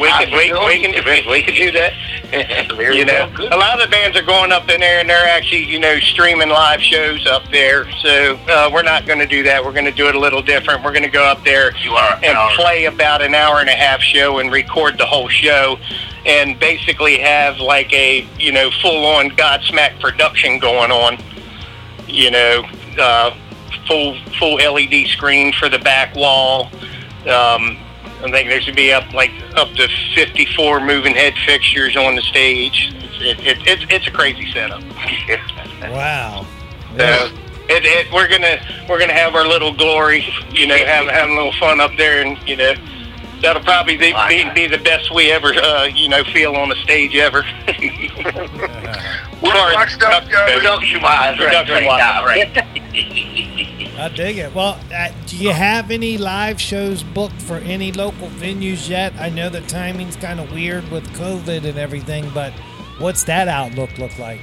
we 0.00 0.08
can 0.08 0.30
we, 0.30 0.52
we 0.52 0.80
can 0.80 1.04
we, 1.04 1.30
we 1.30 1.42
can 1.42 1.54
do 1.54 1.72
that. 1.72 1.92
you 2.94 3.04
know, 3.04 3.30
a 3.50 3.56
lot 3.56 3.78
of 3.78 3.84
the 3.84 3.90
bands 3.90 4.16
are 4.16 4.22
going 4.22 4.52
up 4.52 4.68
in 4.68 4.80
there 4.80 5.00
and 5.00 5.10
they're 5.10 5.28
actually 5.28 5.64
you 5.64 5.78
know 5.78 5.98
streaming 6.00 6.48
live 6.48 6.80
shows 6.80 7.26
up 7.26 7.42
there. 7.50 7.90
So 8.00 8.38
uh, 8.48 8.70
we're 8.72 8.82
not 8.82 9.06
going 9.06 9.18
to 9.18 9.26
do 9.26 9.42
that. 9.42 9.64
We're 9.64 9.72
going 9.72 9.84
to 9.84 9.92
do 9.92 10.08
it 10.08 10.14
a 10.14 10.18
little 10.18 10.42
different. 10.42 10.84
We're 10.84 10.92
going 10.92 11.02
to 11.02 11.10
go 11.10 11.24
up 11.24 11.44
there 11.44 11.72
and 12.22 12.56
play 12.56 12.84
about 12.84 13.20
an 13.20 13.34
hour 13.34 13.60
and 13.60 13.68
a 13.68 13.74
half 13.74 14.00
show 14.00 14.38
and 14.38 14.50
record 14.50 14.96
the 14.96 15.06
whole 15.06 15.28
show. 15.28 15.78
And 16.24 16.58
basically 16.58 17.18
have 17.18 17.58
like 17.58 17.92
a 17.92 18.26
you 18.38 18.52
know 18.52 18.70
full 18.80 19.04
on 19.06 19.30
Godsmack 19.30 20.00
production 20.00 20.60
going 20.60 20.92
on. 20.92 21.18
You 22.06 22.30
know, 22.30 22.64
uh, 22.98 23.36
full 23.88 24.16
full 24.38 24.54
LED 24.54 25.08
screen 25.08 25.52
for 25.52 25.68
the 25.68 25.80
back 25.80 26.14
wall. 26.14 26.70
Um, 27.28 27.76
I 28.22 28.30
think 28.30 28.48
there 28.48 28.60
should 28.60 28.76
be 28.76 28.92
up 28.92 29.12
like 29.12 29.32
up 29.56 29.72
to 29.72 29.88
54 30.14 30.80
moving 30.80 31.14
head 31.14 31.34
fixtures 31.44 31.96
on 31.96 32.14
the 32.14 32.22
stage. 32.22 32.92
It's 32.94 33.20
it, 33.20 33.46
it, 33.46 33.58
it's, 33.66 33.84
it's 33.90 34.06
a 34.06 34.10
crazy 34.10 34.50
setup. 34.52 34.82
Wow. 35.82 36.46
So 36.96 37.28
it, 37.68 37.84
it, 37.84 38.12
we're 38.12 38.28
gonna 38.28 38.60
we're 38.88 39.00
gonna 39.00 39.12
have 39.12 39.34
our 39.34 39.46
little 39.46 39.72
glory, 39.72 40.24
you 40.50 40.68
know, 40.68 40.76
have 40.76 41.08
having 41.08 41.34
a 41.34 41.36
little 41.36 41.52
fun 41.54 41.80
up 41.80 41.90
there, 41.96 42.24
and 42.24 42.38
you 42.48 42.54
know, 42.54 42.74
that'll 43.40 43.62
probably 43.62 43.96
be 43.96 44.12
be, 44.28 44.48
be 44.54 44.66
the 44.68 44.82
best 44.84 45.12
we 45.12 45.32
ever 45.32 45.52
uh, 45.54 45.84
you 45.84 46.08
know 46.08 46.22
feel 46.24 46.54
on 46.54 46.68
the 46.68 46.76
stage 46.76 47.16
ever. 47.16 47.42
Production 50.54 51.02
wise, 51.02 51.36
Production 51.36 51.84
wise, 51.84 52.00
I 53.96 54.08
dig 54.08 54.38
it. 54.38 54.54
Well, 54.54 54.80
uh, 54.94 55.10
do 55.26 55.36
you 55.36 55.50
have 55.50 55.90
any 55.90 56.16
live 56.16 56.60
shows 56.60 57.02
booked 57.02 57.40
for 57.42 57.56
any 57.58 57.92
local 57.92 58.28
venues 58.28 58.88
yet? 58.88 59.12
I 59.18 59.28
know 59.28 59.48
the 59.48 59.60
timing's 59.62 60.16
kind 60.16 60.40
of 60.40 60.50
weird 60.50 60.90
with 60.90 61.06
COVID 61.14 61.64
and 61.64 61.78
everything, 61.78 62.30
but 62.32 62.52
what's 62.98 63.24
that 63.24 63.48
outlook 63.48 63.98
look 63.98 64.18
like? 64.18 64.40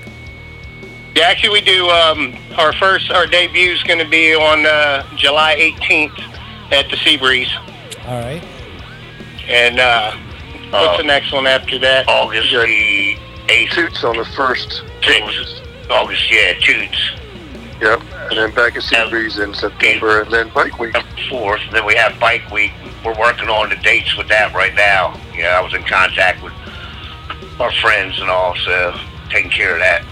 Yeah, 1.15 1.25
actually, 1.25 1.49
we 1.49 1.61
do. 1.61 1.89
Um, 1.89 2.35
our 2.57 2.71
first, 2.73 3.11
our 3.11 3.25
debut 3.25 3.71
is 3.71 3.83
going 3.83 3.99
to 3.99 4.07
be 4.07 4.35
on 4.35 4.65
uh, 4.65 5.03
July 5.15 5.55
18th 5.55 6.17
at 6.71 6.89
the 6.89 6.97
Seabreeze. 6.97 7.51
All 8.07 8.19
right. 8.19 8.43
And 9.47 9.79
uh, 9.79 10.15
what's 10.69 10.97
the 10.97 11.03
next 11.03 11.31
one 11.33 11.47
after 11.47 11.79
that? 11.79 12.07
August 12.07 12.51
the 12.51 13.17
8th. 13.47 13.71
Toots 13.71 14.03
on 14.03 14.17
the 14.17 14.25
first. 14.25 14.83
Sixth. 15.03 15.61
August, 15.89 16.31
yeah, 16.31 16.53
Toots. 16.59 17.18
Yep. 17.81 18.01
And 18.29 18.37
then 18.37 18.53
back 18.53 18.75
at 18.75 18.83
Seabreeze 18.83 19.41
in 19.41 19.53
September, 19.53 20.21
and 20.21 20.31
then 20.31 20.49
Bike 20.49 20.77
Week. 20.79 20.95
Fourth. 21.29 21.61
Then 21.71 21.85
we 21.85 21.95
have 21.95 22.19
Bike 22.19 22.49
Week. 22.51 22.71
We're 23.05 23.17
working 23.17 23.49
on 23.49 23.69
the 23.69 23.77
dates 23.77 24.17
with 24.17 24.27
that 24.27 24.53
right 24.53 24.75
now. 24.75 25.19
Yeah, 25.33 25.57
I 25.57 25.61
was 25.61 25.73
in 25.73 25.83
contact 25.83 26.43
with 26.43 26.53
our 27.59 27.71
friends 27.73 28.19
and 28.19 28.29
all, 28.29 28.55
so 28.55 28.99
taking 29.29 29.51
care 29.51 29.73
of 29.73 29.79
that. 29.79 30.03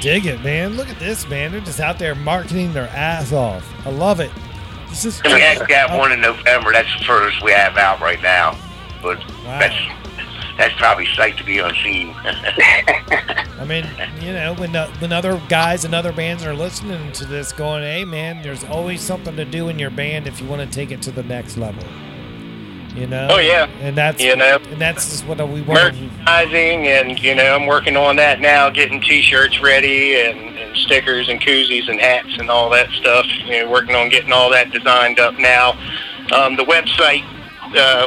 Dig 0.00 0.26
it, 0.26 0.42
man. 0.42 0.76
Look 0.76 0.88
at 0.88 0.98
this, 0.98 1.28
man. 1.28 1.52
They're 1.52 1.60
just 1.60 1.80
out 1.80 1.98
there 1.98 2.14
marketing 2.14 2.72
their 2.72 2.88
ass 2.88 3.32
off. 3.32 3.70
I 3.86 3.90
love 3.90 4.20
it. 4.20 4.30
This 4.88 5.04
is 5.04 5.22
we 5.24 5.42
actually 5.42 5.74
have 5.74 5.96
one 5.96 6.12
in 6.12 6.20
November. 6.20 6.72
That's 6.72 6.92
the 6.98 7.04
first 7.04 7.42
we 7.42 7.52
have 7.52 7.76
out 7.76 8.00
right 8.00 8.20
now. 8.22 8.58
But 9.02 9.22
that's 9.44 9.74
that's 10.56 10.74
probably 10.76 11.06
sight 11.14 11.36
to 11.38 11.44
be 11.44 11.58
unseen. 11.58 12.14
I 12.24 13.64
mean, 13.66 13.86
you 14.20 14.32
know, 14.32 14.54
when 14.54 14.72
the, 14.72 14.86
when 14.98 15.12
other 15.12 15.40
guys 15.48 15.84
and 15.84 15.94
other 15.94 16.12
bands 16.12 16.44
are 16.44 16.54
listening 16.54 17.12
to 17.12 17.24
this, 17.24 17.52
going, 17.52 17.82
"Hey, 17.82 18.04
man, 18.04 18.42
there's 18.42 18.64
always 18.64 19.00
something 19.00 19.36
to 19.36 19.44
do 19.44 19.68
in 19.68 19.78
your 19.78 19.90
band 19.90 20.26
if 20.26 20.40
you 20.40 20.46
want 20.46 20.60
to 20.68 20.74
take 20.74 20.90
it 20.90 21.02
to 21.02 21.10
the 21.10 21.22
next 21.22 21.56
level." 21.56 21.84
You 22.94 23.08
know? 23.08 23.26
Oh, 23.28 23.38
yeah. 23.38 23.66
and 23.80 23.96
that's 23.98 24.22
You 24.22 24.36
know. 24.36 24.58
and 24.70 24.80
that's 24.80 25.10
just 25.10 25.26
what 25.26 25.38
we 25.48 25.62
want. 25.62 25.94
merchandising 25.96 26.86
and 26.86 27.18
you 27.20 27.34
know 27.34 27.56
i'm 27.56 27.66
working 27.66 27.96
on 27.96 28.14
that 28.16 28.40
now 28.40 28.70
getting 28.70 29.00
t-shirts 29.00 29.60
ready 29.60 30.14
and, 30.20 30.38
and 30.56 30.76
stickers 30.76 31.28
and 31.28 31.40
koozies 31.40 31.88
and 31.88 31.98
hats 31.98 32.38
and 32.38 32.48
all 32.48 32.70
that 32.70 32.88
stuff 32.92 33.26
you 33.46 33.64
know 33.64 33.68
working 33.68 33.96
on 33.96 34.10
getting 34.10 34.30
all 34.32 34.48
that 34.48 34.70
designed 34.70 35.18
up 35.18 35.36
now 35.40 35.70
um, 36.32 36.54
the 36.54 36.64
website 36.66 37.24
uh, 37.76 38.06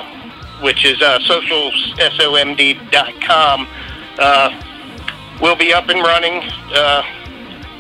which 0.62 0.86
is 0.86 1.02
uh, 1.02 1.20
socialsomd.com 1.20 3.68
uh, 4.20 4.50
we'll 5.42 5.56
be 5.56 5.74
up 5.74 5.90
and 5.90 6.02
running 6.02 6.50
uh, 6.74 7.04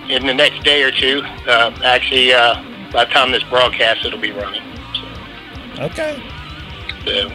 in 0.09 0.25
the 0.25 0.33
next 0.33 0.63
day 0.63 0.83
or 0.83 0.91
two. 0.91 1.21
Uh, 1.47 1.77
actually, 1.83 2.33
uh, 2.33 2.61
by 2.91 3.05
the 3.05 3.11
time 3.11 3.31
this 3.31 3.43
broadcast, 3.43 4.05
it'll 4.05 4.19
be 4.19 4.31
running. 4.31 4.61
Okay. 5.79 6.21
So 7.05 7.31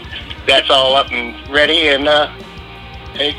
that's 0.47 0.71
all 0.71 0.95
up 0.95 1.11
and 1.11 1.49
ready. 1.49 1.89
And 1.89 2.09
uh, 2.09 2.29
hey, 3.15 3.37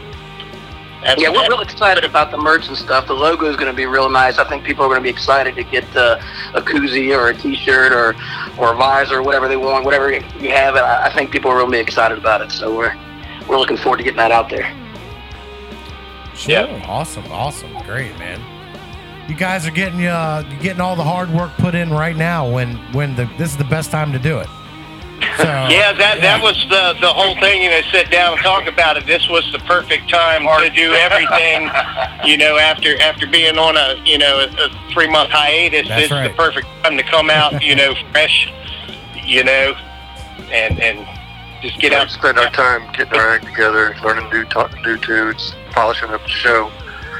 that's 1.04 1.22
yeah, 1.22 1.30
we're 1.30 1.48
real 1.48 1.62
excited 1.62 2.04
about 2.04 2.32
the 2.32 2.38
merch 2.38 2.68
and 2.68 2.78
stuff. 2.78 3.08
The 3.08 3.14
logo 3.14 3.46
is 3.46 3.56
going 3.56 3.72
to 3.72 3.76
be 3.76 3.86
real 3.86 4.10
nice. 4.10 4.38
I 4.38 4.48
think 4.48 4.64
people 4.64 4.86
are 4.86 4.88
going 4.88 5.00
to 5.00 5.04
be 5.04 5.10
excited 5.10 5.56
to 5.56 5.64
get 5.64 5.84
uh, 5.96 6.20
a 6.54 6.62
koozie 6.62 7.18
or 7.18 7.30
a 7.30 7.34
T-shirt 7.34 7.92
or 7.92 8.16
or 8.58 8.74
a 8.74 8.76
visor, 8.76 9.22
whatever 9.22 9.48
they 9.48 9.58
want, 9.58 9.86
whatever 9.86 10.12
you 10.12 10.50
have. 10.50 10.76
I 10.76 11.06
I 11.08 11.14
think 11.14 11.32
people 11.32 11.52
are 11.52 11.58
really 11.58 11.80
excited 11.80 12.18
about 12.18 12.42
it. 12.42 12.52
So 12.52 12.76
we're 12.76 12.96
we're 13.48 13.58
looking 13.58 13.78
forward 13.78 13.98
to 13.98 14.04
getting 14.04 14.18
that 14.18 14.32
out 14.32 14.50
there. 14.50 14.74
Sure. 16.36 16.68
Awesome, 16.86 17.26
awesome, 17.32 17.72
great, 17.84 18.18
man. 18.18 18.42
You 19.28 19.36
guys 19.36 19.66
are 19.68 19.72
getting 19.72 20.06
uh, 20.06 20.42
getting 20.62 20.82
all 20.82 20.96
the 20.96 21.04
hard 21.04 21.30
work 21.30 21.52
put 21.58 21.76
in 21.76 21.90
right 21.92 22.16
now. 22.16 22.50
When 22.50 22.76
when 22.94 23.16
the 23.16 23.30
this 23.38 23.52
is 23.52 23.58
the 23.58 23.64
best 23.64 23.92
time 23.92 24.12
to 24.12 24.20
do 24.20 24.40
it. 24.40 24.48
So, 25.38 25.44
yeah, 25.44 25.94
that 25.94 26.22
that 26.22 26.42
was 26.42 26.58
the 26.70 26.96
the 27.00 27.12
whole 27.12 27.36
thing. 27.40 27.64
You 27.64 27.70
know, 27.70 27.82
sit 27.92 28.12
down 28.12 28.34
and 28.34 28.42
talk 28.42 28.68
about 28.68 28.98
it. 28.98 29.06
This 29.06 29.28
was 29.30 29.50
the 29.52 29.60
perfect 29.60 30.10
time 30.10 30.44
to 30.44 30.70
do 30.70 30.94
everything. 30.94 31.70
you 32.26 32.38
know, 32.38 32.58
after 32.58 33.00
after 33.02 33.26
being 33.28 33.58
on 33.58 33.78
a 33.78 34.02
you 34.06 34.18
know 34.18 34.40
a, 34.40 34.66
a 34.66 34.70
three 34.94 35.10
month 35.10 35.32
hiatus, 35.32 35.88
That's 35.88 36.10
this 36.10 36.12
is 36.12 36.28
the 36.30 36.34
perfect 36.36 36.68
time 36.84 36.98
to 36.98 37.04
come 37.04 37.30
out. 37.30 37.64
You 37.64 37.76
know, 37.76 37.96
fresh. 38.12 38.52
You 39.26 39.44
know, 39.44 39.74
and 40.52 40.80
and 40.80 41.08
just 41.62 41.80
get 41.80 41.94
out. 41.94 42.10
spend 42.12 42.38
our 42.38 42.50
time 42.52 42.92
getting 42.94 43.18
our 43.18 43.30
act 43.30 43.46
together, 43.46 43.96
learning 44.04 44.30
new 44.30 44.44
ta- 44.46 44.70
new 44.84 44.98
tunes, 44.98 45.56
polishing 45.72 46.10
up 46.10 46.22
the 46.22 46.30
show. 46.30 46.72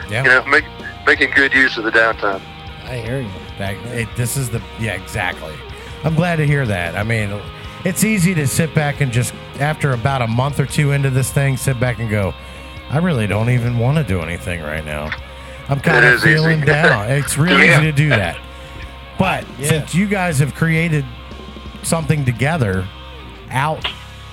Yeah. 0.10 0.24
You 0.24 0.30
know, 0.30 0.46
make, 0.46 0.66
making 1.08 1.32
good 1.32 1.54
use 1.54 1.78
of 1.78 1.86
the 1.86 1.92
downtime. 1.92 2.42
I 2.84 2.98
hear 2.98 3.22
you. 3.22 3.32
That, 3.58 3.76
it, 3.96 4.10
this 4.18 4.36
is 4.36 4.50
the 4.50 4.62
yeah 4.80 4.94
exactly. 4.94 5.54
I'm 6.04 6.16
glad 6.16 6.36
to 6.38 6.46
hear 6.46 6.66
that. 6.66 6.98
I 6.98 7.04
mean, 7.04 7.30
it's 7.86 8.04
easy 8.04 8.34
to 8.36 8.48
sit 8.48 8.74
back 8.74 9.02
and 9.02 9.12
just 9.12 9.34
after 9.60 9.92
about 9.94 10.22
a 10.22 10.28
month 10.28 10.60
or 10.60 10.66
two 10.66 10.92
into 10.92 11.10
this 11.10 11.32
thing, 11.32 11.58
sit 11.58 11.80
back 11.80 12.00
and 12.00 12.10
go, 12.10 12.34
I 12.90 12.98
really 12.98 13.28
don't 13.28 13.50
even 13.50 13.78
want 13.80 13.98
to 13.98 14.04
do 14.04 14.22
anything 14.22 14.62
right 14.62 14.86
now. 14.86 15.10
I'm 15.70 15.80
kind 15.80 16.04
It 16.06 16.10
of 16.10 16.14
is 16.16 16.26
easy. 16.26 16.34
feeling 16.36 16.62
down. 16.66 17.10
It's 17.12 17.38
really 17.38 17.66
Yeah. 17.68 17.78
easy 17.80 17.86
to 17.86 17.92
do 17.92 18.10
that. 18.10 18.38
But 19.18 19.46
since 19.62 19.94
you 19.96 20.08
guys 20.08 20.40
have 20.40 20.56
created 20.56 21.06
something 21.84 22.26
together 22.26 22.88
out, 23.52 23.86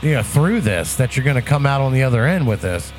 you 0.02 0.14
know, 0.14 0.22
through 0.22 0.60
this, 0.62 0.94
that 0.96 1.16
you're 1.16 1.24
going 1.24 1.36
to 1.36 1.42
come 1.42 1.66
out 1.66 1.80
on 1.80 1.92
the 1.92 2.02
other 2.02 2.26
end 2.26 2.46
with 2.46 2.62
this. 2.62 2.92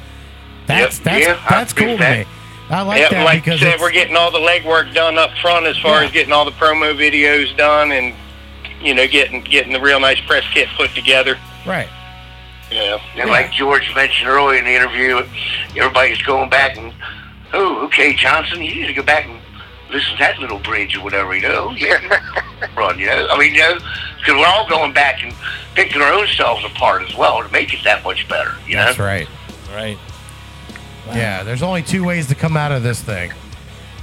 That's 0.68 0.98
Yep. 1.00 1.04
that's 1.06 1.26
Yeah, 1.28 1.38
that's 1.50 1.72
agree 1.74 1.84
cool 1.86 1.94
with 1.94 2.00
to 2.02 2.04
that. 2.06 2.18
me. 2.20 2.26
I 2.70 2.82
like 2.84 3.02
yeah, 3.02 3.10
that 3.10 3.26
like 3.26 3.44
because 3.44 3.60
said, 3.60 3.80
we're 3.82 3.92
getting 3.92 4.16
all 4.16 4.32
the 4.32 4.38
legwork 4.40 4.94
done 4.94 5.18
up 5.18 5.32
front 5.42 5.66
as 5.66 5.78
far 5.80 6.00
Yeah. 6.02 6.06
as 6.08 6.12
getting 6.12 6.32
all 6.32 6.46
the 6.46 6.52
promo 6.52 6.96
videos 6.96 7.56
done 7.58 7.92
and 7.92 8.14
you 8.82 8.94
know 8.94 9.08
getting 9.08 9.42
getting 9.44 9.74
the 9.74 9.82
real 9.82 10.00
nice 10.00 10.20
press 10.22 10.44
kit 10.54 10.68
put 10.78 10.94
together. 10.96 11.38
right. 11.66 11.90
You 12.70 12.78
know, 12.78 13.00
And 13.18 13.30
like 13.30 13.52
George 13.52 13.94
mentioned 13.94 14.30
earlier 14.30 14.58
in 14.58 14.64
the 14.64 14.74
interview, 14.74 15.22
everybody's 15.76 16.22
going 16.22 16.50
back 16.50 16.78
and, 16.78 16.94
oh, 17.52 17.84
okay, 17.88 18.14
Johnson, 18.14 18.62
you 18.64 18.74
need 18.74 18.88
to 18.88 18.94
go 18.94 19.04
back 19.04 19.26
and 19.26 19.38
listen 19.92 20.14
to 20.14 20.20
that 20.20 20.40
little 20.40 20.58
bridge 20.60 20.96
or 20.96 21.04
whatever, 21.04 21.36
you 21.36 21.42
know? 21.42 21.72
Yeah, 21.72 22.00
run, 22.78 22.98
you 22.98 23.08
know? 23.08 23.28
I 23.30 23.38
mean, 23.38 23.54
you 23.54 23.60
know, 23.60 23.74
because 24.18 24.36
we're 24.36 24.46
all 24.46 24.70
going 24.70 24.94
back 24.94 25.22
and 25.22 25.34
picking 25.76 26.02
our 26.02 26.14
own 26.14 26.28
selves 26.28 26.64
apart 26.64 27.02
as 27.02 27.14
well 27.14 27.44
to 27.44 27.50
make 27.52 27.74
it 27.74 27.84
that 27.84 28.06
much 28.06 28.26
better, 28.30 28.54
you 28.66 28.78
know? 28.78 28.86
That's 28.86 29.00
right. 29.00 29.28
Right. 29.74 29.98
Yeah, 31.08 31.44
there's 31.44 31.64
only 31.64 31.84
two 31.84 32.06
ways 32.06 32.28
to 32.28 32.36
come 32.36 32.56
out 32.56 32.72
of 32.72 32.84
this 32.84 33.02
thing. 33.02 33.32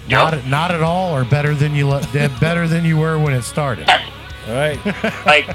Yep. 0.09 0.11
Not, 0.11 0.47
not 0.47 0.71
at 0.73 0.83
all, 0.83 1.17
or 1.17 1.25
better 1.25 1.55
than 1.55 1.75
you 1.75 1.89
better 2.39 2.69
than 2.69 2.85
you 2.85 2.99
were 2.99 3.19
when 3.19 3.33
it 3.33 3.45
started. 3.45 3.89
Right. 4.49 4.83
like 5.27 5.47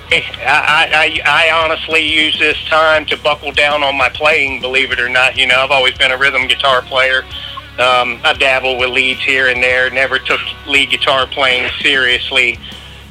I, 0.45 0.87
I, 0.93 1.21
I 1.25 1.63
honestly 1.63 2.07
use 2.07 2.37
this 2.37 2.63
time 2.65 3.07
to 3.07 3.17
buckle 3.17 3.51
down 3.51 3.81
on 3.81 3.97
my 3.97 4.09
playing. 4.09 4.61
Believe 4.61 4.91
it 4.91 4.99
or 4.99 5.09
not, 5.09 5.35
you 5.35 5.47
know 5.47 5.61
I've 5.61 5.71
always 5.71 5.97
been 5.97 6.11
a 6.11 6.17
rhythm 6.17 6.47
guitar 6.47 6.83
player. 6.83 7.23
Um, 7.79 8.19
I 8.23 8.35
dabble 8.37 8.77
with 8.77 8.91
leads 8.91 9.21
here 9.21 9.47
and 9.47 9.63
there. 9.63 9.89
Never 9.89 10.19
took 10.19 10.39
lead 10.67 10.91
guitar 10.91 11.25
playing 11.25 11.71
seriously, 11.81 12.59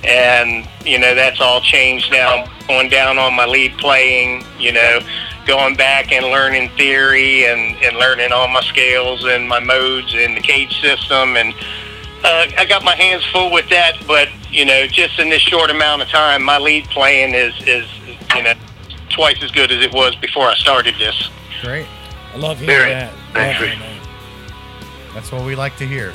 and 0.05 0.68
you 0.85 1.01
know 1.01 1.16
that's 1.16 1.41
all 1.41 1.61
changed 1.61 2.12
now. 2.12 2.47
Going 2.68 2.89
down 2.89 3.18
on 3.18 3.35
my 3.35 3.45
lead 3.45 3.76
playing, 3.78 4.45
you 4.61 4.70
know, 4.70 5.01
going 5.49 5.74
back 5.74 6.12
and 6.12 6.26
learning 6.26 6.70
theory 6.76 7.47
and 7.47 7.76
and 7.83 7.97
learning 7.97 8.30
all 8.30 8.47
my 8.47 8.62
scales 8.62 9.24
and 9.24 9.49
my 9.49 9.59
modes 9.59 10.14
and 10.14 10.37
the 10.37 10.41
CAGED 10.41 10.80
system 10.80 11.37
and 11.37 11.53
uh, 12.25 12.47
I 12.57 12.64
got 12.66 12.85
my 12.85 12.95
hands 12.95 13.25
full 13.27 13.51
with 13.51 13.68
that, 13.70 13.97
but 14.07 14.29
you 14.51 14.64
know, 14.64 14.87
just 14.87 15.18
in 15.18 15.29
this 15.29 15.43
short 15.43 15.70
amount 15.70 16.03
of 16.03 16.09
time, 16.09 16.43
my 16.43 16.59
lead 16.59 16.85
playing 16.87 17.35
is 17.35 17.55
is 17.66 17.87
you 18.37 18.43
know 18.43 18.55
twice 19.11 19.43
as 19.43 19.51
good 19.51 19.70
as 19.70 19.83
it 19.85 19.93
was 19.93 20.14
before 20.16 20.47
I 20.47 20.55
started 20.55 20.95
this. 20.99 21.31
Great. 21.61 21.87
I 22.33 22.37
love 22.39 22.59
hearing 22.59 22.79
Very. 22.79 22.91
that. 22.91 23.12
Thanks, 23.33 23.61
Love 23.61 23.68
Rick. 23.70 25.14
That's 25.14 25.31
what 25.31 25.45
we 25.45 25.55
like 25.55 25.77
to 25.77 25.87
hear. 25.87 26.14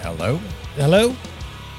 Hello. 0.00 0.40
Hello. 0.76 1.14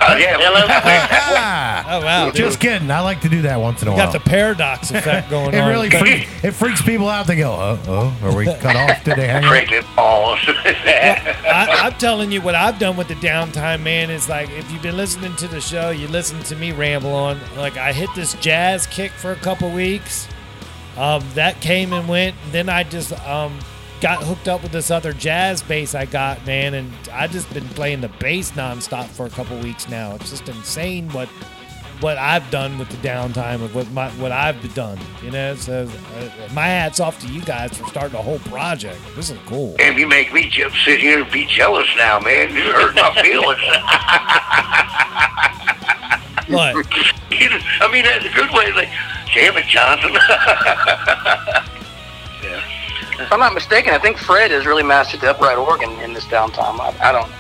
Uh, 0.06 0.18
yeah, 0.20 0.38
hello. 0.38 0.64
Oh 1.86 2.00
wow. 2.04 2.32
just 2.32 2.60
kidding. 2.60 2.90
I 2.90 3.02
like 3.02 3.22
to 3.22 3.30
do 3.30 3.44
that 3.44 3.60
once 3.60 3.82
in 3.82 3.88
a 3.88 3.92
You 3.92 3.98
while. 3.98 4.08
got 4.12 4.14
the 4.14 4.30
paradox 4.30 4.90
effect 4.92 5.30
going 5.30 5.54
it 5.54 5.60
on. 5.60 5.70
really 5.70 5.90
freaks, 5.90 6.30
it 6.44 6.52
freaks 6.52 6.82
people 6.82 7.08
out. 7.10 7.28
They 7.28 7.36
go, 7.36 7.52
oh, 7.52 7.80
oh, 7.88 8.18
are 8.28 8.36
we 8.36 8.46
cut 8.46 8.76
off? 8.76 9.04
Did 9.04 9.18
they 9.18 9.28
hang 9.28 9.44
up? 9.46 9.96
Balls. 9.96 10.40
I, 10.48 11.68
I'm 11.84 11.94
telling 11.94 12.32
you 12.32 12.42
what 12.42 12.56
I've 12.56 12.80
done 12.80 12.96
with 12.98 13.08
the 13.10 13.16
downtime, 13.16 13.82
man. 13.84 14.10
Is 14.10 14.28
like 14.30 14.50
if 14.52 14.72
you've 14.72 14.82
been 14.82 14.98
listening 14.98 15.36
to 15.38 15.48
the 15.48 15.62
show, 15.62 15.90
you 15.92 16.08
listen 16.08 16.40
to 16.44 16.56
me 16.56 16.72
ramble 16.72 17.14
on. 17.14 17.40
Like 17.56 17.78
I 17.78 17.94
hit 17.94 18.10
this 18.16 18.34
jazz 18.36 18.88
kick 18.88 19.12
for 19.12 19.32
a 19.32 19.36
couple 19.38 19.70
weeks. 19.72 20.28
Um, 20.98 21.24
that 21.34 21.60
came 21.62 21.92
and 21.94 22.08
went. 22.08 22.36
Then 22.52 22.70
I 22.70 22.84
just 22.84 23.12
um, 23.28 23.60
got 24.04 24.22
hooked 24.22 24.50
up 24.50 24.62
with 24.62 24.74
this 24.74 24.92
other 24.92 25.14
jazz 25.14 25.64
bass 25.64 25.96
I 25.96 26.04
got, 26.04 26.46
man, 26.46 26.74
and 26.74 26.92
I 27.14 27.26
just 27.26 27.52
been 27.54 27.64
playing 27.70 28.02
the 28.02 28.10
bass 28.10 28.52
nonstop 28.52 29.06
for 29.06 29.26
a 29.26 29.30
couple 29.30 29.58
weeks 29.60 29.88
now. 29.88 30.16
It's 30.16 30.30
just 30.30 30.50
insane 30.50 31.10
what 31.12 31.30
what 32.02 32.18
I've 32.18 32.52
done 32.52 32.78
with 32.78 32.90
the 32.90 32.98
downtime 32.98 33.64
of 33.64 33.74
what 33.74 33.90
my 33.92 34.10
what 34.12 34.34
I've 34.34 34.74
done. 34.76 35.00
You 35.24 35.32
know, 35.32 35.56
so 35.56 35.88
uh, 36.18 36.54
my 36.54 36.66
hats 36.66 37.00
off 37.00 37.18
to 37.22 37.28
you 37.28 37.42
guys 37.44 37.78
for 37.78 37.88
starting 37.88 38.20
a 38.20 38.22
whole 38.22 38.40
project. 38.40 39.00
This 39.16 39.30
is 39.30 39.40
cool. 39.46 39.74
and 39.80 39.98
you 39.98 40.06
make 40.06 40.34
me 40.34 40.50
je- 40.50 40.70
sit 40.84 41.00
here 41.00 41.24
and 41.24 41.32
be 41.32 41.46
jealous 41.46 41.88
now, 41.96 42.20
man. 42.20 42.54
You 42.54 42.74
hurt 42.74 42.96
my 42.96 43.10
feelings. 43.22 43.62
What? 46.50 46.76
I 47.32 47.90
mean, 47.90 48.04
that's 48.04 48.26
a 48.26 48.34
good 48.34 48.52
way. 48.52 48.74
Like, 48.74 48.90
damn 49.34 49.56
it, 49.56 49.66
Johnson. 49.68 50.12
If 53.20 53.32
I'm 53.32 53.40
not 53.40 53.54
mistaken, 53.54 53.94
I 53.94 54.00
think 54.00 54.18
Fred 54.18 54.52
has 54.52 54.66
really 54.66 54.84
mastered 54.84 55.22
the 55.22 55.30
upright 55.30 55.58
organ 55.58 55.92
in 56.00 56.14
this 56.14 56.26
downtime. 56.26 56.80
I, 56.80 57.10
I 57.10 57.12
don't. 57.12 57.32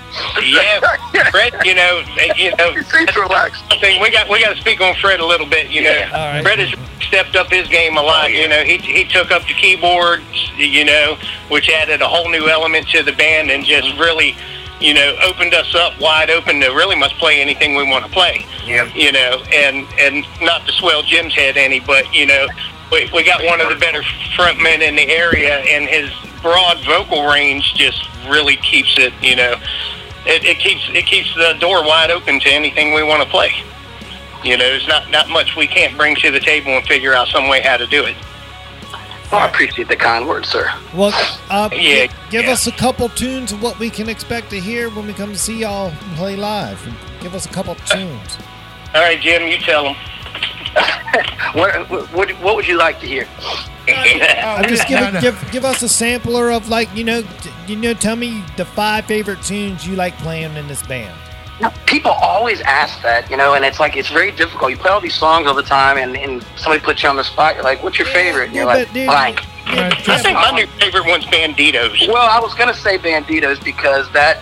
Yeah, 0.44 1.30
Fred. 1.32 1.54
You 1.66 1.76
know, 1.76 2.04
you 2.36 2.56
know. 2.56 2.72
He 2.74 2.84
seems 2.84 3.16
relaxed. 3.16 3.64
I 3.72 3.80
think 3.80 4.02
we 4.02 4.12
got 4.12 4.30
we 4.30 4.42
got 4.42 4.56
to 4.56 4.62
speak 4.62 4.82
on 4.82 4.96
Fred 4.96 5.20
a 5.20 5.26
little 5.26 5.48
bit. 5.48 5.72
You 5.72 5.84
know, 5.84 6.10
right. 6.12 6.42
Fred 6.44 6.60
has 6.60 6.74
stepped 7.02 7.36
up 7.36 7.50
his 7.50 7.68
game 7.68 7.98
a 7.98 8.02
lot. 8.02 8.26
Oh, 8.26 8.28
you 8.28 8.48
know, 8.48 8.64
he 8.64 8.78
he 8.78 9.06
took 9.06 9.32
up 9.32 9.44
the 9.48 9.54
keyboards. 9.54 10.24
You 10.58 10.86
know, 10.86 11.18
which 11.50 11.70
added 11.70 12.02
a 12.02 12.08
whole 12.08 12.30
new 12.30 12.48
element 12.48 12.88
to 12.90 13.02
the 13.02 13.14
band 13.14 13.50
and 13.50 13.66
just 13.66 13.88
mm-hmm. 13.88 14.00
really, 14.00 14.36
you 14.80 14.94
know, 14.94 15.18
opened 15.24 15.56
us 15.56 15.74
up 15.74 16.00
wide 16.00 16.30
open 16.30 16.60
to 16.62 16.70
really 16.70 16.96
must 16.96 17.16
play 17.16 17.42
anything 17.42 17.76
we 17.76 17.84
want 17.84 18.06
to 18.06 18.12
play. 18.12 18.46
Yep. 18.66 18.96
You 18.96 19.12
know, 19.12 19.44
and 19.52 19.88
and 20.00 20.26
not 20.42 20.66
to 20.68 20.72
swell 20.74 21.02
Jim's 21.02 21.34
head 21.34 21.58
any, 21.58 21.80
but 21.80 22.14
you 22.14 22.28
know, 22.28 22.48
we 22.94 23.10
we 23.14 23.24
got 23.24 23.44
one 23.44 23.60
of 23.62 23.70
the 23.70 23.76
better 23.76 24.02
frontmen 24.38 24.82
in 24.82 24.96
the 24.96 25.10
area, 25.10 25.58
and 25.60 25.90
his 25.90 26.10
broad 26.42 26.78
vocal 26.86 27.26
range 27.28 27.74
just 27.74 28.08
really 28.28 28.58
keeps 28.58 28.98
it. 28.98 29.14
You 29.22 29.36
know, 29.36 29.56
it, 30.26 30.44
it 30.46 30.60
keeps 30.60 30.88
it 30.94 31.06
keeps 31.06 31.34
the 31.36 31.56
door 31.60 31.84
wide 31.84 32.12
open 32.12 32.40
to 32.42 32.50
anything 32.50 32.94
we 32.94 33.04
want 33.04 33.24
to 33.24 33.30
play. 33.30 33.52
You 34.44 34.58
know, 34.58 34.66
there's 34.66 34.88
not 34.88 35.10
not 35.10 35.30
much 35.30 35.56
we 35.56 35.68
can't 35.68 35.98
bring 35.98 36.16
to 36.18 36.32
the 36.32 36.40
table 36.40 36.72
and 36.72 36.86
figure 36.86 37.14
out 37.14 37.28
some 37.30 37.48
way 37.48 37.62
how 37.62 37.78
to 37.78 37.88
do 37.88 38.04
it. 38.06 38.16
Well, 39.32 39.42
I 39.42 39.48
appreciate 39.48 39.88
the 39.88 39.96
kind 39.96 40.28
words, 40.28 40.50
sir. 40.50 40.72
Well, 40.94 41.12
uh, 41.50 41.68
Yeah, 41.74 42.06
give 42.30 42.46
yeah. 42.46 42.52
us 42.52 42.68
a 42.68 42.72
couple 42.72 43.10
tunes 43.10 43.52
of 43.52 43.64
what 43.64 43.80
we 43.80 43.90
can 43.90 44.08
expect 44.08 44.52
to 44.52 44.60
hear 44.60 44.90
when 44.92 45.08
we 45.08 45.14
come 45.14 45.32
to 45.32 45.40
see 45.40 45.58
y'all 45.58 45.92
play 46.16 46.36
live. 46.36 46.80
Give 47.20 47.34
us 47.34 47.48
a 47.48 47.50
couple 47.50 47.74
tunes. 47.74 48.38
All 48.94 49.02
right, 49.02 49.20
Jim, 49.20 49.48
you 49.48 49.58
tell 49.58 49.86
them. 49.86 49.96
What, 51.54 51.88
what, 52.14 52.32
what 52.42 52.56
would 52.56 52.68
you 52.68 52.78
like 52.78 53.00
to 53.02 53.06
hear? 53.06 53.28
I'm 53.88 54.64
just 54.68 54.88
give, 54.88 55.14
no. 55.14 55.22
give 55.22 55.52
give 55.52 55.66
us 55.66 55.84
a 55.84 55.90
sampler 55.90 56.52
of 56.52 56.68
like 56.68 56.94
you 56.96 57.04
know 57.04 57.22
t- 57.22 57.52
you 57.68 57.76
know 57.76 57.94
tell 57.94 58.16
me 58.16 58.44
the 58.58 58.66
five 58.66 59.06
favorite 59.06 59.44
tunes 59.44 59.86
you 59.86 59.96
like 59.96 60.18
playing 60.18 60.56
in 60.56 60.68
this 60.68 60.82
band. 60.82 61.16
People 61.86 62.12
always 62.12 62.60
ask 62.62 63.00
that, 63.04 63.30
you 63.30 63.38
know, 63.38 63.54
and 63.54 63.64
it's 63.64 63.80
like 63.80 63.96
it's 63.96 64.10
very 64.10 64.32
difficult. 64.32 64.72
You 64.72 64.78
play 64.78 64.90
all 64.90 65.00
these 65.00 65.14
songs 65.14 65.46
all 65.46 65.54
the 65.54 65.62
time, 65.62 65.98
and, 65.98 66.18
and 66.18 66.44
somebody 66.58 66.84
puts 66.84 67.04
you 67.04 67.10
on 67.10 67.16
the 67.16 67.24
spot. 67.24 67.54
You're 67.56 67.64
like, 67.64 67.84
"What's 67.84 68.00
your 68.00 68.08
favorite?" 68.08 68.46
And 68.48 68.56
you're 68.56 68.66
like, 68.66 68.88
but 68.88 68.94
dude, 68.94 69.06
"Blank." 69.06 69.46
I 69.68 70.20
think 70.22 70.34
my 70.34 70.52
new 70.52 70.68
favorite 70.80 71.06
one's 71.06 71.26
Banditos. 71.26 72.08
Well, 72.08 72.28
I 72.30 72.40
was 72.40 72.54
gonna 72.56 72.74
say 72.74 72.98
Banditos 72.98 73.64
because 73.64 74.12
that, 74.12 74.42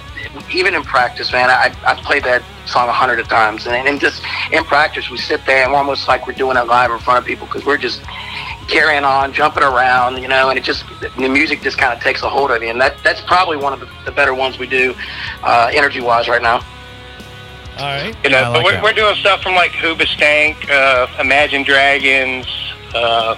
even 0.53 0.73
in 0.73 0.83
practice, 0.83 1.31
man, 1.31 1.49
I 1.49 1.75
I 1.85 1.95
played 2.01 2.23
that 2.23 2.43
song 2.65 2.87
a 2.89 2.91
hundred 2.91 3.23
times, 3.25 3.67
and, 3.67 3.87
and 3.87 3.99
just 3.99 4.23
in 4.51 4.63
practice, 4.63 5.09
we 5.09 5.17
sit 5.17 5.45
there 5.45 5.63
and 5.63 5.71
we're 5.71 5.77
almost 5.77 6.07
like 6.07 6.27
we're 6.27 6.33
doing 6.33 6.57
it 6.57 6.67
live 6.67 6.91
in 6.91 6.99
front 6.99 7.19
of 7.19 7.25
people 7.25 7.47
because 7.47 7.65
we're 7.65 7.77
just 7.77 8.01
carrying 8.67 9.03
on, 9.03 9.33
jumping 9.33 9.63
around, 9.63 10.21
you 10.21 10.27
know, 10.27 10.49
and 10.49 10.57
it 10.57 10.63
just 10.63 10.85
the 10.99 11.29
music 11.29 11.61
just 11.61 11.77
kind 11.77 11.93
of 11.93 12.01
takes 12.01 12.21
a 12.21 12.29
hold 12.29 12.51
of 12.51 12.61
you, 12.63 12.69
and 12.69 12.79
that 12.79 12.95
that's 13.03 13.21
probably 13.21 13.57
one 13.57 13.73
of 13.73 13.79
the, 13.79 13.89
the 14.05 14.11
better 14.11 14.33
ones 14.33 14.57
we 14.57 14.67
do, 14.67 14.95
uh, 15.43 15.71
energy 15.73 16.01
wise, 16.01 16.27
right 16.27 16.41
now. 16.41 16.61
All 17.77 17.87
right. 17.87 18.15
You 18.23 18.29
know, 18.29 18.51
I 18.51 18.53
but 18.53 18.63
like 18.63 18.65
we're, 18.65 18.83
we're 18.83 18.93
doing 18.93 19.15
stuff 19.15 19.41
from 19.41 19.55
like 19.55 19.71
Hoobastank, 19.71 20.69
uh, 20.69 21.07
Imagine 21.19 21.63
Dragons, 21.63 22.45
uh, 22.93 23.35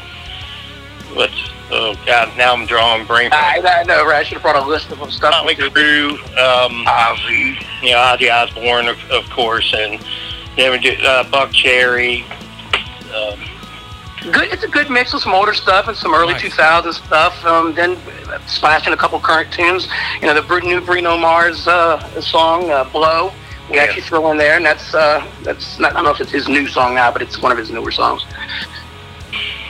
what's, 1.13 1.49
oh 1.71 1.95
God, 2.05 2.35
now 2.37 2.53
I'm 2.53 2.65
drawing 2.65 3.05
brain. 3.05 3.29
I, 3.31 3.61
I 3.63 3.83
know, 3.83 4.05
right? 4.05 4.17
I 4.17 4.23
should 4.23 4.33
have 4.35 4.41
brought 4.41 4.55
a 4.55 4.67
list 4.67 4.91
of 4.91 4.99
them 4.99 5.11
stuff. 5.11 5.31
Motley 5.31 5.55
Crue, 5.55 6.11
um, 6.37 6.85
Ozzy, 6.85 7.63
you 7.81 7.91
know, 7.91 7.97
Ozzy 7.97 8.31
Osbourne, 8.31 8.87
of, 8.87 8.97
of 9.11 9.29
course, 9.29 9.73
and 9.77 10.03
then 10.57 10.71
we 10.71 10.79
do 10.79 10.91
uh, 11.03 11.23
Buckcherry. 11.25 12.23
Um, 13.13 13.39
good. 14.31 14.51
It's 14.53 14.63
a 14.63 14.67
good 14.67 14.89
mix 14.89 15.13
of 15.13 15.21
some 15.21 15.33
older 15.33 15.53
stuff 15.53 15.87
and 15.87 15.97
some 15.97 16.13
early 16.13 16.33
Nice. 16.33 16.43
2000s 16.43 16.93
stuff. 17.05 17.45
Um, 17.45 17.73
then 17.73 17.97
splashing 18.47 18.93
a 18.93 18.97
couple 18.97 19.19
current 19.19 19.51
tunes. 19.51 19.87
You 20.21 20.27
know, 20.27 20.41
the 20.41 20.59
new 20.61 20.81
Bruno 20.81 21.17
Mars 21.17 21.67
uh, 21.67 22.21
song 22.21 22.69
uh, 22.69 22.83
"Blow." 22.85 23.31
We 23.69 23.79
actually 23.79 24.01
throw 24.01 24.29
in 24.31 24.37
there, 24.37 24.57
and 24.57 24.65
that's 24.65 24.93
uh, 24.93 25.25
that's 25.41 25.79
not, 25.79 25.93
I 25.93 25.95
don't 25.95 26.03
know 26.03 26.11
if 26.11 26.19
it's 26.19 26.31
his 26.31 26.47
new 26.47 26.67
song 26.67 26.95
now, 26.95 27.11
but 27.11 27.21
it's 27.21 27.41
one 27.41 27.51
of 27.51 27.57
his 27.57 27.71
newer 27.71 27.91
songs. 27.91 28.25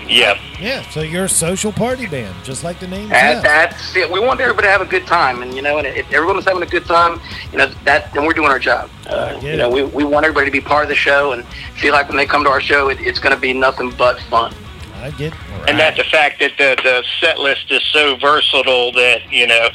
Yeah, 0.07 0.39
Yeah, 0.59 0.81
so 0.89 1.01
you're 1.01 1.25
a 1.25 1.29
social 1.29 1.71
party 1.71 2.05
band, 2.05 2.35
just 2.43 2.63
like 2.63 2.79
the 2.79 2.87
name 2.87 3.09
says. 3.09 3.43
that's 3.43 3.95
it. 3.95 4.09
We 4.11 4.19
want 4.19 4.39
everybody 4.39 4.67
to 4.67 4.71
have 4.71 4.81
a 4.81 4.85
good 4.85 5.05
time, 5.07 5.41
and 5.41 5.53
you 5.53 5.61
know, 5.61 5.77
and 5.77 5.87
if 5.87 6.11
everyone's 6.11 6.45
having 6.45 6.63
a 6.63 6.67
good 6.67 6.85
time, 6.85 7.19
you 7.51 7.57
know, 7.57 7.67
that 7.85 8.13
then 8.13 8.25
we're 8.25 8.33
doing 8.33 8.49
our 8.49 8.59
job. 8.59 8.89
Uh, 9.07 9.39
you 9.41 9.57
know, 9.57 9.69
we, 9.69 9.83
we 9.83 10.03
want 10.03 10.25
everybody 10.25 10.45
to 10.47 10.51
be 10.51 10.61
part 10.61 10.83
of 10.83 10.89
the 10.89 10.95
show 10.95 11.33
and 11.33 11.45
feel 11.79 11.93
like 11.93 12.07
when 12.07 12.17
they 12.17 12.25
come 12.25 12.43
to 12.43 12.49
our 12.49 12.61
show, 12.61 12.89
it, 12.89 12.99
it's 13.01 13.19
going 13.19 13.35
to 13.35 13.39
be 13.41 13.53
nothing 13.53 13.91
but 13.97 14.19
fun. 14.21 14.53
I 14.95 15.11
get. 15.11 15.33
and 15.67 15.77
that 15.79 15.97
the 15.97 16.05
fact 16.05 16.39
that 16.39 16.51
the 16.57 16.81
the 16.81 17.03
set 17.19 17.39
list 17.39 17.71
is 17.71 17.83
so 17.91 18.15
versatile 18.17 18.91
that 18.93 19.31
you 19.31 19.47
know. 19.47 19.69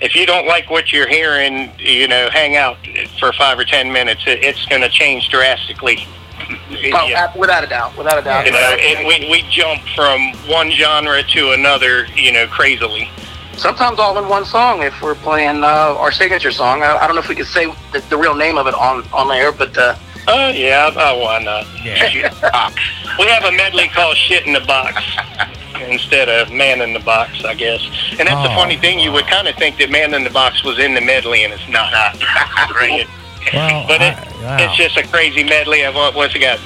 If 0.00 0.14
you 0.14 0.26
don't 0.26 0.46
like 0.46 0.70
what 0.70 0.92
you're 0.92 1.08
hearing, 1.08 1.72
you 1.76 2.06
know, 2.06 2.30
hang 2.30 2.54
out 2.54 2.76
for 3.18 3.32
five 3.32 3.58
or 3.58 3.64
ten 3.64 3.92
minutes. 3.92 4.22
It, 4.28 4.44
it's 4.44 4.64
going 4.66 4.82
to 4.82 4.88
change 4.88 5.28
drastically. 5.28 6.06
Oh, 6.92 7.08
ab- 7.12 7.36
without 7.36 7.64
a 7.64 7.66
doubt, 7.66 7.96
without 7.96 8.18
a 8.18 8.22
doubt. 8.22 8.46
You 8.46 8.52
know, 8.52 8.58
it, 8.78 9.06
we 9.06 9.28
we 9.30 9.42
jump 9.50 9.82
from 9.96 10.32
one 10.48 10.70
genre 10.70 11.22
to 11.22 11.50
another, 11.52 12.06
you 12.14 12.30
know, 12.32 12.46
crazily. 12.46 13.08
Sometimes 13.56 13.98
all 13.98 14.16
in 14.22 14.28
one 14.28 14.44
song. 14.44 14.82
If 14.82 15.00
we're 15.02 15.16
playing 15.16 15.64
uh, 15.64 15.66
our 15.98 16.12
signature 16.12 16.52
song, 16.52 16.82
I, 16.82 16.96
I 16.96 17.06
don't 17.06 17.16
know 17.16 17.22
if 17.22 17.28
we 17.28 17.34
could 17.34 17.46
say 17.46 17.66
the, 17.92 18.00
the 18.10 18.16
real 18.16 18.34
name 18.34 18.56
of 18.58 18.66
it 18.68 18.74
on 18.74 19.02
on 19.12 19.30
air, 19.36 19.50
but 19.50 19.76
uh, 19.76 19.96
Oh 20.28 20.48
yeah, 20.50 20.90
oh 20.94 21.18
why 21.18 21.42
not? 21.42 21.64
Shit 21.82 22.14
in 22.14 22.22
the 22.22 22.50
box. 22.52 22.80
We 23.18 23.26
have 23.26 23.44
a 23.44 23.52
medley 23.52 23.88
called 23.88 24.16
"Shit 24.16 24.46
in 24.46 24.52
the 24.52 24.60
Box" 24.60 25.02
instead 25.88 26.28
of 26.28 26.52
"Man 26.52 26.80
in 26.80 26.92
the 26.92 27.00
Box," 27.00 27.44
I 27.44 27.54
guess. 27.54 27.80
And 28.18 28.28
that's 28.28 28.42
the 28.46 28.52
Oh, 28.52 28.56
funny 28.56 28.76
thing. 28.76 28.98
You 29.00 29.10
would 29.12 29.26
kind 29.26 29.48
of 29.48 29.56
think 29.56 29.78
that 29.78 29.90
"Man 29.90 30.14
in 30.14 30.22
the 30.22 30.30
Box" 30.30 30.62
was 30.62 30.78
in 30.78 30.94
the 30.94 31.00
medley, 31.00 31.44
and 31.44 31.52
it's 31.52 31.68
not. 31.68 31.92
Right. 33.46 33.54
Well, 33.54 33.86
but 33.88 34.00
it, 34.00 34.14
I- 34.18 34.42
wow. 34.42 34.56
it's 34.60 34.76
just 34.76 34.96
a 34.96 35.06
crazy 35.08 35.42
medley 35.44 35.82
of 35.82 35.94
what 35.94 36.14
what's 36.14 36.34
it 36.34 36.40
got? 36.40 36.58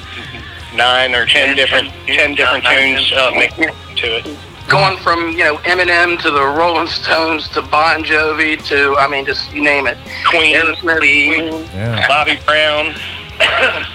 Nine 0.75 1.13
or 1.13 1.25
ten 1.25 1.55
different 1.55 1.89
ten 2.07 2.33
different 2.35 2.65
tunes 2.65 3.11
uh, 3.13 3.31
to 3.31 4.17
it. 4.17 4.37
going 4.67 4.97
from 4.97 5.29
you 5.31 5.43
know 5.43 5.57
Eminem 5.57 6.19
to 6.21 6.31
the 6.31 6.41
Rolling 6.43 6.87
Stones 6.87 7.47
to 7.49 7.61
Bon 7.61 8.03
Jovi 8.03 8.63
to 8.67 8.95
I 8.97 9.07
mean, 9.07 9.25
just 9.25 9.53
you 9.53 9.61
name 9.61 9.85
it. 9.87 9.97
Queen, 10.25 10.55
Aerosmith, 10.55 10.97
Queen. 10.97 11.53
Yeah. 11.73 12.07
Bobby 12.07 12.39
Brown. 12.45 12.95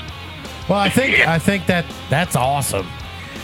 Well, 0.69 0.79
I 0.79 0.91
think 0.91 1.27
I 1.27 1.39
think 1.39 1.65
that 1.67 1.87
that's 2.11 2.37
awesome, 2.37 2.87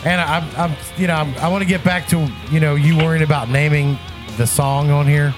and 0.05 0.21
I'm, 0.21 0.43
I'm 0.55 0.75
you 0.95 1.07
know 1.07 1.15
I'm, 1.15 1.33
I 1.37 1.47
want 1.47 1.63
to 1.63 1.67
get 1.67 1.83
back 1.83 2.07
to 2.09 2.27
you 2.51 2.59
know 2.59 2.75
you 2.75 2.95
worrying 2.95 3.23
about 3.23 3.49
naming 3.49 3.97
the 4.37 4.45
song 4.45 4.91
on 4.91 5.07
here. 5.07 5.33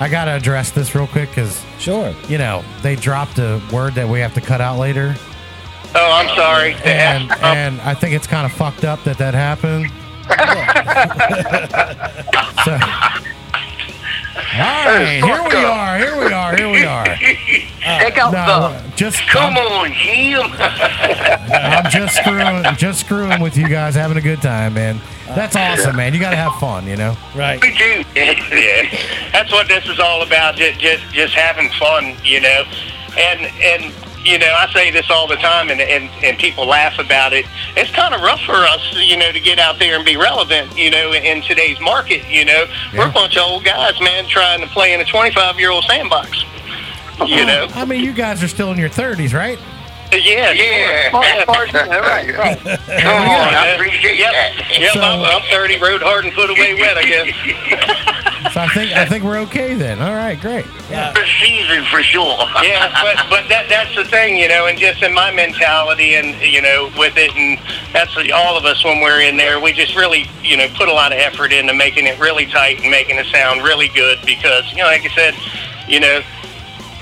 I 0.00 0.08
gotta 0.08 0.32
address 0.32 0.70
this 0.70 0.94
real 0.94 1.06
quick 1.06 1.28
because 1.28 1.62
Sure. 1.78 2.14
you 2.28 2.38
know 2.38 2.64
they 2.82 2.96
dropped 2.96 3.38
a 3.38 3.60
word 3.72 3.94
that 3.94 4.08
we 4.08 4.20
have 4.20 4.34
to 4.34 4.40
cut 4.40 4.60
out 4.60 4.78
later, 4.78 5.14
Oh, 5.94 6.12
I'm 6.12 6.28
sorry. 6.36 6.74
and 6.84 7.30
and 7.42 7.80
I 7.82 7.94
think 7.94 8.14
it's 8.14 8.26
kind 8.26 8.46
of 8.46 8.52
fucked 8.52 8.84
up 8.84 9.02
that 9.04 9.18
that 9.18 9.34
happened. 9.34 9.90
so, 12.64 12.78
all 14.90 14.96
right, 14.96 15.22
here 15.22 15.42
we 15.48 15.64
are, 15.64 15.98
here 15.98 16.18
we 16.18 16.32
are, 16.32 16.56
here 16.56 16.70
we 16.70 16.84
are. 16.84 17.06
Uh, 17.82 17.98
Take 17.98 18.18
out 18.18 18.30
No, 18.34 18.94
just 18.94 19.26
Come 19.28 19.56
on, 19.56 19.90
Jim. 19.94 20.42
I'm 20.52 21.90
just 21.90 22.14
screwing, 22.14 22.62
just 22.76 23.00
screwing 23.00 23.40
with 23.40 23.56
you 23.56 23.68
guys, 23.70 23.94
having 23.94 24.18
a 24.18 24.20
good 24.20 24.42
time, 24.42 24.74
man. 24.74 25.00
That's 25.28 25.56
awesome, 25.56 25.96
man. 25.96 26.12
You 26.12 26.20
gotta 26.20 26.36
have 26.36 26.54
fun, 26.56 26.86
you 26.86 26.96
know. 26.96 27.16
Right. 27.34 27.58
We 27.62 27.74
do. 27.74 28.04
yeah, 28.14 29.30
that's 29.32 29.50
what 29.50 29.66
this 29.66 29.88
is 29.88 29.98
all 29.98 30.22
about. 30.22 30.56
Just, 30.56 30.78
just, 30.78 31.02
just 31.10 31.34
having 31.34 31.70
fun, 31.70 32.16
you 32.22 32.42
know. 32.42 32.64
And 33.16 33.40
and 33.62 33.94
you 34.24 34.38
know, 34.38 34.52
I 34.52 34.70
say 34.72 34.90
this 34.90 35.10
all 35.10 35.26
the 35.26 35.36
time, 35.36 35.70
and 35.70 35.80
and, 35.80 36.10
and 36.22 36.38
people 36.38 36.66
laugh 36.66 36.98
about 36.98 37.32
it. 37.32 37.46
It's 37.76 37.90
kind 37.90 38.14
of 38.14 38.20
rough 38.20 38.40
for 38.40 38.54
us, 38.54 38.94
you 38.96 39.16
know, 39.16 39.32
to 39.32 39.40
get 39.40 39.58
out 39.58 39.78
there 39.78 39.96
and 39.96 40.04
be 40.04 40.16
relevant, 40.16 40.76
you 40.76 40.90
know, 40.90 41.12
in 41.12 41.42
today's 41.42 41.80
market. 41.80 42.28
You 42.28 42.44
know, 42.44 42.66
we're 42.96 43.08
a 43.08 43.12
bunch 43.12 43.36
of 43.36 43.42
old 43.42 43.64
guys, 43.64 43.98
man, 44.00 44.26
trying 44.26 44.60
to 44.60 44.66
play 44.68 44.92
in 44.92 45.00
a 45.00 45.04
25 45.04 45.58
year 45.58 45.70
old 45.70 45.84
sandbox. 45.84 46.42
You 46.42 46.46
uh-huh. 47.20 47.44
know. 47.44 47.68
I 47.74 47.84
mean, 47.84 48.02
you 48.02 48.12
guys 48.12 48.42
are 48.42 48.48
still 48.48 48.72
in 48.72 48.78
your 48.78 48.88
30s, 48.88 49.34
right? 49.34 49.58
Yeah, 50.12 50.50
yeah. 50.52 51.10
As 51.12 51.44
far 51.44 51.64
as 51.64 51.72
right, 51.74 52.36
right. 52.36 52.58
Come 53.00 53.28
on, 53.28 53.54
I 53.54 53.68
appreciate 53.74 54.18
Yep, 54.18 54.32
that. 54.32 54.78
yep. 54.80 54.92
So- 54.92 55.00
I'm, 55.00 55.20
I'm 55.20 55.42
30, 55.50 55.78
rode 55.78 56.02
hard 56.02 56.24
and 56.24 56.34
put 56.34 56.50
away 56.50 56.74
wet, 56.74 56.96
I 56.98 57.04
guess. 57.04 58.06
So 58.54 58.58
I 58.58 58.68
think 58.68 58.90
I 58.96 59.04
think 59.04 59.22
we're 59.22 59.38
okay 59.40 59.74
then. 59.74 60.00
All 60.00 60.14
right, 60.14 60.40
great. 60.40 60.64
For 60.64 61.26
season 61.44 61.84
for 61.84 62.02
sure. 62.02 62.38
yeah, 62.64 62.88
but 63.02 63.26
but 63.28 63.48
that 63.50 63.66
that's 63.68 63.94
the 63.94 64.04
thing, 64.04 64.38
you 64.38 64.48
know, 64.48 64.66
and 64.66 64.78
just 64.78 65.02
in 65.02 65.12
my 65.12 65.30
mentality, 65.30 66.14
and 66.14 66.34
you 66.40 66.62
know, 66.62 66.90
with 66.96 67.16
it, 67.18 67.30
and 67.36 67.60
that's 67.92 68.16
all 68.32 68.56
of 68.56 68.64
us 68.64 68.82
when 68.82 69.00
we're 69.02 69.20
in 69.20 69.36
there, 69.36 69.60
we 69.60 69.72
just 69.72 69.94
really, 69.94 70.24
you 70.42 70.56
know, 70.56 70.66
put 70.74 70.88
a 70.88 70.92
lot 70.92 71.12
of 71.12 71.18
effort 71.18 71.52
into 71.52 71.74
making 71.74 72.06
it 72.06 72.18
really 72.18 72.46
tight 72.46 72.80
and 72.80 72.90
making 72.90 73.18
it 73.18 73.26
sound 73.26 73.62
really 73.62 73.88
good 73.88 74.18
because, 74.24 74.64
you 74.72 74.78
know, 74.78 74.84
like 74.84 75.04
I 75.04 75.14
said, 75.14 75.34
you 75.86 76.00
know, 76.00 76.22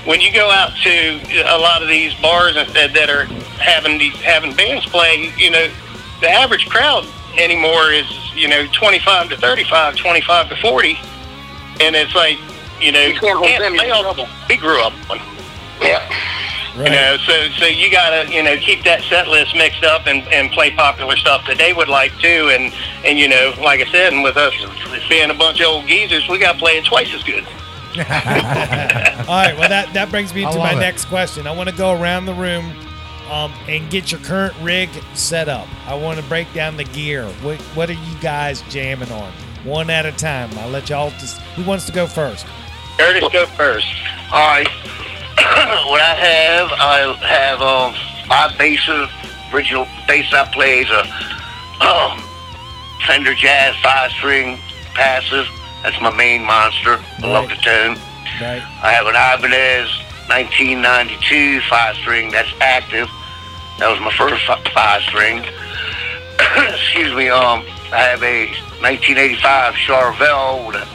when 0.05 0.21
you 0.21 0.31
go 0.33 0.49
out 0.49 0.71
to 0.83 1.19
a 1.45 1.57
lot 1.57 1.81
of 1.81 1.87
these 1.89 2.13
bars 2.15 2.55
that, 2.55 2.73
that 2.93 3.09
are 3.09 3.25
having 3.59 3.97
these 3.97 4.15
having 4.21 4.55
bands 4.55 4.85
play, 4.85 5.31
you 5.37 5.49
know, 5.51 5.69
the 6.21 6.29
average 6.29 6.67
crowd 6.69 7.05
anymore 7.37 7.91
is 7.91 8.05
you 8.35 8.47
know 8.47 8.65
25 8.73 9.29
to 9.29 9.37
35, 9.37 9.95
25 9.95 10.49
to 10.49 10.55
40, 10.57 10.99
and 11.81 11.95
it's 11.95 12.15
like 12.15 12.37
you 12.81 12.91
know 12.91 13.01
You 13.01 13.19
can't 13.19 13.37
hold 13.37 13.61
them, 13.61 13.77
they 13.77 13.89
all- 13.91 14.03
trouble. 14.03 14.27
we 14.49 14.57
grew 14.57 14.81
up 14.81 14.93
on. 15.09 15.19
Yeah. 15.81 16.07
You 16.77 16.85
know, 16.89 17.17
so 17.25 17.49
so 17.57 17.65
you 17.65 17.89
gotta 17.91 18.31
you 18.31 18.41
know 18.41 18.55
keep 18.55 18.83
that 18.85 19.01
set 19.03 19.27
list 19.27 19.53
mixed 19.55 19.83
up 19.83 20.07
and, 20.07 20.25
and 20.29 20.49
play 20.51 20.71
popular 20.71 21.17
stuff 21.17 21.45
that 21.47 21.57
they 21.57 21.73
would 21.73 21.89
like 21.89 22.17
too, 22.19 22.49
and 22.53 22.73
and 23.03 23.19
you 23.19 23.27
know, 23.27 23.53
like 23.61 23.81
I 23.81 23.91
said, 23.91 24.13
and 24.13 24.23
with 24.23 24.37
us 24.37 24.53
being 25.09 25.29
a 25.29 25.33
bunch 25.33 25.59
of 25.59 25.67
old 25.67 25.87
geezers, 25.87 26.29
we 26.29 26.37
got 26.37 26.53
to 26.53 26.59
play 26.59 26.77
it 26.77 26.85
twice 26.85 27.13
as 27.13 27.21
good. 27.23 27.45
All 29.27 29.35
right. 29.35 29.57
Well, 29.57 29.69
that 29.69 29.89
that 29.93 30.09
brings 30.09 30.33
me 30.33 30.45
I 30.45 30.51
to 30.51 30.57
my 30.57 30.73
it. 30.73 30.79
next 30.79 31.05
question. 31.05 31.47
I 31.47 31.51
want 31.51 31.69
to 31.69 31.75
go 31.75 31.99
around 31.99 32.25
the 32.25 32.33
room. 32.33 32.73
Um, 33.29 33.53
and 33.67 33.87
get 33.91 34.11
your 34.11 34.19
current 34.21 34.55
rig 34.59 34.89
set 35.13 35.49
up. 35.49 35.67
I 35.85 35.93
want 35.93 36.19
to 36.19 36.25
break 36.25 36.51
down 36.51 36.77
the 36.77 36.83
gear. 36.83 37.27
What, 37.43 37.61
what 37.75 37.87
are 37.87 37.93
you 37.93 38.15
guys 38.21 38.63
jamming 38.69 39.11
on? 39.11 39.31
One 39.63 39.91
at 39.91 40.07
a 40.07 40.11
time. 40.11 40.49
I'll 40.57 40.71
let 40.71 40.89
y'all. 40.89 41.11
Just, 41.11 41.39
who 41.53 41.63
wants 41.63 41.85
to 41.85 41.91
go 41.91 42.07
first? 42.07 42.47
Curtis, 42.97 43.29
go 43.31 43.45
first. 43.45 43.85
All 44.31 44.47
right. 44.47 44.67
what 45.87 46.01
I 46.01 46.15
have, 46.15 46.71
I 46.73 47.15
have 47.21 47.61
um, 47.61 47.93
my 48.27 48.53
bass, 48.57 48.89
original 49.53 49.87
bass 50.07 50.33
I 50.33 50.45
play 50.51 50.79
is 50.79 50.89
a 50.89 51.05
um, 51.85 52.19
Fender 53.05 53.33
Jazz 53.33 53.75
five 53.77 54.11
string 54.11 54.57
passive. 54.95 55.47
That's 55.83 55.99
my 56.01 56.15
main 56.15 56.43
monster. 56.43 56.99
I 57.19 57.27
love 57.27 57.49
the 57.49 57.55
tune. 57.55 57.97
Right. 58.41 58.63
I 58.83 58.91
have 58.93 59.07
an 59.07 59.15
Ibanez 59.15 59.89
1992 60.29 61.61
five 61.61 61.95
string 61.95 62.31
that's 62.31 62.53
active. 62.61 63.09
That 63.79 63.89
was 63.89 63.99
my 63.99 64.11
first 64.11 64.45
five 64.45 65.01
string. 65.03 65.39
Excuse 66.69 67.15
me. 67.15 67.29
Um, 67.29 67.65
I 67.91 68.13
have 68.13 68.21
a 68.23 68.47
1985 68.81 69.73
Charvel 69.73 70.67
with 70.67 70.75
a 70.75 70.87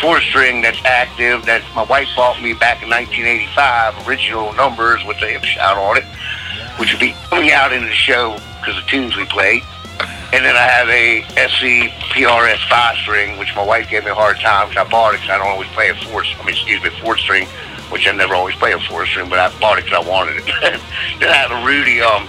four 0.00 0.20
string 0.20 0.62
that's 0.62 0.82
active. 0.84 1.44
That 1.44 1.62
my 1.74 1.82
wife 1.82 2.08
bought 2.16 2.40
me 2.40 2.54
back 2.54 2.82
in 2.82 2.88
1985. 2.88 4.08
Original 4.08 4.52
numbers 4.54 5.04
with 5.04 5.20
the 5.20 5.26
Hipshot 5.26 5.76
on 5.76 5.98
it, 5.98 6.04
which 6.78 6.92
will 6.92 7.00
be 7.00 7.14
coming 7.28 7.50
out 7.50 7.72
in 7.72 7.84
the 7.84 7.92
show 7.92 8.38
because 8.60 8.76
the 8.82 8.88
tunes 8.88 9.16
we 9.16 9.24
played. 9.26 9.62
And 10.30 10.44
then 10.44 10.56
I 10.56 10.66
have 10.68 10.88
a 10.90 11.22
SE 11.48 11.88
PRS 12.12 12.68
five 12.68 12.96
string, 12.98 13.38
which 13.38 13.54
my 13.56 13.64
wife 13.64 13.88
gave 13.88 14.04
me 14.04 14.10
a 14.10 14.14
hard 14.14 14.38
time 14.40 14.68
because 14.68 14.86
I 14.86 14.90
bought 14.90 15.14
it 15.14 15.20
because 15.22 15.30
I 15.30 15.38
don't 15.38 15.48
always 15.48 15.68
play 15.70 15.88
a 15.88 15.94
four. 15.94 16.22
I 16.22 16.38
mean, 16.44 16.50
excuse 16.50 16.82
me, 16.82 16.90
four 17.00 17.16
string, 17.16 17.46
which 17.88 18.06
I 18.06 18.12
never 18.12 18.34
always 18.34 18.54
play 18.56 18.72
a 18.72 18.80
four 18.80 19.06
string, 19.06 19.30
but 19.30 19.38
I 19.38 19.48
bought 19.58 19.78
it 19.78 19.86
because 19.86 20.04
I 20.04 20.08
wanted 20.08 20.36
it. 20.36 20.44
then 21.20 21.30
I 21.30 21.36
have 21.36 21.50
a 21.50 21.64
Rudy, 21.64 22.02
um, 22.02 22.28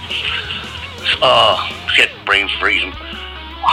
uh, 1.21 1.59
shit, 1.91 2.09
brain's 2.25 2.51
freezing. 2.53 2.93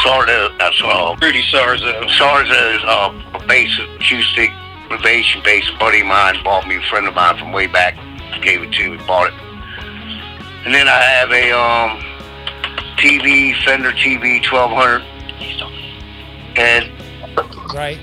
Sardo, 0.02 0.58
that's 0.58 0.82
uh, 0.82 1.16
Rudy 1.22 1.42
Sarzo. 1.44 2.08
Sarzo's 2.18 2.82
uh, 2.84 3.38
a 3.38 3.46
bass 3.46 3.78
acoustic 3.78 4.50
innovation 4.90 5.40
bass. 5.44 5.70
A 5.72 5.78
buddy 5.78 6.00
of 6.00 6.06
mine 6.08 6.36
bought 6.42 6.66
me, 6.66 6.76
a 6.76 6.82
friend 6.82 7.06
of 7.06 7.14
mine 7.14 7.38
from 7.38 7.52
way 7.52 7.66
back, 7.66 7.94
gave 8.42 8.62
it 8.62 8.72
to 8.72 8.90
me, 8.90 8.96
bought 9.06 9.28
it. 9.28 9.34
And 10.66 10.74
then 10.74 10.88
I 10.88 10.98
have 10.98 11.30
a 11.30 11.52
um, 11.52 12.05
TV, 12.98 13.54
Fender 13.64 13.92
TV 13.92 14.40
1200. 14.50 15.02
And 16.58 16.90
Right. 17.74 17.98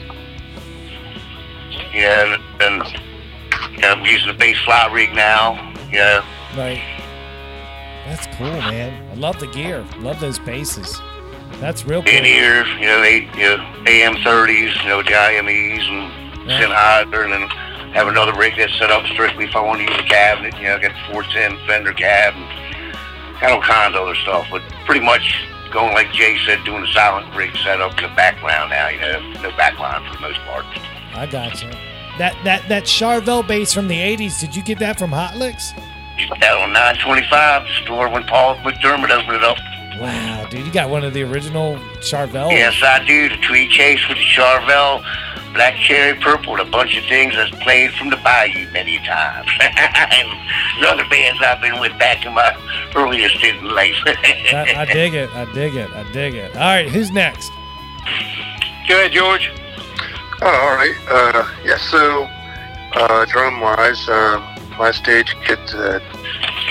yeah, 1.94 2.36
and, 2.36 2.62
and 2.62 3.80
yeah, 3.80 3.92
I'm 3.94 4.06
using 4.06 4.30
a 4.30 4.34
bass 4.34 4.58
fly 4.64 4.88
rig 4.92 5.14
now. 5.14 5.74
Yeah, 5.92 6.24
Right. 6.56 6.82
That's 8.06 8.28
cool, 8.38 8.52
man. 8.52 9.10
I 9.12 9.16
love 9.16 9.40
the 9.40 9.48
gear. 9.48 9.86
Love 10.00 10.20
those 10.20 10.38
basses. 10.38 11.02
That's 11.62 11.86
real 11.86 12.04
cool. 12.04 12.12
in 12.14 12.26
ears, 12.26 12.68
you 12.80 12.86
know, 12.88 13.00
they, 13.02 13.22
you 13.38 13.58
know, 13.58 13.58
AM30s, 13.86 14.84
you 14.84 14.90
know, 14.90 15.02
JIMEs 15.02 15.88
and 15.88 16.50
Yeah. 16.50 16.60
Sennheiser, 16.62 17.24
and 17.24 17.32
then 17.34 17.48
have 17.94 18.08
another 18.08 18.34
rig 18.34 18.56
that's 18.58 18.78
set 18.78 18.92
up 18.92 19.06
strictly 19.08 19.46
if 19.46 19.56
I 19.56 19.62
want 19.62 19.80
to 19.80 19.86
use 19.92 20.00
a 20.00 20.04
cabinet. 20.04 20.54
You 20.58 20.64
know, 20.66 20.76
I 20.76 20.80
got 20.80 20.92
410 21.12 21.58
Fender 21.66 21.94
cab 21.94 22.34
and 22.36 22.94
kind 23.40 23.54
of 23.54 23.64
kinds 23.64 23.96
of 23.96 24.02
other 24.02 24.16
stuff. 24.16 24.46
But 24.52 24.62
pretty 24.86 25.06
much 25.06 25.48
going 25.72 25.94
like 25.94 26.12
Jay 26.14 26.38
said, 26.46 26.64
doing 26.64 26.84
a 26.84 26.94
silent 26.94 27.34
rig 27.36 27.56
setup 27.64 27.98
in 27.98 28.10
the 28.10 28.16
background 28.16 28.70
now. 28.70 28.90
You 28.90 29.00
know, 29.00 29.20
no 29.42 29.50
backline 29.52 30.08
for 30.08 30.16
the 30.16 30.22
most 30.22 30.40
part. 30.42 30.66
I 31.16 31.26
got 31.26 31.62
you. 31.62 31.70
That 32.18 32.36
that 32.44 32.68
that 32.70 32.84
Charvel 32.84 33.46
bass 33.48 33.74
from 33.74 33.88
the 33.88 33.98
'80s. 33.98 34.40
Did 34.40 34.56
you 34.56 34.62
get 34.62 34.80
that 34.80 35.00
from 35.00 35.12
Hot 35.12 35.36
Licks? 35.36 35.74
Just 36.18 36.32
out 36.44 36.62
on 36.62 36.74
925 36.74 37.64
the 37.64 37.74
store 37.84 38.08
when 38.08 38.24
Paul 38.26 38.56
McDermott 38.58 39.10
opened 39.10 39.38
it 39.38 39.44
up. 39.44 39.58
Wow, 40.00 40.48
dude, 40.50 40.66
you 40.66 40.72
got 40.72 40.90
one 40.90 41.04
of 41.04 41.14
the 41.14 41.24
original 41.24 41.78
Charvel. 42.02 42.52
Yes, 42.52 42.82
I 42.84 43.04
do. 43.06 43.30
The 43.30 43.38
Tweed 43.38 43.72
Chase 43.72 44.08
with 44.08 44.18
the 44.18 44.24
Charvel, 44.24 45.04
Black 45.54 45.76
Cherry 45.78 46.18
Purple, 46.20 46.54
and 46.54 46.68
a 46.68 46.72
bunch 46.72 46.98
of 46.98 47.06
things 47.06 47.36
that's 47.36 47.52
played 47.64 47.94
from 47.94 48.10
the 48.10 48.18
Bayou 48.18 48.70
many 48.72 48.98
times. 49.00 49.50
and 49.62 50.30
the 50.82 50.90
other 50.90 51.08
bands 51.10 51.42
I've 51.42 51.62
been 51.62 51.80
with 51.80 51.98
back 52.00 52.26
in 52.26 52.34
my 52.34 52.56
earliest 52.96 53.44
in 53.44 53.64
life. 53.64 53.96
I, 54.06 54.74
I 54.78 54.86
dig 54.86 55.14
it. 55.14 55.30
I 55.32 55.46
dig 55.54 55.76
it. 55.76 55.90
I 55.92 56.12
dig 56.12 56.34
it. 56.34 56.56
All 56.56 56.62
right, 56.62 56.90
who's 56.90 57.12
next? 57.12 57.52
Go 58.88 58.96
ahead, 58.96 59.12
George. 59.12 59.52
Oh, 60.42 60.48
all 60.48 60.76
right. 60.76 60.96
Uh, 61.08 61.48
yeah, 61.64 61.78
so 61.78 62.28
uh, 62.96 63.26
drum 63.26 63.62
wise, 63.62 64.10
uh, 64.10 64.40
my 64.78 64.92
stage 64.92 65.36
kit, 65.46 65.60
uh, 65.76 66.00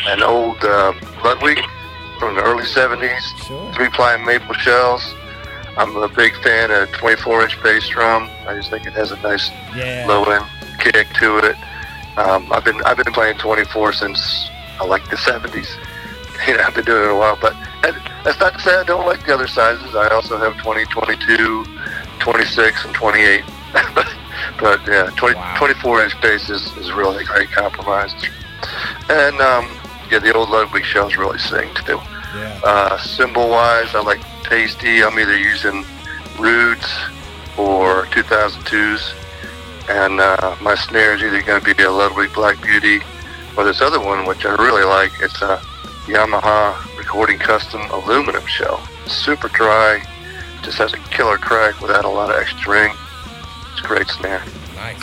an 0.09 0.22
old 0.22 0.62
uh, 0.62 0.92
Ludwig 1.24 1.59
from 2.18 2.34
the 2.36 2.42
early 2.42 2.64
70s, 2.64 3.74
three 3.74 3.88
ply 3.90 4.16
maple 4.16 4.54
shells. 4.54 5.14
I'm 5.77 5.97
a 5.97 6.09
big 6.09 6.35
fan 6.43 6.70
of 6.70 6.90
24 6.93 7.43
inch 7.44 7.62
bass 7.62 7.89
drum. 7.89 8.28
I 8.47 8.55
just 8.55 8.70
think 8.70 8.86
it 8.86 8.93
has 8.93 9.11
a 9.11 9.16
nice 9.20 9.51
Yeah. 9.74 10.05
low 10.07 10.24
end 10.24 10.44
kick 10.78 11.09
to 11.15 11.39
it. 11.39 11.57
Um, 12.19 12.53
I've 12.53 12.65
been 12.65 12.82
I've 12.85 12.97
been 12.99 13.12
playing 13.12 13.39
24 13.39 13.93
since 13.94 14.51
I 14.81 14.85
like 14.85 15.09
the 15.11 15.16
70s. 15.16 15.69
You 16.49 16.57
know, 16.57 16.65
I've 16.65 16.74
been 16.74 16.85
doing 16.85 17.05
it 17.05 17.11
a 17.11 17.15
while, 17.15 17.39
but 17.40 17.55
that's 18.24 18.40
not 18.40 18.55
to 18.55 18.61
say 18.61 18.74
I 18.74 18.82
don't 18.82 19.07
like 19.07 19.24
the 19.24 19.32
other 19.35 19.47
sizes. 19.47 19.94
I 19.94 20.09
also 20.09 20.36
have 20.39 20.57
20, 20.57 20.86
22, 20.86 21.65
26, 22.19 22.85
and 22.86 22.94
28. 22.94 23.44
but 24.59 24.81
yeah, 24.89 25.11
20, 25.16 25.39
24 25.57 26.03
inch 26.03 26.20
bass 26.20 26.51
is, 26.51 26.77
is 26.78 26.90
really 26.93 27.23
a 27.23 27.27
great 27.27 27.49
compromise. 27.53 28.12
And 29.09 29.40
um, 29.40 29.69
yeah, 30.11 30.19
the 30.19 30.35
old 30.35 30.51
Ludwig 30.51 30.85
shells 30.85 31.16
really 31.16 31.39
sing 31.39 31.69
too. 31.86 32.01
Yeah. 32.34 32.60
Uh, 32.64 32.98
cymbal 32.98 33.48
wise, 33.48 33.94
I 33.94 34.02
like 34.02 34.20
Paiste. 34.44 34.82
I'm 34.84 35.18
either 35.18 35.36
using 35.36 35.84
Rudes 36.38 36.86
or 37.59 38.06
2002s. 38.06 39.14
And 39.88 40.20
uh, 40.20 40.56
my 40.60 40.74
snare 40.74 41.14
is 41.14 41.22
either 41.22 41.42
going 41.42 41.62
to 41.62 41.74
be 41.74 41.82
a 41.82 41.90
Ludwig 41.90 42.32
Black 42.32 42.60
Beauty 42.62 43.00
or 43.56 43.64
this 43.64 43.80
other 43.80 44.00
one, 44.00 44.26
which 44.26 44.46
I 44.46 44.54
really 44.54 44.84
like. 44.84 45.12
It's 45.20 45.42
a 45.42 45.56
Yamaha 46.06 46.74
Recording 46.98 47.38
Custom 47.38 47.82
aluminum 47.90 48.46
shell. 48.46 48.86
Super 49.06 49.48
dry, 49.48 50.02
just 50.62 50.78
has 50.78 50.92
a 50.92 50.98
killer 51.10 51.36
crack 51.36 51.80
without 51.80 52.04
a 52.04 52.09
lot 52.09 52.30
of 52.30 52.36
extra 52.36 52.72
ring. 52.72 52.92
It's 53.72 53.80
a 53.80 53.86
great 53.86 54.09
snare. 54.09 54.42
Nice. 54.76 55.02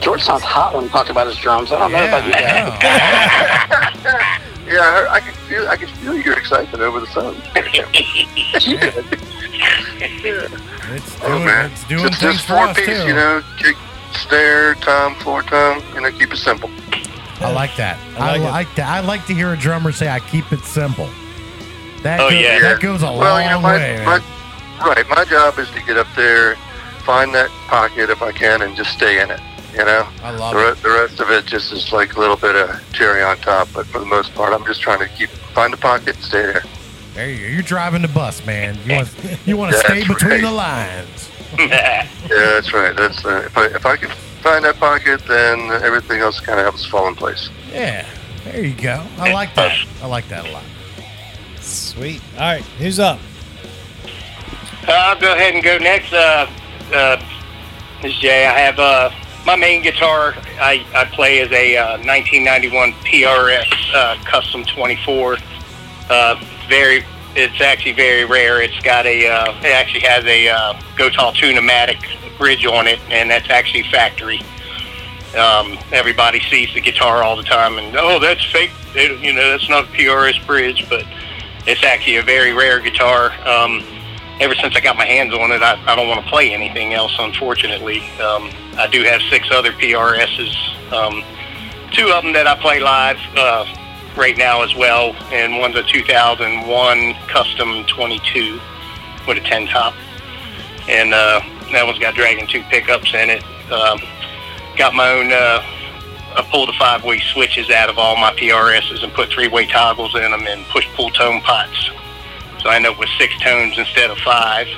George 0.00 0.22
sounds 0.22 0.42
hot 0.42 0.74
when 0.74 0.84
he 0.84 0.90
talks 0.90 1.10
about 1.10 1.26
his 1.26 1.36
drums. 1.36 1.70
I 1.72 1.78
don't 1.78 1.92
know 1.92 2.08
about 2.08 2.24
you 2.24 2.32
guys. 2.32 4.40
Yeah, 4.70 4.80
I, 4.80 4.92
heard, 4.92 5.08
I 5.08 5.20
can 5.20 5.34
feel 5.48 5.68
I 5.68 5.76
can 5.76 5.88
feel 5.88 6.16
your 6.16 6.38
excitement 6.38 6.82
over 6.82 7.00
the 7.00 7.06
phone. 7.06 7.36
It's 10.92 11.16
Oh 11.22 11.28
doing, 11.28 11.44
man, 11.44 11.70
it's 11.70 11.84
doing 11.84 12.08
just, 12.08 12.20
things 12.20 12.34
just 12.34 12.46
for 12.46 12.54
four 12.54 12.66
us 12.68 12.76
piece, 12.76 12.86
too. 12.86 13.06
you 13.08 13.14
know, 13.14 13.42
kick, 13.58 13.76
snare, 14.12 14.74
tom, 14.76 15.14
floor 15.16 15.42
tom, 15.42 15.82
you 15.94 16.00
know, 16.00 16.10
keep 16.10 16.32
it 16.32 16.36
simple. 16.36 16.70
I 17.40 17.52
like 17.52 17.76
that. 17.76 17.98
I 18.18 18.34
I 18.34 18.36
like, 18.38 18.52
like 18.52 18.74
that. 18.76 18.88
I 18.88 19.00
like 19.00 19.26
to 19.26 19.34
hear 19.34 19.52
a 19.52 19.56
drummer 19.56 19.92
say, 19.92 20.08
"I 20.08 20.20
keep 20.20 20.50
it 20.52 20.60
simple." 20.64 21.08
That 22.02 22.18
Oh, 22.20 22.30
goes, 22.30 22.40
yeah. 22.40 22.58
that 22.60 22.80
goes 22.80 23.02
a 23.02 23.06
Well, 23.06 23.18
long 23.18 23.42
you 23.44 23.50
know, 23.50 23.60
my, 23.60 23.74
way. 23.76 24.02
my, 24.04 24.20
right, 24.86 25.08
my 25.08 25.24
job 25.26 25.58
is 25.58 25.70
to 25.70 25.82
get 25.82 25.96
up 25.96 26.06
there, 26.16 26.56
find 27.04 27.32
that 27.34 27.50
pocket 27.68 28.10
if 28.10 28.20
I 28.22 28.32
can, 28.32 28.62
and 28.62 28.74
just 28.76 28.90
stay 28.92 29.20
in 29.22 29.30
it. 29.30 29.40
You 29.72 29.84
know, 29.84 30.08
I 30.22 30.30
love 30.30 30.54
the, 30.54 30.60
re- 30.60 30.80
the 30.82 31.00
rest 31.00 31.20
of 31.20 31.30
it 31.30 31.46
just 31.46 31.72
is 31.72 31.92
like 31.92 32.16
a 32.16 32.20
little 32.20 32.36
bit 32.36 32.56
of 32.56 32.92
cherry 32.92 33.22
on 33.22 33.36
top. 33.38 33.68
But 33.72 33.86
for 33.86 33.98
the 33.98 34.06
most 34.06 34.34
part, 34.34 34.52
I'm 34.52 34.64
just 34.66 34.80
trying 34.80 34.98
to 34.98 35.08
keep 35.08 35.30
find 35.30 35.72
the 35.72 35.76
pocket 35.76 36.16
and 36.16 36.24
stay 36.24 36.42
there. 36.42 36.64
There 37.14 37.30
you 37.30 37.38
go. 37.38 37.52
You're 37.52 37.62
driving 37.62 38.02
the 38.02 38.08
bus, 38.08 38.44
man. 38.44 38.78
You 38.84 38.96
want 38.96 39.14
you 39.46 39.56
want 39.56 39.72
to 39.72 39.76
That's 39.78 39.88
stay 39.88 40.00
between 40.06 40.30
right. 40.30 40.42
the 40.42 40.50
lines. 40.50 41.30
yeah, 41.58 42.08
that's 42.28 42.72
right. 42.72 42.94
That's 42.96 43.24
uh, 43.24 43.42
if 43.46 43.56
I 43.56 43.66
if 43.66 43.86
I 43.86 43.96
can 43.96 44.10
find 44.42 44.64
that 44.64 44.76
pocket, 44.76 45.22
then 45.26 45.70
everything 45.82 46.20
else 46.20 46.40
kind 46.40 46.58
of 46.58 46.64
helps 46.64 46.84
fall 46.86 47.08
in 47.08 47.14
place. 47.14 47.48
Yeah. 47.72 48.06
There 48.44 48.64
you 48.64 48.74
go. 48.74 49.04
I 49.18 49.32
like 49.32 49.54
that. 49.54 49.76
I 50.02 50.06
like 50.06 50.26
that 50.28 50.46
a 50.46 50.50
lot. 50.50 50.64
Sweet. 51.60 52.22
All 52.34 52.40
right, 52.40 52.62
who's 52.78 52.98
up? 52.98 53.20
Uh, 54.88 54.92
I'll 54.92 55.20
go 55.20 55.34
ahead 55.34 55.54
and 55.54 55.62
go 55.62 55.76
next. 55.78 56.12
Uh, 56.12 56.50
uh, 56.92 57.22
this 58.02 58.12
is 58.12 58.18
Jay. 58.18 58.46
I 58.46 58.58
have 58.58 58.78
uh, 58.78 59.10
my 59.44 59.56
main 59.56 59.82
guitar. 59.82 60.34
I, 60.60 60.84
I 60.94 61.04
play 61.06 61.40
as 61.40 61.50
a 61.52 61.76
uh, 61.76 61.98
1991 61.98 62.92
PRS 63.04 63.94
uh, 63.94 64.16
Custom 64.24 64.64
24. 64.64 65.38
Uh, 66.08 66.44
very, 66.68 67.04
it's 67.34 67.60
actually 67.60 67.92
very 67.92 68.24
rare. 68.24 68.60
It's 68.60 68.78
got 68.80 69.06
a, 69.06 69.28
uh, 69.28 69.52
it 69.60 69.72
actually 69.72 70.00
has 70.00 70.24
a 70.24 70.48
uh, 70.48 70.74
Gotoh 70.96 71.34
Tune-O-Matic 71.34 72.38
bridge 72.38 72.66
on 72.66 72.86
it, 72.86 73.00
and 73.10 73.30
that's 73.30 73.50
actually 73.50 73.84
factory. 73.84 74.40
Um, 75.36 75.78
everybody 75.92 76.40
sees 76.40 76.72
the 76.74 76.80
guitar 76.80 77.22
all 77.22 77.36
the 77.36 77.44
time, 77.44 77.78
and 77.78 77.96
oh, 77.96 78.18
that's 78.18 78.44
fake. 78.50 78.72
It, 78.94 79.20
you 79.20 79.32
know, 79.32 79.50
that's 79.50 79.68
not 79.68 79.84
a 79.84 79.88
PRS 79.88 80.44
bridge, 80.46 80.88
but 80.88 81.04
it's 81.66 81.84
actually 81.84 82.16
a 82.16 82.22
very 82.22 82.52
rare 82.52 82.80
guitar. 82.80 83.30
Um, 83.46 83.84
ever 84.40 84.54
since 84.54 84.74
I 84.74 84.80
got 84.80 84.96
my 84.96 85.04
hands 85.04 85.34
on 85.34 85.52
it, 85.52 85.62
I, 85.62 85.80
I 85.86 85.94
don't 85.94 86.08
want 86.08 86.24
to 86.24 86.30
play 86.30 86.52
anything 86.52 86.94
else, 86.94 87.14
unfortunately. 87.18 88.00
Um, 88.20 88.50
I 88.78 88.88
do 88.90 89.02
have 89.02 89.20
six 89.28 89.48
other 89.50 89.72
PRSs, 89.72 90.92
um, 90.92 91.22
two 91.92 92.10
of 92.10 92.24
them 92.24 92.32
that 92.32 92.46
I 92.46 92.56
play 92.56 92.80
live 92.80 93.18
uh, 93.36 93.66
right 94.16 94.36
now 94.36 94.62
as 94.62 94.74
well, 94.74 95.14
and 95.30 95.58
one's 95.58 95.76
a 95.76 95.82
2001 95.82 97.14
Custom 97.28 97.84
22 97.84 98.58
with 99.28 99.36
a 99.36 99.42
10 99.42 99.66
top. 99.66 99.94
And 100.88 101.12
uh, 101.12 101.40
that 101.72 101.84
one's 101.84 101.98
got 101.98 102.14
Dragon 102.14 102.46
2 102.46 102.62
pickups 102.64 103.12
in 103.12 103.28
it. 103.28 103.44
Um, 103.70 104.00
got 104.76 104.94
my 104.94 105.10
own, 105.10 105.30
uh, 105.30 105.62
I 106.34 106.48
pulled 106.50 106.70
the 106.70 106.72
five-way 106.72 107.20
switches 107.20 107.68
out 107.68 107.90
of 107.90 107.98
all 107.98 108.16
my 108.16 108.32
PRSs 108.32 109.04
and 109.04 109.12
put 109.12 109.28
three-way 109.28 109.66
toggles 109.66 110.14
in 110.14 110.30
them 110.30 110.46
and 110.46 110.64
push-pull 110.66 111.10
tone 111.10 111.42
pots. 111.42 111.90
So 112.62 112.68
I 112.68 112.76
end 112.76 112.86
up 112.86 112.98
with 112.98 113.08
six 113.18 113.38
tones 113.40 113.78
instead 113.78 114.10
of 114.10 114.18
five. 114.18 114.68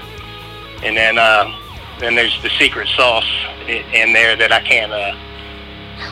And 0.83 0.97
then 0.97 1.19
uh, 1.19 1.53
then 2.01 2.15
there's 2.15 2.41
the 2.43 2.51
secret 2.51 2.89
sauce 2.89 3.31
in 3.67 4.13
there 4.13 4.37
that 4.37 4.53
I 4.53 4.61
can't 4.61 4.93
uh, 4.93 5.15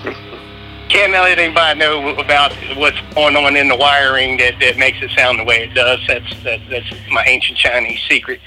can't 0.88 1.12
let 1.12 1.38
anybody 1.38 1.78
know 1.78 2.16
about 2.16 2.52
what's 2.76 3.00
going 3.14 3.36
on 3.36 3.56
in 3.56 3.68
the 3.68 3.76
wiring 3.76 4.36
that, 4.38 4.58
that 4.60 4.76
makes 4.76 4.98
it 5.00 5.10
sound 5.16 5.38
the 5.38 5.44
way 5.44 5.64
it 5.64 5.74
does. 5.74 6.00
That's 6.06 6.42
that, 6.42 6.60
that's 6.68 6.86
my 7.10 7.24
ancient 7.24 7.58
Chinese 7.58 8.00
secret. 8.08 8.40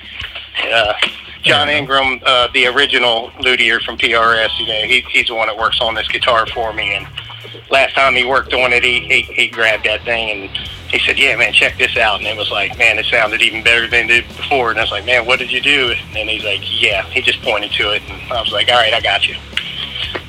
Uh, 0.72 0.94
John 1.44 1.70
Ingram, 1.70 2.22
uh, 2.26 2.48
the 2.54 2.68
original 2.68 3.32
luthier 3.40 3.80
from 3.82 3.98
PRS, 3.98 4.60
you 4.60 4.68
know, 4.68 4.82
he, 4.84 5.02
he's 5.10 5.28
the 5.28 5.36
one 5.36 5.48
that 5.48 5.58
works 5.58 5.82
on 5.82 5.94
this 5.94 6.08
guitar 6.08 6.46
for 6.48 6.72
me. 6.72 6.94
And 6.94 7.06
last 7.70 7.96
time 7.96 8.16
he 8.16 8.26
worked 8.26 8.54
on 8.54 8.74
it, 8.74 8.84
he, 8.84 9.02
he, 9.02 9.22
he 9.22 9.48
grabbed 9.48 9.86
that 9.86 10.04
thing 10.04 10.30
and 10.30 10.58
he 10.94 11.00
said, 11.00 11.18
"Yeah, 11.18 11.36
man, 11.36 11.54
check 11.54 11.78
this 11.78 11.98
out." 11.98 12.20
And 12.20 12.28
it 12.28 12.38
was 12.38 12.52
like, 12.52 12.78
man, 12.78 13.00
it 13.00 13.08
sounded 13.08 13.42
even 13.42 13.64
better 13.64 13.88
than 13.88 14.06
it 14.06 14.22
did 14.22 14.28
before. 14.28 14.70
And 14.70 14.80
I 14.80 14.84
was 14.84 14.92
like, 14.92 15.06
"Man, 15.06 15.26
what 15.26 15.40
did 15.40 15.52
you 15.52 15.62
do?" 15.62 15.96
And 16.16 16.30
he's 16.30 16.44
like, 16.44 16.62
"Yeah." 16.64 17.04
He 17.10 17.22
just 17.22 17.42
pointed 17.42 17.72
to 17.74 17.94
it, 17.94 18.04
and 18.08 18.32
I 18.32 18.42
was 18.42 18.52
like, 18.52 18.70
"All 18.70 18.76
right, 18.76 18.94
I 18.94 19.02
got 19.02 19.28
you." 19.28 19.36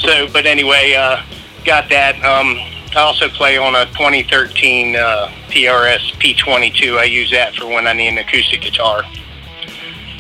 So, 0.01 0.26
but 0.32 0.46
anyway, 0.46 0.94
uh, 0.94 1.22
got 1.64 1.88
that. 1.90 2.16
Um, 2.24 2.59
I 2.96 3.01
also 3.01 3.28
play 3.28 3.59
on 3.59 3.74
a 3.74 3.86
2013 3.86 4.96
uh, 4.96 5.28
PRS 5.48 6.14
P22. 6.14 6.98
I 6.98 7.05
use 7.05 7.30
that 7.32 7.55
for 7.55 7.66
when 7.66 7.86
I 7.86 7.92
need 7.92 8.09
an 8.09 8.18
acoustic 8.18 8.62
guitar. 8.62 9.02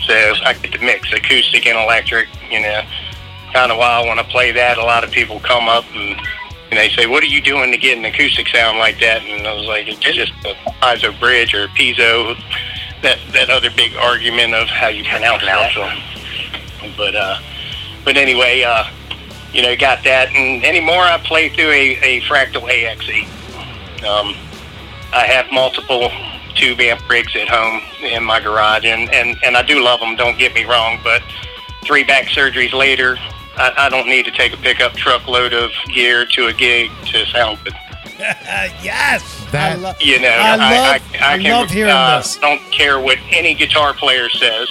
So 0.06 0.14
I 0.44 0.54
get 0.60 0.72
to 0.72 0.80
mix 0.80 1.12
acoustic 1.12 1.66
and 1.66 1.78
electric. 1.78 2.28
You 2.50 2.60
know, 2.60 2.82
kind 3.52 3.72
of 3.72 3.78
while 3.78 4.02
I 4.02 4.06
want 4.06 4.20
to 4.20 4.26
play 4.26 4.52
that, 4.52 4.76
a 4.76 4.84
lot 4.84 5.04
of 5.04 5.10
people 5.10 5.40
come 5.40 5.68
up 5.68 5.84
and 5.94 6.20
and 6.70 6.78
they 6.78 6.90
say, 6.90 7.06
"What 7.06 7.22
are 7.22 7.26
you 7.26 7.40
doing 7.40 7.70
to 7.72 7.78
get 7.78 7.98
an 7.98 8.04
acoustic 8.04 8.48
sound 8.48 8.78
like 8.78 8.98
that?" 9.00 9.22
And 9.22 9.46
I 9.46 9.52
was 9.54 9.66
like, 9.66 9.86
"It's 9.88 10.00
just 10.00 10.32
a 10.44 10.54
piezo 10.82 11.18
bridge 11.18 11.54
or 11.54 11.68
piezo." 11.68 12.36
That 13.02 13.18
that 13.32 13.50
other 13.50 13.70
big 13.70 13.94
argument 13.96 14.54
of 14.54 14.68
how 14.68 14.88
you 14.88 15.04
pronounce 15.04 15.42
that. 15.44 15.74
But 16.96 17.14
uh, 17.14 17.38
but 18.04 18.16
anyway, 18.16 18.62
uh, 18.62 18.84
you 19.52 19.62
know, 19.62 19.76
got 19.76 20.02
that. 20.04 20.30
And 20.34 20.64
anymore, 20.64 21.02
I 21.02 21.18
play 21.18 21.48
through 21.48 21.70
a, 21.70 21.96
a 22.02 22.20
Fractal 22.22 22.68
AXE. 22.68 23.28
Um, 24.04 24.34
I 25.12 25.26
have 25.26 25.50
multiple 25.52 26.10
tube 26.54 26.80
amp 26.80 27.08
rigs 27.08 27.34
at 27.36 27.48
home 27.48 27.80
in 28.02 28.24
my 28.24 28.40
garage, 28.40 28.84
and, 28.84 29.08
and, 29.12 29.36
and 29.44 29.56
I 29.56 29.62
do 29.62 29.82
love 29.82 30.00
them, 30.00 30.16
don't 30.16 30.38
get 30.38 30.54
me 30.54 30.64
wrong, 30.64 30.98
but 31.02 31.22
three 31.84 32.04
back 32.04 32.26
surgeries 32.26 32.72
later, 32.72 33.16
I, 33.56 33.86
I 33.86 33.88
don't 33.88 34.08
need 34.08 34.24
to 34.24 34.30
take 34.30 34.52
a 34.52 34.56
pickup 34.56 34.94
truckload 34.94 35.52
of 35.52 35.70
gear 35.92 36.26
to 36.26 36.46
a 36.46 36.52
gig 36.52 36.90
to 37.06 37.24
sound 37.26 37.58
good. 37.64 37.74
yes. 38.82 39.44
That- 39.52 39.72
I 39.72 39.74
love. 39.76 40.00
You 40.00 40.20
know, 40.20 40.28
I 40.28 40.56
love. 40.56 40.60
I, 41.20 41.34
I, 41.34 41.38
can, 41.38 41.50
love 41.52 41.70
hearing 41.70 41.92
uh, 41.92 42.18
this. 42.18 42.36
don't 42.38 42.60
care 42.72 42.98
what 43.00 43.18
any 43.30 43.54
guitar 43.54 43.92
player 43.94 44.28
says. 44.28 44.68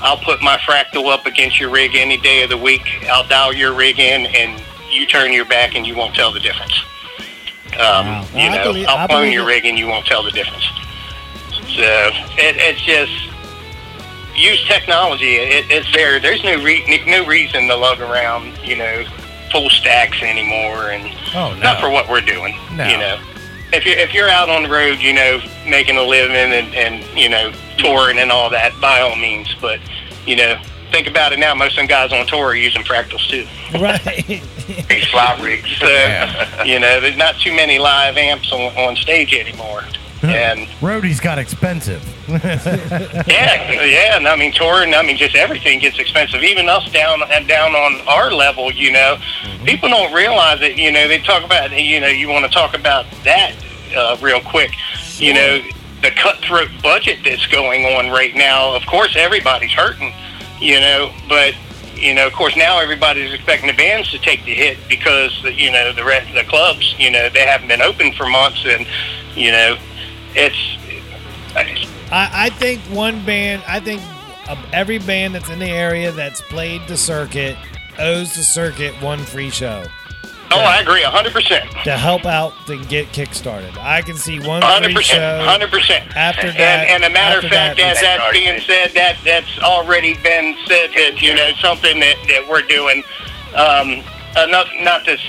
I'll 0.00 0.18
put 0.18 0.42
my 0.42 0.58
fractal 0.58 1.10
up 1.10 1.24
against 1.24 1.58
your 1.58 1.70
rig 1.70 1.94
any 1.94 2.18
day 2.18 2.42
of 2.42 2.50
the 2.50 2.58
week. 2.58 2.82
I'll 3.08 3.26
dial 3.26 3.54
your 3.54 3.72
rig 3.74 3.98
in, 3.98 4.26
and 4.26 4.62
you 4.90 5.06
turn 5.06 5.32
your 5.32 5.46
back, 5.46 5.74
and 5.74 5.86
you 5.86 5.94
won't 5.96 6.14
tell 6.14 6.30
the 6.32 6.40
difference. 6.40 6.78
Um, 7.78 8.06
Wow. 8.06 8.26
You 8.34 8.50
know, 8.50 8.64
believe- 8.64 8.86
I 8.88 8.92
I'll 8.92 9.08
clone 9.08 9.20
believe 9.22 9.32
your 9.32 9.42
it. 9.44 9.54
rig, 9.54 9.64
and 9.64 9.78
you 9.78 9.86
won't 9.86 10.04
tell 10.06 10.22
the 10.22 10.30
difference. 10.30 10.64
So 11.74 11.82
it, 12.36 12.56
it's 12.58 12.80
just 12.82 13.12
use 14.34 14.64
technology. 14.66 15.36
It, 15.36 15.66
it's 15.70 15.92
there. 15.92 16.20
There's 16.20 16.42
no 16.44 16.62
re- 16.62 17.04
no 17.06 17.24
reason 17.26 17.66
to 17.68 17.76
lug 17.76 18.00
around, 18.00 18.56
you 18.64 18.76
know, 18.76 19.04
full 19.52 19.70
stacks 19.70 20.22
anymore, 20.22 20.90
and 20.90 21.04
Oh, 21.34 21.54
no. 21.54 21.60
not 21.60 21.80
for 21.80 21.90
what 21.90 22.08
we're 22.08 22.20
doing. 22.20 22.56
No. 22.72 22.86
You 22.86 22.98
know, 22.98 23.20
if 23.72 23.84
you're 23.86 23.96
if 23.98 24.12
you're 24.14 24.28
out 24.28 24.48
on 24.48 24.62
the 24.64 24.68
road, 24.68 24.98
you 25.00 25.12
know, 25.12 25.40
making 25.66 25.96
a 25.96 26.02
living 26.02 26.36
and 26.52 26.74
and 26.74 27.18
you 27.18 27.28
know 27.28 27.52
touring 27.78 28.18
and 28.18 28.30
all 28.30 28.50
that, 28.50 28.72
by 28.80 29.00
all 29.00 29.16
means. 29.16 29.54
But 29.60 29.80
you 30.26 30.36
know, 30.36 30.60
think 30.92 31.06
about 31.06 31.32
it 31.32 31.38
now. 31.38 31.54
Most 31.54 31.72
of 31.72 31.76
them 31.78 31.86
guys 31.86 32.12
on 32.12 32.26
tour 32.26 32.46
are 32.46 32.54
using 32.54 32.82
fractals 32.82 33.28
too. 33.28 33.46
Right. 33.78 34.24
These 34.88 35.08
slot 35.08 35.40
rigs. 35.40 35.68
So 35.78 35.86
you 36.64 36.78
know, 36.78 37.00
there's 37.00 37.16
not 37.16 37.36
too 37.40 37.52
many 37.52 37.78
live 37.78 38.16
amps 38.16 38.52
on, 38.52 38.60
on 38.76 38.94
stage 38.96 39.34
anymore. 39.34 39.82
And 40.30 40.68
Roadies 40.80 41.20
got 41.20 41.38
expensive. 41.38 42.02
yeah, 42.28 43.82
yeah, 43.82 44.16
and 44.16 44.26
I 44.26 44.36
mean 44.36 44.52
touring. 44.52 44.94
I 44.94 45.02
mean, 45.02 45.16
just 45.16 45.34
everything 45.34 45.80
gets 45.80 45.98
expensive. 45.98 46.42
Even 46.42 46.68
us 46.68 46.90
down 46.92 47.20
down 47.46 47.74
on 47.74 48.00
our 48.06 48.30
level, 48.30 48.72
you 48.72 48.92
know, 48.92 49.18
people 49.64 49.88
don't 49.88 50.12
realize 50.12 50.60
it. 50.62 50.78
You 50.78 50.92
know, 50.92 51.08
they 51.08 51.18
talk 51.18 51.44
about, 51.44 51.70
you 51.72 52.00
know, 52.00 52.08
you 52.08 52.28
want 52.28 52.44
to 52.44 52.50
talk 52.50 52.74
about 52.74 53.06
that 53.24 53.54
uh, 53.96 54.16
real 54.20 54.40
quick. 54.40 54.72
You 55.16 55.34
know, 55.34 55.62
the 56.02 56.10
cutthroat 56.10 56.70
budget 56.82 57.20
that's 57.24 57.46
going 57.46 57.84
on 57.84 58.10
right 58.10 58.34
now. 58.34 58.74
Of 58.74 58.86
course, 58.86 59.16
everybody's 59.16 59.72
hurting. 59.72 60.12
You 60.60 60.80
know, 60.80 61.12
but 61.28 61.54
you 61.96 62.14
know, 62.14 62.26
of 62.26 62.32
course, 62.32 62.56
now 62.56 62.78
everybody's 62.80 63.32
expecting 63.32 63.68
the 63.68 63.76
bands 63.76 64.10
to 64.10 64.18
take 64.18 64.44
the 64.44 64.54
hit 64.54 64.78
because 64.88 65.32
you 65.44 65.70
know 65.70 65.92
the 65.92 66.04
rest 66.04 66.32
the 66.34 66.44
clubs, 66.44 66.94
you 66.98 67.10
know, 67.10 67.28
they 67.28 67.46
haven't 67.46 67.68
been 67.68 67.82
open 67.82 68.12
for 68.12 68.26
months, 68.26 68.64
and 68.66 68.86
you 69.34 69.50
know, 69.50 69.78
it's. 70.34 70.78
I, 72.10 72.30
I 72.46 72.50
think 72.50 72.80
one 72.90 73.24
band, 73.24 73.62
I 73.66 73.80
think 73.80 74.02
every 74.72 74.98
band 74.98 75.34
that's 75.34 75.48
in 75.48 75.58
the 75.58 75.68
area 75.70 76.10
that's 76.12 76.40
played 76.40 76.82
the 76.88 76.96
circuit 76.96 77.56
owes 77.98 78.34
the 78.34 78.42
circuit 78.42 78.92
one 79.00 79.20
free 79.20 79.50
show 79.50 79.84
Oh, 80.50 80.60
I 80.60 80.80
agree, 80.80 81.02
hundred 81.02 81.32
percent. 81.32 81.68
to 81.84 81.96
help 81.96 82.26
out 82.26 82.52
to 82.66 82.76
get 82.84 83.08
kickstarted. 83.08 83.76
I 83.78 84.02
can 84.02 84.14
see 84.16 84.38
one 84.38 84.62
Hundred 84.62 84.88
free 84.88 84.94
percent, 84.96 85.18
show. 85.18 85.44
hundred 85.48 85.70
percent. 85.70 86.16
After 86.16 86.46
and, 86.48 86.56
that- 86.58 86.88
and 86.90 87.02
a 87.04 87.10
matter 87.10 87.38
of 87.38 87.50
fact, 87.50 87.78
that- 87.78 87.96
as 87.96 88.00
that 88.02 88.30
being 88.32 88.60
said, 88.60 88.90
that 88.94 89.16
that's 89.24 89.58
already 89.60 90.14
been 90.22 90.54
said. 90.66 90.90
That 90.94 91.20
you 91.20 91.34
know 91.34 91.50
something 91.60 91.98
that, 91.98 92.16
that 92.28 92.46
we're 92.48 92.62
doing. 92.62 93.02
Um, 93.56 94.04
uh, 94.36 94.46
not 94.46 94.68
not 94.80 95.04
to 95.06 95.12
s- 95.12 95.20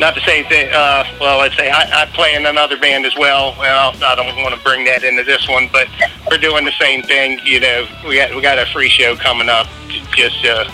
not 0.00 0.14
to 0.14 0.20
say 0.22 0.42
that. 0.42 0.72
Uh, 0.72 1.04
well, 1.20 1.38
let's 1.38 1.54
say 1.56 1.70
I, 1.70 2.02
I 2.02 2.06
play 2.06 2.34
in 2.34 2.46
another 2.46 2.78
band 2.78 3.04
as 3.04 3.14
well. 3.16 3.54
Well, 3.58 3.92
I 4.02 4.14
don't 4.16 4.42
want 4.42 4.54
to 4.54 4.60
bring 4.62 4.84
that 4.86 5.04
into 5.04 5.22
this 5.22 5.46
one, 5.46 5.68
but 5.70 5.88
we're 6.30 6.38
doing 6.38 6.64
the 6.64 6.72
same 6.72 7.02
thing. 7.02 7.38
You 7.44 7.60
know, 7.60 7.86
we 8.08 8.16
got 8.16 8.34
we 8.34 8.40
got 8.40 8.58
a 8.58 8.66
free 8.72 8.88
show 8.88 9.14
coming 9.14 9.50
up. 9.50 9.68
to 9.88 10.00
Just 10.16 10.44
uh, 10.44 10.68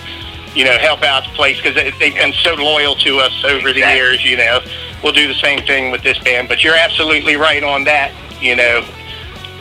you 0.54 0.64
know, 0.64 0.78
help 0.78 1.02
out 1.02 1.24
the 1.24 1.30
place 1.30 1.58
because 1.58 1.74
they, 1.74 1.90
they've 1.98 2.14
been 2.14 2.32
so 2.32 2.54
loyal 2.54 2.94
to 2.94 3.18
us 3.18 3.44
over 3.44 3.72
the 3.72 3.80
years. 3.80 4.24
You 4.24 4.36
know, 4.38 4.60
we'll 5.02 5.12
do 5.12 5.28
the 5.28 5.34
same 5.34 5.66
thing 5.66 5.90
with 5.90 6.02
this 6.02 6.18
band. 6.20 6.48
But 6.48 6.62
you're 6.62 6.76
absolutely 6.76 7.34
right 7.34 7.62
on 7.64 7.84
that. 7.84 8.14
You 8.40 8.54
know, 8.54 8.86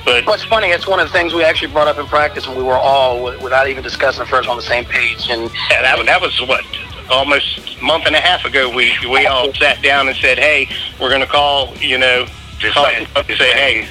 but 0.06 0.28
What's 0.28 0.44
funny, 0.44 0.68
it's 0.68 0.88
one 0.88 1.00
of 1.00 1.08
the 1.08 1.14
things 1.14 1.34
we 1.34 1.44
actually 1.44 1.74
brought 1.74 1.88
up 1.88 1.98
in 1.98 2.06
practice, 2.06 2.46
and 2.46 2.56
we 2.56 2.62
were 2.62 2.78
all, 2.78 3.24
without 3.42 3.68
even 3.68 3.82
discussing 3.82 4.22
it 4.22 4.28
first, 4.28 4.48
on 4.48 4.56
the 4.56 4.62
same 4.62 4.86
page. 4.86 5.28
And 5.30 5.50
yeah, 5.72 5.82
that, 5.82 6.06
that 6.06 6.22
was 6.22 6.40
what 6.42 6.64
almost 7.10 7.78
a 7.80 7.84
month 7.84 8.06
and 8.06 8.16
a 8.16 8.20
half 8.20 8.46
ago. 8.46 8.70
We 8.70 8.94
we 9.10 9.26
all 9.26 9.54
sat 9.54 9.82
down 9.82 10.08
and 10.08 10.18
said, 10.18 10.38
"Hey, 10.38 10.70
we're 11.00 11.10
going 11.10 11.22
to 11.22 11.28
call." 11.28 11.76
You 11.78 11.98
know. 11.98 12.26
Call 12.74 12.86
them 12.86 13.06
up 13.16 13.30
and 13.30 13.38
say, 13.38 13.52
hey, 13.52 13.88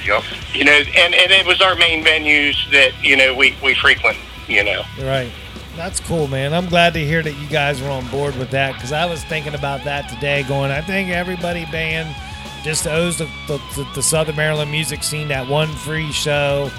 you 0.53 0.65
know, 0.65 0.71
and, 0.71 1.15
and 1.15 1.31
it 1.31 1.45
was 1.45 1.61
our 1.61 1.75
main 1.75 2.03
venues 2.03 2.55
that 2.71 2.91
you 3.01 3.15
know 3.15 3.33
we, 3.33 3.55
we 3.63 3.73
frequent, 3.75 4.17
you 4.49 4.63
know. 4.65 4.81
Right. 4.99 5.31
That's 5.77 6.01
cool, 6.01 6.27
man. 6.27 6.53
I'm 6.53 6.65
glad 6.65 6.93
to 6.95 6.99
hear 6.99 7.21
that 7.21 7.33
you 7.33 7.47
guys 7.47 7.81
were 7.81 7.89
on 7.89 8.05
board 8.07 8.35
with 8.35 8.49
that 8.51 8.73
because 8.73 8.91
I 8.91 9.05
was 9.05 9.23
thinking 9.25 9.53
about 9.53 9.85
that 9.85 10.09
today. 10.09 10.43
Going, 10.43 10.71
I 10.71 10.81
think 10.81 11.09
everybody 11.09 11.65
band 11.71 12.13
just 12.63 12.85
owes 12.87 13.19
the, 13.19 13.29
the, 13.47 13.59
the, 13.75 13.87
the 13.95 14.03
Southern 14.03 14.35
Maryland 14.35 14.71
music 14.71 15.03
scene 15.03 15.27
that 15.29 15.47
one 15.47 15.69
free 15.69 16.11
show 16.11 16.69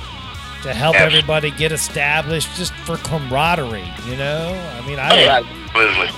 to 0.65 0.75
help 0.75 0.95
Yes. 0.95 1.03
everybody 1.07 1.51
get 1.53 1.73
established, 1.73 2.55
just 2.57 2.75
for 2.75 2.97
camaraderie. 2.99 3.89
You 4.07 4.17
know, 4.17 4.49
I 4.75 4.87
mean, 4.87 4.99
I 4.99 5.39
Absolutely. 5.39 6.09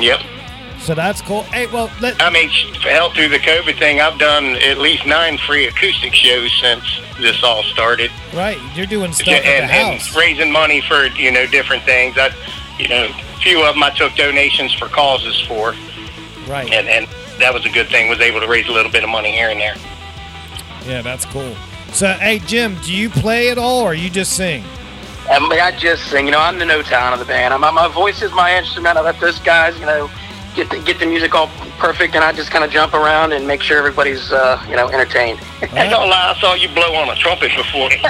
Yep. 0.00 0.20
so 0.80 0.94
that's 0.94 1.20
cool. 1.22 1.42
Hey, 1.44 1.66
well, 1.66 1.90
let, 2.00 2.20
I 2.22 2.30
mean, 2.30 2.48
hell, 2.48 3.10
through 3.12 3.28
the 3.28 3.38
COVID 3.38 3.78
thing, 3.78 4.00
I've 4.00 4.18
done 4.18 4.56
at 4.56 4.78
least 4.78 5.06
nine 5.06 5.36
free 5.38 5.66
acoustic 5.66 6.14
shows 6.14 6.52
since 6.60 6.82
this 7.18 7.42
all 7.42 7.62
started. 7.64 8.10
right, 8.34 8.58
you're 8.74 8.86
doing 8.86 9.12
stuff 9.12 9.28
and, 9.28 9.36
at 9.44 9.66
the 9.68 9.72
and 9.74 9.98
house. 10.00 10.16
raising 10.16 10.50
money 10.50 10.80
for 10.80 11.06
you 11.08 11.30
know 11.30 11.46
different 11.46 11.82
things. 11.84 12.16
I, 12.18 12.30
you 12.78 12.88
know, 12.88 13.04
a 13.04 13.38
few 13.40 13.62
of 13.62 13.74
them 13.74 13.82
I 13.82 13.90
took 13.90 14.14
donations 14.14 14.72
for 14.74 14.88
causes 14.88 15.38
for, 15.42 15.74
Right. 16.48 16.70
and 16.72 16.88
and 16.88 17.06
that 17.38 17.52
was 17.54 17.66
a 17.66 17.70
good 17.70 17.88
thing. 17.88 18.08
Was 18.08 18.20
able 18.20 18.40
to 18.40 18.48
raise 18.48 18.66
a 18.68 18.72
little 18.72 18.90
bit 18.92 19.04
of 19.04 19.10
money 19.10 19.32
here 19.32 19.50
and 19.50 19.60
there. 19.60 19.76
Yeah, 20.86 21.02
that's 21.02 21.26
cool. 21.26 21.54
So, 21.92 22.06
hey, 22.14 22.38
Jim, 22.40 22.76
do 22.84 22.92
you 22.94 23.10
play 23.10 23.50
at 23.50 23.58
all, 23.58 23.80
or 23.82 23.92
you 23.94 24.08
just 24.08 24.32
sing? 24.34 24.62
I 25.28 25.38
mean, 25.40 25.60
I 25.60 25.72
just 25.72 26.04
sing. 26.04 26.26
You 26.26 26.32
know, 26.32 26.40
I'm 26.40 26.58
the 26.58 26.64
no 26.64 26.82
town 26.82 27.12
of 27.12 27.18
the 27.18 27.24
band. 27.24 27.52
I'm, 27.52 27.60
my 27.60 27.88
voice 27.88 28.22
is 28.22 28.32
my 28.32 28.56
instrument. 28.56 28.96
I 28.96 29.00
let 29.02 29.20
those 29.20 29.38
guys, 29.40 29.78
you 29.78 29.86
know, 29.86 30.10
get 30.54 30.70
the, 30.70 30.78
get 30.80 30.98
the 30.98 31.06
music 31.06 31.34
all 31.34 31.48
perfect, 31.78 32.14
and 32.14 32.24
I 32.24 32.32
just 32.32 32.50
kind 32.50 32.64
of 32.64 32.70
jump 32.70 32.94
around 32.94 33.32
and 33.32 33.46
make 33.46 33.62
sure 33.62 33.78
everybody's, 33.78 34.32
uh, 34.32 34.62
you 34.68 34.76
know, 34.76 34.88
entertained. 34.88 35.40
I 35.62 35.88
don't 35.88 36.08
lie. 36.08 36.34
I 36.36 36.40
saw 36.40 36.54
you 36.54 36.68
blow 36.68 36.94
on 36.94 37.08
a 37.08 37.14
trumpet 37.16 37.50
before. 37.56 37.90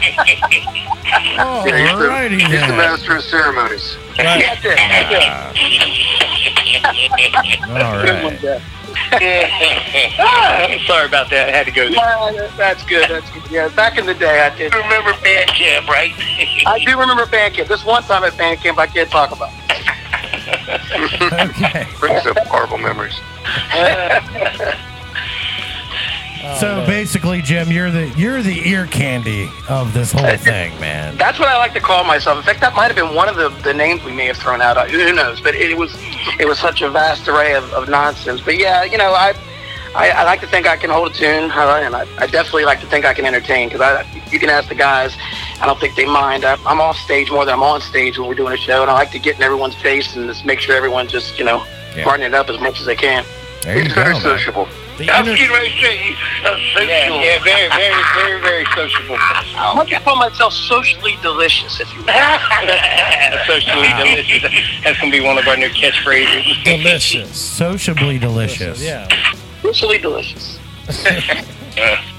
Oh, 1.43 1.65
Yeah, 1.67 2.29
he's 2.29 2.39
the, 2.39 2.47
he's 2.47 2.67
the 2.69 2.77
master 2.77 3.17
of 3.17 3.25
ceremonies. 3.25 3.97
Right. 4.17 4.45
That's 4.63 4.65
it. 4.65 4.77
That's 4.77 5.11
it. 5.11 5.91
All 7.69 8.03
Good 8.05 8.23
one, 8.25 8.33
right. 8.35 8.41
Jeff. 8.41 8.63
I'm 9.13 10.79
sorry 10.87 11.07
about 11.07 11.31
that. 11.31 11.49
I 11.49 11.53
had 11.57 11.67
to 11.67 11.73
go 11.73 11.89
there. 11.89 11.95
Yeah, 11.95 12.51
that's 12.57 12.85
good. 12.85 13.09
That's 13.11 13.29
good. 13.31 13.43
Yeah, 13.51 13.69
back 13.69 13.99
in 13.99 14.07
the 14.07 14.15
day, 14.15 14.41
I 14.41 14.57
did. 14.57 14.73
Remember 14.75 15.13
band 15.23 15.51
camp, 15.51 15.89
right? 15.89 16.13
I 16.67 16.79
do 16.85 16.99
remember 16.99 17.27
band 17.27 17.55
camp. 17.55 17.69
This 17.69 17.85
one 17.85 18.03
time 18.05 18.23
at 18.25 18.37
band 18.37 18.61
camp, 18.61 18.79
I 18.79 18.87
can't 18.87 19.11
talk 19.11 19.33
about. 19.33 19.51
Okay. 21.33 21.87
Brings 21.99 22.27
up 22.27 22.39
horrible 22.47 22.79
memories. 22.79 23.19
So 26.59 26.83
oh, 26.83 26.87
basically, 26.87 27.43
Jim, 27.43 27.71
you're 27.71 27.91
the 27.91 28.09
you're 28.17 28.43
the 28.43 28.67
ear 28.67 28.87
candy 28.87 29.51
of 29.69 29.93
this 29.93 30.11
whole 30.11 30.37
thing, 30.39 30.79
man. 30.81 31.17
That's 31.19 31.39
what 31.39 31.49
I 31.49 31.59
like 31.59 31.75
to 31.75 31.81
call 31.81 32.03
myself. 32.03 32.39
In 32.39 32.45
fact, 32.45 32.61
that 32.61 32.75
might 32.75 32.87
have 32.87 32.97
been 32.97 33.15
one 33.15 33.29
of 33.29 33.37
the, 33.37 33.51
the 33.63 33.75
names 33.75 34.03
we 34.05 34.13
may 34.13 34.25
have 34.27 34.39
thrown 34.39 34.63
out. 34.63 34.91
Who 34.91 35.13
knows? 35.13 35.41
But 35.43 35.55
it 35.55 35.77
was 35.77 35.95
it 36.39 36.49
was 36.49 36.59
such 36.59 36.81
a 36.81 36.89
vast 36.89 37.29
array 37.29 37.55
of, 37.55 37.71
of 37.75 37.91
nonsense. 37.91 38.41
But 38.41 38.57
yeah, 38.59 38.85
you 38.85 38.97
know, 38.97 39.13
I 39.13 39.35
I, 39.95 40.11
I 40.11 40.23
like 40.25 40.41
to 40.41 40.47
think 40.47 40.67
I 40.69 40.77
can 40.77 40.89
hold 40.91 41.11
a 41.11 41.15
tune, 41.15 41.51
uh, 41.51 41.81
and 41.83 41.97
I, 41.97 42.07
I 42.19 42.27
definitely 42.27 42.65
like 42.65 42.81
to 42.81 42.87
think 42.87 43.05
I 43.05 43.13
can 43.15 43.25
entertain. 43.27 43.69
Because 43.69 43.81
I, 43.81 44.07
you 44.31 44.39
can 44.39 44.49
ask 44.49 44.69
the 44.69 44.75
guys, 44.77 45.17
I 45.61 45.67
don't 45.67 45.81
think 45.81 45.97
they 45.97 46.07
mind. 46.07 46.45
I, 46.45 46.55
I'm 46.65 46.81
off 46.81 46.97
stage 46.97 47.31
more 47.31 47.45
than 47.45 47.55
I'm 47.55 47.63
on 47.63 47.81
stage 47.81 48.19
when 48.19 48.29
we're 48.29 48.35
doing 48.37 48.53
a 48.53 48.57
show, 48.57 48.83
and 48.83 48.91
I 48.91 48.95
like 48.95 49.11
to 49.13 49.19
get 49.19 49.37
in 49.37 49.43
everyone's 49.43 49.75
face 49.75 50.15
and 50.15 50.29
just 50.29 50.45
make 50.45 50.61
sure 50.61 50.77
everyone's 50.77 51.11
just 51.11 51.39
you 51.39 51.45
know 51.45 51.65
Yeah. 51.97 52.05
partying 52.05 52.27
it 52.27 52.35
up 52.35 52.49
as 52.49 52.61
much 52.61 52.79
as 52.81 52.87
they 52.87 52.95
can. 52.97 53.25
There 53.63 53.77
you 53.77 53.83
He's 53.85 53.93
go. 53.93 54.01
very 54.03 54.13
man. 54.15 54.23
sociable. 54.23 54.69
The 54.97 55.11
I'm 55.11 55.25
inter- 55.27 55.37
getting 55.37 55.53
ready 55.53 55.71
to 55.71 55.81
say 55.81 55.97
he's 55.97 56.17
a 56.45 56.49
social. 56.75 56.87
Yeah, 56.87 57.23
yeah, 57.23 57.43
very, 57.43 57.69
very, 57.69 58.03
very, 58.15 58.41
very 58.43 58.65
sociable. 58.77 59.17
I 59.19 59.73
like 59.77 59.89
to 59.89 60.01
call 60.01 60.17
myself 60.17 60.53
socially 60.53 61.17
delicious, 61.23 61.81
if 61.81 61.93
you 61.95 62.01
will. 62.05 62.07
Socially 63.47 63.89
delicious. 63.97 64.53
That's 64.85 64.99
gonna 65.01 65.11
be 65.11 65.21
one 65.21 65.39
of 65.39 65.47
our 65.49 65.57
new 65.57 65.69
catchphrases. 65.71 66.63
delicious. 66.65 67.35
Sociably 67.37 68.19
delicious. 68.19 68.83
Yeah. 68.83 69.09
Socially 69.63 69.99
delicious. 69.99 70.59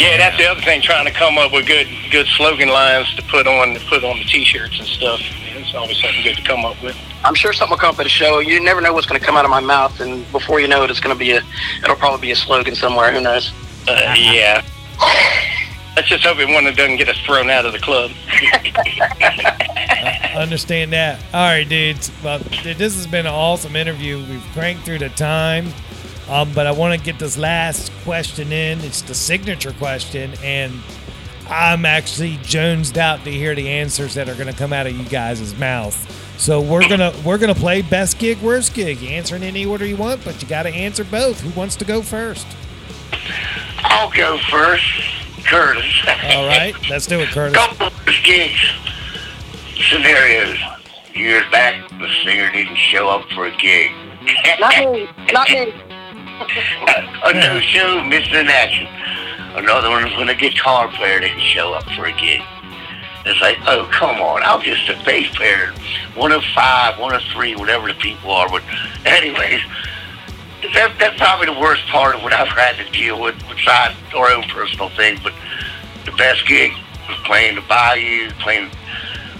Yeah, 0.00 0.16
that's 0.16 0.38
the 0.38 0.46
other 0.46 0.62
thing. 0.62 0.80
Trying 0.80 1.04
to 1.04 1.12
come 1.12 1.36
up 1.36 1.52
with 1.52 1.66
good, 1.66 1.86
good 2.10 2.26
slogan 2.28 2.70
lines 2.70 3.14
to 3.16 3.22
put 3.24 3.46
on, 3.46 3.74
to 3.74 3.80
put 3.80 4.02
on 4.02 4.18
the 4.18 4.24
T-shirts 4.24 4.78
and 4.78 4.88
stuff. 4.88 5.20
It's 5.54 5.74
always 5.74 6.00
something 6.00 6.22
good 6.22 6.36
to 6.36 6.42
come 6.42 6.64
up 6.64 6.82
with. 6.82 6.96
I'm 7.22 7.34
sure 7.34 7.52
something 7.52 7.72
will 7.72 7.78
come 7.78 7.94
up 7.94 8.00
at 8.00 8.06
a 8.06 8.08
show. 8.08 8.38
You 8.38 8.60
never 8.60 8.80
know 8.80 8.94
what's 8.94 9.06
going 9.06 9.20
to 9.20 9.26
come 9.26 9.36
out 9.36 9.44
of 9.44 9.50
my 9.50 9.60
mouth, 9.60 10.00
and 10.00 10.30
before 10.32 10.58
you 10.58 10.68
know 10.68 10.84
it, 10.84 10.90
it's 10.90 11.00
going 11.00 11.14
to 11.14 11.18
be 11.18 11.32
a. 11.32 11.42
It'll 11.82 11.96
probably 11.96 12.28
be 12.28 12.30
a 12.30 12.36
slogan 12.36 12.74
somewhere. 12.74 13.12
Who 13.12 13.20
knows? 13.20 13.52
Uh, 13.86 14.14
yeah. 14.16 14.64
Let's 15.96 16.08
just 16.08 16.24
hope 16.24 16.38
it 16.38 16.48
one 16.48 16.64
that 16.64 16.76
doesn't 16.76 16.96
get 16.96 17.10
us 17.10 17.18
thrown 17.18 17.50
out 17.50 17.66
of 17.66 17.72
the 17.72 17.78
club. 17.78 18.12
Understand 20.34 20.94
that. 20.94 21.20
All 21.34 21.46
right, 21.46 21.68
dudes. 21.68 22.10
Well, 22.24 22.38
this 22.38 22.94
has 22.94 23.06
been 23.06 23.26
an 23.26 23.34
awesome 23.34 23.76
interview. 23.76 24.16
We've 24.16 24.44
cranked 24.54 24.86
through 24.86 25.00
the 25.00 25.10
time. 25.10 25.74
Um, 26.30 26.52
but 26.54 26.68
I 26.68 26.70
want 26.70 26.96
to 26.96 27.04
get 27.04 27.18
this 27.18 27.36
last 27.36 27.90
question 28.04 28.52
in. 28.52 28.78
It's 28.80 29.02
the 29.02 29.14
signature 29.14 29.72
question, 29.72 30.32
and 30.44 30.72
I'm 31.48 31.84
actually 31.84 32.38
jonesed 32.42 32.96
out 32.96 33.24
to 33.24 33.32
hear 33.32 33.56
the 33.56 33.68
answers 33.68 34.14
that 34.14 34.28
are 34.28 34.34
going 34.34 34.46
to 34.46 34.56
come 34.56 34.72
out 34.72 34.86
of 34.86 34.96
you 34.96 35.04
guys' 35.06 35.58
mouth. 35.58 36.16
So 36.38 36.60
we're 36.60 36.88
gonna 36.88 37.12
we're 37.22 37.36
gonna 37.36 37.54
play 37.54 37.82
best 37.82 38.18
gig, 38.18 38.40
worst 38.40 38.72
gig. 38.72 39.00
You 39.00 39.10
answer 39.10 39.36
in 39.36 39.42
any 39.42 39.66
order 39.66 39.84
you 39.84 39.96
want, 39.96 40.24
but 40.24 40.40
you 40.40 40.48
got 40.48 40.62
to 40.62 40.70
answer 40.70 41.04
both. 41.04 41.40
Who 41.40 41.50
wants 41.50 41.76
to 41.76 41.84
go 41.84 42.00
first? 42.00 42.46
I'll 43.78 44.10
go 44.10 44.38
first. 44.50 44.86
Curtis. 45.44 45.84
All 46.06 46.46
right, 46.46 46.74
let's 46.88 47.06
do 47.06 47.20
it, 47.20 47.28
Curtis. 47.28 47.56
Couple 47.58 47.88
of 47.88 48.14
gigs. 48.24 48.72
Scenarios. 49.90 50.58
Years 51.12 51.44
back, 51.50 51.88
the 51.90 52.08
singer 52.24 52.50
didn't 52.52 52.76
show 52.76 53.08
up 53.08 53.28
for 53.30 53.46
a 53.46 53.56
gig. 53.56 53.90
Not 54.60 54.78
me. 54.78 55.08
Not 55.32 55.50
me. 55.50 55.72
A 56.40 57.32
new 57.34 57.60
show, 57.60 57.98
in 57.98 58.48
action. 58.48 58.88
Another 59.54 59.90
one 59.90 60.04
was 60.04 60.16
when 60.16 60.28
a 60.28 60.34
guitar 60.34 60.88
player 60.88 61.20
didn't 61.20 61.40
show 61.40 61.74
up 61.74 61.84
for 61.92 62.06
a 62.06 62.12
gig. 62.12 62.40
It's 63.26 63.40
like, 63.42 63.58
oh, 63.66 63.88
come 63.92 64.16
on. 64.20 64.42
I'm 64.42 64.62
just 64.62 64.88
a 64.88 64.94
bass 65.04 65.28
player. 65.36 65.72
One 66.14 66.32
of 66.32 66.42
five, 66.54 66.98
one 66.98 67.14
of 67.14 67.22
three, 67.32 67.54
whatever 67.54 67.88
the 67.88 67.94
people 67.94 68.30
are. 68.30 68.48
But 68.48 68.62
anyways, 69.04 69.60
that, 70.72 70.96
that's 70.98 71.18
probably 71.18 71.46
the 71.46 71.60
worst 71.60 71.84
part 71.88 72.16
of 72.16 72.22
what 72.22 72.32
I've 72.32 72.48
had 72.48 72.76
to 72.76 72.90
deal 72.90 73.20
with 73.20 73.36
besides 73.48 73.94
our 74.16 74.30
own 74.30 74.44
personal 74.44 74.88
things. 74.90 75.20
But 75.20 75.34
the 76.06 76.12
best 76.12 76.46
gig 76.46 76.72
was 77.06 77.18
playing 77.24 77.56
the 77.56 77.62
Bayou, 77.62 78.30
playing 78.38 78.70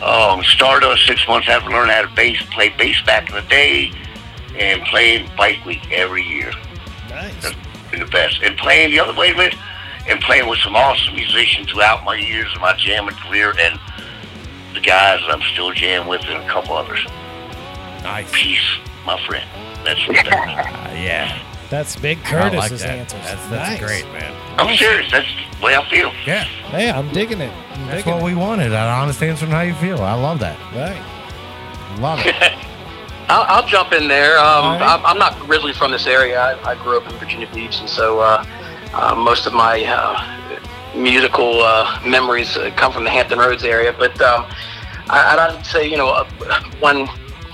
um, 0.02 0.44
Stardust 0.44 1.06
six 1.06 1.26
months 1.26 1.48
after 1.48 1.70
learning 1.70 1.94
how 1.94 2.02
to 2.02 2.14
bass, 2.14 2.42
play 2.50 2.68
bass 2.76 3.00
back 3.06 3.30
in 3.30 3.36
the 3.36 3.48
day, 3.48 3.92
and 4.58 4.82
playing 4.82 5.30
Bike 5.38 5.64
Week 5.64 5.90
every 5.90 6.22
year 6.22 6.52
Nice. 7.10 7.52
been 7.90 8.00
the 8.00 8.06
best. 8.06 8.40
And 8.42 8.56
playing 8.56 8.90
the 8.90 9.00
other 9.00 9.14
way 9.18 9.30
of 9.30 9.38
it, 9.38 9.54
and 10.08 10.20
playing 10.20 10.48
with 10.48 10.58
some 10.60 10.74
awesome 10.76 11.14
musicians 11.14 11.70
throughout 11.70 12.04
my 12.04 12.16
years 12.16 12.48
of 12.54 12.60
my 12.60 12.74
jamming 12.76 13.14
career, 13.16 13.52
and 13.58 13.78
the 14.74 14.80
guys 14.80 15.20
that 15.20 15.30
I'm 15.30 15.42
still 15.52 15.72
jamming 15.72 16.08
with, 16.08 16.22
and 16.22 16.42
a 16.42 16.48
couple 16.48 16.74
others. 16.76 17.04
Nice. 18.02 18.30
Peace, 18.32 18.64
my 19.04 19.20
friend. 19.26 19.44
That's 19.84 20.04
the 20.06 20.12
best. 20.14 20.26
Uh, 20.28 20.90
yeah. 20.94 21.42
That's 21.68 21.94
Big 21.96 22.18
I 22.24 22.30
Curtis's 22.30 22.58
like 22.58 22.70
that. 22.80 22.88
answers. 22.90 23.20
That's, 23.22 23.46
that's 23.48 23.70
Nice. 23.70 23.80
great, 23.80 24.04
man. 24.12 24.34
I'm 24.58 24.76
serious. 24.76 25.10
That's 25.12 25.28
the 25.58 25.64
way 25.64 25.76
I 25.76 25.88
feel. 25.88 26.12
Yeah. 26.26 26.44
Hey, 26.44 26.90
I'm 26.90 27.08
digging 27.12 27.40
it. 27.40 27.52
I'm 27.74 27.86
That's 27.86 27.98
digging 28.04 28.14
what 28.14 28.24
we 28.24 28.34
wanted. 28.34 28.68
An 28.72 28.74
honest 28.74 29.22
answer 29.22 29.44
on 29.46 29.52
how 29.52 29.60
you 29.60 29.74
feel. 29.74 30.00
I 30.02 30.14
love 30.14 30.40
that. 30.40 30.58
Right. 30.74 31.00
Love 32.00 32.20
it. 32.24 32.34
I'll, 33.28 33.44
I'll 33.48 33.66
jump 33.66 33.92
in 33.92 34.08
there. 34.08 34.38
Um, 34.38 34.64
right. 34.64 34.82
I'm, 34.82 35.06
I'm 35.06 35.18
not 35.18 35.38
originally 35.48 35.72
from 35.72 35.92
this 35.92 36.06
area. 36.06 36.40
I, 36.40 36.70
I 36.70 36.74
grew 36.82 36.98
up 36.98 37.10
in 37.10 37.16
Virginia 37.18 37.48
Beach, 37.52 37.80
and 37.80 37.88
so 37.88 38.20
uh, 38.20 38.44
uh, 38.92 39.14
most 39.14 39.46
of 39.46 39.52
my 39.52 39.84
uh, 39.84 40.96
musical 40.96 41.62
uh, 41.62 42.00
memories 42.04 42.56
uh, 42.56 42.70
come 42.76 42.92
from 42.92 43.04
the 43.04 43.10
Hampton 43.10 43.38
Roads 43.38 43.64
area. 43.64 43.92
But 43.96 44.20
um, 44.20 44.46
I, 45.08 45.54
I'd 45.56 45.64
say, 45.64 45.88
you 45.88 45.96
know, 45.96 46.08
uh, 46.08 46.24
one 46.80 47.08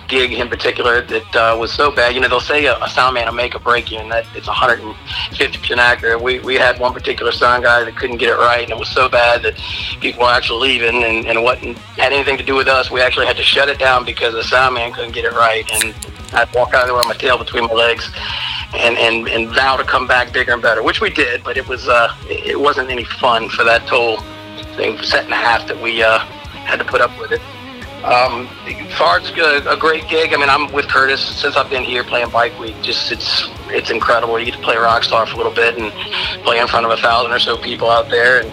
gig 0.08 0.32
in 0.32 0.48
particular 0.48 1.02
that 1.02 1.36
uh, 1.36 1.56
was 1.58 1.72
so 1.72 1.90
bad. 1.90 2.14
You 2.14 2.20
know, 2.20 2.28
they'll 2.28 2.40
say 2.40 2.66
a, 2.66 2.76
a 2.82 2.88
sound 2.88 3.14
man 3.14 3.26
will 3.26 3.34
make 3.34 3.54
or 3.54 3.58
break 3.58 3.90
you, 3.90 3.98
and 3.98 4.10
that 4.10 4.26
it's 4.34 4.48
150% 4.48 5.76
accurate. 5.76 6.20
We, 6.20 6.40
we 6.40 6.54
had 6.54 6.78
one 6.78 6.92
particular 6.92 7.32
sound 7.32 7.64
guy 7.64 7.84
that 7.84 7.96
couldn't 7.96 8.18
get 8.18 8.28
it 8.28 8.36
right, 8.36 8.62
and 8.62 8.70
it 8.70 8.78
was 8.78 8.88
so 8.88 9.08
bad 9.08 9.42
that 9.42 9.54
people 10.00 10.22
were 10.22 10.30
actually 10.30 10.68
leaving, 10.68 11.02
and, 11.04 11.26
and 11.26 11.42
wasn't 11.42 11.78
had 11.78 12.12
anything 12.12 12.36
to 12.38 12.44
do 12.44 12.54
with 12.54 12.68
us. 12.68 12.90
We 12.90 13.00
actually 13.00 13.26
had 13.26 13.36
to 13.36 13.42
shut 13.42 13.68
it 13.68 13.78
down 13.78 14.04
because 14.04 14.34
the 14.34 14.44
sound 14.44 14.74
man 14.74 14.92
couldn't 14.92 15.12
get 15.12 15.24
it 15.24 15.32
right, 15.32 15.68
and 15.72 15.94
I'd 16.32 16.52
walk 16.54 16.74
out 16.74 16.82
of 16.82 16.88
there 16.88 16.96
with 16.96 17.06
my 17.06 17.14
tail 17.14 17.38
between 17.38 17.64
my 17.64 17.74
legs. 17.74 18.10
And, 18.74 18.98
and, 18.98 19.28
and 19.28 19.48
vow 19.54 19.76
to 19.76 19.84
come 19.84 20.06
back 20.08 20.32
bigger 20.32 20.52
and 20.52 20.60
better, 20.60 20.82
which 20.82 21.00
we 21.00 21.08
did, 21.08 21.42
but 21.44 21.56
it 21.56 21.66
was 21.66 21.88
uh, 21.88 22.14
it 22.28 22.60
wasn't 22.60 22.90
any 22.90 23.04
fun 23.04 23.48
for 23.48 23.64
that 23.64 23.86
total 23.86 24.22
thing 24.74 25.00
set 25.02 25.24
and 25.24 25.32
a 25.32 25.36
half 25.36 25.66
that 25.68 25.80
we 25.80 26.02
uh, 26.02 26.18
had 26.18 26.78
to 26.78 26.84
put 26.84 27.00
up 27.00 27.16
with 27.18 27.32
it. 27.32 27.40
Um, 28.04 28.48
Fard's 28.96 29.30
a, 29.30 29.68
a 29.68 29.76
great 29.76 30.08
gig. 30.08 30.32
I 30.32 30.36
mean, 30.36 30.48
I'm 30.48 30.72
with 30.72 30.86
Curtis 30.88 31.20
since 31.20 31.56
I've 31.56 31.70
been 31.70 31.84
here 31.84 32.04
playing 32.04 32.30
Bike 32.30 32.58
Week. 32.58 32.74
Just 32.82 33.10
it's 33.10 33.48
it's 33.68 33.90
incredible. 33.90 34.38
You 34.38 34.46
get 34.46 34.54
to 34.54 34.62
play 34.62 34.76
Rockstar 34.76 35.26
for 35.26 35.34
a 35.34 35.36
little 35.36 35.52
bit 35.54 35.76
and 35.78 35.90
play 36.44 36.58
in 36.60 36.68
front 36.68 36.86
of 36.86 36.92
a 36.92 36.96
thousand 36.96 37.32
or 37.32 37.38
so 37.38 37.56
people 37.56 37.90
out 37.90 38.08
there, 38.08 38.42
and 38.42 38.52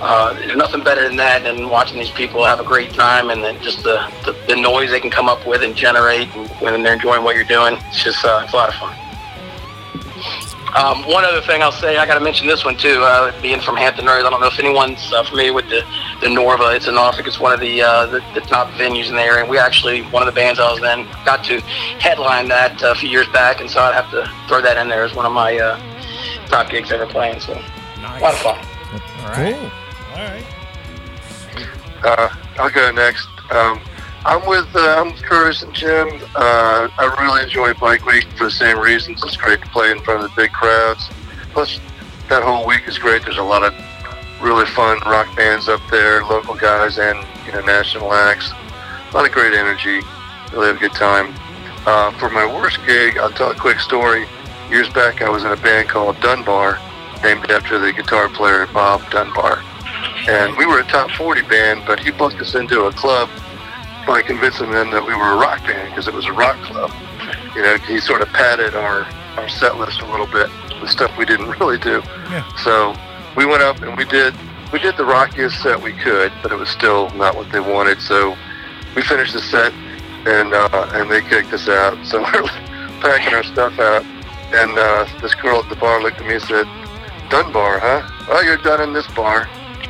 uh, 0.00 0.34
there's 0.34 0.56
nothing 0.56 0.82
better 0.82 1.02
than 1.06 1.16
that 1.16 1.42
than 1.42 1.68
watching 1.68 1.98
these 1.98 2.10
people 2.10 2.44
have 2.44 2.60
a 2.60 2.64
great 2.64 2.92
time 2.92 3.30
and 3.30 3.42
then 3.42 3.60
just 3.62 3.82
the, 3.82 4.12
the, 4.24 4.36
the 4.46 4.56
noise 4.56 4.90
they 4.90 5.00
can 5.00 5.10
come 5.10 5.28
up 5.28 5.46
with 5.46 5.62
and 5.62 5.74
generate 5.74 6.28
when 6.60 6.82
they're 6.82 6.94
enjoying 6.94 7.24
what 7.24 7.34
you're 7.34 7.44
doing. 7.44 7.74
It's 7.88 8.04
just 8.04 8.24
uh, 8.24 8.42
it's 8.44 8.52
a 8.52 8.56
lot 8.56 8.68
of 8.68 8.74
fun. 8.74 9.05
Um, 10.74 11.06
one 11.06 11.24
other 11.24 11.40
thing 11.40 11.62
I'll 11.62 11.72
say, 11.72 11.96
I 11.96 12.04
got 12.06 12.14
to 12.14 12.20
mention 12.20 12.46
this 12.46 12.64
one 12.64 12.76
too. 12.76 13.00
Uh, 13.00 13.32
being 13.40 13.60
from 13.60 13.76
Hampton 13.76 14.04
Roads, 14.04 14.26
I 14.26 14.30
don't 14.30 14.40
know 14.40 14.48
if 14.48 14.58
anyone's 14.58 15.12
uh, 15.12 15.22
familiar 15.24 15.52
with 15.52 15.68
the, 15.70 15.82
the 16.20 16.26
Norva. 16.26 16.74
It's 16.76 16.86
in 16.86 16.94
Norfolk. 16.96 17.26
It's 17.26 17.40
one 17.40 17.52
of 17.52 17.60
the, 17.60 17.80
uh, 17.82 18.06
the 18.06 18.20
the 18.34 18.40
top 18.42 18.68
venues 18.72 19.08
in 19.08 19.14
the 19.14 19.22
area. 19.22 19.42
And 19.42 19.50
we 19.50 19.58
actually, 19.58 20.02
one 20.02 20.26
of 20.26 20.26
the 20.26 20.38
bands 20.38 20.60
I 20.60 20.70
was 20.70 20.82
in, 20.82 21.06
got 21.24 21.44
to 21.44 21.60
headline 22.00 22.48
that 22.48 22.82
uh, 22.82 22.90
a 22.90 22.94
few 22.94 23.08
years 23.08 23.28
back, 23.28 23.60
and 23.60 23.70
so 23.70 23.80
I'd 23.80 23.94
have 23.94 24.10
to 24.10 24.30
throw 24.48 24.60
that 24.60 24.76
in 24.76 24.88
there 24.88 25.04
as 25.04 25.14
one 25.14 25.24
of 25.24 25.32
my 25.32 25.56
uh, 25.56 25.80
top 26.48 26.68
gigs 26.68 26.92
ever 26.92 27.06
playing. 27.06 27.40
So 27.40 27.52
a 27.54 28.20
lot 28.20 28.34
of 28.34 28.40
fun. 28.40 28.58
All 29.22 29.28
right. 29.30 29.54
Cool. 29.54 29.70
All 30.10 30.28
right. 30.28 30.46
Uh, 32.04 32.28
I'll 32.58 32.70
go 32.70 32.90
next. 32.90 33.28
Um, 33.50 33.80
I'm 34.26 34.44
with 34.44 34.66
uh, 34.74 34.96
I'm 34.98 35.12
with 35.12 35.22
Curtis 35.22 35.62
and 35.62 35.72
Jim. 35.72 36.08
Uh, 36.34 36.88
I 36.98 37.16
really 37.22 37.44
enjoy 37.44 37.74
Bike 37.74 38.04
Week 38.04 38.26
for 38.36 38.46
the 38.46 38.50
same 38.50 38.76
reasons. 38.76 39.22
It's 39.22 39.36
great 39.36 39.60
to 39.60 39.68
play 39.68 39.92
in 39.92 40.00
front 40.00 40.24
of 40.24 40.28
the 40.28 40.34
big 40.34 40.50
crowds. 40.50 41.08
Plus, 41.52 41.78
that 42.28 42.42
whole 42.42 42.66
week 42.66 42.88
is 42.88 42.98
great. 42.98 43.22
There's 43.22 43.38
a 43.38 43.42
lot 43.42 43.62
of 43.62 43.72
really 44.42 44.66
fun 44.66 44.98
rock 45.06 45.34
bands 45.36 45.68
up 45.68 45.80
there, 45.92 46.24
local 46.24 46.56
guys 46.56 46.98
and 46.98 47.24
you 47.46 47.52
know 47.52 47.60
national 47.60 48.12
acts. 48.12 48.50
A 48.50 49.14
lot 49.14 49.26
of 49.26 49.30
great 49.30 49.54
energy. 49.54 50.00
Really 50.52 50.66
have 50.66 50.76
a 50.78 50.80
good 50.80 50.94
time. 50.94 51.32
Uh, 51.86 52.10
for 52.18 52.28
my 52.28 52.44
worst 52.44 52.80
gig, 52.84 53.18
I'll 53.18 53.30
tell 53.30 53.52
a 53.52 53.54
quick 53.54 53.78
story. 53.78 54.26
Years 54.68 54.88
back, 54.88 55.22
I 55.22 55.28
was 55.28 55.44
in 55.44 55.52
a 55.52 55.56
band 55.56 55.88
called 55.88 56.18
Dunbar, 56.18 56.80
named 57.22 57.48
after 57.48 57.78
the 57.78 57.92
guitar 57.92 58.28
player 58.30 58.66
Bob 58.74 59.08
Dunbar. 59.08 59.62
And 60.26 60.56
we 60.56 60.66
were 60.66 60.80
a 60.80 60.86
top 60.88 61.12
40 61.12 61.42
band, 61.42 61.84
but 61.86 62.00
he 62.00 62.10
booked 62.10 62.40
us 62.40 62.56
into 62.56 62.86
a 62.86 62.92
club 62.92 63.30
by 64.06 64.22
convincing 64.22 64.70
them 64.70 64.90
that 64.90 65.04
we 65.04 65.14
were 65.14 65.32
a 65.32 65.36
rock 65.36 65.60
band 65.62 65.90
because 65.90 66.06
it 66.06 66.14
was 66.14 66.26
a 66.26 66.32
rock 66.32 66.56
club. 66.62 66.92
You 67.54 67.62
know, 67.62 67.76
he 67.78 68.00
sort 68.00 68.22
of 68.22 68.28
padded 68.28 68.74
our, 68.74 69.02
our 69.36 69.48
set 69.48 69.76
list 69.76 70.00
a 70.00 70.06
little 70.10 70.26
bit 70.26 70.48
with 70.80 70.90
stuff 70.90 71.16
we 71.18 71.24
didn't 71.24 71.50
really 71.60 71.78
do. 71.78 72.02
Yeah. 72.30 72.46
So 72.62 72.94
we 73.36 73.44
went 73.44 73.62
up 73.62 73.82
and 73.82 73.96
we 73.96 74.04
did 74.04 74.34
we 74.72 74.80
did 74.80 74.96
the 74.96 75.04
rockiest 75.04 75.62
set 75.62 75.80
we 75.80 75.92
could, 75.92 76.32
but 76.42 76.50
it 76.52 76.56
was 76.56 76.68
still 76.68 77.10
not 77.10 77.36
what 77.36 77.50
they 77.52 77.60
wanted. 77.60 78.00
So 78.00 78.36
we 78.94 79.02
finished 79.02 79.32
the 79.32 79.40
set 79.40 79.72
and 80.26 80.52
uh, 80.54 80.90
and 80.94 81.10
they 81.10 81.22
kicked 81.22 81.52
us 81.52 81.68
out. 81.68 82.04
So 82.06 82.20
we're 82.34 82.46
packing 83.00 83.34
our 83.34 83.44
stuff 83.44 83.78
out, 83.78 84.04
and 84.54 84.78
uh, 84.78 85.06
this 85.20 85.34
girl 85.34 85.60
at 85.62 85.68
the 85.68 85.76
bar 85.76 86.02
looked 86.02 86.20
at 86.20 86.26
me 86.26 86.34
and 86.34 86.42
said, 86.42 86.66
"Dunbar, 87.30 87.78
huh? 87.78 88.08
Well, 88.28 88.44
you're 88.44 88.56
done 88.58 88.80
in 88.82 88.92
this 88.92 89.06
bar." 89.08 89.48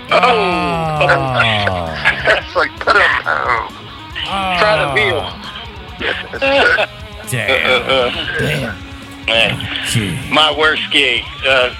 Oh. 0.08 0.98
it's 2.38 2.54
like 2.54 2.70
put 2.78 2.94
'em 2.96 3.85
down. 4.26 4.58
Try 4.58 4.74
the 4.84 4.94
meal. 4.94 5.22
Damn. 7.30 8.12
Damn. 8.38 8.76
Man, 9.26 9.86
Gee. 9.88 10.18
my 10.32 10.54
worst 10.56 10.90
gig. 10.92 11.24
Uh, 11.44 11.74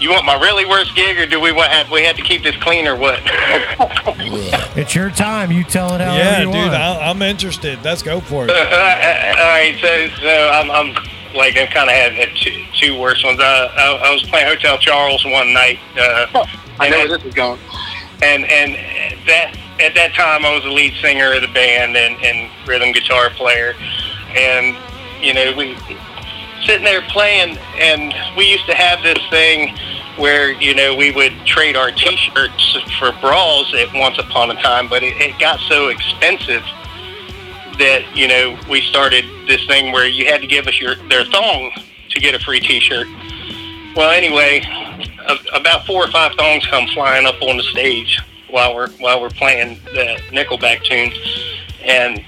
you 0.00 0.10
want 0.10 0.26
my 0.26 0.38
really 0.38 0.66
worst 0.66 0.94
gig, 0.94 1.18
or 1.18 1.26
do 1.26 1.40
we 1.40 1.50
want 1.50 1.70
have 1.72 1.90
we 1.90 2.04
had 2.04 2.14
to 2.16 2.22
keep 2.22 2.42
this 2.42 2.54
clean, 2.56 2.86
or 2.86 2.94
what? 2.96 3.20
It's 4.76 4.94
your 4.94 5.10
time. 5.10 5.50
You 5.50 5.64
tell 5.64 5.92
it 5.94 6.00
however 6.00 6.18
Yeah, 6.18 6.38
you 6.40 6.44
dude, 6.46 6.54
want. 6.54 6.74
I, 6.74 7.10
I'm 7.10 7.20
interested. 7.22 7.82
Let's 7.82 8.02
go 8.02 8.20
for 8.20 8.44
Uh, 8.44 8.46
it. 8.46 8.50
uh, 8.50 9.40
all 9.40 9.48
right, 9.48 9.76
so 9.80 10.08
so 10.20 10.48
I'm, 10.50 10.70
I'm 10.70 10.94
like 11.34 11.56
I 11.56 11.66
kind 11.66 11.88
of 11.90 11.96
had 11.96 12.12
uh, 12.18 12.26
two, 12.36 12.64
two 12.74 12.98
worst 12.98 13.24
ones. 13.24 13.40
Uh, 13.40 13.72
I, 13.76 14.08
I 14.08 14.12
was 14.12 14.22
playing 14.24 14.46
Hotel 14.46 14.78
Charles 14.78 15.24
one 15.24 15.52
night. 15.52 15.78
Uh, 15.98 16.46
I 16.78 16.88
know 16.90 16.98
where 16.98 17.18
this 17.18 17.24
is 17.26 17.34
going. 17.34 17.58
and 18.22 18.44
and 18.46 18.74
that 19.26 19.56
at 19.80 19.94
that 19.94 20.14
time 20.14 20.44
I 20.44 20.54
was 20.54 20.64
the 20.64 20.70
lead 20.70 20.94
singer 21.00 21.32
of 21.32 21.42
the 21.42 21.48
band 21.48 21.96
and, 21.96 22.16
and 22.24 22.50
rhythm 22.66 22.92
guitar 22.92 23.30
player, 23.30 23.74
and 24.34 24.76
you 25.22 25.34
know 25.34 25.54
we 25.56 25.76
sitting 26.64 26.84
there 26.84 27.02
playing, 27.02 27.56
and 27.76 28.14
we 28.36 28.50
used 28.50 28.66
to 28.66 28.74
have 28.74 29.02
this 29.02 29.18
thing 29.30 29.76
where 30.16 30.50
you 30.60 30.74
know 30.74 30.94
we 30.94 31.12
would 31.12 31.32
trade 31.46 31.76
our 31.76 31.90
T-shirts 31.90 32.76
for 32.98 33.12
bras 33.20 33.72
at 33.74 33.92
once 33.94 34.18
upon 34.18 34.50
a 34.50 34.60
time, 34.60 34.88
but 34.88 35.02
it, 35.02 35.16
it 35.20 35.38
got 35.38 35.60
so 35.60 35.88
expensive 35.88 36.62
that 37.78 38.04
you 38.14 38.26
know 38.26 38.58
we 38.68 38.80
started 38.80 39.24
this 39.46 39.64
thing 39.66 39.92
where 39.92 40.06
you 40.06 40.26
had 40.26 40.40
to 40.40 40.46
give 40.46 40.66
us 40.66 40.80
your 40.80 40.96
their 41.08 41.24
thong 41.26 41.70
to 42.10 42.20
get 42.20 42.34
a 42.34 42.38
free 42.40 42.60
T-shirt. 42.60 43.06
Well, 43.94 44.10
anyway, 44.10 44.62
about 45.52 45.86
four 45.86 46.04
or 46.04 46.10
five 46.10 46.32
thongs 46.34 46.66
come 46.66 46.86
flying 46.88 47.26
up 47.26 47.40
on 47.42 47.56
the 47.56 47.62
stage 47.62 48.20
while 48.50 48.74
we're 48.74 48.88
while 48.92 49.20
we're 49.20 49.30
playing 49.30 49.80
the 49.84 50.20
Nickelback 50.30 50.82
tune, 50.84 51.12
and 51.82 52.24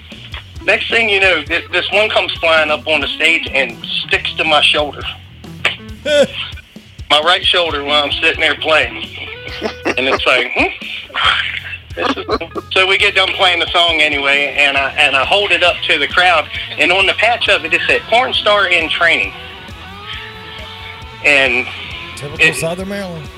next 0.65 0.91
thing 0.91 1.09
you 1.09 1.21
know, 1.21 1.43
this, 1.45 1.65
this 1.73 1.91
one 1.93 2.09
comes 2.11 2.33
flying 2.35 2.71
up 2.71 2.87
on 2.87 3.01
the 3.01 3.09
stage 3.09 3.49
and 3.53 3.83
sticks 3.85 4.33
to 4.35 4.45
my 4.45 4.61
shoulder, 4.63 5.03
my 6.05 7.21
right 7.25 7.45
shoulder 7.45 7.83
while 7.85 8.05
I'm 8.05 8.13
sitting 8.13 8.41
there 8.41 8.57
playing, 8.57 8.97
and 9.87 10.07
it's 10.09 10.27
like. 10.27 10.51
Hmm? 10.55 10.67
So 12.73 12.87
we 12.87 12.97
get 12.99 13.17
done 13.17 13.29
playing 13.31 13.59
the 13.59 13.67
song 13.67 14.01
anyway, 14.01 14.55
and 14.57 14.77
I 14.77 14.91
and 14.93 15.17
I 15.17 15.25
hold 15.25 15.51
it 15.51 15.65
up 15.65 15.75
to 15.89 15.99
the 15.99 16.07
crowd, 16.07 16.49
and 16.79 16.93
on 16.93 17.05
the 17.05 17.13
patch 17.15 17.49
of 17.49 17.65
it 17.65 17.75
it 17.75 17.81
said 17.89 18.01
"porn 18.03 18.33
star 18.33 18.69
in 18.69 18.89
training," 18.89 19.33
and 21.25 21.67
Typical 22.17 22.47
it- 22.47 22.55
Southern 22.55 22.89
Maryland. 22.89 23.29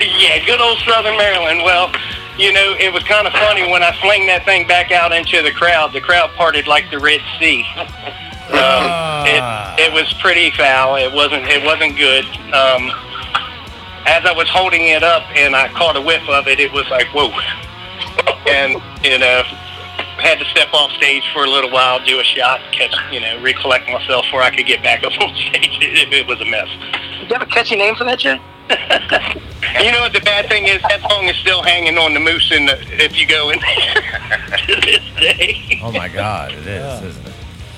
yeah, 0.00 0.44
good 0.44 0.60
old 0.60 0.78
Southern 0.80 1.16
Maryland. 1.16 1.62
Well, 1.62 1.92
you 2.38 2.52
know, 2.52 2.74
it 2.78 2.92
was 2.92 3.02
kind 3.04 3.26
of 3.26 3.32
funny 3.32 3.70
when 3.70 3.82
I 3.82 3.96
sling 4.00 4.26
that 4.26 4.44
thing 4.44 4.66
back 4.66 4.90
out 4.90 5.12
into 5.12 5.42
the 5.42 5.52
crowd. 5.52 5.92
The 5.92 6.00
crowd 6.00 6.30
parted 6.34 6.66
like 6.66 6.90
the 6.90 6.98
Red 6.98 7.20
Sea. 7.38 7.64
Um, 8.50 9.26
it, 9.28 9.86
it 9.86 9.92
was 9.92 10.12
pretty 10.14 10.50
foul. 10.50 10.96
It 10.96 11.12
wasn't. 11.12 11.46
It 11.46 11.64
wasn't 11.64 11.96
good. 11.96 12.24
Um, 12.52 12.90
as 14.06 14.26
I 14.26 14.32
was 14.34 14.48
holding 14.48 14.88
it 14.88 15.04
up 15.04 15.22
and 15.36 15.54
I 15.54 15.68
caught 15.68 15.96
a 15.96 16.00
whiff 16.00 16.28
of 16.28 16.48
it, 16.48 16.58
it 16.58 16.72
was 16.72 16.84
like 16.90 17.06
whoa, 17.14 17.30
and 18.48 18.82
you 19.04 19.18
know, 19.18 19.42
had 20.20 20.38
to 20.38 20.44
step 20.46 20.68
off 20.72 20.90
stage 20.92 21.22
for 21.32 21.44
a 21.44 21.50
little 21.50 21.70
while, 21.70 22.04
do 22.04 22.20
a 22.20 22.24
shot, 22.24 22.60
catch, 22.72 22.94
you 23.12 23.20
know, 23.20 23.40
recollect 23.42 23.88
myself 23.88 24.24
before 24.26 24.42
I 24.42 24.54
could 24.54 24.66
get 24.66 24.82
back 24.82 25.02
up 25.04 25.12
on 25.20 25.34
stage. 25.36 25.78
It, 25.80 26.12
it 26.12 26.26
was 26.26 26.40
a 26.40 26.44
mess. 26.44 26.68
Do 27.20 27.26
you 27.26 27.34
have 27.34 27.42
a 27.42 27.46
catchy 27.46 27.76
name 27.76 27.94
for 27.94 28.04
that, 28.04 28.18
Jay? 28.18 28.40
You 29.84 29.92
know 29.92 30.00
what 30.00 30.12
the 30.12 30.20
bad 30.20 30.48
thing 30.48 30.64
is? 30.66 30.80
That 30.82 31.00
song 31.08 31.26
is 31.28 31.36
still 31.36 31.62
hanging 31.62 31.96
on 31.96 32.12
the 32.14 32.18
moose 32.18 32.50
in 32.50 32.66
the, 32.66 32.76
if 33.04 33.16
you 33.16 33.26
go 33.26 33.50
in 33.50 33.58
to 33.60 34.74
this 34.80 35.00
day. 35.20 35.78
Oh 35.82 35.92
my 35.92 36.08
God, 36.08 36.52
it 36.52 36.66
is, 36.66 37.02
isn't 37.02 37.26
it? 37.26 37.32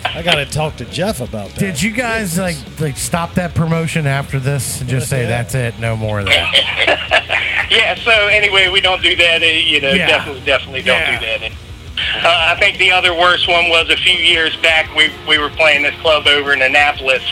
I 0.07 0.23
got 0.23 0.37
to 0.37 0.47
talk 0.47 0.77
to 0.77 0.85
Jeff 0.87 1.21
about 1.21 1.51
that. 1.51 1.59
Did 1.59 1.83
you 1.83 1.91
guys 1.91 2.39
like 2.39 2.57
like 2.81 2.97
stop 2.97 3.35
that 3.35 3.55
promotion 3.55 4.07
after 4.07 4.39
this 4.39 4.81
and 4.81 4.89
just 4.89 5.11
say 5.11 5.27
that's 5.27 5.55
it, 5.55 5.79
no 5.81 5.97
more 5.97 6.21
of 6.21 6.27
that? 6.27 7.67
Yeah, 7.71 7.95
so 7.97 8.11
anyway, 8.29 8.69
we 8.69 8.81
don't 8.81 9.03
do 9.03 9.15
that. 9.17 9.43
uh, 9.43 9.47
You 9.47 9.81
know, 9.81 9.91
Yeah. 9.93 10.07
definitely, 10.07 10.43
definitely 10.45 10.83
don't 10.83 10.99
Yeah. 11.01 11.19
do 11.19 11.49
that. 11.49 11.53
Uh, 11.99 12.55
I 12.55 12.57
think 12.59 12.79
the 12.79 12.91
other 12.91 13.15
worst 13.15 13.49
one 13.49 13.69
was 13.69 13.91
a 13.91 13.97
few 13.97 14.17
years 14.17 14.57
back. 14.57 14.95
We 14.95 15.13
we 15.29 15.39
were 15.39 15.51
playing 15.51 15.83
this 15.83 15.95
club 16.01 16.27
over 16.27 16.53
in 16.53 16.63
Annapolis, 16.63 17.23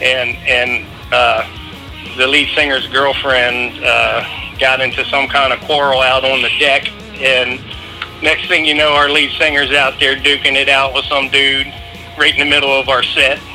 and 0.00 0.36
and 0.38 0.86
uh, 1.12 1.46
the 2.16 2.26
lead 2.26 2.48
singer's 2.54 2.86
girlfriend 2.88 3.82
uh, 3.84 4.24
got 4.58 4.80
into 4.80 5.04
some 5.06 5.28
kind 5.28 5.52
of 5.52 5.60
quarrel 5.60 6.00
out 6.00 6.24
on 6.24 6.42
the 6.42 6.50
deck, 6.58 6.90
and 7.20 7.60
next 8.22 8.48
thing 8.48 8.64
you 8.64 8.74
know, 8.74 8.92
our 8.92 9.08
lead 9.08 9.30
singer's 9.38 9.72
out 9.72 9.98
there 10.00 10.16
duking 10.16 10.56
it 10.56 10.68
out 10.68 10.94
with 10.94 11.04
some 11.06 11.28
dude 11.28 11.72
right 12.18 12.34
in 12.34 12.40
the 12.40 12.50
middle 12.50 12.72
of 12.72 12.88
our 12.88 13.02
set. 13.02 13.38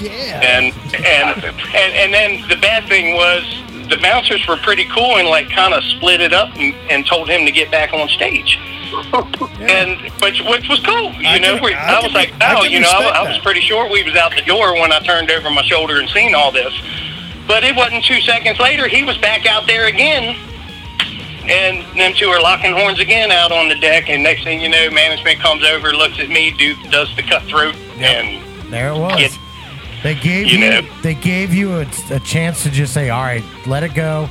Yeah. 0.00 0.40
And 0.42 0.74
and 0.92 1.44
and 1.44 1.92
and 1.94 2.12
then 2.12 2.48
the 2.48 2.56
bad 2.56 2.88
thing 2.88 3.14
was 3.14 3.44
the 3.88 3.98
bouncers 4.02 4.46
were 4.46 4.56
pretty 4.58 4.84
cool 4.86 5.16
and 5.16 5.28
like 5.28 5.50
kind 5.50 5.74
of 5.74 5.82
split 5.84 6.20
it 6.20 6.32
up 6.32 6.50
and, 6.56 6.74
and 6.90 7.06
told 7.06 7.28
him 7.28 7.44
to 7.46 7.52
get 7.52 7.70
back 7.70 7.92
on 7.92 8.08
stage. 8.08 8.58
And 9.60 9.98
which 10.20 10.42
which 10.42 10.68
was 10.68 10.78
cool, 10.80 11.10
you 11.14 11.26
I 11.26 11.38
know. 11.38 11.54
can- 11.54 11.64
we, 11.64 11.72
I 11.74 11.88
I, 11.88 11.94
can- 11.94 12.02
was 12.04 12.12
like, 12.12 12.32
oh, 12.42 12.64
you 12.64 12.80
know, 12.80 12.88
I, 12.90 13.24
I 13.24 13.28
was 13.28 13.38
pretty 13.38 13.60
sure 13.60 13.88
we 13.90 14.02
was 14.04 14.14
out 14.14 14.34
the 14.34 14.42
door 14.42 14.74
when 14.74 14.92
I 14.92 14.98
turned 15.00 15.30
over 15.30 15.48
my 15.50 15.62
shoulder 15.62 15.98
and 16.00 16.08
seen 16.10 16.34
all 16.34 16.52
this. 16.52 16.72
But 17.48 17.64
it 17.64 17.74
wasn't 17.74 18.04
two 18.04 18.20
seconds 18.20 18.58
later, 18.60 18.86
he 18.88 19.02
was 19.02 19.16
back 19.18 19.46
out 19.46 19.66
there 19.66 19.86
again. 19.86 20.36
And 21.46 21.84
them 21.98 22.14
two 22.14 22.28
are 22.28 22.40
locking 22.40 22.72
horns 22.72 23.00
again 23.00 23.30
out 23.30 23.52
on 23.52 23.68
the 23.68 23.74
deck. 23.76 24.08
And 24.08 24.22
next 24.22 24.44
thing 24.44 24.60
you 24.60 24.68
know, 24.68 24.90
management 24.90 25.40
comes 25.40 25.62
over, 25.64 25.92
looks 25.92 26.18
at 26.18 26.28
me, 26.30 26.50
do, 26.52 26.74
does 26.90 27.14
the 27.16 27.22
cutthroat, 27.22 27.74
and 27.98 28.42
There 28.72 28.88
it 28.92 28.98
was. 28.98 29.16
Get- 29.16 29.38
they 30.04 30.14
gave 30.14 30.46
you 30.46 30.58
you, 30.58 30.70
know. 30.70 30.88
they 31.02 31.14
gave 31.14 31.52
you 31.52 31.78
a, 31.80 31.86
a 32.12 32.20
chance 32.20 32.62
to 32.62 32.70
just 32.70 32.94
say, 32.94 33.10
all 33.10 33.22
right, 33.22 33.42
let 33.66 33.82
it 33.82 33.94
go. 33.94 34.28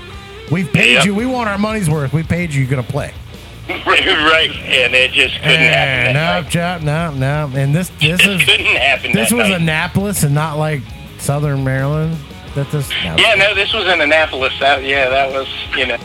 We've 0.51 0.71
paid 0.71 0.93
Yep. 0.93 1.05
you. 1.05 1.15
We 1.15 1.25
want 1.25 1.49
our 1.49 1.57
money's 1.57 1.89
worth. 1.89 2.13
We 2.13 2.23
paid 2.23 2.53
you. 2.53 2.61
You're 2.61 2.69
gonna 2.69 2.83
play. 2.83 3.13
right, 3.69 4.51
and 4.51 4.93
it 4.93 5.11
just 5.11 5.35
couldn't. 5.37 5.51
And 5.59 6.15
that 6.15 6.53
no, 6.83 7.11
no, 7.11 7.47
no. 7.47 7.57
And 7.57 7.73
this 7.73 7.89
this 7.99 8.19
night. 8.25 8.29
is 8.35 8.41
It 8.41 8.45
couldn't 8.45 8.75
happen. 8.75 9.11
this 9.13 9.31
was 9.31 9.49
night. 9.49 9.61
Annapolis 9.61 10.23
and 10.23 10.35
not 10.35 10.57
like 10.57 10.81
Southern 11.17 11.63
Maryland. 11.63 12.17
That 12.55 12.69
this. 12.71 12.89
No. 13.03 13.15
Yeah, 13.17 13.35
no, 13.35 13.55
this 13.55 13.73
was 13.73 13.85
in 13.87 13.99
Annapolis. 14.01 14.53
That, 14.59 14.83
yeah, 14.83 15.09
that 15.09 15.31
was, 15.31 15.47
you 15.75 15.87
know. 15.87 15.97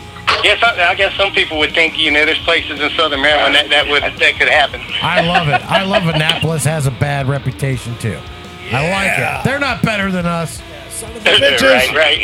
Yes, 0.45 0.63
I, 0.63 0.91
I 0.91 0.95
guess 0.95 1.15
some 1.17 1.33
people 1.33 1.59
would 1.59 1.75
think, 1.75 1.99
you 1.99 2.11
know, 2.13 2.25
there's 2.25 2.39
places 2.45 2.81
in 2.81 2.91
Southern 2.91 3.21
Maryland 3.21 3.55
that, 3.57 3.69
that 3.71 3.89
would 3.89 4.03
that 4.03 4.35
could 4.39 4.49
happen. 4.49 4.81
I 5.03 5.21
love 5.21 5.49
it. 5.49 5.61
I 5.69 5.83
love 5.83 6.07
Annapolis 6.15 6.65
has 6.65 6.87
a 6.87 6.91
bad 6.93 7.27
reputation 7.29 7.97
too. 7.99 8.19
I 8.73 8.91
like 8.91 9.19
it. 9.19 9.45
They're 9.45 9.59
not 9.59 9.83
better 9.83 10.11
than 10.11 10.27
us. 10.27 10.63
right, 11.63 11.95
right. 11.95 12.19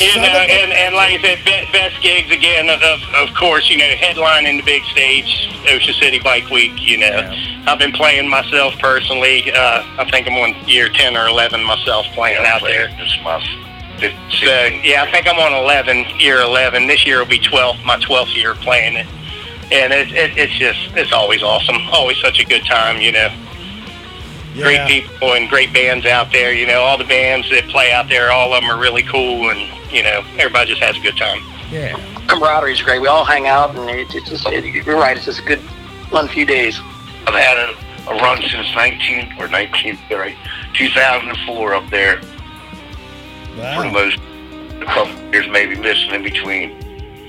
You 0.00 0.16
know, 0.16 0.22
and, 0.22 0.72
and 0.72 0.94
like 0.94 1.18
I 1.18 1.22
said, 1.22 1.38
be- 1.44 1.72
best 1.72 2.02
gigs 2.02 2.30
again, 2.32 2.68
of, 2.68 3.00
of 3.14 3.34
course, 3.36 3.70
you 3.70 3.78
know, 3.78 3.84
headlining 3.94 4.58
the 4.58 4.64
big 4.64 4.82
stage, 4.84 5.48
Ocean 5.68 5.94
City 5.94 6.18
Bike 6.18 6.50
Week, 6.50 6.72
you 6.80 6.98
know. 6.98 7.32
I've 7.66 7.78
been 7.78 7.92
playing 7.92 8.28
myself 8.28 8.76
personally. 8.78 9.52
Uh, 9.52 9.84
I 9.98 10.08
think 10.10 10.26
I'm 10.26 10.34
on 10.34 10.68
year 10.68 10.88
10 10.88 11.16
or 11.16 11.28
11 11.28 11.62
myself 11.62 12.06
playing 12.14 12.44
out 12.44 12.62
there. 12.62 12.88
This 12.98 13.16
month. 13.22 13.44
So, 14.00 14.66
yeah, 14.82 15.02
I 15.02 15.10
think 15.10 15.26
I'm 15.28 15.38
on 15.38 15.52
11, 15.52 16.18
year 16.18 16.40
11. 16.40 16.86
This 16.86 17.04
year 17.04 17.18
will 17.18 17.26
be 17.26 17.38
12, 17.40 17.84
my 17.84 17.98
12th 17.98 18.34
year 18.34 18.54
playing 18.54 18.96
it. 18.96 19.06
And 19.70 19.92
it, 19.92 20.12
it, 20.12 20.38
it's 20.38 20.52
just, 20.54 20.96
it's 20.96 21.12
always 21.12 21.42
awesome. 21.42 21.76
Always 21.92 22.16
such 22.20 22.40
a 22.40 22.44
good 22.44 22.64
time, 22.64 23.00
you 23.00 23.12
know. 23.12 23.28
Great 24.62 24.86
people 24.88 25.34
and 25.34 25.48
great 25.48 25.72
bands 25.72 26.06
out 26.06 26.32
there. 26.32 26.52
You 26.52 26.66
know, 26.66 26.80
all 26.80 26.98
the 26.98 27.04
bands 27.04 27.48
that 27.50 27.68
play 27.68 27.92
out 27.92 28.08
there, 28.08 28.30
all 28.30 28.52
of 28.52 28.62
them 28.62 28.70
are 28.70 28.80
really 28.80 29.02
cool. 29.02 29.50
And, 29.50 29.60
you 29.92 30.02
know, 30.02 30.24
everybody 30.38 30.70
just 30.70 30.82
has 30.82 30.96
a 30.96 31.00
good 31.00 31.16
time. 31.16 31.42
Yeah. 31.70 31.96
Camaraderie 32.26 32.72
is 32.72 32.82
great. 32.82 33.00
We 33.00 33.08
all 33.08 33.24
hang 33.24 33.46
out, 33.46 33.76
and 33.76 33.88
it, 33.88 34.14
it's 34.14 34.28
just, 34.28 34.46
it, 34.46 34.64
you're 34.64 34.96
right. 34.96 35.16
It's 35.16 35.26
just 35.26 35.40
a 35.40 35.44
good, 35.44 35.60
fun 36.10 36.28
few 36.28 36.44
days. 36.44 36.78
I've 37.26 37.34
had 37.34 37.56
a, 37.56 38.10
a 38.10 38.16
run 38.16 38.42
since 38.42 38.74
19 38.74 39.34
or 39.38 39.48
19, 39.48 39.98
right, 40.10 40.36
2004 40.74 41.74
up 41.74 41.90
there. 41.90 42.20
For 43.58 43.82
the 43.82 43.90
most, 43.90 44.18
a 44.80 44.84
couple 44.84 45.12
years 45.32 45.48
maybe 45.50 45.74
missing 45.76 46.10
in 46.10 46.22
between. 46.22 46.78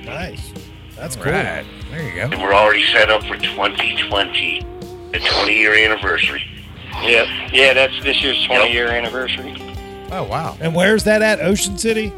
Nice. 0.05 0.53
That's 0.95 1.15
cool. 1.15 1.31
Right. 1.31 1.65
There 1.89 2.03
you 2.03 2.15
go. 2.15 2.21
And 2.23 2.41
we're 2.41 2.53
already 2.53 2.85
set 2.91 3.09
up 3.09 3.23
for 3.23 3.35
2020, 3.37 4.65
the 5.11 5.19
20 5.19 5.53
year 5.53 5.73
anniversary. 5.73 6.43
Yep. 7.03 7.53
Yeah, 7.53 7.73
that's 7.73 8.03
this 8.03 8.21
year's 8.21 8.45
20 8.45 8.71
year 8.71 8.87
anniversary. 8.87 9.55
Oh 10.11 10.23
wow. 10.23 10.57
And 10.59 10.73
where's 10.73 11.03
that 11.03 11.21
at? 11.21 11.39
Ocean 11.39 11.77
City? 11.77 12.13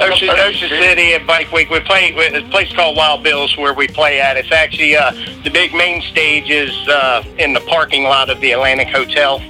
Ocean, 0.00 0.30
Ocean 0.30 0.68
City 0.68 1.12
at 1.14 1.26
Bike 1.26 1.52
Week. 1.52 1.68
We 1.70 1.80
play 1.80 2.12
with 2.12 2.34
a 2.34 2.48
place 2.50 2.72
called 2.72 2.96
Wild 2.96 3.22
Bill's 3.22 3.56
where 3.56 3.74
we 3.74 3.86
play 3.86 4.20
at. 4.20 4.36
It's 4.36 4.50
actually 4.50 4.96
uh, 4.96 5.12
the 5.44 5.50
big 5.50 5.74
main 5.74 6.00
stage 6.02 6.50
is 6.50 6.72
uh, 6.88 7.22
in 7.38 7.52
the 7.52 7.60
parking 7.60 8.04
lot 8.04 8.30
of 8.30 8.40
the 8.40 8.52
Atlantic 8.52 8.88
Hotel, 8.88 9.40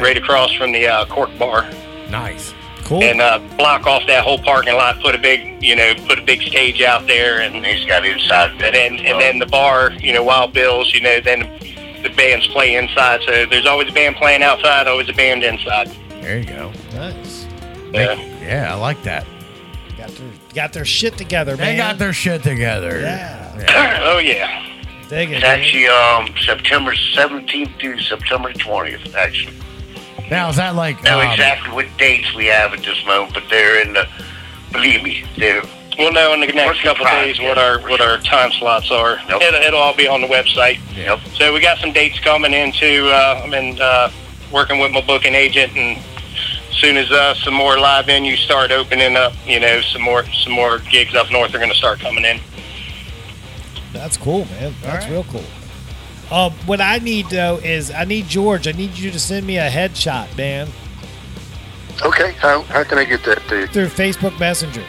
right, 0.00 0.16
across 0.16 0.52
from 0.54 0.72
the 0.72 0.86
uh, 0.86 1.04
Cork 1.06 1.30
Bar. 1.38 1.70
Nice. 2.10 2.54
Cool. 2.84 3.02
And 3.02 3.20
uh, 3.20 3.38
block 3.56 3.86
off 3.86 4.06
that 4.06 4.24
whole 4.24 4.38
parking 4.38 4.74
lot. 4.74 5.00
Put 5.00 5.14
a 5.14 5.18
big, 5.18 5.62
you 5.62 5.74
know, 5.76 5.94
put 6.06 6.18
a 6.18 6.22
big 6.22 6.42
stage 6.42 6.82
out 6.82 7.06
there, 7.06 7.40
and 7.40 7.64
he's 7.64 7.84
got 7.86 8.04
inside. 8.04 8.52
And 8.62 8.74
then 8.74 8.92
and 8.98 9.20
then 9.20 9.38
the 9.38 9.46
bar, 9.46 9.92
you 9.92 10.12
know, 10.12 10.22
Wild 10.22 10.52
Bill's. 10.52 10.92
You 10.92 11.00
know, 11.00 11.20
then 11.20 11.42
the 12.04 12.10
bands 12.10 12.46
play 12.48 12.76
inside. 12.76 13.22
So 13.26 13.46
there's 13.46 13.66
always 13.66 13.88
a 13.88 13.92
band 13.92 14.16
playing 14.16 14.42
outside, 14.42 14.86
always 14.86 15.08
a 15.08 15.12
band 15.12 15.42
inside. 15.42 15.88
There 16.20 16.38
you 16.38 16.44
go. 16.44 16.72
Nice. 16.92 17.46
Yeah. 17.92 18.14
Yeah, 18.40 18.74
I 18.74 18.78
like 18.78 19.02
that. 19.02 19.26
Got 19.96 20.10
their 20.10 20.30
got 20.54 20.72
their 20.72 20.84
shit 20.84 21.16
together, 21.16 21.56
man. 21.56 21.66
They 21.66 21.76
got 21.76 21.98
their 21.98 22.12
shit 22.12 22.42
together. 22.42 23.00
Yeah. 23.00 24.00
oh 24.04 24.18
yeah. 24.18 24.70
Dig 25.08 25.30
it. 25.30 25.34
It's 25.34 25.40
dude. 25.40 25.44
actually 25.44 25.86
um, 25.86 26.34
September 26.44 26.92
17th 26.92 27.78
through 27.78 28.00
September 28.00 28.52
20th, 28.52 29.14
actually. 29.14 29.54
Now 30.30 30.48
is 30.48 30.56
that 30.56 30.74
like 30.74 31.02
know 31.04 31.20
um, 31.20 31.30
exactly 31.30 31.72
what 31.72 31.86
dates 31.98 32.34
we 32.34 32.46
have 32.46 32.72
at 32.72 32.82
this 32.82 33.04
moment, 33.06 33.34
but 33.34 33.44
they're 33.50 33.82
in 33.82 33.94
the. 33.94 34.08
Believe 34.72 35.02
me, 35.02 35.24
they're. 35.38 35.62
We'll 35.98 36.12
know 36.12 36.32
in 36.34 36.40
the 36.40 36.46
next 36.48 36.82
couple 36.82 37.06
of 37.06 37.12
days 37.12 37.40
what 37.40 37.58
our 37.58 37.78
what 37.80 38.00
our 38.00 38.18
time 38.18 38.50
slots 38.52 38.90
are. 38.90 39.18
It'll, 39.26 39.40
it'll 39.42 39.80
all 39.80 39.94
be 39.94 40.08
on 40.08 40.20
the 40.20 40.26
website. 40.26 40.80
Yep. 40.96 41.20
So 41.34 41.52
we 41.52 41.60
got 41.60 41.78
some 41.78 41.92
dates 41.92 42.18
coming 42.20 42.52
into. 42.52 43.06
Uh, 43.08 43.42
I'm 43.44 43.54
in 43.54 43.80
uh, 43.80 44.10
working 44.52 44.78
with 44.80 44.92
my 44.92 45.00
booking 45.00 45.34
agent, 45.34 45.76
and 45.76 45.98
as 46.70 46.76
soon 46.76 46.96
as 46.96 47.10
uh, 47.10 47.34
some 47.34 47.54
more 47.54 47.78
live 47.78 48.06
venues 48.06 48.38
start 48.38 48.72
opening 48.72 49.16
up, 49.16 49.32
you 49.46 49.60
know, 49.60 49.80
some 49.80 50.02
more 50.02 50.24
some 50.32 50.52
more 50.52 50.78
gigs 50.78 51.14
up 51.14 51.30
north 51.30 51.54
are 51.54 51.58
going 51.58 51.70
to 51.70 51.76
start 51.76 52.00
coming 52.00 52.24
in. 52.24 52.40
That's 53.92 54.16
cool, 54.16 54.46
man. 54.46 54.74
That's 54.82 55.08
real 55.08 55.24
cool. 55.24 55.44
Um, 56.30 56.52
what 56.66 56.80
I 56.80 56.98
need 56.98 57.26
though 57.30 57.58
is 57.58 57.90
I 57.90 58.04
need 58.04 58.26
George. 58.26 58.66
I 58.66 58.72
need 58.72 58.96
you 58.98 59.10
to 59.10 59.20
send 59.20 59.46
me 59.46 59.58
a 59.58 59.70
headshot, 59.70 60.36
man, 60.36 60.68
Okay, 62.02 62.32
how, 62.32 62.62
how 62.62 62.82
can 62.84 62.98
I 62.98 63.04
get 63.04 63.24
that 63.24 63.46
to 63.48 63.60
you? 63.60 63.66
through 63.68 63.86
Facebook 63.86 64.38
Messenger. 64.40 64.84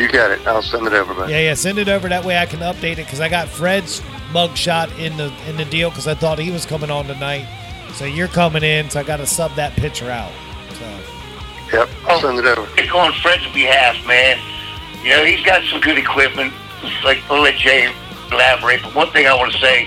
You 0.00 0.08
got 0.08 0.30
it. 0.30 0.46
I'll 0.46 0.62
send 0.62 0.86
it 0.86 0.94
over, 0.94 1.12
man. 1.12 1.28
Yeah, 1.28 1.40
yeah. 1.40 1.54
Send 1.54 1.78
it 1.78 1.88
over 1.88 2.08
that 2.08 2.24
way 2.24 2.38
I 2.38 2.46
can 2.46 2.60
update 2.60 2.92
it 2.92 3.04
because 3.04 3.20
I 3.20 3.28
got 3.28 3.48
Fred's 3.48 4.00
mugshot 4.32 4.98
in 4.98 5.14
the 5.18 5.30
in 5.46 5.58
the 5.58 5.66
deal 5.66 5.90
because 5.90 6.06
I 6.06 6.14
thought 6.14 6.38
he 6.38 6.50
was 6.50 6.64
coming 6.64 6.90
on 6.90 7.04
tonight. 7.04 7.46
So 7.92 8.06
you're 8.06 8.28
coming 8.28 8.62
in, 8.62 8.88
so 8.88 9.00
I 9.00 9.02
got 9.02 9.18
to 9.18 9.26
sub 9.26 9.54
that 9.56 9.74
picture 9.74 10.10
out. 10.10 10.32
So 10.78 11.00
Yep, 11.72 11.88
I'll 12.06 12.20
send 12.20 12.38
it 12.38 12.46
over. 12.46 12.66
Pick 12.76 12.94
on 12.94 13.12
Fred's 13.20 13.46
behalf, 13.52 13.94
man. 14.06 14.38
You 15.04 15.10
know, 15.10 15.24
he's 15.24 15.44
got 15.44 15.62
some 15.64 15.80
good 15.80 15.98
equipment. 15.98 16.54
Like, 17.04 17.22
I'll 17.30 17.42
let 17.42 17.56
Jay 17.56 17.92
elaborate, 18.32 18.82
but 18.82 18.94
one 18.94 19.10
thing 19.10 19.26
I 19.26 19.34
want 19.34 19.52
to 19.52 19.58
say, 19.58 19.84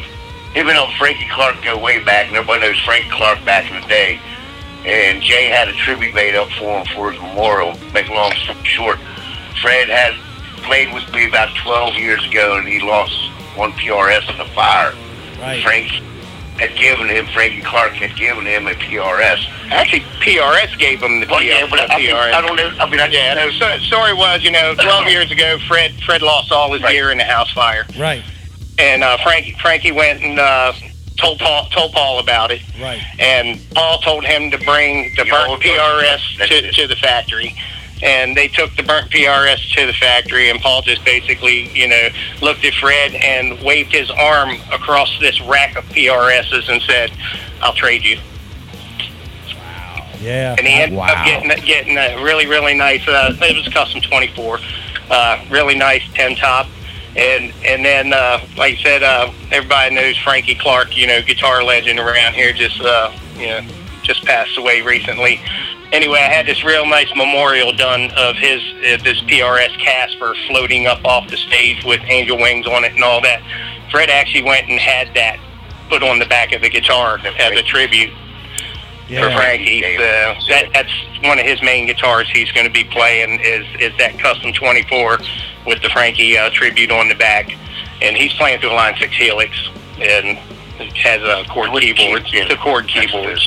him 0.53 0.69
and 0.69 0.77
old 0.77 0.93
Frankie 0.93 1.27
Clark 1.31 1.63
go 1.63 1.77
way 1.77 2.03
back, 2.03 2.27
and 2.27 2.37
everybody 2.37 2.61
knows 2.61 2.79
Frank 2.81 3.11
Clark 3.11 3.43
back 3.45 3.69
in 3.71 3.81
the 3.81 3.87
day. 3.87 4.19
And 4.85 5.23
Jay 5.23 5.45
had 5.45 5.69
a 5.69 5.73
tribute 5.73 6.13
made 6.13 6.35
up 6.35 6.49
for 6.51 6.79
him 6.79 6.85
for 6.93 7.11
his 7.11 7.19
memorial. 7.19 7.77
Make 7.93 8.09
long 8.09 8.31
story 8.33 8.63
short, 8.63 8.99
Fred 9.61 9.89
had 9.89 10.15
played 10.63 10.93
with 10.93 11.11
me 11.13 11.27
about 11.27 11.55
12 11.57 11.95
years 11.95 12.25
ago, 12.25 12.57
and 12.57 12.67
he 12.67 12.79
lost 12.79 13.13
one 13.55 13.71
PRS 13.73 14.33
in 14.33 14.39
a 14.39 14.45
fire. 14.49 14.93
Right. 15.39 15.61
Frank 15.61 15.91
had 16.57 16.75
given 16.75 17.09
him, 17.09 17.25
Frankie 17.27 17.61
Clark 17.61 17.93
had 17.93 18.15
given 18.15 18.45
him 18.45 18.67
a 18.67 18.73
PRS. 18.73 19.45
Actually, 19.71 20.01
PRS 20.21 20.77
gave 20.77 21.01
him 21.01 21.19
the 21.19 21.27
Well, 21.29 21.41
yeah, 21.41 21.67
but 21.69 21.79
I 21.79 21.87
PRS. 21.99 22.33
I 22.33 22.41
don't 22.41 22.55
know. 22.55 22.71
I 22.79 22.89
mean, 22.89 22.99
I 22.99 23.07
yeah, 23.07 23.33
no, 23.33 23.51
so, 23.51 23.77
story 23.79 24.13
was, 24.13 24.43
you 24.43 24.51
know, 24.51 24.75
12 24.75 25.07
years 25.07 25.31
ago, 25.31 25.57
Fred 25.67 25.93
Fred 26.03 26.21
lost 26.21 26.51
all 26.51 26.73
his 26.73 26.81
gear 26.83 27.11
in 27.11 27.19
a 27.19 27.23
house 27.23 27.51
fire, 27.51 27.85
right, 27.97 28.23
and 28.77 29.03
uh, 29.03 29.17
Frankie 29.23 29.55
Frankie 29.61 29.91
went 29.91 30.21
and 30.21 30.39
uh, 30.39 30.73
told 31.17 31.39
Paul 31.39 31.65
told 31.69 31.91
Paul 31.91 32.19
about 32.19 32.51
it, 32.51 32.61
right. 32.79 33.01
and 33.19 33.59
Paul 33.73 33.99
told 33.99 34.23
him 34.23 34.51
to 34.51 34.57
bring 34.59 35.13
the 35.15 35.25
burnt 35.25 35.61
PRS 35.61 36.47
to, 36.47 36.71
to 36.71 36.87
the 36.87 36.95
factory. 36.95 37.55
And 38.03 38.35
they 38.35 38.49
took 38.49 38.75
the 38.75 38.83
burnt 38.83 39.09
PRS 39.09 39.73
to 39.75 39.85
the 39.87 39.93
factory, 39.93 40.49
and 40.49 40.59
Paul 40.59 40.81
just 40.81 41.05
basically, 41.05 41.69
you 41.69 41.87
know, 41.87 42.09
looked 42.41 42.65
at 42.65 42.73
Fred 42.73 43.15
and 43.15 43.61
waved 43.63 43.93
his 43.93 44.11
arm 44.11 44.57
across 44.73 45.17
this 45.19 45.39
rack 45.41 45.77
of 45.77 45.85
PRSs 45.85 46.67
and 46.69 46.81
said, 46.81 47.11
"I'll 47.61 47.73
trade 47.73 48.03
you." 48.03 48.17
Wow. 49.55 50.05
Yeah. 50.19 50.55
and 50.57 50.67
he 50.67 50.73
ended 50.73 50.99
up 50.99 51.25
getting 51.25 51.65
getting 51.65 51.97
a 51.97 52.21
really 52.21 52.45
really 52.45 52.73
nice. 52.73 53.07
Uh, 53.07 53.37
it 53.41 53.55
was 53.55 53.67
a 53.67 53.71
custom 53.71 54.01
24, 54.01 54.59
uh, 55.09 55.45
really 55.49 55.75
nice 55.75 56.03
10 56.13 56.35
top, 56.35 56.67
and 57.15 57.53
and 57.65 57.85
then 57.85 58.11
uh, 58.11 58.45
like 58.57 58.79
I 58.79 58.83
said, 58.83 59.03
uh, 59.03 59.31
everybody 59.49 59.95
knows 59.95 60.17
Frankie 60.17 60.55
Clark, 60.55 60.97
you 60.97 61.07
know, 61.07 61.21
guitar 61.21 61.63
legend 61.63 61.99
around 61.99 62.33
here. 62.33 62.51
Just 62.51 62.81
uh, 62.81 63.13
you 63.37 63.47
know, 63.47 63.61
just 64.01 64.25
passed 64.25 64.57
away 64.57 64.81
recently. 64.81 65.39
Anyway, 65.93 66.17
I 66.17 66.33
had 66.33 66.47
this 66.47 66.63
real 66.63 66.87
nice 66.87 67.15
memorial 67.15 67.71
done 67.71 68.09
of 68.17 68.35
his 68.35 68.61
uh, 68.77 68.97
this 69.03 69.21
PRS 69.21 69.77
Casper 69.77 70.33
floating 70.47 70.87
up 70.87 71.05
off 71.05 71.29
the 71.29 71.37
stage 71.37 71.85
with 71.85 72.01
angel 72.05 72.37
wings 72.37 72.65
on 72.65 72.83
it 72.83 72.93
and 72.93 73.03
all 73.03 73.21
that. 73.21 73.43
Fred 73.91 74.09
actually 74.09 74.41
went 74.41 74.67
and 74.67 74.79
had 74.79 75.13
that 75.13 75.37
put 75.89 76.01
on 76.01 76.17
the 76.17 76.25
back 76.25 76.51
of 76.51 76.61
the 76.61 76.69
guitar 76.69 77.19
as 77.19 77.51
a 77.59 77.61
tribute 77.61 78.11
for 79.21 79.29
Frankie. 79.35 79.81
So 79.81 80.47
that 80.49 80.71
that's 80.73 80.91
one 81.21 81.37
of 81.37 81.45
his 81.45 81.61
main 81.61 81.85
guitars 81.85 82.27
he's 82.31 82.51
going 82.51 82.65
to 82.65 82.73
be 82.73 82.83
playing 82.85 83.39
is 83.41 83.65
is 83.79 83.95
that 83.99 84.17
custom 84.17 84.51
24 84.51 85.19
with 85.67 85.81
the 85.83 85.89
Frankie 85.89 86.35
uh, 86.37 86.49
tribute 86.49 86.89
on 86.89 87.07
the 87.07 87.15
back, 87.15 87.55
and 88.01 88.17
he's 88.17 88.33
playing 88.33 88.59
through 88.59 88.71
a 88.71 88.73
Line 88.73 88.95
Six 88.99 89.15
Helix 89.15 89.69
and 90.01 90.37
has 90.97 91.21
a 91.21 91.47
chord 91.51 91.69
keyboard, 91.79 92.23
the 92.49 92.57
chord 92.59 92.87
keyboard. 92.87 93.37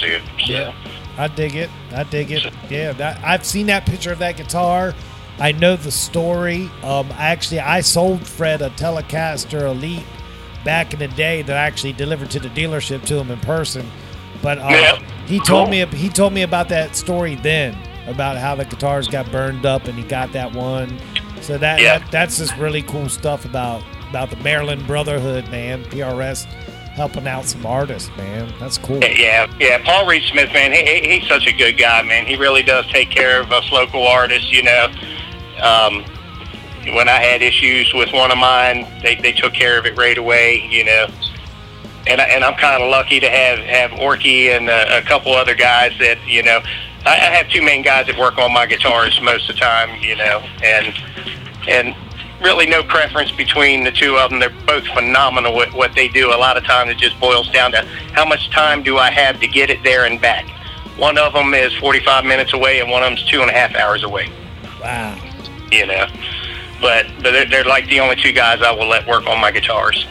Yeah. 0.46 0.72
I 1.18 1.28
dig 1.28 1.54
it. 1.54 1.70
I 1.92 2.04
dig 2.04 2.30
it. 2.30 2.52
Yeah, 2.68 2.92
that, 2.92 3.22
I've 3.24 3.44
seen 3.44 3.66
that 3.66 3.86
picture 3.86 4.12
of 4.12 4.18
that 4.18 4.36
guitar. 4.36 4.94
I 5.38 5.52
know 5.52 5.76
the 5.76 5.90
story. 5.90 6.70
Um, 6.82 7.08
actually, 7.12 7.60
I 7.60 7.80
sold 7.80 8.26
Fred 8.26 8.62
a 8.62 8.70
Telecaster 8.70 9.62
Elite 9.62 10.04
back 10.64 10.92
in 10.92 10.98
the 10.98 11.08
day 11.08 11.42
that 11.42 11.56
I 11.56 11.60
actually 11.60 11.92
delivered 11.92 12.30
to 12.32 12.40
the 12.40 12.48
dealership 12.48 13.04
to 13.06 13.18
him 13.18 13.30
in 13.30 13.38
person. 13.40 13.86
But 14.42 14.58
uh, 14.58 14.68
Yeah. 14.70 14.98
he 15.26 15.40
told 15.40 15.70
me 15.70 15.84
he 15.86 16.08
told 16.08 16.32
me 16.32 16.42
about 16.42 16.68
that 16.70 16.96
story 16.96 17.34
then 17.36 17.76
about 18.06 18.36
how 18.36 18.54
the 18.54 18.64
guitars 18.64 19.08
got 19.08 19.30
burned 19.32 19.64
up 19.66 19.84
and 19.86 19.98
he 19.98 20.04
got 20.04 20.32
that 20.32 20.52
one. 20.52 20.98
So 21.40 21.58
that, 21.58 21.80
Yeah. 21.80 21.98
that 21.98 22.10
that's 22.10 22.38
just 22.38 22.56
really 22.56 22.82
cool 22.82 23.08
stuff 23.08 23.44
about 23.44 23.82
about 24.10 24.30
the 24.30 24.36
Maryland 24.36 24.86
Brotherhood, 24.86 25.48
man. 25.50 25.84
PRS 25.84 26.46
helping 26.96 27.28
out 27.28 27.44
some 27.44 27.64
artists, 27.66 28.10
man. 28.16 28.52
That's 28.58 28.78
cool. 28.78 28.98
Yeah, 29.04 29.54
yeah. 29.60 29.84
Paul 29.84 30.06
Reed 30.06 30.22
Smith, 30.24 30.50
man, 30.52 30.72
he, 30.72 30.82
he, 30.82 31.18
he's 31.18 31.28
such 31.28 31.46
a 31.46 31.52
good 31.52 31.76
guy, 31.76 32.02
man. 32.02 32.24
He 32.24 32.36
really 32.36 32.62
does 32.62 32.86
take 32.86 33.10
care 33.10 33.38
of 33.38 33.52
us 33.52 33.70
local 33.70 34.06
artists. 34.06 34.50
You 34.50 34.62
know, 34.62 34.86
um, 35.62 36.04
when 36.94 37.08
I 37.08 37.20
had 37.20 37.42
issues 37.42 37.92
with 37.92 38.12
one 38.12 38.30
of 38.30 38.38
mine, 38.38 38.86
they, 39.02 39.14
they 39.16 39.32
took 39.32 39.52
care 39.52 39.78
of 39.78 39.84
it 39.84 39.96
right 39.96 40.16
away. 40.16 40.66
You 40.70 40.84
know, 40.84 41.06
and 42.06 42.18
I, 42.18 42.24
and 42.24 42.42
I'm 42.42 42.54
kind 42.54 42.82
of 42.82 42.88
lucky 42.90 43.20
to 43.20 43.28
have 43.28 43.58
have 43.58 43.90
Orky 43.90 44.56
and 44.56 44.70
a, 44.70 44.98
a 44.98 45.02
couple 45.02 45.32
other 45.34 45.54
guys 45.54 45.92
that 46.00 46.18
you 46.26 46.42
know. 46.42 46.60
I, 47.04 47.12
I 47.12 47.30
have 47.36 47.48
two 47.50 47.62
main 47.62 47.82
guys 47.82 48.06
that 48.06 48.18
work 48.18 48.36
on 48.38 48.52
my 48.52 48.66
guitars 48.66 49.20
most 49.20 49.48
of 49.50 49.54
the 49.54 49.60
time. 49.60 50.02
You 50.02 50.16
know, 50.16 50.42
and 50.64 50.94
and 51.68 51.94
really 52.42 52.66
no 52.66 52.82
preference 52.82 53.30
between 53.32 53.84
the 53.84 53.90
two 53.90 54.16
of 54.16 54.30
them. 54.30 54.38
They're 54.38 54.50
both 54.66 54.86
phenomenal 54.88 55.60
at 55.62 55.72
what 55.72 55.94
they 55.94 56.08
do. 56.08 56.32
A 56.32 56.36
lot 56.36 56.56
of 56.56 56.64
times 56.64 56.90
it 56.90 56.98
just 56.98 57.18
boils 57.20 57.50
down 57.50 57.72
to 57.72 57.82
how 58.12 58.24
much 58.26 58.50
time 58.50 58.82
do 58.82 58.98
I 58.98 59.10
have 59.10 59.40
to 59.40 59.48
get 59.48 59.70
it 59.70 59.82
there 59.82 60.04
and 60.04 60.20
back. 60.20 60.46
One 60.98 61.18
of 61.18 61.32
them 61.34 61.52
is 61.54 61.74
45 61.74 62.24
minutes 62.24 62.54
away, 62.54 62.80
and 62.80 62.90
one 62.90 63.02
of 63.02 63.10
them's 63.10 63.28
two 63.30 63.42
and 63.42 63.50
a 63.50 63.52
half 63.52 63.74
hours 63.74 64.02
away. 64.02 64.30
Wow. 64.80 65.18
You 65.70 65.86
know, 65.86 66.06
but 66.80 67.06
but 67.16 67.32
they're, 67.32 67.46
they're 67.46 67.64
like 67.64 67.86
the 67.88 68.00
only 68.00 68.16
two 68.16 68.32
guys 68.32 68.62
I 68.62 68.70
will 68.70 68.86
let 68.86 69.06
work 69.06 69.26
on 69.26 69.40
my 69.40 69.50
guitars. 69.50 70.06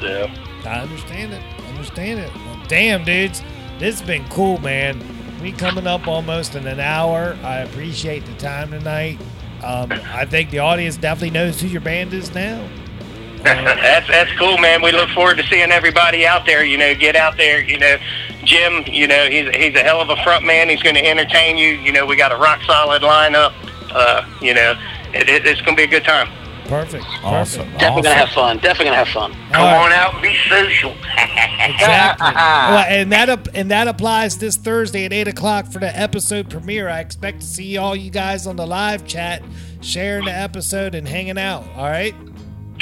So 0.00 0.30
I 0.64 0.80
understand 0.80 1.32
it. 1.32 1.42
I 1.42 1.68
understand 1.68 2.20
it. 2.20 2.34
Well, 2.34 2.62
damn, 2.68 3.04
dudes. 3.04 3.42
This 3.78 3.98
has 3.98 4.06
been 4.06 4.26
cool, 4.28 4.58
man. 4.58 5.02
We 5.42 5.50
coming 5.50 5.88
up 5.88 6.06
almost 6.06 6.54
in 6.54 6.66
an 6.68 6.78
hour. 6.78 7.36
I 7.42 7.58
appreciate 7.58 8.24
the 8.24 8.34
time 8.34 8.70
tonight. 8.70 9.18
Um, 9.62 9.92
I 9.92 10.24
think 10.24 10.50
the 10.50 10.58
audience 10.58 10.96
definitely 10.96 11.30
knows 11.30 11.60
who 11.60 11.68
your 11.68 11.80
band 11.80 12.12
is 12.12 12.34
now. 12.34 12.68
that's 13.42 14.06
that's 14.08 14.32
cool, 14.38 14.56
man. 14.58 14.82
We 14.82 14.92
look 14.92 15.08
forward 15.10 15.36
to 15.38 15.42
seeing 15.44 15.72
everybody 15.72 16.26
out 16.26 16.46
there. 16.46 16.64
You 16.64 16.78
know, 16.78 16.94
get 16.94 17.16
out 17.16 17.36
there. 17.36 17.62
You 17.62 17.78
know, 17.78 17.96
Jim. 18.44 18.84
You 18.86 19.08
know, 19.08 19.28
he's 19.28 19.48
he's 19.56 19.74
a 19.74 19.82
hell 19.82 20.00
of 20.00 20.10
a 20.10 20.16
front 20.22 20.44
man. 20.44 20.68
He's 20.68 20.82
going 20.82 20.94
to 20.94 21.04
entertain 21.04 21.58
you. 21.58 21.70
You 21.70 21.92
know, 21.92 22.06
we 22.06 22.16
got 22.16 22.30
a 22.30 22.36
rock 22.36 22.62
solid 22.62 23.02
lineup. 23.02 23.52
Uh, 23.90 24.24
you 24.40 24.54
know, 24.54 24.74
it, 25.12 25.28
it, 25.28 25.46
it's 25.46 25.60
going 25.60 25.76
to 25.76 25.80
be 25.80 25.84
a 25.84 25.88
good 25.88 26.04
time. 26.04 26.28
Perfect. 26.68 27.04
Awesome. 27.22 27.70
Definitely 27.72 28.02
gonna 28.02 28.14
have 28.14 28.28
fun. 28.30 28.56
Definitely 28.58 28.84
gonna 28.86 28.96
have 28.96 29.08
fun. 29.08 29.32
Come 29.52 29.62
on 29.64 29.92
out 29.92 30.14
and 30.14 30.22
be 30.22 30.36
social. 30.48 30.90
Exactly. 30.92 32.26
well, 32.34 32.84
and 32.88 33.12
that 33.12 33.28
ap- 33.28 33.48
and 33.54 33.70
that 33.70 33.88
applies 33.88 34.38
this 34.38 34.56
Thursday 34.56 35.04
at 35.04 35.12
eight 35.12 35.28
o'clock 35.28 35.70
for 35.70 35.78
the 35.78 35.96
episode 35.98 36.48
premiere. 36.50 36.88
I 36.88 37.00
expect 37.00 37.40
to 37.40 37.46
see 37.46 37.76
all 37.76 37.94
you 37.94 38.10
guys 38.10 38.46
on 38.46 38.56
the 38.56 38.66
live 38.66 39.06
chat, 39.06 39.42
sharing 39.80 40.24
the 40.24 40.32
episode 40.32 40.94
and 40.94 41.06
hanging 41.06 41.38
out. 41.38 41.64
All 41.76 41.84
right. 41.84 42.14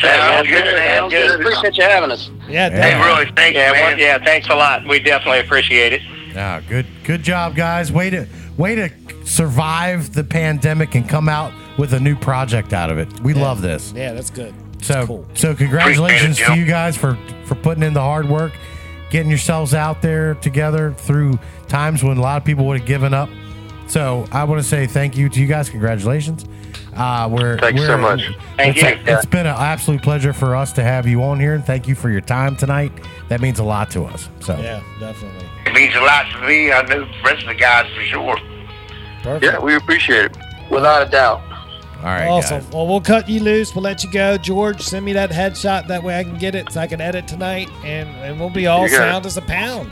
Sounds 0.01 0.49
good. 0.49 0.65
Sounds 0.65 0.79
Sounds 0.79 1.13
good. 1.13 1.29
good. 1.29 1.41
Appreciate 1.41 1.77
you 1.77 1.83
having 1.83 2.11
us. 2.11 2.31
Yeah. 2.49 2.71
Hey, 2.71 2.77
definitely. 2.77 3.07
really, 3.25 3.33
thanks, 3.37 3.57
Yeah, 3.57 3.73
man. 3.73 3.99
yeah. 3.99 4.25
Thanks 4.25 4.49
a 4.49 4.55
lot. 4.55 4.87
We 4.89 4.99
definitely 5.01 5.41
appreciate 5.41 5.93
it. 5.93 6.03
Yeah, 6.33 6.61
good 6.69 6.87
good 7.05 7.23
job, 7.23 7.57
guys. 7.57 7.91
Way 7.93 8.11
to 8.11 8.27
way 8.57 8.77
to 8.77 8.89
survive 9.25 10.15
the 10.15 10.25
pandemic 10.25 10.95
and 10.95 11.09
come 11.09 11.29
out 11.29 11.53
with 11.81 11.95
a 11.95 11.99
new 11.99 12.15
project 12.15 12.75
out 12.75 12.91
of 12.91 12.99
it. 12.99 13.09
We 13.21 13.33
love 13.33 13.63
this. 13.63 13.93
Yeah, 13.97 14.13
that's 14.13 14.29
good. 14.29 14.55
So 14.83 15.07
cool. 15.07 15.27
so 15.35 15.55
congratulations 15.55 16.39
Appreciate 16.39 16.53
it, 16.53 16.55
to 16.55 16.61
you 16.61 16.67
guys 16.67 16.97
for 16.97 17.19
for 17.47 17.55
putting 17.55 17.83
in 17.83 17.95
the 17.95 18.01
hard 18.01 18.29
work, 18.29 18.53
getting 19.11 19.31
yourselves 19.31 19.75
out 19.75 20.03
there 20.03 20.35
together 20.35 20.93
through 20.93 21.39
times 21.69 22.05
when 22.05 22.19
a 22.19 22.21
lot 22.21 22.37
of 22.37 22.45
people 22.45 22.67
would 22.67 22.79
have 22.79 22.87
given 22.87 23.15
up. 23.15 23.31
So 23.89 24.27
I 24.31 24.45
want 24.45 24.63
to 24.63 24.69
say 24.69 24.87
thank 24.87 25.17
you 25.17 25.29
to 25.31 25.41
you 25.41 25.47
guys. 25.47 25.71
Congratulations. 25.71 26.45
Uh, 26.95 27.29
we're 27.31 27.59
Thank 27.59 27.77
you 27.77 27.83
so 27.87 27.97
we're- 27.97 28.03
much. 28.03 28.31
Thank 28.57 28.77
it's, 28.77 28.83
you. 28.83 29.15
It's 29.15 29.25
been 29.27 29.47
an 29.47 29.57
absolute 29.57 30.03
pleasure 30.03 30.33
for 30.33 30.55
us 30.55 30.73
to 30.75 30.83
have 30.83 31.07
you 31.07 31.23
on 31.23 31.41
here, 31.41 31.55
and 31.55 31.65
thank 31.65 31.89
you 31.89 31.95
for 31.95 32.11
your 32.11 32.21
time 32.21 32.57
tonight. 32.57 32.93
That 33.29 33.41
means 33.41 33.59
a 33.59 33.65
lot 33.65 33.91
to 33.93 34.05
us. 34.05 34.29
So 34.41 34.59
Yeah, 34.59 34.83
definitely. 34.99 35.49
It 35.67 35.73
means 35.73 35.95
a 35.95 36.01
lot 36.01 36.27
to 36.33 36.47
me. 36.47 36.73
I 36.73 36.83
know 36.83 37.01
the 37.05 37.23
rest 37.25 37.43
of 37.43 37.49
the 37.49 37.55
guys 37.55 37.87
for 37.95 38.03
sure. 38.03 38.39
Perfect. 39.23 39.45
Yeah, 39.45 39.59
we 39.61 39.77
appreciate 39.77 40.27
it. 40.27 40.37
Without 40.71 41.07
a 41.07 41.11
doubt. 41.11 41.43
All 42.01 42.07
right, 42.07 42.27
awesome. 42.29 42.61
guys. 42.63 42.73
Well, 42.73 42.87
we'll 42.87 43.01
cut 43.01 43.29
you 43.29 43.41
loose. 43.41 43.75
We'll 43.75 43.83
let 43.85 44.03
you 44.03 44.11
go. 44.11 44.37
George, 44.39 44.81
send 44.81 45.05
me 45.05 45.13
that 45.13 45.31
headshot. 45.31 45.87
That 45.89 46.03
way 46.03 46.19
I 46.19 46.25
can 46.25 46.39
get 46.39 46.55
it 46.55 46.73
so 46.73 46.81
I 46.81 46.87
can 46.87 47.01
edit 47.01 47.29
tonight. 47.29 47.69
And, 47.85 48.09
and 48.17 48.41
we'll 48.41 48.49
be 48.51 48.67
all 48.67 48.85
You 48.85 48.91
got 48.91 48.95
it. 49.07 49.11
sound 49.11 49.27
as 49.27 49.37
a 49.37 49.43
pound. 49.43 49.91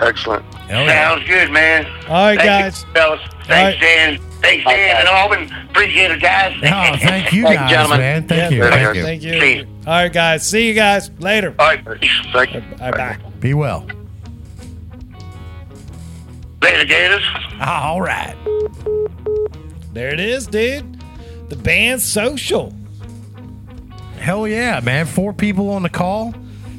Excellent. 0.00 0.44
Hell 0.54 0.84
yeah. 0.84 1.08
Sounds 1.14 1.26
good, 1.28 1.50
man. 1.50 1.86
All 2.08 2.26
right, 2.26 2.38
Thank 2.38 2.48
guys. 2.48 2.82
You, 2.84 2.92
fellas. 2.92 3.20
Thanks, 3.46 3.48
right. 3.48 3.80
Dan. 3.80 4.18
Thanks, 4.40 4.64
Dan 4.64 4.96
and 5.00 5.08
Alban. 5.08 5.52
Appreciate 5.70 6.10
it, 6.10 6.20
guys. 6.20 6.56
Oh, 6.58 6.96
thank 6.98 7.32
you 7.32 7.42
Thank 7.46 7.58
guys, 7.60 7.70
gentlemen. 7.70 7.98
man. 8.00 8.28
Thank 8.28 8.52
Yeah, 8.52 8.56
you. 8.64 8.70
Thank 8.70 8.96
you. 8.96 9.02
Thank 9.02 9.22
you. 9.22 9.40
See 9.40 9.56
you. 9.58 9.66
All 9.86 9.92
right, 9.94 10.12
guys. 10.12 10.46
See 10.48 10.66
you 10.68 10.74
guys 10.74 11.10
later. 11.20 11.54
All 11.58 11.66
right. 11.66 11.84
Thank 11.84 12.02
you. 12.54 12.60
Bye 12.78 12.90
bye. 12.92 13.18
Be 13.40 13.54
well. 13.54 13.86
Later, 16.62 16.84
Gators. 16.84 17.22
Ah, 17.60 17.88
All 17.90 18.00
right. 18.00 18.36
There 19.92 20.12
it 20.12 20.20
is, 20.20 20.46
dude. 20.46 20.98
The 21.48 21.56
band 21.56 22.00
social. 22.00 22.72
Hell 24.18 24.46
yeah, 24.46 24.80
man. 24.80 25.06
Four 25.06 25.32
people 25.32 25.70
on 25.70 25.82
the 25.82 25.90
call. 25.90 26.34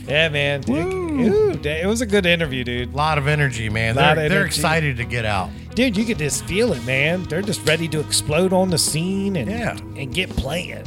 Yeah, 0.07 0.30
man. 0.30 0.61
Dude. 0.61 0.85
Ooh, 0.85 1.52
it 1.64 1.85
was 1.88 2.02
a 2.02 2.06
good 2.06 2.26
interview, 2.26 2.64
dude. 2.64 2.94
A 2.94 2.98
lot 2.98 3.18
of 3.18 3.27
energy, 3.27 3.69
man. 3.69 3.95
They're, 3.95 4.11
of 4.26 4.30
they're 4.30 4.45
excited 4.45 4.98
to 4.98 5.06
get 5.06 5.26
out. 5.26 5.49
Dude, 5.76 5.95
you 5.98 6.06
could 6.06 6.18
just 6.19 6.45
feel 6.45 6.73
it, 6.73 6.84
man. 6.85 7.23
They're 7.23 7.41
just 7.41 7.68
ready 7.68 7.88
to 7.90 7.99
explode 7.99 8.53
on 8.53 8.69
the 8.69 8.77
scene 8.77 9.35
and 9.35 9.49
Yeah. 9.49 9.77
and 9.95 10.14
get 10.14 10.30
playing. 10.30 10.85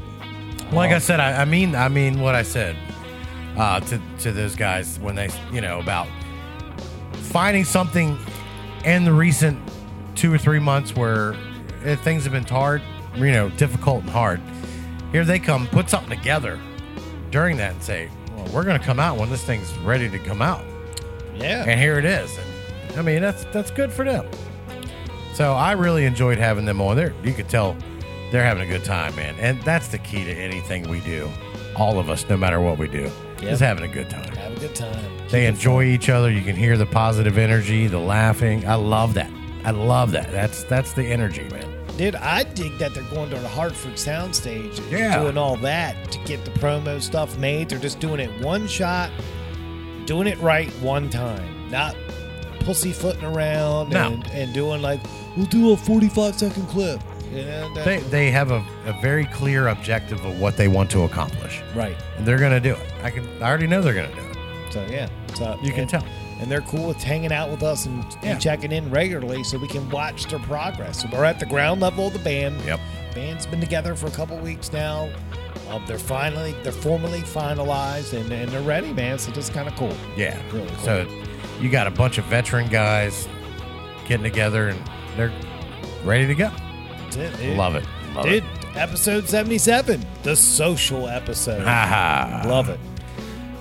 Like 0.73 0.91
I 0.91 0.99
said, 0.99 1.21
I, 1.21 1.43
I 1.43 1.45
mean, 1.45 1.75
I 1.75 1.89
mean 1.89 2.21
what 2.21 2.35
I 2.35 2.43
said 2.43 2.77
uh, 3.57 3.81
to 3.81 4.01
to 4.21 4.33
those 4.33 4.57
guys 4.57 4.99
when 4.99 5.15
they, 5.15 5.29
you 5.53 5.61
know, 5.61 5.79
about 5.81 6.09
finding 7.13 7.65
something 7.65 8.19
in 8.85 9.05
the 9.05 9.13
recent 9.13 9.59
two 10.15 10.33
or 10.33 10.39
three 10.39 10.59
months 10.59 10.95
where 10.97 11.35
Eh, 11.87 11.95
things 11.97 12.25
have 12.25 12.33
been 12.33 12.45
hard, 12.45 12.83
you 13.15 13.31
know, 13.31 13.49
difficult 13.51 14.03
and 14.03 14.11
hard. 14.11 14.41
Here 15.13 15.25
they 15.25 15.39
come, 15.39 15.67
put 15.69 15.89
something 15.89 16.19
together 16.19 16.59
during 17.31 17.57
that, 17.59 17.73
and 17.73 17.83
say, 17.83 18.11
"Well, 18.37 18.47
we're 18.53 18.65
going 18.65 18.79
to 18.79 18.85
come 18.85 18.99
out 18.99 19.17
when 19.19 19.31
this 19.31 19.43
thing's 19.45 19.73
ready 19.79 20.09
to 20.11 20.19
come 20.19 20.43
out." 20.43 20.65
Yeah. 21.35 21.65
and 21.67 21.79
here 21.79 21.99
it 21.99 22.05
is. 22.05 22.37
And 22.89 22.99
I 22.99 23.03
mean, 23.03 23.21
that's 23.23 23.45
that's 23.53 23.71
good 23.71 23.93
for 23.93 24.05
them. 24.05 24.27
So 25.35 25.53
I 25.53 25.73
really 25.73 26.07
enjoyed 26.07 26.39
having 26.39 26.65
them 26.65 26.81
on 26.81 26.97
there. 26.97 27.15
You 27.23 27.33
could 27.35 27.49
tell 27.49 27.77
they're 28.33 28.43
having 28.45 28.63
a 28.69 28.73
good 28.73 28.85
time, 28.85 29.15
man. 29.15 29.37
And 29.39 29.63
that's 29.63 29.89
the 29.89 29.99
key 29.99 30.25
to 30.25 30.33
anything 30.33 30.89
we 30.89 31.01
do. 31.01 31.29
All 31.77 31.99
of 31.99 32.09
us, 32.11 32.27
no 32.29 32.37
matter 32.37 32.59
what 32.59 32.79
we 32.79 32.89
do, 32.89 33.11
Yep. 33.43 33.53
is 33.53 33.61
having 33.61 33.85
a 33.85 33.93
good 33.93 34.09
time. 34.09 34.35
Have 34.35 34.57
a 34.57 34.61
good 34.61 34.75
time. 34.75 35.05
They 35.29 35.41
Keep 35.43 35.49
it 35.49 35.49
enjoy 35.49 35.85
each 35.85 36.09
other. 36.09 36.31
You 36.31 36.41
can 36.41 36.57
hear 36.57 36.77
the 36.79 36.87
positive 36.87 37.37
energy, 37.39 37.87
the 37.87 37.99
laughing. 38.01 38.67
I 38.67 38.75
love 38.77 39.15
that. 39.15 39.31
I 39.65 39.71
love 39.73 40.13
that. 40.13 40.33
That's 40.33 40.65
that's 40.65 40.93
the 40.95 41.05
energy, 41.05 41.47
man. 41.51 41.76
Dude, 41.97 42.15
I 42.17 42.43
dig 42.43 42.77
that 42.79 42.93
they're 42.93 43.03
going 43.05 43.31
to 43.31 43.39
the 43.39 43.49
Hartford 43.49 43.95
soundstage 43.95 44.79
and 44.79 44.91
Yeah. 44.91 45.19
doing 45.23 45.39
all 45.39 45.57
that 45.59 46.13
to 46.13 46.19
get 46.27 46.45
the 46.45 46.51
promo 46.53 47.01
stuff 47.01 47.39
made. 47.39 47.71
They're 47.71 47.79
just 47.79 48.01
doing 48.01 48.21
it 48.21 48.31
one 48.43 48.67
shot, 48.69 49.11
doing 50.05 50.27
it 50.27 50.39
right 50.41 50.69
one 50.83 51.09
time, 51.09 51.71
not 51.71 51.97
pussyfooting 52.61 53.25
around 53.25 53.91
No. 53.91 54.09
and, 54.13 54.27
and 54.33 54.53
doing 54.53 54.83
like, 54.83 55.01
we'll 55.37 55.47
do 55.47 55.73
a 55.73 55.77
45 55.77 56.35
second 56.35 56.67
clip. 56.69 57.01
You 57.33 57.45
know, 57.45 57.75
that- 57.75 57.85
They 57.85 57.97
they 57.99 58.31
have 58.31 58.51
a, 58.51 58.63
a 58.87 58.93
very 59.01 59.25
clear 59.27 59.69
objective 59.69 60.23
of 60.25 60.39
what 60.39 60.57
they 60.57 60.69
want 60.69 60.91
to 60.91 61.03
accomplish, 61.05 61.61
right. 61.75 61.97
and 62.19 62.27
they're 62.27 62.39
going 62.39 62.53
to 62.53 62.61
do 62.61 62.75
it. 62.75 62.93
I 63.03 63.11
can. 63.11 63.27
I 63.43 63.49
already 63.49 63.67
know 63.67 63.81
they're 63.83 63.95
going 63.95 64.09
to 64.11 64.15
do 64.15 64.23
it. 64.23 64.73
So, 64.73 64.87
yeah. 64.91 65.09
So, 65.35 65.59
You 65.63 65.71
can 65.71 65.81
and- 65.81 65.91
tell. 65.91 66.05
And 66.39 66.51
they're 66.51 66.61
cool 66.63 66.89
with 66.89 67.03
hanging 67.03 67.33
out 67.33 67.51
with 67.51 67.63
us 67.63 67.87
and, 67.87 68.05
and 68.23 68.41
checking 68.41 68.71
in 68.73 68.91
regularly 68.91 69.43
so 69.43 69.57
we 69.59 69.69
can 69.69 69.89
watch 69.91 70.27
their 70.27 70.39
progress. 70.41 71.01
So 71.03 71.09
we're 71.13 71.25
at 71.25 71.41
the 71.41 71.47
ground 71.47 71.81
level 71.81 72.09
of 72.09 72.13
the 72.13 72.19
band. 72.19 72.61
Yep. 72.65 72.79
Band's 73.15 73.47
been 73.47 73.61
together 73.61 73.95
for 73.95 74.07
a 74.07 74.11
couple 74.11 74.37
weeks 74.39 74.73
now. 74.73 75.09
Um, 75.71 75.83
they're 75.87 75.99
finally, 75.99 76.55
they're 76.63 76.73
formally 76.73 77.23
finalized 77.23 78.13
and, 78.13 78.31
and 78.31 78.51
they're 78.51 78.61
ready, 78.61 78.93
man. 78.93 79.19
So 79.19 79.31
that's 79.31 79.49
kind 79.49 79.67
of 79.67 79.75
cool. 79.77 79.97
Yeah. 80.17 80.41
Really 80.53 80.69
cool. 80.69 80.85
So 80.85 81.09
you 81.59 81.71
got 81.71 81.87
a 81.87 81.91
bunch 81.91 82.19
of 82.19 82.27
veteran 82.27 82.69
guys 82.69 83.27
getting 84.07 84.25
together 84.25 84.69
and 84.69 84.91
they're 85.17 85.33
ready 86.05 86.27
to 86.27 86.35
go. 86.35 86.51
That's 87.11 87.17
it. 87.17 87.57
Love 87.57 87.77
it. 87.77 87.85
Love 88.15 88.27
dude, 88.27 88.45
episode 88.75 89.29
77, 89.29 90.05
the 90.23 90.37
social 90.37 91.09
episode. 91.09 91.63
it. 91.63 92.49
Love 92.49 92.69
it. 92.69 92.79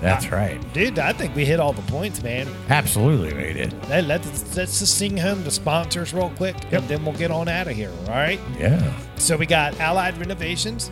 That's 0.00 0.30
right. 0.30 0.60
Dude, 0.72 0.98
I 0.98 1.12
think 1.12 1.34
we 1.34 1.44
hit 1.44 1.58
all 1.58 1.72
the 1.72 1.82
points, 1.90 2.22
man. 2.22 2.48
Absolutely, 2.68 3.34
we 3.34 3.52
did. 3.54 3.72
Let, 3.88 4.04
let's, 4.04 4.56
let's 4.56 4.78
just 4.78 4.98
sing 4.98 5.16
home 5.16 5.42
the 5.44 5.50
sponsors 5.50 6.12
real 6.12 6.30
quick 6.36 6.56
and 6.72 6.86
then 6.88 7.04
we'll 7.04 7.16
get 7.16 7.30
on 7.30 7.48
out 7.48 7.66
of 7.66 7.74
here, 7.74 7.90
all 8.06 8.12
right? 8.14 8.40
Yeah. 8.58 8.94
So 9.16 9.36
we 9.36 9.46
got 9.46 9.78
Allied 9.80 10.18
Renovations, 10.18 10.90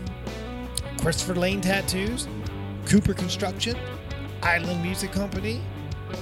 Christopher 1.01 1.35
Lane 1.35 1.61
Tattoos, 1.61 2.27
Cooper 2.87 3.15
Construction, 3.15 3.77
Island 4.43 4.83
Music 4.83 5.13
Company, 5.13 5.61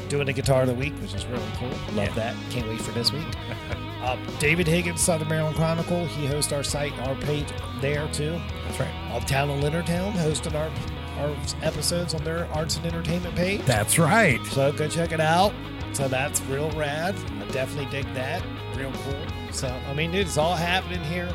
doing 0.09 0.27
the 0.27 0.33
guitar 0.33 0.63
of 0.63 0.69
the 0.69 0.75
week, 0.75 0.95
which 1.01 1.15
is 1.15 1.25
really 1.27 1.43
cool. 1.57 1.69
Love 1.95 2.09
Yeah. 2.09 2.15
that. 2.15 2.37
Can't 2.51 2.69
wait 2.69 2.81
for 2.81 2.93
this 2.93 3.13
week. 3.13 3.27
uh, 4.03 4.17
David 4.39 4.67
Higgins, 4.67 5.01
Southern 5.01 5.29
Maryland 5.29 5.57
Chronicle. 5.57 6.07
He 6.07 6.27
hosts 6.27 6.53
our 6.53 6.63
site, 6.63 6.97
our 7.01 7.15
page 7.17 7.47
there 7.81 8.09
too. 8.09 8.41
That's 8.67 8.81
right. 8.81 8.95
Uptown 9.13 9.51
and 9.51 9.63
Leonardtown 9.63 10.13
hosted 10.15 10.55
our 10.55 10.71
our 11.23 11.37
episodes 11.63 12.15
on 12.15 12.25
their 12.25 12.47
arts 12.53 12.77
and 12.77 12.87
entertainment 12.87 13.35
page. 13.35 13.63
That's 13.63 13.99
right. 13.99 14.45
So 14.47 14.73
go 14.73 14.89
check 14.89 15.13
it 15.13 15.21
out. 15.21 15.53
So 15.93 16.09
that's 16.09 16.41
real 16.43 16.71
rad. 16.73 17.15
I 17.41 17.53
definitely 17.53 17.91
dig 17.91 18.13
that. 18.15 18.43
Real 18.77 18.93
cool. 19.05 19.53
So 19.53 19.69
I 19.69 19.95
mean, 19.95 20.11
dude, 20.13 20.27
it's 20.27 20.39
all 20.39 20.57
happening 20.57 21.03
here. 21.05 21.33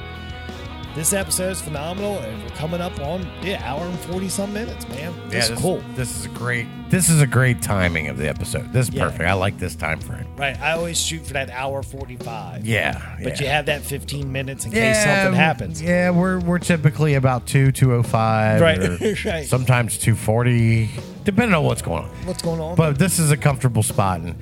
This 0.97 1.13
episode 1.13 1.51
is 1.51 1.61
phenomenal, 1.61 2.17
and 2.17 2.41
we're 2.41 2.49
coming 2.55 2.81
up 2.81 2.99
on 3.01 3.29
yeah, 3.43 3.61
hour 3.63 3.85
and 3.85 3.99
forty 3.99 4.29
some 4.29 4.51
minutes, 4.51 4.89
man. 4.89 5.13
This 5.29 5.33
yeah, 5.33 5.39
is 5.41 5.49
this, 5.49 5.59
cool. 5.59 5.83
This 5.93 6.17
is 6.17 6.25
a 6.25 6.29
great. 6.29 6.65
This 6.89 7.09
is 7.09 7.21
a 7.21 7.27
great 7.27 7.61
timing 7.61 8.07
of 8.07 8.17
the 8.17 8.27
episode. 8.27 8.73
This 8.73 8.87
is 8.89 8.95
Yeah. 8.95 9.03
perfect. 9.03 9.29
I 9.29 9.33
like 9.33 9.59
this 9.59 9.75
time 9.75 9.99
frame. 9.99 10.25
Right. 10.35 10.59
I 10.59 10.71
always 10.71 10.99
shoot 10.99 11.23
for 11.23 11.33
that 11.33 11.51
hour 11.51 11.83
forty 11.83 12.15
five. 12.15 12.65
Yeah. 12.65 13.15
But 13.21 13.39
you 13.39 13.45
have 13.45 13.67
that 13.67 13.83
fifteen 13.83 14.31
minutes 14.31 14.65
in 14.65 14.71
case 14.71 15.03
something 15.03 15.33
happens. 15.33 15.79
Yeah, 15.79 16.09
we're 16.09 16.39
we're 16.39 16.57
typically 16.57 17.13
about 17.13 17.45
two 17.45 17.71
two 17.71 17.93
oh 17.93 18.01
five, 18.01 18.59
Right, 18.59 18.79
right. 19.23 19.45
Sometimes 19.45 19.99
two 19.99 20.15
forty, 20.15 20.89
depending 21.23 21.53
on 21.53 21.63
what's 21.63 21.83
going 21.83 22.05
on. 22.05 22.09
What's 22.25 22.41
going 22.41 22.59
on? 22.59 22.75
But 22.75 22.97
this 22.97 23.19
is 23.19 23.29
a 23.29 23.37
comfortable 23.37 23.83
spot, 23.83 24.21
and 24.21 24.35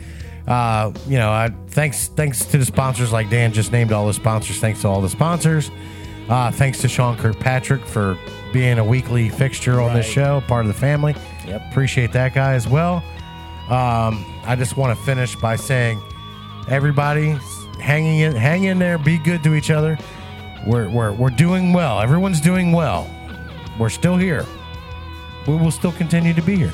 uh, 0.48 0.94
you 1.06 1.18
know, 1.18 1.32
I, 1.32 1.53
thanks 1.68 2.07
thanks 2.07 2.45
to 2.45 2.57
the 2.57 2.65
sponsors 2.65 3.11
like 3.11 3.30
Dan 3.30 3.52
just 3.52 3.73
named 3.73 3.91
all 3.91 4.07
the 4.07 4.14
sponsors. 4.14 4.57
Thanks 4.60 4.80
to 4.84 4.88
all 4.88 5.02
the 5.02 5.10
sponsors. 5.10 5.69
Uh, 6.30 6.49
thanks 6.52 6.80
to 6.81 6.88
Sean 6.88 7.15
Kirkpatrick 7.18 7.85
for 7.85 8.18
being 8.52 8.80
a 8.80 8.84
weekly 8.84 9.30
fixture 9.30 9.80
on 9.81 9.93
this 9.93 10.07
Right. 10.07 10.14
show, 10.14 10.41
part 10.47 10.65
of 10.65 10.68
the 10.73 10.80
family. 10.80 11.15
Yep. 11.45 11.61
Appreciate 11.72 12.11
that 12.14 12.34
guy 12.34 12.53
as 12.53 12.68
well. 12.68 13.03
Um, 13.69 14.26
I 14.45 14.56
just 14.57 14.77
want 14.77 14.97
to 14.97 15.03
finish 15.06 15.35
by 15.35 15.56
saying, 15.56 16.02
everybody, 16.68 17.38
hanging 17.80 18.19
in, 18.22 18.35
hang 18.35 18.64
in 18.64 18.80
there, 18.80 18.97
be 18.97 19.18
good 19.18 19.43
to 19.43 19.53
each 19.53 19.69
other. 19.69 19.97
We're, 20.65 20.89
we're, 20.89 21.11
we're 21.14 21.30
doing 21.30 21.73
well. 21.73 21.99
Everyone's 22.02 22.41
doing 22.41 22.72
well. 22.72 23.07
We're 23.77 23.89
still 23.89 24.18
here. 24.18 24.45
We 25.47 25.56
will 25.56 25.69
still 25.72 25.91
continue 25.91 26.34
to 26.34 26.41
be 26.41 26.56
here. 26.56 26.73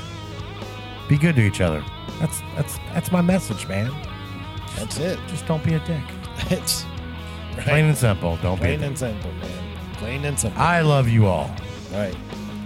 Be 1.09 1.17
good 1.17 1.35
to 1.35 1.41
each 1.41 1.59
other. 1.59 1.83
That's 2.21 2.41
that's 2.55 2.77
that's 2.93 3.11
my 3.11 3.19
message, 3.21 3.67
man. 3.67 3.91
That's 4.77 4.97
it. 4.97 5.19
Just 5.27 5.45
don't 5.45 5.61
be 5.63 5.73
a 5.73 5.79
dick. 5.79 6.03
It's 6.51 6.85
right. 7.57 7.65
Plain 7.67 7.85
and 7.85 7.97
simple. 7.97 8.37
Don't 8.37 8.55
be 8.57 8.61
Plain 8.67 8.83
and 8.83 8.97
simple, 8.97 9.31
man. 9.33 9.93
Plain 9.95 10.25
and 10.25 10.39
simple. 10.39 10.61
I 10.61 10.81
love 10.81 11.07
you 11.09 11.27
all. 11.27 11.53
right. 11.91 12.15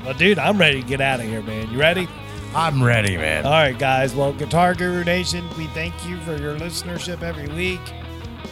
Well, 0.03 0.13
dude, 0.13 0.37
I'm 0.39 0.57
ready 0.57 0.81
to 0.81 0.87
get 0.87 1.01
out 1.01 1.19
of 1.19 1.25
here, 1.25 1.41
man. 1.41 1.69
You 1.71 1.79
ready? 1.79 2.07
I'm 2.53 2.81
ready, 2.83 3.17
man. 3.17 3.45
All 3.45 3.51
right, 3.51 3.77
guys. 3.77 4.13
Well, 4.15 4.31
Guitar 4.33 4.75
Guru 4.75 5.03
Nation, 5.03 5.43
we 5.57 5.65
thank 5.67 5.93
you 6.07 6.17
for 6.21 6.37
your 6.37 6.55
listenership 6.57 7.21
every 7.23 7.47
week. 7.49 7.81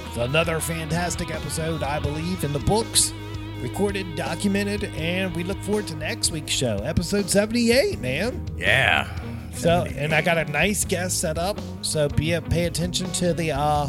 It's 0.08 0.18
another 0.18 0.60
fantastic 0.60 1.34
episode, 1.34 1.84
I 1.84 2.00
believe, 2.00 2.44
in 2.44 2.54
the 2.54 2.60
books. 2.60 3.14
Recorded, 3.62 4.16
documented, 4.16 4.84
and 4.96 5.34
we 5.36 5.44
look 5.46 5.58
forward 5.62 5.88
to 5.88 5.96
next 5.96 6.32
week's 6.32 6.52
show, 6.52 6.78
episode 6.84 7.30
78, 7.30 8.00
man. 8.00 8.46
Yeah. 8.58 9.08
So, 9.54 9.86
and 9.96 10.12
I 10.14 10.22
got 10.22 10.38
a 10.38 10.46
nice 10.46 10.84
guest 10.84 11.22
set 11.22 11.38
up. 11.38 11.58
So, 11.82 12.10
be 12.10 12.38
pay 12.50 12.66
attention 12.66 13.10
to 13.14 13.34
the 13.34 13.52
uh 13.54 13.88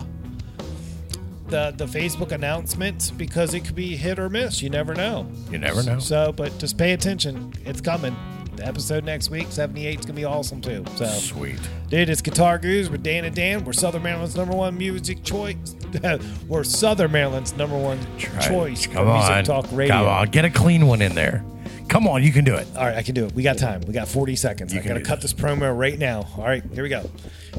the 1.54 1.72
the 1.76 1.86
Facebook 1.86 2.32
announcements 2.32 3.12
because 3.12 3.54
it 3.54 3.60
could 3.64 3.76
be 3.76 3.94
hit 3.94 4.18
or 4.18 4.28
miss. 4.28 4.60
You 4.60 4.70
never 4.70 4.92
know. 4.92 5.30
You 5.52 5.58
never 5.58 5.84
know. 5.84 6.00
So, 6.00 6.32
but 6.32 6.58
just 6.58 6.76
pay 6.76 6.92
attention. 6.92 7.52
It's 7.64 7.80
coming. 7.80 8.16
The 8.56 8.66
episode 8.66 9.04
next 9.04 9.30
week, 9.30 9.46
78 9.50 10.00
is 10.00 10.06
gonna 10.06 10.16
be 10.16 10.24
awesome 10.24 10.60
too. 10.60 10.84
So 10.96 11.06
Sweet. 11.06 11.58
Dude, 11.90 12.08
it's 12.08 12.22
Guitar 12.22 12.58
Gurus 12.58 12.88
with 12.88 13.04
Dan 13.04 13.24
and 13.24 13.34
Dan. 13.34 13.64
We're 13.64 13.72
Southern 13.72 14.02
Maryland's 14.02 14.36
number 14.36 14.54
one 14.54 14.76
music 14.76 15.22
choice. 15.22 15.76
We're 16.48 16.64
Southern 16.64 17.12
Maryland's 17.12 17.56
number 17.56 17.78
one 17.78 18.00
choice 18.18 18.86
Come 18.88 19.06
for 19.06 19.12
music 19.12 19.30
on. 19.32 19.44
talk 19.44 19.66
radio. 19.70 19.94
Come 19.94 20.06
on. 20.08 20.30
Get 20.30 20.44
a 20.44 20.50
clean 20.50 20.86
one 20.88 21.02
in 21.02 21.14
there. 21.14 21.44
Come 21.88 22.08
on. 22.08 22.22
You 22.24 22.32
can 22.32 22.44
do 22.44 22.54
it. 22.54 22.66
All 22.76 22.84
right, 22.84 22.96
I 22.96 23.02
can 23.02 23.14
do 23.14 23.26
it. 23.26 23.32
We 23.34 23.42
got 23.44 23.58
time. 23.58 23.80
We 23.86 23.92
got 23.92 24.08
40 24.08 24.34
seconds. 24.36 24.72
You 24.72 24.80
I 24.80 24.82
can 24.82 24.92
gotta 24.92 25.04
cut 25.04 25.20
this 25.20 25.32
promo 25.32 25.76
right 25.76 25.98
now. 25.98 26.26
All 26.36 26.44
right, 26.44 26.62
here 26.72 26.82
we 26.82 26.88
go. 26.88 27.08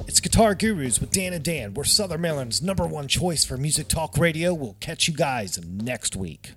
It's 0.08 0.20
Guitar 0.20 0.56
Gurus 0.56 1.00
with 1.00 1.12
Dan 1.12 1.34
and 1.34 1.44
Dan. 1.44 1.74
We're 1.74 1.86
Southern 1.86 2.22
Maryland's 2.22 2.62
number 2.62 2.86
one 2.86 3.08
choice 3.08 3.46
for 3.46 3.58
music 3.58 3.88
talk 3.88 4.18
radio. 4.18 4.54
We'll 4.54 4.76
catch 4.80 5.08
you 5.08 5.14
guys 5.14 5.60
next 5.66 6.16
week. 6.16 6.52